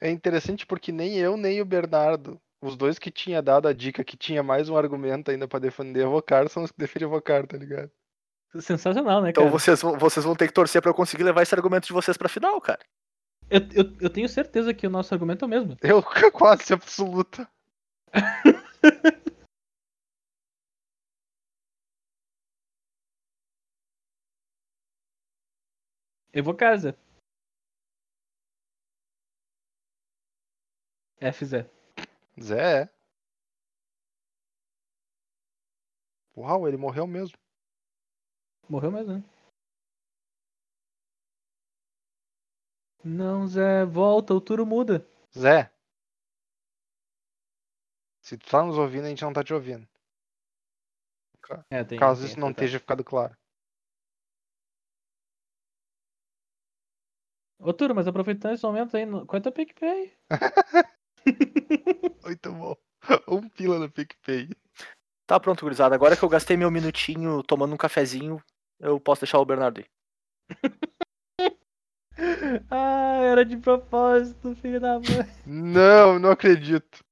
É 0.00 0.10
interessante 0.10 0.66
porque 0.66 0.90
nem 0.92 1.16
eu, 1.16 1.36
nem 1.36 1.60
o 1.62 1.64
Bernardo, 1.64 2.38
os 2.66 2.76
dois 2.76 2.98
que 2.98 3.10
tinha 3.10 3.42
dado 3.42 3.68
a 3.68 3.72
dica 3.72 4.02
que 4.02 4.16
tinha 4.16 4.42
mais 4.42 4.68
um 4.68 4.76
argumento 4.76 5.30
ainda 5.30 5.46
pra 5.46 5.58
defender 5.58 6.00
evocar, 6.02 6.48
são 6.48 6.62
os 6.62 6.70
que 6.72 6.78
defendem 6.78 7.06
evocar, 7.08 7.46
tá 7.46 7.56
ligado? 7.56 7.90
Sensacional, 8.60 9.20
né, 9.20 9.30
Então 9.30 9.44
cara? 9.44 9.52
vocês, 9.52 9.82
vão- 9.82 9.98
vocês 9.98 10.24
vão 10.24 10.36
ter 10.36 10.46
que 10.46 10.54
torcer 10.54 10.80
pra 10.80 10.90
eu 10.90 10.94
conseguir 10.94 11.24
levar 11.24 11.42
esse 11.42 11.54
argumento 11.54 11.86
de 11.86 11.92
vocês 11.92 12.16
pra 12.16 12.28
final, 12.28 12.60
cara. 12.60 12.80
Eu, 13.50 13.60
eu, 13.74 13.96
eu 14.00 14.10
tenho 14.10 14.28
certeza 14.28 14.72
que 14.72 14.86
o 14.86 14.90
nosso 14.90 15.12
argumento 15.12 15.44
é 15.44 15.46
o 15.46 15.50
mesmo. 15.50 15.76
Eu 15.82 16.02
quase 16.32 16.72
absoluta. 16.72 17.48
Eu 26.32 26.42
vou 26.44 26.54
casa. 26.54 26.96
FZ. 31.20 31.64
Zé. 32.40 32.88
Uau, 36.36 36.66
ele 36.66 36.76
morreu 36.76 37.06
mesmo. 37.06 37.36
Morreu 38.68 38.90
mesmo, 38.90 39.14
né? 39.14 39.24
Não, 43.04 43.46
Zé, 43.46 43.84
volta, 43.84 44.34
o 44.34 44.40
Turo 44.40 44.64
muda. 44.64 45.06
Zé. 45.36 45.70
Se 48.22 48.38
tu 48.38 48.48
tá 48.50 48.64
nos 48.64 48.78
ouvindo, 48.78 49.04
a 49.04 49.08
gente 49.10 49.22
não 49.22 49.32
tá 49.32 49.44
te 49.44 49.52
ouvindo. 49.52 49.86
É, 51.70 51.84
tem, 51.84 51.98
Caso 51.98 52.22
tem 52.22 52.30
isso 52.30 52.40
não 52.40 52.48
essa 52.48 52.54
parte. 52.54 52.64
esteja 52.64 52.80
ficado 52.80 53.04
claro. 53.04 53.36
Ô, 57.58 57.72
Turo, 57.72 57.94
mas 57.94 58.08
aproveitando 58.08 58.54
esse 58.54 58.64
momento 58.64 58.96
aí, 58.96 59.06
qual 59.26 59.38
é 59.38 59.40
teu 59.40 59.52
PicPay? 59.52 60.16
Muito 62.24 62.52
bom. 62.52 62.76
Um 63.28 63.48
pila 63.48 63.78
no 63.78 63.90
PicPay. 63.90 64.48
Tá 65.26 65.40
pronto, 65.40 65.62
gurizada. 65.62 65.94
Agora 65.94 66.16
que 66.16 66.22
eu 66.22 66.28
gastei 66.28 66.56
meu 66.56 66.70
minutinho 66.70 67.42
tomando 67.42 67.74
um 67.74 67.78
cafezinho, 67.78 68.42
eu 68.78 69.00
posso 69.00 69.22
deixar 69.22 69.38
o 69.38 69.44
Bernardo 69.44 69.80
aí. 69.80 69.86
Ah, 72.70 73.18
era 73.24 73.44
de 73.44 73.56
propósito, 73.56 74.54
filho 74.54 74.80
da 74.80 74.94
mãe. 75.00 75.26
Não, 75.44 76.18
não 76.18 76.30
acredito. 76.30 77.04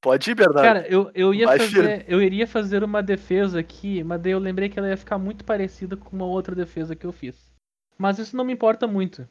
Pode 0.00 0.30
ir, 0.30 0.34
Bernardo. 0.34 0.62
Cara, 0.62 0.86
eu, 0.88 1.10
eu 1.14 1.32
ia 1.32 1.46
Vai, 1.46 1.58
fazer. 1.58 2.04
Eu 2.08 2.20
iria 2.20 2.46
fazer 2.46 2.82
uma 2.82 3.02
defesa 3.02 3.60
aqui, 3.60 4.02
mas 4.02 4.20
daí 4.20 4.32
eu 4.32 4.38
lembrei 4.38 4.68
que 4.68 4.78
ela 4.78 4.88
ia 4.88 4.96
ficar 4.96 5.16
muito 5.16 5.44
parecida 5.44 5.96
com 5.96 6.14
uma 6.14 6.26
outra 6.26 6.54
defesa 6.54 6.96
que 6.96 7.06
eu 7.06 7.12
fiz. 7.12 7.50
Mas 7.96 8.18
isso 8.18 8.36
não 8.36 8.44
me 8.44 8.52
importa 8.52 8.86
muito. 8.86 9.26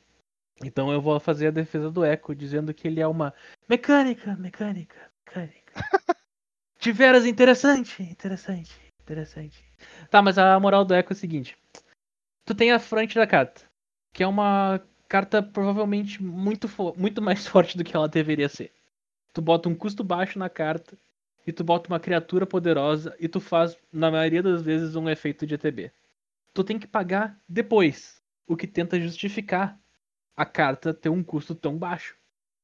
Então 0.63 0.91
eu 0.91 1.01
vou 1.01 1.19
fazer 1.19 1.47
a 1.47 1.51
defesa 1.51 1.89
do 1.89 2.05
Echo, 2.05 2.35
dizendo 2.35 2.73
que 2.73 2.87
ele 2.87 2.99
é 2.99 3.07
uma 3.07 3.33
mecânica, 3.67 4.35
mecânica, 4.35 5.11
mecânica. 5.25 5.73
De 6.79 6.91
veras 6.91 7.25
interessante, 7.25 8.01
interessante, 8.01 8.71
interessante. 9.01 9.63
Tá, 10.09 10.21
mas 10.21 10.37
a 10.37 10.59
moral 10.59 10.83
do 10.83 10.95
Echo 10.95 11.13
é 11.13 11.15
o 11.15 11.17
seguinte. 11.17 11.57
Tu 12.45 12.55
tem 12.55 12.71
a 12.71 12.79
frente 12.79 13.15
da 13.15 13.27
carta, 13.27 13.61
que 14.11 14.23
é 14.23 14.27
uma 14.27 14.81
carta 15.07 15.43
provavelmente 15.43 16.23
muito, 16.23 16.67
muito 16.97 17.21
mais 17.21 17.45
forte 17.47 17.77
do 17.77 17.83
que 17.83 17.95
ela 17.95 18.07
deveria 18.07 18.49
ser. 18.49 18.71
Tu 19.33 19.41
bota 19.41 19.69
um 19.69 19.75
custo 19.75 20.03
baixo 20.03 20.39
na 20.39 20.49
carta, 20.49 20.97
e 21.45 21.51
tu 21.51 21.63
bota 21.63 21.87
uma 21.89 21.99
criatura 21.99 22.45
poderosa, 22.45 23.15
e 23.19 23.27
tu 23.27 23.39
faz, 23.39 23.77
na 23.91 24.11
maioria 24.11 24.43
das 24.43 24.61
vezes, 24.61 24.95
um 24.95 25.09
efeito 25.09 25.45
de 25.45 25.55
ETB. 25.55 25.91
Tu 26.53 26.63
tem 26.63 26.77
que 26.77 26.87
pagar 26.87 27.39
depois, 27.47 28.21
o 28.47 28.55
que 28.55 28.67
tenta 28.67 28.99
justificar 28.99 29.79
a 30.41 30.45
carta 30.45 30.91
ter 30.91 31.09
um 31.09 31.23
custo 31.23 31.53
tão 31.53 31.77
baixo. 31.77 32.17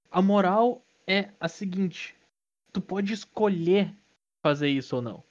A 0.10 0.20
moral 0.20 0.84
é 1.06 1.30
a 1.40 1.48
seguinte: 1.48 2.16
tu 2.74 2.82
pode 2.82 3.14
escolher 3.14 3.94
fazer 4.41 4.68
isso 4.68 4.95
ou 4.95 5.02
não. 5.02 5.24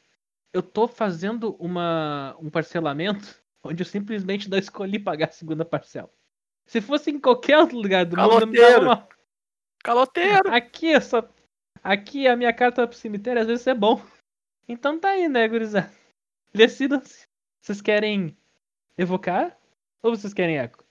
Eu 0.53 0.63
tô 0.63 0.87
fazendo 0.87 1.57
uma, 1.59 2.37
um 2.41 2.49
parcelamento 2.49 3.37
onde 3.65 3.83
eu 3.83 3.87
simplesmente 3.87 4.49
não 4.49 4.57
escolhi 4.57 4.97
pagar 4.97 5.29
a 5.29 5.33
segunda 5.33 5.65
parcela. 5.65 6.11
Se 6.67 6.81
fosse 6.81 7.11
em 7.11 7.19
qualquer 7.19 7.59
outro 7.59 7.77
lugar 7.77 8.07
do 8.07 8.17
mundo, 8.17 8.41
eu 8.41 8.47
me 8.47 8.57
dava 8.57 9.09
Caloteiro. 9.83 10.47
Caloteiro! 10.47 10.55
Aqui 10.55 11.01
só. 11.01 11.29
Aqui 11.83 12.29
a 12.29 12.37
minha 12.37 12.53
carta 12.53 12.87
pro 12.87 12.97
cemitério 12.97 13.43
às 13.43 13.49
vezes 13.49 13.67
é 13.67 13.75
bom. 13.75 14.01
Então 14.69 15.01
tá 15.01 15.11
aí, 15.11 15.29
né, 15.29 15.49
gurizada? 15.49 15.93
Decidam-se. 16.55 17.27
Vocês 17.61 17.81
querem 17.81 18.37
evocar? 18.97 19.59
Ou 20.01 20.15
vocês 20.15 20.33
querem 20.33 20.59
eco? 20.59 20.86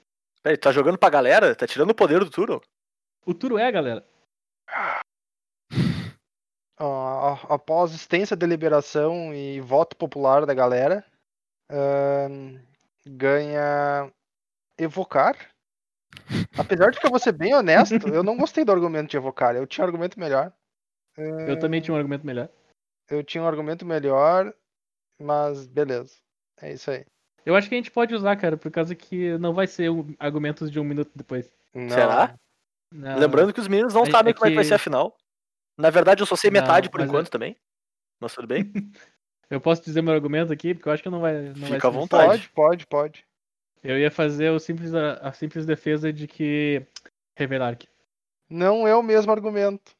Peraí, 0.45 0.59
tá 0.59 0.71
jogando 0.71 0.95
pra 0.95 1.09
galera? 1.09 1.55
Tá 1.55 1.65
tirando 1.65 1.89
o 1.89 1.95
poder 1.95 2.19
do 2.19 2.29
Turo? 2.29 2.61
O 3.25 3.33
Turo 3.33 3.57
é, 3.57 3.71
galera. 3.71 4.05
A- 6.77 7.55
após 7.55 7.95
extensa 7.95 8.35
deliberação 8.35 9.33
e 9.33 9.59
voto 9.59 9.95
popular 9.95 10.45
da 10.45 10.53
galera, 10.53 11.03
ahn, 11.71 12.59
ganha 13.07 14.13
evocar. 14.77 15.35
Apesar 16.55 16.91
de 16.91 16.99
que 16.99 17.07
eu 17.07 17.09
vou 17.09 17.17
ser 17.19 17.31
bem 17.31 17.55
honesto, 17.55 18.07
eu 18.13 18.21
não 18.21 18.37
gostei 18.37 18.63
do 18.63 18.71
argumento 18.71 19.09
de 19.09 19.17
evocar. 19.17 19.55
Eu 19.55 19.65
tinha 19.65 19.83
um 19.83 19.87
argumento 19.87 20.19
melhor. 20.19 20.53
Eu 21.17 21.59
também 21.59 21.81
tinha 21.81 21.95
um 21.95 21.97
argumento 21.97 22.23
melhor. 22.23 22.49
Eu 23.09 23.23
tinha 23.23 23.43
um 23.43 23.47
argumento 23.47 23.83
melhor, 23.83 24.53
mas 25.19 25.65
beleza. 25.65 26.17
É 26.61 26.71
isso 26.71 26.91
aí. 26.91 27.03
Eu 27.45 27.55
acho 27.55 27.69
que 27.69 27.75
a 27.75 27.77
gente 27.77 27.91
pode 27.91 28.13
usar, 28.15 28.35
cara, 28.37 28.57
por 28.57 28.71
causa 28.71 28.95
que 28.95 29.37
não 29.37 29.53
vai 29.53 29.67
ser 29.67 29.89
um- 29.91 30.15
argumentos 30.19 30.71
de 30.71 30.79
um 30.79 30.83
minuto 30.83 31.11
depois. 31.15 31.51
Não. 31.73 31.89
Será? 31.89 32.35
Não. 32.91 33.19
Lembrando 33.19 33.53
que 33.53 33.59
os 33.59 33.67
meninos 33.67 33.93
não 33.93 34.03
É- 34.03 34.09
sabem 34.11 34.31
é 34.31 34.33
como 34.33 34.47
é 34.47 34.49
que 34.49 34.55
vai 34.55 34.63
que- 34.63 34.67
ser 34.69 34.75
a 34.75 34.79
final. 34.79 35.15
Na 35.77 35.89
verdade, 35.89 36.21
eu 36.21 36.25
só 36.25 36.35
sei 36.35 36.49
Não, 36.49 36.59
metade 36.59 36.89
por 36.89 36.99
mas 36.99 37.09
enquanto 37.09 37.27
é- 37.27 37.29
também. 37.29 37.55
Mas 38.19 38.33
tudo 38.33 38.47
bem. 38.47 38.63
Eu 39.49 39.61
posso 39.61 39.83
dizer 39.83 40.01
meu 40.01 40.11
argumento 40.13 40.51
aqui, 40.51 40.73
porque 40.73 40.89
eu 40.89 40.93
acho 40.93 41.03
que 41.03 41.09
não 41.09 41.19
vai. 41.19 41.33
Não 41.49 41.53
vai 41.53 41.65
Fica 41.73 41.81
ser 41.81 41.87
à 41.87 41.89
vontade. 41.91 42.27
Pode, 42.27 42.49
pode, 42.49 42.87
pode. 42.87 43.25
Eu 43.83 43.99
ia 43.99 44.09
fazer 44.09 44.49
o 44.49 44.59
simples, 44.59 44.91
a, 44.95 45.13
a 45.15 45.31
simples 45.33 45.67
defesa 45.67 46.11
de 46.11 46.25
que. 46.27 46.81
Revelar 47.37 47.75
que. 47.75 47.87
Não 48.49 48.87
é 48.87 48.95
o 48.95 49.03
mesmo 49.03 49.31
argumento. 49.31 49.91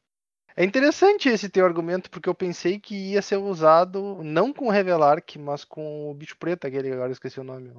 É 0.58 0.64
interessante 0.64 1.28
esse 1.28 1.50
teu 1.50 1.66
argumento, 1.66 2.10
porque 2.10 2.28
eu 2.28 2.34
pensei 2.34 2.80
que 2.80 3.12
ia 3.12 3.20
ser 3.20 3.36
usado 3.36 4.22
não 4.24 4.54
com 4.54 4.66
o 4.68 4.70
Revelark, 4.70 5.38
mas 5.38 5.64
com 5.64 6.10
o 6.10 6.14
bicho 6.14 6.36
preto, 6.38 6.66
aquele 6.66 6.90
agora 6.90 7.08
eu 7.08 7.12
esqueci 7.12 7.38
o 7.38 7.44
nome. 7.44 7.70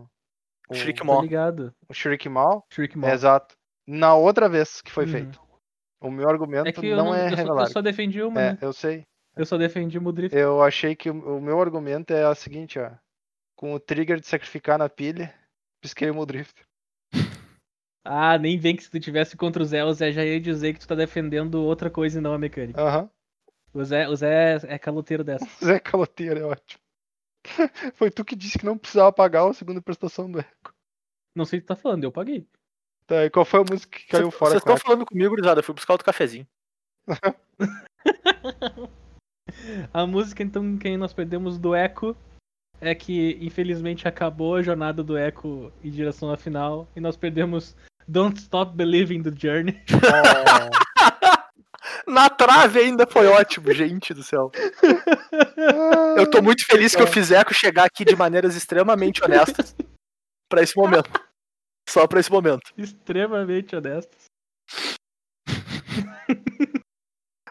O, 0.70 0.74
Shriek 0.76 0.99
Tô 0.99 1.06
Maw. 1.06 1.22
ligado. 1.22 1.74
o 1.90 1.94
Shriek 1.94 2.30
Maw. 2.30 2.64
Shriek 2.72 2.95
É, 2.95 2.99
Maw. 2.99 3.10
exato. 3.10 3.56
Na 3.88 4.14
outra 4.16 4.48
vez 4.48 4.82
que 4.82 4.91
foi 4.91 5.06
Uhum. 5.06 5.12
feito. 5.12 5.41
O 5.99 6.12
meu 6.12 6.30
argumento 6.30 6.68
É 6.68 6.72
que 6.72 6.86
eu, 6.86 6.98
não, 6.98 7.06
não, 7.06 7.16
é 7.16 7.26
eu, 7.26 7.30
só, 7.30 7.36
eu 7.36 7.38
Revelark. 7.38 7.72
só 7.72 7.82
defendi 7.82 8.22
uma, 8.22 8.40
É, 8.40 8.52
né? 8.52 8.58
eu 8.62 8.72
sei. 8.72 9.04
Eu 9.36 9.45
só 9.45 9.58
defendi 9.58 9.98
o 9.98 10.02
Mudrift. 10.02 10.38
Eu 10.38 10.62
achei 10.62 10.95
que 10.95 11.10
o 11.10 11.38
o 11.38 11.41
meu 11.41 11.60
argumento 11.60 12.14
é 12.14 12.28
o 12.30 12.36
seguinte, 12.36 12.78
ó. 12.78 12.91
Com 13.56 13.74
o 13.74 13.80
trigger 13.80 14.20
de 14.20 14.28
sacrificar 14.28 14.78
na 14.78 14.88
pilha, 14.88 15.34
pisquei 15.82 16.12
o 16.12 16.14
Muldrift. 16.14 16.66
Ah, 18.10 18.38
nem 18.38 18.58
vem 18.58 18.76
que 18.76 18.84
se 18.84 18.90
tu 18.90 19.00
tivesse 19.00 19.36
contra 19.36 19.62
o 19.62 19.66
Zé, 19.66 19.84
o 19.84 19.94
Zé 19.94 20.12
já 20.14 20.24
ia 20.24 20.40
dizer 20.40 20.74
que 20.74 20.80
tu 20.80 20.88
tá 20.88 20.96
defendendo 20.96 21.62
outra 21.64 21.90
coisa 21.90 22.20
e 22.20 22.22
não 22.22 22.34
a 22.34 22.38
mecânica. 22.38 22.82
Aham. 22.82 23.10
O 23.74 23.84
Zé, 23.84 24.08
o 24.08 24.16
Zé 24.16 24.58
é 24.64 24.80
caloteiro 24.80 25.24
dessa. 25.24 25.46
Zé 25.64 25.78
Caloteiro 25.80 26.40
é 26.40 26.44
ótimo. 26.44 26.82
Foi 27.96 28.10
tu 28.10 28.24
que 28.24 28.36
disse 28.36 28.58
que 28.58 28.66
não 28.66 28.78
precisava 28.78 29.12
pagar 29.12 29.48
a 29.48 29.54
segunda 29.54 29.82
prestação 29.82 30.32
do 30.32 30.40
Eco. 30.40 30.74
Não 31.36 31.46
sei 31.46 31.60
o 31.60 31.62
que 31.62 31.66
tu 31.66 31.70
tá 31.70 31.76
falando, 31.76 32.04
eu 32.04 32.12
paguei. 32.12 32.48
Tá, 33.06 33.26
e 33.26 33.30
qual 33.30 33.46
foi 33.46 33.62
a 33.62 33.64
música 33.64 33.98
que 33.98 34.08
caiu 34.08 34.32
Vocês 34.32 34.40
fora? 34.40 34.52
vocês 34.52 34.62
estão 34.62 34.76
Crack? 34.76 34.86
falando 34.86 35.06
comigo, 35.06 35.30
gurizada. 35.30 35.60
Eu 35.60 35.64
fui 35.64 35.76
buscar 35.76 35.94
outro 35.94 36.06
cafezinho. 36.06 36.48
A 39.94 40.06
música, 40.06 40.44
então, 40.44 40.78
quem 40.78 40.98
nós 40.98 41.14
perdemos 41.14 41.58
do 41.58 41.76
Echo 41.76 42.16
é 42.82 42.94
que, 42.94 43.38
infelizmente, 43.42 44.08
acabou 44.08 44.56
a 44.56 44.62
jornada 44.62 45.04
do 45.04 45.18
Echo 45.18 45.72
em 45.84 45.90
direção 45.90 46.32
à 46.32 46.38
final 46.38 46.88
e 46.96 47.00
nós 47.00 47.16
perdemos 47.16 47.76
Don't 48.08 48.40
Stop 48.40 48.76
Believing 48.76 49.22
do 49.22 49.38
Journey. 49.38 49.84
Na 52.08 52.30
trave 52.30 52.80
ainda 52.80 53.06
foi 53.06 53.28
ótimo, 53.28 53.72
gente 53.74 54.14
do 54.14 54.24
céu. 54.24 54.52
Eu 56.16 56.30
tô 56.30 56.42
muito 56.42 56.66
feliz 56.66 56.96
que 56.96 57.02
eu 57.02 57.08
fiz 57.08 57.32
Eco 57.32 57.54
chegar 57.54 57.84
aqui 57.86 58.06
de 58.06 58.16
maneiras 58.16 58.56
extremamente 58.56 59.24
honestas 59.24 59.76
pra 60.50 60.62
esse 60.62 60.76
momento. 60.78 61.10
Só 61.90 62.08
pra 62.08 62.20
esse 62.20 62.32
momento. 62.32 62.74
Extremamente 62.78 63.76
honestos. 63.76 64.26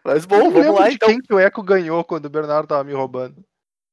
Mas 0.05 0.25
bom, 0.25 0.51
vamos 0.51 0.79
lá 0.79 0.89
de 0.89 0.95
então. 0.95 1.09
quem 1.09 1.21
que 1.21 1.35
o 1.35 1.39
Eco 1.39 1.63
ganhou 1.63 2.05
quando 2.05 2.27
o 2.27 2.31
Bernardo 2.31 2.69
tava 2.69 2.85
me 2.85 2.93
roubando. 2.93 3.45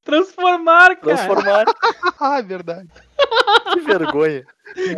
Transformar, 0.04 0.96
cara! 0.96 1.16
Transformar. 1.16 1.64
ah, 2.20 2.38
é 2.38 2.42
verdade. 2.42 2.88
Que 3.74 3.80
vergonha. 3.80 4.46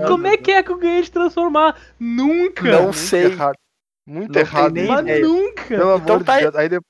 Como 0.06 0.26
é 0.26 0.36
que 0.36 0.50
é 0.52 0.62
que 0.62 0.70
eu 0.70 0.76
ganhei 0.78 1.02
de 1.02 1.10
transformar? 1.10 1.78
Nunca! 1.98 2.62
Não 2.62 2.82
Muito 2.84 2.98
sei. 2.98 3.24
Errado. 3.26 3.56
Muito 4.06 4.32
Não 4.32 4.40
errado. 4.40 4.72
nem 4.72 4.86
Mas 4.86 5.00
ideia. 5.00 5.20
nunca! 5.26 5.62
Pelo 5.68 5.96
Então 5.96 6.18
de 6.18 6.24
tá 6.24 6.34
aí. 6.34 6.42
Deus. 6.42 6.54
Aí 6.56 6.68
de- 6.68 6.80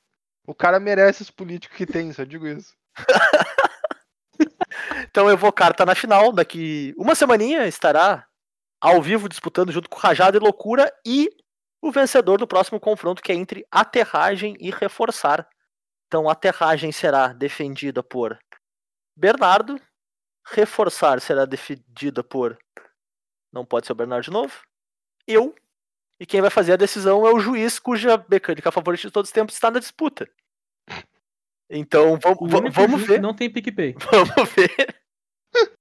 O 0.47 0.55
cara 0.55 0.81
merece 0.81 1.23
os 1.23 1.31
políticos 1.31 1.77
que 1.77 1.87
tem, 1.87 2.13
só 2.13 2.25
digo 2.25 2.47
isso. 2.47 2.75
Então 5.11 5.29
eu 5.29 5.37
vou 5.37 5.53
carta 5.53 5.85
na 5.87 5.95
final. 5.95 6.33
Daqui 6.33 6.95
uma 6.97 7.15
semaninha 7.15 7.67
estará 7.67 8.27
ao 8.81 9.01
vivo 9.01 9.29
disputando 9.29 9.73
junto 9.73 9.89
com 9.89 9.99
Rajada 9.99 10.37
e 10.37 10.41
Loucura 10.41 10.93
e 11.05 11.31
o 11.81 11.91
vencedor 11.91 12.39
do 12.39 12.47
próximo 12.47 12.79
confronto 12.81 13.23
que 13.23 13.33
é 13.33 13.35
entre 13.35 13.65
aterragem 13.71 14.57
e 14.61 14.71
reforçar. 14.71 15.49
Então 16.07 16.29
aterragem 16.29 16.93
será 16.93 17.29
defendida 17.29 18.03
por 18.03 18.39
Bernardo, 19.17 19.81
reforçar 20.47 21.21
será 21.21 21.45
defendida 21.45 22.23
por 22.23 22.57
não 23.53 23.65
pode 23.65 23.87
ser 23.87 23.93
o 23.93 23.97
Bernardo 23.97 24.25
de 24.25 24.31
novo, 24.31 24.53
eu 25.27 25.55
e 26.21 26.27
quem 26.27 26.41
vai 26.41 26.51
fazer 26.51 26.73
a 26.75 26.77
decisão 26.77 27.27
é 27.27 27.33
o 27.33 27.39
juiz 27.41 27.79
cuja 27.79 28.23
mecânica 28.29 28.71
favorita 28.73 29.07
de 29.09 29.13
todos 29.13 29.29
os 29.29 29.33
tempos 29.35 29.55
está 29.55 29.71
na 29.71 29.79
disputa. 29.81 30.29
Então 31.71 32.19
vamos, 32.19 32.39
O 32.41 32.47
va- 32.47 32.59
único 32.59 32.75
vamos 32.75 32.97
juiz 32.99 33.07
ver. 33.09 33.15
que 33.17 33.21
não 33.21 33.35
tem 33.35 33.51
PicPay. 33.53 33.95
Vamos 34.37 34.51
ver. 34.53 34.97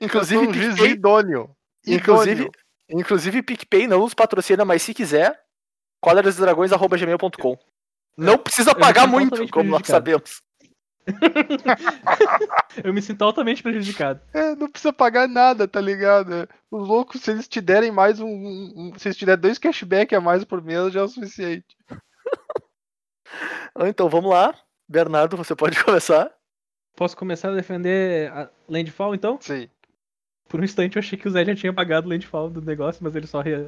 Inclusive, 0.00 0.40
sou 0.44 0.50
um 0.50 0.54
juiz 0.54 0.74
PicPay, 0.74 0.90
idôneo. 0.92 1.56
inclusive, 1.86 2.50
inclusive, 2.88 3.42
PicPay 3.42 3.86
não 3.86 4.00
nos 4.00 4.14
patrocina, 4.14 4.64
mas 4.64 4.82
se 4.82 4.92
quiser, 4.92 5.42
quadradasdragões.gmail.com. 6.04 7.56
Não 8.16 8.36
precisa 8.38 8.74
pagar 8.74 9.06
muito, 9.06 9.48
como 9.50 9.70
nós 9.70 9.86
sabemos. 9.86 10.42
Eu 12.82 12.92
me 12.92 13.02
sinto 13.02 13.22
altamente 13.22 13.62
prejudicado. 13.62 14.20
É, 14.32 14.54
não 14.56 14.68
precisa 14.70 14.92
pagar 14.92 15.28
nada, 15.28 15.68
tá 15.68 15.80
ligado? 15.80 16.48
Os 16.70 16.86
loucos, 16.88 17.20
se 17.20 17.30
eles 17.30 17.46
te 17.48 17.60
derem 17.60 17.90
mais 17.90 18.20
um. 18.20 18.26
um- 18.28 18.92
se 18.98 19.08
eles 19.08 19.16
te 19.16 19.26
derem 19.26 19.40
dois 19.40 19.58
cashback 19.58 20.14
a 20.14 20.20
mais 20.20 20.44
por 20.44 20.62
mês, 20.62 20.92
já 20.92 21.00
é 21.00 21.02
o 21.02 21.08
suficiente. 21.08 21.76
Ah, 23.74 23.88
Então 23.88 24.08
vamos 24.08 24.30
lá. 24.30 24.54
Bernardo, 24.88 25.36
você 25.36 25.54
pode 25.54 25.76
começar. 25.84 26.30
Posso 26.96 27.16
começar 27.16 27.50
a 27.50 27.54
defender 27.56 28.30
a 28.32 28.50
Landfall, 28.68 29.14
então? 29.14 29.38
Sim. 29.40 29.68
Por 30.48 30.60
um 30.60 30.64
instante 30.64 30.96
eu 30.96 31.00
achei 31.00 31.18
que 31.18 31.26
o 31.26 31.30
Zé 31.30 31.44
já 31.44 31.54
tinha 31.54 31.72
pagado 31.72 32.06
o 32.06 32.10
Landfall 32.10 32.50
do 32.50 32.60
negócio, 32.62 33.02
mas 33.02 33.16
ele 33.16 33.26
só 33.26 33.40
re- 33.40 33.66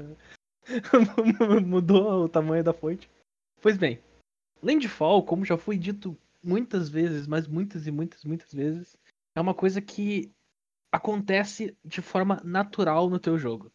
mudou 1.64 2.24
o 2.24 2.28
tamanho 2.28 2.62
da 2.62 2.72
fonte. 2.72 3.08
Pois 3.60 3.76
bem, 3.76 3.98
Landfall, 4.62 5.22
como 5.24 5.44
já 5.44 5.56
foi 5.56 5.76
dito 5.76 6.16
muitas 6.46 6.88
vezes, 6.88 7.26
mas 7.26 7.46
muitas 7.46 7.86
e 7.86 7.90
muitas, 7.90 8.24
muitas 8.24 8.52
vezes, 8.52 8.96
é 9.34 9.40
uma 9.40 9.54
coisa 9.54 9.80
que 9.82 10.32
acontece 10.92 11.76
de 11.84 12.00
forma 12.00 12.40
natural 12.44 13.10
no 13.10 13.18
teu 13.18 13.38
jogo. 13.38 13.72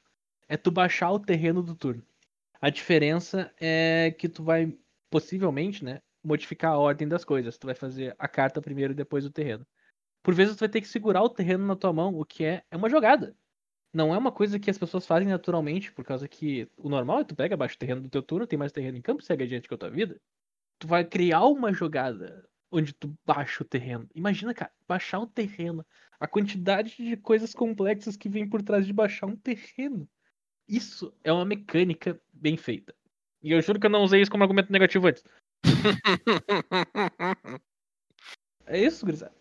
É 0.48 0.57
tu 0.57 0.72
baixar 0.72 1.11
o 1.11 1.19
terreno 1.19 1.61
do 1.61 1.76
turno. 1.76 2.03
A 2.61 2.69
diferença 2.69 3.53
é 3.60 4.15
que 4.18 4.30
tu 4.30 4.43
vai, 4.43 4.77
possivelmente, 5.10 5.84
né, 5.84 6.02
modificar 6.23 6.73
a 6.73 6.77
ordem 6.77 7.07
das 7.07 7.23
coisas. 7.23 7.57
Tu 7.57 7.65
vai 7.68 7.76
fazer 7.76 8.15
a 8.18 8.27
carta 8.27 8.61
primeiro 8.61 8.93
e 8.93 8.95
depois 8.95 9.26
o 9.26 9.31
terreno 9.31 9.65
por 10.23 10.34
vezes 10.34 10.56
tu 10.56 10.60
vai 10.60 10.69
ter 10.69 10.81
que 10.81 10.88
segurar 10.88 11.23
o 11.23 11.30
terreno 11.30 11.65
na 11.65 11.76
tua 11.76 11.91
mão, 11.91 12.18
o 12.18 12.26
que 12.26 12.43
é, 12.43 12.64
é 12.69 12.77
uma 12.77 12.89
jogada. 12.89 13.35
Não 13.93 14.14
é 14.14 14.18
uma 14.18 14.31
coisa 14.31 14.60
que 14.60 14.69
as 14.69 14.77
pessoas 14.77 15.06
fazem 15.06 15.27
naturalmente, 15.27 15.91
por 15.91 16.06
causa 16.06 16.27
que 16.27 16.69
o 16.77 16.88
normal 16.88 17.19
é 17.19 17.23
tu 17.23 17.35
pega, 17.35 17.57
baixa 17.57 17.76
o 17.76 17.80
terreno 17.80 18.02
do 18.02 18.10
teu 18.10 18.23
turno, 18.23 18.48
tem 18.48 18.57
mais 18.57 18.72
terreno 18.72 18.98
em 18.98 19.02
campo, 19.02 19.23
segue 19.23 19.43
adiante 19.43 19.68
com 19.68 19.76
a 19.76 19.77
tua 19.77 19.89
vida. 19.89 20.19
Tu 20.80 20.88
vai 20.88 21.03
criar 21.03 21.45
uma 21.45 21.73
jogada 21.73 22.48
onde 22.72 22.93
tu 22.93 23.14
baixa 23.26 23.64
o 23.64 23.68
terreno. 23.68 24.10
Imagina, 24.15 24.53
cara, 24.53 24.72
baixar 24.88 25.19
o 25.19 25.27
terreno. 25.27 25.85
A 26.19 26.27
quantidade 26.27 26.95
de 26.95 27.18
coisas 27.18 27.53
complexas 27.53 28.15
que 28.15 28.30
vem 28.30 28.48
por 28.48 28.61
trás 28.61 28.88
de 28.88 28.93
baixar 28.93 29.26
um 29.27 29.35
terreno. 29.35 30.07
Isso 30.68 31.14
é 31.23 31.31
uma 31.34 31.43
mecânica 31.43 32.19
bem 32.31 32.56
feita. 32.56 32.95
E 33.43 33.52
eu 33.52 33.61
juro 33.61 33.80
que 33.80 33.88
eu 33.88 33.91
não 33.91 34.03
usei 34.03 34.22
isso 34.22 34.31
como 34.31 34.43
argumento 34.43 34.72
negativo 34.72 35.07
antes. 35.07 35.23
É 38.65 38.80
isso, 38.80 39.06
gurizada. 39.06 39.35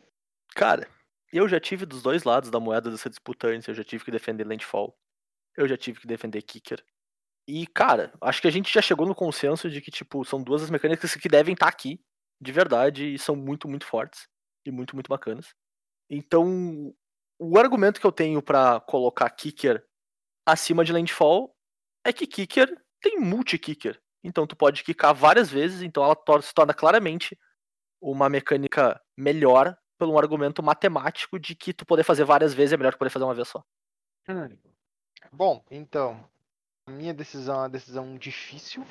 Cara, 0.57 0.89
eu 1.32 1.48
já 1.48 1.61
tive 1.61 1.86
dos 1.86 2.02
dois 2.02 2.24
lados 2.24 2.51
da 2.51 2.59
moeda 2.59 2.90
dessa 2.90 3.09
disputa 3.09 3.47
antes. 3.47 3.69
Eu 3.69 3.74
já 3.74 3.85
tive 3.85 4.05
que 4.05 4.11
defender 4.11 4.44
Landfall. 4.44 4.98
Eu 5.57 5.69
já 5.69 5.77
tive 5.77 6.01
que 6.01 6.07
defender 6.07 6.43
Kicker. 6.43 6.82
E, 7.47 7.66
cara, 7.66 8.12
acho 8.20 8.40
que 8.40 8.48
a 8.48 8.51
gente 8.51 8.73
já 8.73 8.82
chegou 8.82 9.07
no 9.07 9.15
consenso 9.15 9.70
de 9.70 9.81
que, 9.81 9.90
tipo, 9.90 10.24
são 10.24 10.43
duas 10.43 10.62
das 10.62 10.70
mecânicas 10.70 11.15
que 11.15 11.28
devem 11.28 11.55
estar 11.55 11.69
aqui, 11.69 12.01
de 12.40 12.52
verdade, 12.52 13.14
e 13.14 13.18
são 13.18 13.36
muito, 13.36 13.68
muito 13.68 13.86
fortes. 13.86 14.28
E 14.64 14.70
muito, 14.70 14.94
muito 14.94 15.08
bacanas. 15.08 15.54
Então, 16.08 16.94
o 17.38 17.58
argumento 17.58 18.00
que 18.00 18.06
eu 18.06 18.12
tenho 18.12 18.42
pra 18.42 18.80
colocar 18.80 19.30
Kicker 19.30 19.84
acima 20.46 20.84
de 20.84 20.92
Landfall 20.92 21.54
é 22.04 22.12
que 22.12 22.26
Kicker 22.26 22.68
tem 23.00 23.18
multi-Kicker. 23.18 24.00
Então, 24.22 24.46
tu 24.46 24.54
pode 24.54 24.84
quicar 24.84 25.14
várias 25.14 25.50
vezes, 25.50 25.80
então 25.82 26.04
ela 26.04 26.14
tor- 26.14 26.42
se 26.42 26.52
torna 26.52 26.74
claramente 26.74 27.38
uma 28.02 28.28
mecânica 28.28 29.00
melhor 29.16 29.76
pelo 29.98 30.12
um 30.12 30.18
argumento 30.18 30.62
matemático 30.62 31.38
de 31.38 31.54
que 31.54 31.72
tu 31.72 31.86
poder 31.86 32.04
fazer 32.04 32.24
várias 32.24 32.52
vezes 32.52 32.72
é 32.72 32.76
melhor 32.76 32.92
que 32.92 32.98
poder 32.98 33.10
fazer 33.10 33.24
uma 33.24 33.34
vez 33.34 33.48
só. 33.48 33.62
Bom, 35.32 35.62
então, 35.70 36.28
a 36.86 36.90
minha 36.90 37.14
decisão 37.14 37.56
é 37.56 37.58
uma 37.58 37.68
decisão 37.68 38.16
difícil. 38.16 38.84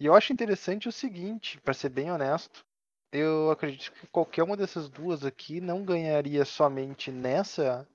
E 0.00 0.06
eu 0.06 0.14
acho 0.14 0.32
interessante 0.32 0.88
o 0.88 0.92
seguinte, 0.92 1.60
pra 1.60 1.74
ser 1.74 1.88
bem 1.88 2.10
honesto, 2.10 2.64
eu 3.12 3.50
acredito 3.50 3.92
que 3.92 4.06
qualquer 4.08 4.42
uma 4.42 4.56
dessas 4.56 4.88
duas 4.88 5.24
aqui 5.24 5.60
não 5.60 5.84
ganharia 5.84 6.44
somente 6.44 7.10
nessa 7.10 7.86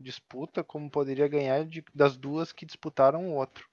disputa, 0.00 0.64
como 0.64 0.90
poderia 0.90 1.28
ganhar 1.28 1.64
de- 1.64 1.84
das 1.94 2.16
duas 2.16 2.52
que 2.52 2.66
disputaram 2.66 3.28
o 3.28 3.34
outro. 3.34 3.68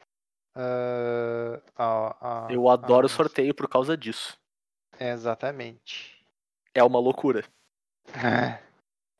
Ah, 0.55 1.61
a- 1.75 2.45
a- 2.47 2.51
Eu 2.51 2.69
adoro 2.69 3.05
a- 3.05 3.09
sorteio 3.09 3.53
por 3.55 3.67
causa 3.69 3.95
disso. 3.97 4.37
Exatamente. 4.99 6.23
É 6.73 6.83
uma 6.83 6.99
loucura. 6.99 7.43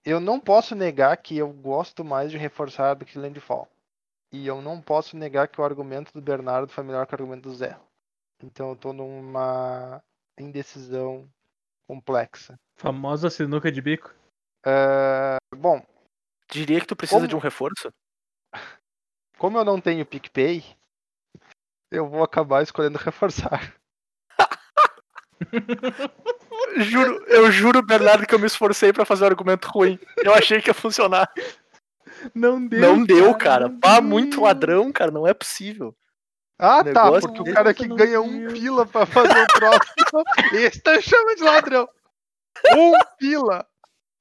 Eu 0.04 0.20
não 0.20 0.40
posso 0.40 0.74
negar 0.74 1.16
que 1.18 1.38
eu 1.38 1.54
gosto 1.54 2.04
mais 2.04 2.32
de 2.32 2.38
reforçar 2.38 2.96
do 2.96 3.06
que 3.06 3.20
Landfall. 3.20 3.68
E 4.32 4.48
eu 4.48 4.60
não 4.60 4.82
posso 4.82 5.16
negar 5.16 5.48
que 5.48 5.62
o 5.62 5.64
argumento 5.64 6.12
do 6.12 6.20
Bernardo 6.22 6.72
foi 6.72 6.84
melhor 6.84 7.06
que 7.06 7.14
o 7.14 7.16
argumento 7.16 7.44
do 7.44 7.54
Zé. 7.54 7.78
Então 8.42 8.70
eu 8.70 8.76
tô 8.76 8.92
numa 8.94 10.02
indecisão 10.40 11.30
complexa. 11.92 12.58
Famosa 12.78 13.30
sinuca 13.30 13.70
de 13.70 13.82
bico. 13.82 14.14
Ah, 14.66 15.36
bom, 15.54 15.86
Diria 16.50 16.80
que 16.82 16.88
tu 16.88 16.96
precisa 16.96 17.18
Como- 17.20 17.28
de 17.28 17.36
um 17.36 17.40
reforço? 17.40 17.92
como 19.38 19.58
eu 19.58 19.66
não 19.66 19.80
tenho 19.80 20.06
PicPay, 20.06 20.64
eu 21.92 22.08
vou 22.10 22.24
acabar 22.24 22.62
escolhendo 22.64 22.98
reforçar. 22.98 23.74
Juro, 26.78 27.26
eu 27.28 27.52
juro, 27.52 27.82
Bernardo, 27.82 28.26
que 28.26 28.34
eu 28.34 28.40
me 28.40 28.46
esforcei 28.46 28.94
pra 28.94 29.04
fazer 29.04 29.24
um 29.24 29.28
argumento 29.28 29.68
ruim. 29.68 30.00
Eu 30.18 30.34
achei 30.34 30.62
que 30.62 30.70
ia 30.70 30.74
funcionar. 30.74 31.30
Não 32.36 32.66
deu. 32.66 32.80
não 32.80 33.04
deu, 33.04 33.36
cara. 33.38 33.70
Pá, 33.82 34.00
muito 34.00 34.42
ladrão, 34.42 34.92
cara. 34.92 35.12
Não 35.12 35.26
é 35.28 35.34
possível. 35.34 35.94
Ah, 36.62 36.84
tá, 36.84 37.10
porque 37.20 37.42
o 37.42 37.44
de- 37.44 37.54
cara 37.54 37.74
que 37.74 37.88
ganha 37.88 38.22
um 38.22 38.54
pila 38.54 38.86
pra 38.86 39.06
fazer 39.06 39.44
o 39.44 39.48
próximo, 39.48 40.24
esse 40.54 40.80
tá 40.82 41.02
chama 41.02 41.36
de 41.36 41.44
ladrão. 41.44 41.90
Um 42.76 42.92
pila. 43.18 43.68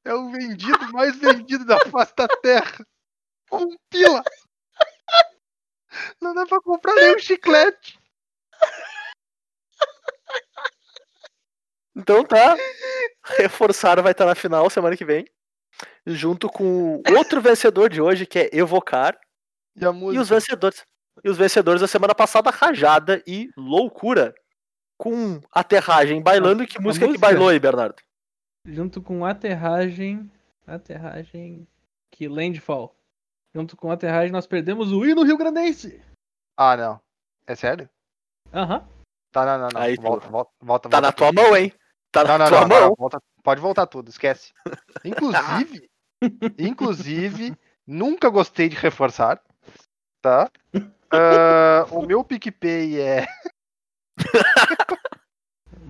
É 0.05 0.15
o 0.15 0.31
vendido 0.31 0.93
mais 0.93 1.17
vendido 1.19 1.65
da 1.67 1.79
face 1.91 2.15
da 2.17 2.27
terra. 2.27 2.87
Um 3.53 3.77
pila. 3.91 4.23
Não 6.23 6.35
dá 6.35 6.47
pra 6.47 6.61
comprar 6.62 6.95
nem 6.95 7.17
um 7.17 7.19
chiclete. 7.19 7.99
Então 11.97 12.25
tá. 12.25 12.57
Reforçar 13.39 14.01
vai 14.03 14.12
estar 14.12 14.25
na 14.27 14.35
final 14.35 14.71
semana 14.71 14.97
que 14.97 15.05
vem. 15.05 15.27
Junto 16.07 16.49
com 16.49 16.97
o 16.97 17.03
outro 17.17 17.41
vencedor 17.41 17.91
de 17.91 18.01
hoje, 18.01 18.27
que 18.27 18.39
é 18.39 18.51
Evocar. 18.53 19.19
E 19.77 19.85
E 19.85 20.19
os 20.19 20.29
vencedores. 20.29 20.85
E 21.23 21.28
os 21.28 21.37
vencedores 21.37 21.81
da 21.81 21.89
semana 21.89 22.15
passada, 22.15 22.51
Rajada 22.51 23.23
e 23.27 23.51
Loucura. 23.57 24.35
Com 24.99 25.41
aterragem 25.51 26.23
bailando. 26.23 26.66
Que 26.66 26.78
a 26.78 26.81
música, 26.81 27.07
que 27.07 27.12
música? 27.12 27.27
bailou 27.27 27.49
aí, 27.49 27.59
Bernardo? 27.59 27.97
Junto 28.66 29.01
com 29.03 29.24
aterragem. 29.24 30.31
Aterragem. 30.66 31.66
Que 32.11 32.28
Landfall. 32.28 32.95
Junto 33.55 33.77
com 33.77 33.91
aterragem, 33.91 34.31
nós 34.31 34.47
perdemos 34.47 34.93
o 34.93 35.05
hino 35.05 35.23
Rio 35.23 35.37
Grandense. 35.37 36.03
Ah, 36.57 36.77
não. 36.77 37.01
É 37.47 37.55
sério? 37.55 37.89
Aham. 38.53 38.87
Tá, 39.32 39.45
não, 39.47 39.59
não, 39.59 39.69
não. 39.74 39.81
Aí, 39.81 39.97
volta, 39.97 40.28
volta, 40.28 40.51
volta, 40.61 40.89
Tá 40.89 41.01
volta 41.01 41.07
na 41.07 41.12
tua 41.12 41.32
mão, 41.32 41.57
hein? 41.57 41.73
Tá 42.12 42.24
na 42.24 42.37
Não, 42.37 42.39
não, 42.39 42.49
tua 42.49 42.61
não, 42.61 42.69
mão. 42.69 42.81
não, 42.81 42.89
não, 42.89 42.95
volta- 42.97 43.23
pode 43.43 43.61
voltar 43.61 43.87
tudo, 43.87 44.09
esquece. 44.11 44.53
Inclusive, 45.05 45.89
inclusive, 46.59 47.57
nunca 47.87 48.28
gostei 48.28 48.69
de 48.69 48.77
reforçar, 48.77 49.41
tá? 50.20 50.51
Ah, 51.12 51.87
o 51.91 52.03
meu 52.07 52.23
PicPay 52.24 53.01
é. 53.01 53.27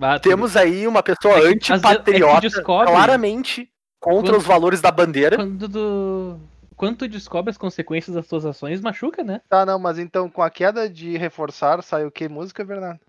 Ah. 0.03 0.19
Temos 0.19 0.57
aí 0.57 0.87
uma 0.87 1.03
pessoa 1.03 1.35
É 1.37 1.41
que, 1.41 1.45
é 1.71 1.75
antipatriota, 1.75 2.41
descobre- 2.41 2.87
claramente 2.91 3.69
contra 3.99 4.31
Quando- 4.31 4.39
os 4.39 4.45
valores 4.47 4.81
da 4.81 4.89
bandeira. 4.89 5.35
Quando 5.35 5.69
tu, 5.69 6.39
quando 6.75 6.97
tu 6.97 7.07
descobre 7.07 7.51
as 7.51 7.57
consequências 7.57 8.15
das 8.15 8.27
tuas 8.27 8.43
ações, 8.43 8.81
machuca, 8.81 9.23
né? 9.23 9.41
Tá, 9.47 9.63
não, 9.63 9.77
mas 9.77 9.99
então 9.99 10.27
com 10.27 10.41
a 10.41 10.49
queda 10.49 10.89
de 10.89 11.17
reforçar, 11.17 11.83
sai 11.83 12.03
o 12.03 12.09
que 12.11 12.27
música, 12.27 12.65
Bernardo? 12.65 12.99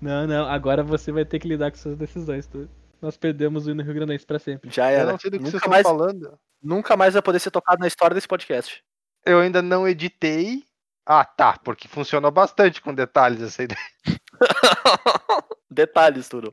Não, 0.00 0.26
não. 0.26 0.46
Agora 0.46 0.82
você 0.82 1.12
vai 1.12 1.24
ter 1.24 1.38
que 1.38 1.46
lidar 1.48 1.70
com 1.70 1.76
suas 1.78 1.96
decisões. 1.96 2.46
Tu. 2.46 2.68
Nós 3.00 3.16
perdemos 3.16 3.66
o 3.66 3.70
hino 3.70 3.82
Rio 3.82 3.94
Grandense 3.94 4.26
pra 4.26 4.38
sempre. 4.40 4.68
Já 4.70 4.90
Eu 4.92 4.98
era. 5.00 5.12
não 5.12 5.18
sei 5.18 5.30
do 5.30 5.38
que 5.38 5.44
vocês 5.44 5.54
Nunca 5.62 5.66
estão 5.66 5.70
mais, 5.70 5.86
falando. 5.86 6.38
nunca 6.62 6.96
mais 6.96 7.14
vai 7.14 7.22
poder 7.22 7.38
ser 7.38 7.50
tocado 7.52 7.80
na 7.80 7.86
história 7.86 8.12
desse 8.14 8.26
podcast. 8.28 8.82
Eu 9.26 9.40
ainda 9.40 9.62
não 9.62 9.86
editei. 9.88 10.64
Ah, 11.06 11.24
tá, 11.24 11.58
porque 11.58 11.86
funcionou 11.88 12.30
bastante 12.30 12.80
com 12.80 12.94
detalhes 12.94 13.42
essa 13.42 13.62
ideia. 13.62 13.78
Detalhes, 15.70 16.28
tudo. 16.28 16.52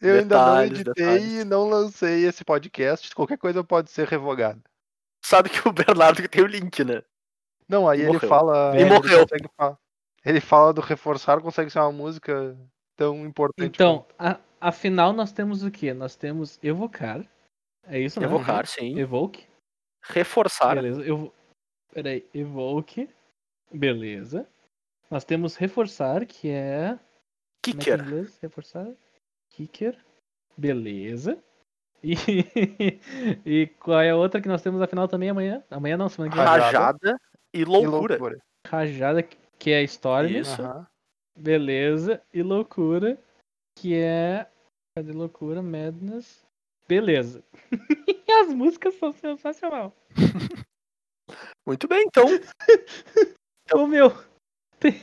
Eu 0.00 0.18
ainda 0.18 0.36
não 0.36 0.44
Detalhes, 0.46 0.80
editei 0.80 1.04
detalhes. 1.04 1.32
e 1.32 1.44
não 1.44 1.68
lancei 1.68 2.24
esse 2.26 2.44
podcast. 2.44 3.14
Qualquer 3.14 3.38
coisa 3.38 3.62
pode 3.62 3.90
ser 3.90 4.08
revogada. 4.08 4.60
Sabe 5.24 5.48
que 5.48 5.66
o 5.68 5.72
Bernardo 5.72 6.20
que 6.20 6.28
tem 6.28 6.42
o 6.42 6.46
link, 6.48 6.82
né? 6.84 7.02
Não, 7.68 7.88
aí 7.88 8.00
E 8.00 8.02
ele 8.02 8.12
morreu. 8.14 8.28
fala. 8.28 8.72
E 8.76 8.80
ele 8.82 8.90
morreu. 8.90 9.20
consegue 9.22 9.48
fa- 9.56 9.78
Ele 10.24 10.40
fala 10.40 10.72
do 10.72 10.80
reforçar, 10.80 11.40
consegue 11.40 11.70
ser 11.70 11.78
uma 11.78 11.92
música 11.92 12.56
tão 12.96 13.24
importante. 13.24 13.66
Então, 13.68 14.04
a, 14.18 14.38
afinal, 14.60 15.12
nós 15.12 15.30
temos 15.32 15.62
o 15.62 15.70
quê? 15.70 15.94
Nós 15.94 16.16
temos 16.16 16.58
evocar. 16.62 17.24
É 17.86 17.98
isso, 18.00 18.18
né? 18.18 18.26
Evocar, 18.26 18.66
sim. 18.66 18.98
Evoke. 18.98 19.46
Reforçar. 20.02 20.74
Beleza. 20.74 21.02
Eu... 21.02 21.32
Peraí. 21.92 22.26
Evoke. 22.34 23.08
Beleza. 23.70 24.46
Nós 25.10 25.24
temos 25.24 25.56
reforçar, 25.56 26.24
que 26.26 26.48
é. 26.48 26.98
Como 27.62 27.76
é 27.76 27.84
que 27.84 27.90
é 27.90 27.96
Kicker. 27.96 28.00
inglês? 28.00 28.38
Reforçar. 28.40 28.90
Kicker. 29.50 29.98
Beleza. 30.56 31.38
E... 32.02 32.14
e 33.44 33.66
qual 33.78 34.00
é 34.00 34.10
a 34.10 34.16
outra 34.16 34.40
que 34.40 34.48
nós 34.48 34.62
temos 34.62 34.80
afinal 34.80 35.06
também 35.06 35.30
amanhã? 35.30 35.62
Amanhã 35.70 35.96
não, 35.96 36.08
semana 36.08 36.30
que 36.30 36.36
vem. 36.36 36.46
Rajada. 36.46 37.20
E 37.52 37.60
E 37.60 37.64
loucura. 37.64 38.38
Rajada, 38.66 39.22
que 39.22 39.70
é 39.70 39.82
Storm. 39.82 40.28
Isso. 40.28 40.60
Aham. 40.62 40.86
Beleza. 41.38 42.22
E 42.32 42.42
loucura, 42.42 43.18
que 43.76 43.94
é. 43.94 44.46
Cadê 44.96 45.12
loucura? 45.12 45.62
Madness. 45.62 46.44
Beleza. 46.88 47.44
As 48.42 48.52
músicas 48.52 48.94
são 48.94 49.12
sensacional. 49.12 49.94
Muito 51.66 51.86
bem, 51.88 52.04
então. 52.06 52.26
Ô 53.72 53.86
meu, 53.86 54.10
tem, 54.80 55.00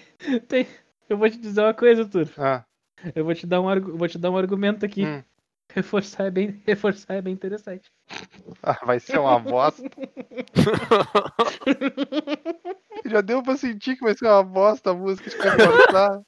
tem- 0.48 0.68
eu 1.08 1.18
vou 1.18 1.30
te 1.30 1.38
dizer 1.38 1.62
uma 1.62 1.74
coisa, 1.74 2.06
Tur. 2.08 2.30
Ah, 2.38 2.64
Eu 3.16 3.24
vou 3.24 3.34
te 3.34 3.48
dar 3.48 3.62
um, 3.62 3.98
vou 3.98 4.08
te 4.08 4.18
dar 4.18 4.30
um 4.32 4.38
argumento 4.38 4.86
aqui. 4.86 5.06
Hum. 5.06 5.24
Reforçar 5.72 6.26
é 6.26 6.32
bem, 6.32 6.62
reforçar 6.68 7.14
é 7.16 7.22
bem 7.22 7.34
interessante. 7.34 7.90
ah, 8.64 8.80
vai 8.86 9.00
ser 9.00 9.20
uma 9.20 9.40
bosta. 9.40 9.84
Já 13.06 13.22
deu 13.22 13.42
pra 13.42 13.56
sentir 13.56 13.96
que 13.96 14.04
vai 14.04 14.14
ser 14.16 14.26
uma 14.26 14.44
bosta 14.44 14.92
a 14.92 14.94
música 14.94 15.30
de 15.30 15.38
reforçar. 15.38 16.22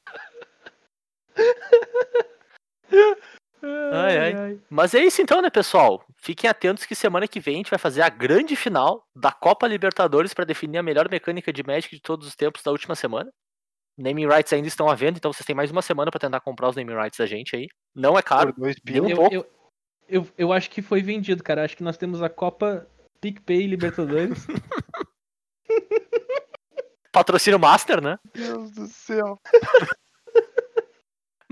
Ai, 3.92 4.34
ai. 4.34 4.60
Mas 4.68 4.94
é 4.94 5.04
isso 5.04 5.22
então, 5.22 5.40
né, 5.40 5.48
pessoal? 5.50 6.04
Fiquem 6.16 6.48
atentos 6.50 6.84
que 6.84 6.94
semana 6.94 7.28
que 7.28 7.38
vem 7.40 7.54
a 7.54 7.56
gente 7.58 7.70
vai 7.70 7.78
fazer 7.78 8.02
a 8.02 8.08
grande 8.08 8.56
final 8.56 9.06
da 9.14 9.30
Copa 9.30 9.66
Libertadores 9.68 10.34
para 10.34 10.44
definir 10.44 10.78
a 10.78 10.82
melhor 10.82 11.08
mecânica 11.10 11.52
de 11.52 11.62
Magic 11.62 11.94
de 11.94 12.02
todos 12.02 12.26
os 12.26 12.34
tempos 12.34 12.62
da 12.62 12.70
última 12.72 12.94
semana. 12.94 13.30
Naming 13.98 14.26
rights 14.26 14.52
ainda 14.52 14.66
estão 14.68 14.88
à 14.88 14.94
venda, 14.94 15.18
então 15.18 15.32
vocês 15.32 15.46
têm 15.46 15.54
mais 15.54 15.70
uma 15.70 15.82
semana 15.82 16.10
para 16.10 16.18
tentar 16.20 16.40
comprar 16.40 16.68
os 16.70 16.76
naming 16.76 16.94
rights 16.94 17.18
da 17.18 17.26
gente 17.26 17.54
aí. 17.54 17.68
Não 17.94 18.18
é 18.18 18.22
caro. 18.22 18.52
Por 18.52 18.60
dois 18.62 18.76
Deu 18.82 19.04
pila. 19.04 19.06
um 19.06 19.10
Eu, 19.10 19.16
pouco. 19.16 19.34
eu, 19.34 19.46
eu, 20.08 20.26
eu 20.38 20.52
acho 20.52 20.70
que 20.70 20.80
foi 20.82 21.02
vendido, 21.02 21.42
cara. 21.42 21.64
Acho 21.64 21.76
que 21.76 21.84
nós 21.84 21.96
temos 21.96 22.22
a 22.22 22.28
Copa 22.30 22.86
PicPay 23.20 23.66
Libertadores. 23.66 24.46
Patrocínio 27.12 27.58
Master, 27.60 28.00
né? 28.02 28.18
Deus 28.34 28.70
do 28.72 28.86
céu. 28.86 29.38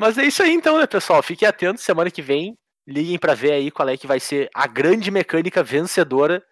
Mas 0.00 0.16
é 0.16 0.24
isso 0.24 0.42
aí 0.42 0.52
então, 0.52 0.78
né, 0.78 0.86
pessoal? 0.86 1.22
Fiquem 1.22 1.46
atentos 1.46 1.84
semana 1.84 2.10
que 2.10 2.22
vem. 2.22 2.56
Liguem 2.88 3.18
para 3.18 3.34
ver 3.34 3.52
aí 3.52 3.70
qual 3.70 3.86
é 3.86 3.98
que 3.98 4.06
vai 4.06 4.18
ser 4.18 4.48
a 4.54 4.66
grande 4.66 5.10
mecânica 5.10 5.62
vencedora 5.62 6.42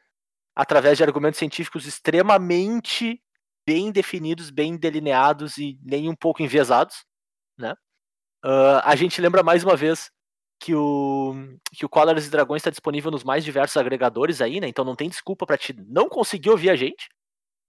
através 0.55 0.99
de 0.99 1.03
argumentos 1.03 1.39
científicos 1.39 1.87
extremamente 1.87 3.19
bem 3.67 3.91
definidos, 3.91 4.51
bem 4.51 4.77
delineados 4.77 5.57
e 5.57 5.79
nem 5.83 6.11
um 6.11 6.15
pouco 6.15 6.43
enviesados, 6.43 7.07
né? 7.57 7.75
Ah, 8.45 8.83
a 8.85 8.95
gente 8.95 9.19
lembra 9.19 9.43
mais 9.43 9.65
uma 9.65 9.77
vez 9.77 10.11
que 10.61 10.75
o 10.75 11.35
que 11.73 11.87
o 11.87 11.89
Colors 11.89 12.27
e 12.27 12.31
Dragões 12.31 12.61
está 12.61 12.71
disponível 12.71 13.11
nos 13.11 13.25
mais 13.25 13.43
diversos 13.45 13.79
agregadores 13.79 14.43
aí, 14.43 14.61
né? 14.61 14.69
Então 14.69 14.85
não 14.85 14.95
tem 14.95 15.09
desculpa 15.09 15.47
para 15.47 15.57
te 15.57 15.73
não 15.73 16.11
conseguir 16.11 16.51
ouvir 16.51 16.69
a 16.69 16.77
gente. 16.77 17.09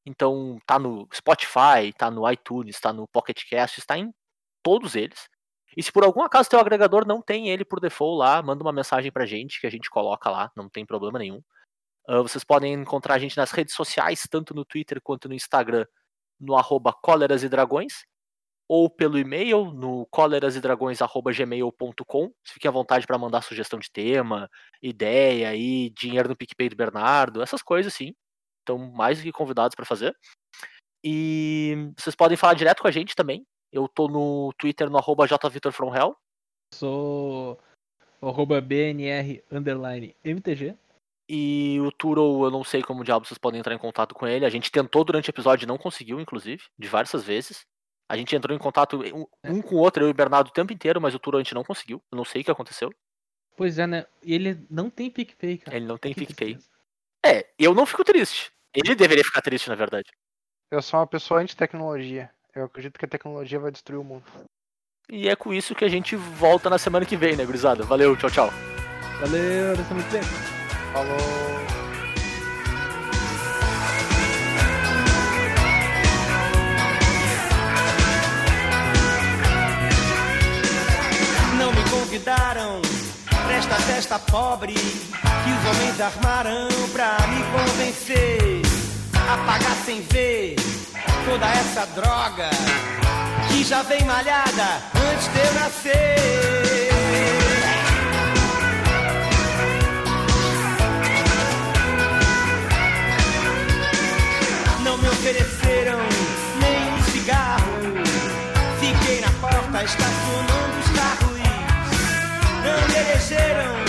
Então 0.05 0.59
tá 0.65 0.77
no 0.77 1.07
Spotify, 1.13 1.93
tá 1.97 2.11
no 2.11 2.29
iTunes, 2.29 2.81
tá 2.81 2.91
no 2.91 3.07
Pocket 3.07 3.43
Cast, 3.49 3.79
está 3.79 3.97
em 3.97 4.11
todos 4.61 4.95
eles. 4.95 5.29
E 5.77 5.83
se 5.83 5.91
por 5.91 6.03
algum 6.03 6.21
acaso 6.21 6.49
teu 6.49 6.59
agregador 6.59 7.05
não 7.07 7.21
tem 7.21 7.49
ele 7.49 7.63
por 7.63 7.79
default 7.79 8.17
lá, 8.17 8.41
manda 8.41 8.63
uma 8.63 8.73
mensagem 8.73 9.11
pra 9.11 9.25
gente 9.25 9.61
que 9.61 9.67
a 9.67 9.69
gente 9.69 9.89
coloca 9.89 10.29
lá, 10.29 10.51
não 10.55 10.69
tem 10.69 10.85
problema 10.85 11.19
nenhum. 11.19 11.41
Ah, 12.07 12.21
vocês 12.23 12.43
podem 12.43 12.73
encontrar 12.73 13.15
a 13.15 13.19
gente 13.19 13.37
nas 13.37 13.51
redes 13.51 13.75
sociais, 13.75 14.27
tanto 14.29 14.53
no 14.55 14.65
Twitter 14.65 14.99
quanto 15.01 15.29
no 15.29 15.35
Instagram, 15.35 15.85
no 16.39 16.55
arroba 16.55 16.93
e 17.43 17.49
dragões, 17.49 18.05
ou 18.67 18.89
pelo 18.89 19.19
e-mail 19.19 19.65
no 19.71 20.07
cólerasedragões.gmail.com. 20.07 22.31
Fiquem 22.43 22.69
à 22.69 22.71
vontade 22.71 23.05
para 23.05 23.17
mandar 23.17 23.43
sugestão 23.43 23.77
de 23.77 23.91
tema, 23.91 24.49
ideia 24.81 25.49
aí, 25.49 25.91
dinheiro 25.91 26.29
no 26.29 26.35
PicPay 26.35 26.69
do 26.69 26.75
Bernardo, 26.75 27.43
essas 27.43 27.61
coisas 27.61 27.93
assim. 27.93 28.15
Então, 28.63 28.79
mais 28.91 29.19
do 29.19 29.23
que 29.23 29.31
convidados 29.31 29.75
para 29.75 29.85
fazer. 29.85 30.15
E 31.03 31.91
vocês 31.97 32.15
podem 32.15 32.37
falar 32.37 32.53
direto 32.55 32.81
com 32.81 32.87
a 32.87 32.91
gente 32.91 33.15
também. 33.15 33.45
Eu 33.71 33.87
tô 33.87 34.07
no 34.07 34.51
Twitter 34.57 34.89
no 34.89 34.97
arroba 34.97 35.27
jvitorfromhell. 35.27 36.15
Sou 36.73 37.59
o 38.21 38.27
arroba 38.27 38.59
BNR 38.61 39.43
underline 39.51 40.15
MTG. 40.23 40.75
E 41.31 41.79
o 41.81 41.91
Turo, 41.91 42.45
eu 42.45 42.51
não 42.51 42.63
sei 42.63 42.81
como 42.81 43.03
diabo 43.03 43.25
vocês 43.25 43.37
podem 43.37 43.59
entrar 43.59 43.75
em 43.75 43.79
contato 43.79 44.15
com 44.15 44.25
ele. 44.25 44.45
A 44.45 44.49
gente 44.49 44.71
tentou 44.71 45.03
durante 45.03 45.29
o 45.29 45.31
episódio 45.31 45.65
e 45.65 45.67
não 45.67 45.77
conseguiu, 45.77 46.19
inclusive, 46.19 46.63
diversas 46.77 47.23
vezes. 47.23 47.65
A 48.09 48.17
gente 48.17 48.35
entrou 48.35 48.55
em 48.55 48.59
contato 48.59 48.99
um, 49.13 49.27
um 49.45 49.61
com 49.61 49.75
o 49.75 49.77
outro, 49.77 50.03
eu 50.03 50.07
e 50.07 50.11
o 50.11 50.15
Bernardo, 50.15 50.47
o 50.47 50.51
tempo 50.53 50.73
inteiro, 50.73 50.99
mas 50.99 51.13
o 51.13 51.19
Turo 51.19 51.37
a 51.37 51.43
gente 51.43 51.53
não 51.53 51.63
conseguiu. 51.63 52.01
Eu 52.11 52.17
não 52.17 52.25
sei 52.25 52.41
o 52.41 52.45
que 52.45 52.49
aconteceu. 52.49 52.91
Pois 53.55 53.77
é, 53.77 53.85
né? 53.85 54.07
E 54.23 54.33
ele 54.33 54.65
não 54.69 54.89
tem 54.89 55.11
PicPay, 55.11 55.59
cara. 55.59 55.77
Ele 55.77 55.85
não 55.85 55.97
tem 55.97 56.13
Que 56.15 56.21
PicPay. 56.21 56.55
tristeza. 56.55 56.79
É, 57.23 57.47
eu 57.59 57.75
não 57.75 57.85
fico 57.85 58.03
triste. 58.03 58.51
Ele 58.73 58.95
deveria 58.95 59.23
ficar 59.23 59.41
triste, 59.41 59.69
na 59.69 59.75
verdade. 59.75 60.09
Eu 60.71 60.81
sou 60.81 60.99
uma 60.99 61.05
pessoa 61.05 61.41
anti-tecnologia. 61.41 62.31
Eu 62.55 62.65
acredito 62.65 62.97
que 62.97 63.05
a 63.05 63.07
tecnologia 63.07 63.59
vai 63.59 63.71
destruir 63.71 63.99
o 63.99 64.03
mundo. 64.03 64.23
E 65.09 65.27
é 65.29 65.35
com 65.35 65.53
isso 65.53 65.75
que 65.75 65.85
a 65.85 65.89
gente 65.89 66.15
volta 66.15 66.69
na 66.69 66.77
semana 66.77 67.05
que 67.05 67.15
vem, 67.15 67.35
né, 67.35 67.45
gurizada? 67.45 67.83
Valeu, 67.83 68.15
tchau, 68.15 68.29
tchau. 68.29 68.53
Valeu, 69.19 69.73
até 69.73 69.83
semana 69.83 70.05
que 70.05 70.11
vem. 70.11 70.23
Falou. 70.93 71.17
Não 81.57 81.71
me 81.71 81.89
convidaram 81.89 82.81
pra 83.27 83.53
esta 83.55 83.75
festa 83.75 84.19
pobre 84.19 84.73
que 84.73 85.51
os 85.51 85.77
homens 85.77 86.01
armaram 86.01 86.67
pra 86.93 87.17
me 87.27 87.43
convencer 87.51 88.61
a 89.13 89.37
pagar 89.45 89.75
sem 89.85 90.01
ver 90.01 90.55
toda 91.25 91.45
essa 91.47 91.85
droga 91.95 92.49
que 93.49 93.63
já 93.63 93.81
vem 93.83 94.03
malhada 94.05 94.81
antes 95.11 95.27
de 95.27 95.39
eu 95.39 95.53
nascer. 95.53 96.89
Não 104.83 104.97
me 104.97 105.07
ofereceram 105.07 105.99
nem 106.61 106.93
um 106.93 107.03
cigarro. 107.11 107.73
Fiquei 108.79 109.21
na 109.21 109.31
porta 109.39 109.83
estacionando 109.83 110.79
os 110.79 110.89
carros. 110.97 111.29
Não 112.63 112.87
me 112.87 113.09
elegeram 113.09 113.88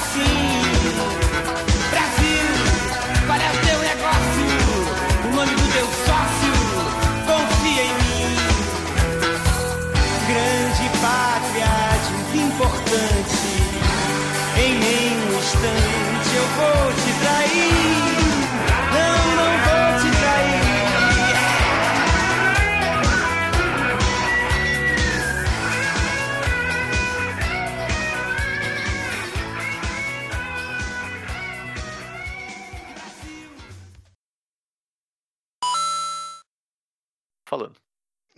assim. 0.00 0.36
Brasil, 1.90 2.46
qual 3.26 3.38
é 3.38 3.50
o 3.50 3.56
teu 3.66 3.78
negócio? 3.90 4.46
O 5.24 5.30
nome 5.36 5.52
do 5.54 5.66
teu 5.72 5.86
sócio? 6.06 6.54
Confia 7.26 7.82
em 7.82 7.94
mim. 8.02 8.30
Grande 10.30 10.86
pátria, 11.00 11.74
de 12.32 12.38
importante. 12.38 13.44
Em 14.56 14.72
nenhum 14.78 15.38
instante 15.38 16.30
eu 16.36 16.46
vou 16.56 16.84
te 16.92 16.99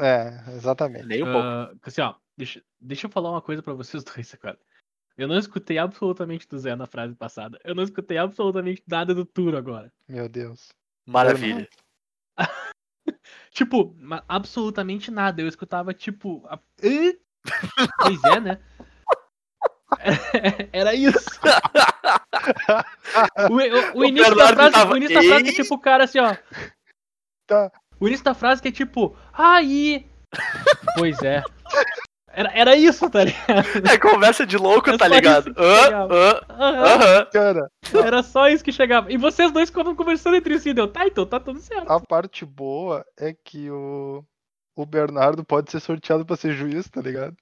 É, 0.03 0.51
exatamente. 0.57 1.07
Nem 1.07 1.23
um 1.23 1.27
pouco. 1.33 1.39
Ah, 1.47 1.73
assim, 1.83 2.01
ó, 2.01 2.15
deixa, 2.37 2.62
deixa 2.81 3.07
eu 3.07 3.11
falar 3.11 3.31
uma 3.31 3.43
coisa 3.43 3.62
pra 3.62 3.73
vocês 3.74 4.03
dois 4.03 4.35
agora. 4.35 4.59
Eu 5.16 5.29
não 5.29 5.39
escutei 5.39 5.79
absolutamente 5.79 6.49
do 6.49 6.59
Zé 6.59 6.74
na 6.74 6.87
frase 6.87 7.15
passada. 7.15 7.59
Eu 7.65 7.74
não 7.74 7.83
escutei 7.83 8.16
absolutamente 8.19 8.83
nada 8.89 9.15
do 9.15 9.24
Turo 9.27 9.57
agora. 9.57 9.93
Meu 10.09 10.29
Deus. 10.29 10.69
Maravilha. 11.07 11.69
Tipo, 13.51 13.95
absolutamente 14.27 15.11
nada. 15.11 15.43
Eu 15.43 15.47
escutava, 15.49 15.93
tipo. 15.93 16.43
A... 16.49 16.59
Pois 18.01 18.24
é, 18.24 18.41
né? 18.41 18.61
Era 20.73 20.95
isso. 20.95 21.19
O, 23.51 23.55
o- 23.55 23.99
o 24.01 24.05
início 24.05 24.35
da 24.35 24.49
frase, 24.49 24.73
tava, 24.73 24.95
o 24.95 24.97
início 24.97 25.15
da 25.16 25.23
frase 25.23 25.49
é 25.51 25.53
tipo 25.53 25.74
o 25.74 25.79
cara 25.81 26.05
assim, 26.05 26.19
ó. 26.19 26.35
Tá. 27.47 27.70
O 28.03 28.09
início 28.09 28.24
da 28.24 28.35
frase 28.35 28.61
que 28.61 28.69
é 28.69 28.73
tipo, 28.73 29.16
aí. 29.33 30.07
Pois 30.97 31.23
é. 31.23 31.43
Era, 32.35 32.51
era 32.55 32.77
isso, 32.77 33.11
tá 33.11 33.24
ligado? 33.24 33.87
É 33.93 33.99
conversa 33.99 34.47
de 34.47 34.57
louco, 34.57 34.89
É 34.91 34.97
tá 34.97 35.07
ligado? 35.07 35.51
isso 35.51 35.55
que 35.55 35.62
Hã? 35.62 35.83
chegava. 35.85 36.15
Hã? 36.15 36.41
Aham. 36.49 36.85
Aham. 36.87 37.27
Cara, 37.33 37.70
Era 37.95 38.23
só 38.23 38.49
isso 38.49 38.65
que 38.65 38.73
chegava. 38.73 39.12
E 39.12 39.19
vocês 39.19 39.53
dois 39.53 39.69
ficavam 39.69 39.95
conversando 39.95 40.37
entre 40.37 40.59
si. 40.59 40.73
Deu, 40.73 40.89
tá, 40.89 41.07
então 41.07 41.27
tá 41.27 41.39
tudo 41.39 41.61
certo. 41.61 41.91
a 41.91 42.01
parte 42.01 42.45
boa 42.47 43.05
é 43.19 43.35
que 43.35 43.70
o, 43.70 44.24
o 44.74 44.87
Bernardo 44.87 45.45
pode 45.45 45.70
ser 45.70 45.81
sorteado 45.81 46.24
pra 46.24 46.35
ser 46.37 46.55
juiz, 46.55 46.89
tá 46.89 47.03
ligado? 47.03 47.37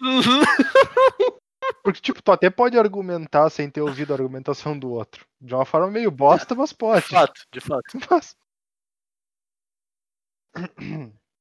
Uhum. 0.00 0.20
Porque, 1.82 2.00
tipo, 2.00 2.22
tu 2.22 2.30
até 2.32 2.50
pode 2.50 2.78
argumentar 2.78 3.48
sem 3.50 3.70
ter 3.70 3.80
ouvido 3.80 4.12
a 4.12 4.16
argumentação 4.16 4.78
do 4.78 4.90
outro. 4.90 5.24
De 5.40 5.54
uma 5.54 5.64
forma 5.64 5.90
meio 5.90 6.10
bosta, 6.10 6.54
mas 6.54 6.70
De 6.70 6.76
pode. 6.76 7.06
fato, 7.06 7.40
de 7.52 7.60
fato. 7.60 7.82
Mas- 8.10 8.34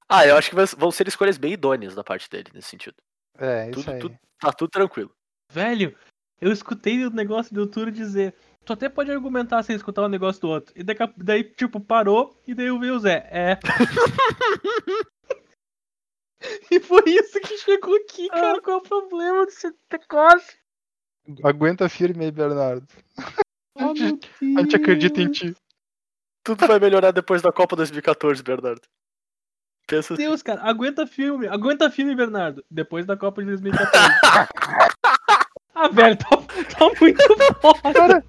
Ah, 0.09 0.25
eu 0.25 0.37
acho 0.37 0.49
que 0.49 0.55
vão 0.77 0.91
ser 0.91 1.07
escolhas 1.07 1.37
bem 1.37 1.53
idôneas 1.53 1.93
da 1.93 2.03
parte 2.03 2.29
dele, 2.29 2.49
nesse 2.53 2.69
sentido. 2.69 2.95
É, 3.37 3.69
isso 3.69 3.81
Tudo, 3.81 3.91
aí. 3.91 3.99
tudo- 3.99 4.19
tá 4.39 4.53
tudo 4.53 4.69
tranquilo. 4.69 5.11
Velho, 5.51 5.95
eu 6.39 6.51
escutei 6.51 7.05
o 7.05 7.09
negócio 7.09 7.53
do 7.53 7.67
Turo 7.67 7.91
dizer. 7.91 8.33
Tu 8.63 8.73
até 8.73 8.89
pode 8.89 9.11
argumentar 9.11 9.63
sem 9.63 9.75
escutar 9.75 10.03
o 10.03 10.09
negócio 10.09 10.41
do 10.41 10.49
outro. 10.49 10.73
E 10.75 10.81
a- 10.81 11.13
daí, 11.17 11.43
tipo, 11.43 11.79
parou 11.79 12.39
e 12.47 12.53
daí 12.53 12.67
eu 12.67 12.79
vi 12.79 12.91
o 12.91 12.99
Zé. 12.99 13.27
É. 13.31 13.59
e 16.71 16.79
foi 16.79 17.03
isso 17.07 17.39
que 17.39 17.57
chegou 17.57 17.95
aqui, 17.95 18.27
cara. 18.29 18.61
Qual 18.61 18.77
é 18.77 18.79
o 18.79 18.83
problema 18.83 19.45
desse 19.45 19.73
negócio? 19.91 20.57
Aguenta 21.43 21.89
firme 21.89 22.25
aí, 22.25 22.31
Bernardo. 22.31 22.87
Oh, 23.75 23.93
meu 23.93 24.19
A 24.57 24.61
gente 24.61 24.75
acredita 24.75 25.21
em 25.21 25.31
ti. 25.31 25.55
Tudo 26.47 26.65
vai 26.65 26.79
melhorar 26.79 27.11
depois 27.11 27.41
da 27.41 27.51
Copa 27.51 27.75
2014, 27.75 28.41
Bernardo. 28.41 28.79
Pensa 29.85 30.13
assim. 30.13 30.23
Deus, 30.23 30.41
cara, 30.41 30.61
aguenta 30.61 31.05
filme, 31.05 31.45
aguenta 31.45 31.91
filme, 31.91 32.15
Bernardo. 32.15 32.63
Depois 32.71 33.05
da 33.05 33.17
Copa 33.17 33.41
de 33.41 33.47
2014. 33.47 33.91
ah, 35.75 35.89
velho, 35.89 36.15
tá, 36.15 36.37
tá 36.37 36.89
muito 37.01 37.21
foda. 37.59 37.93
Cara, 37.93 38.23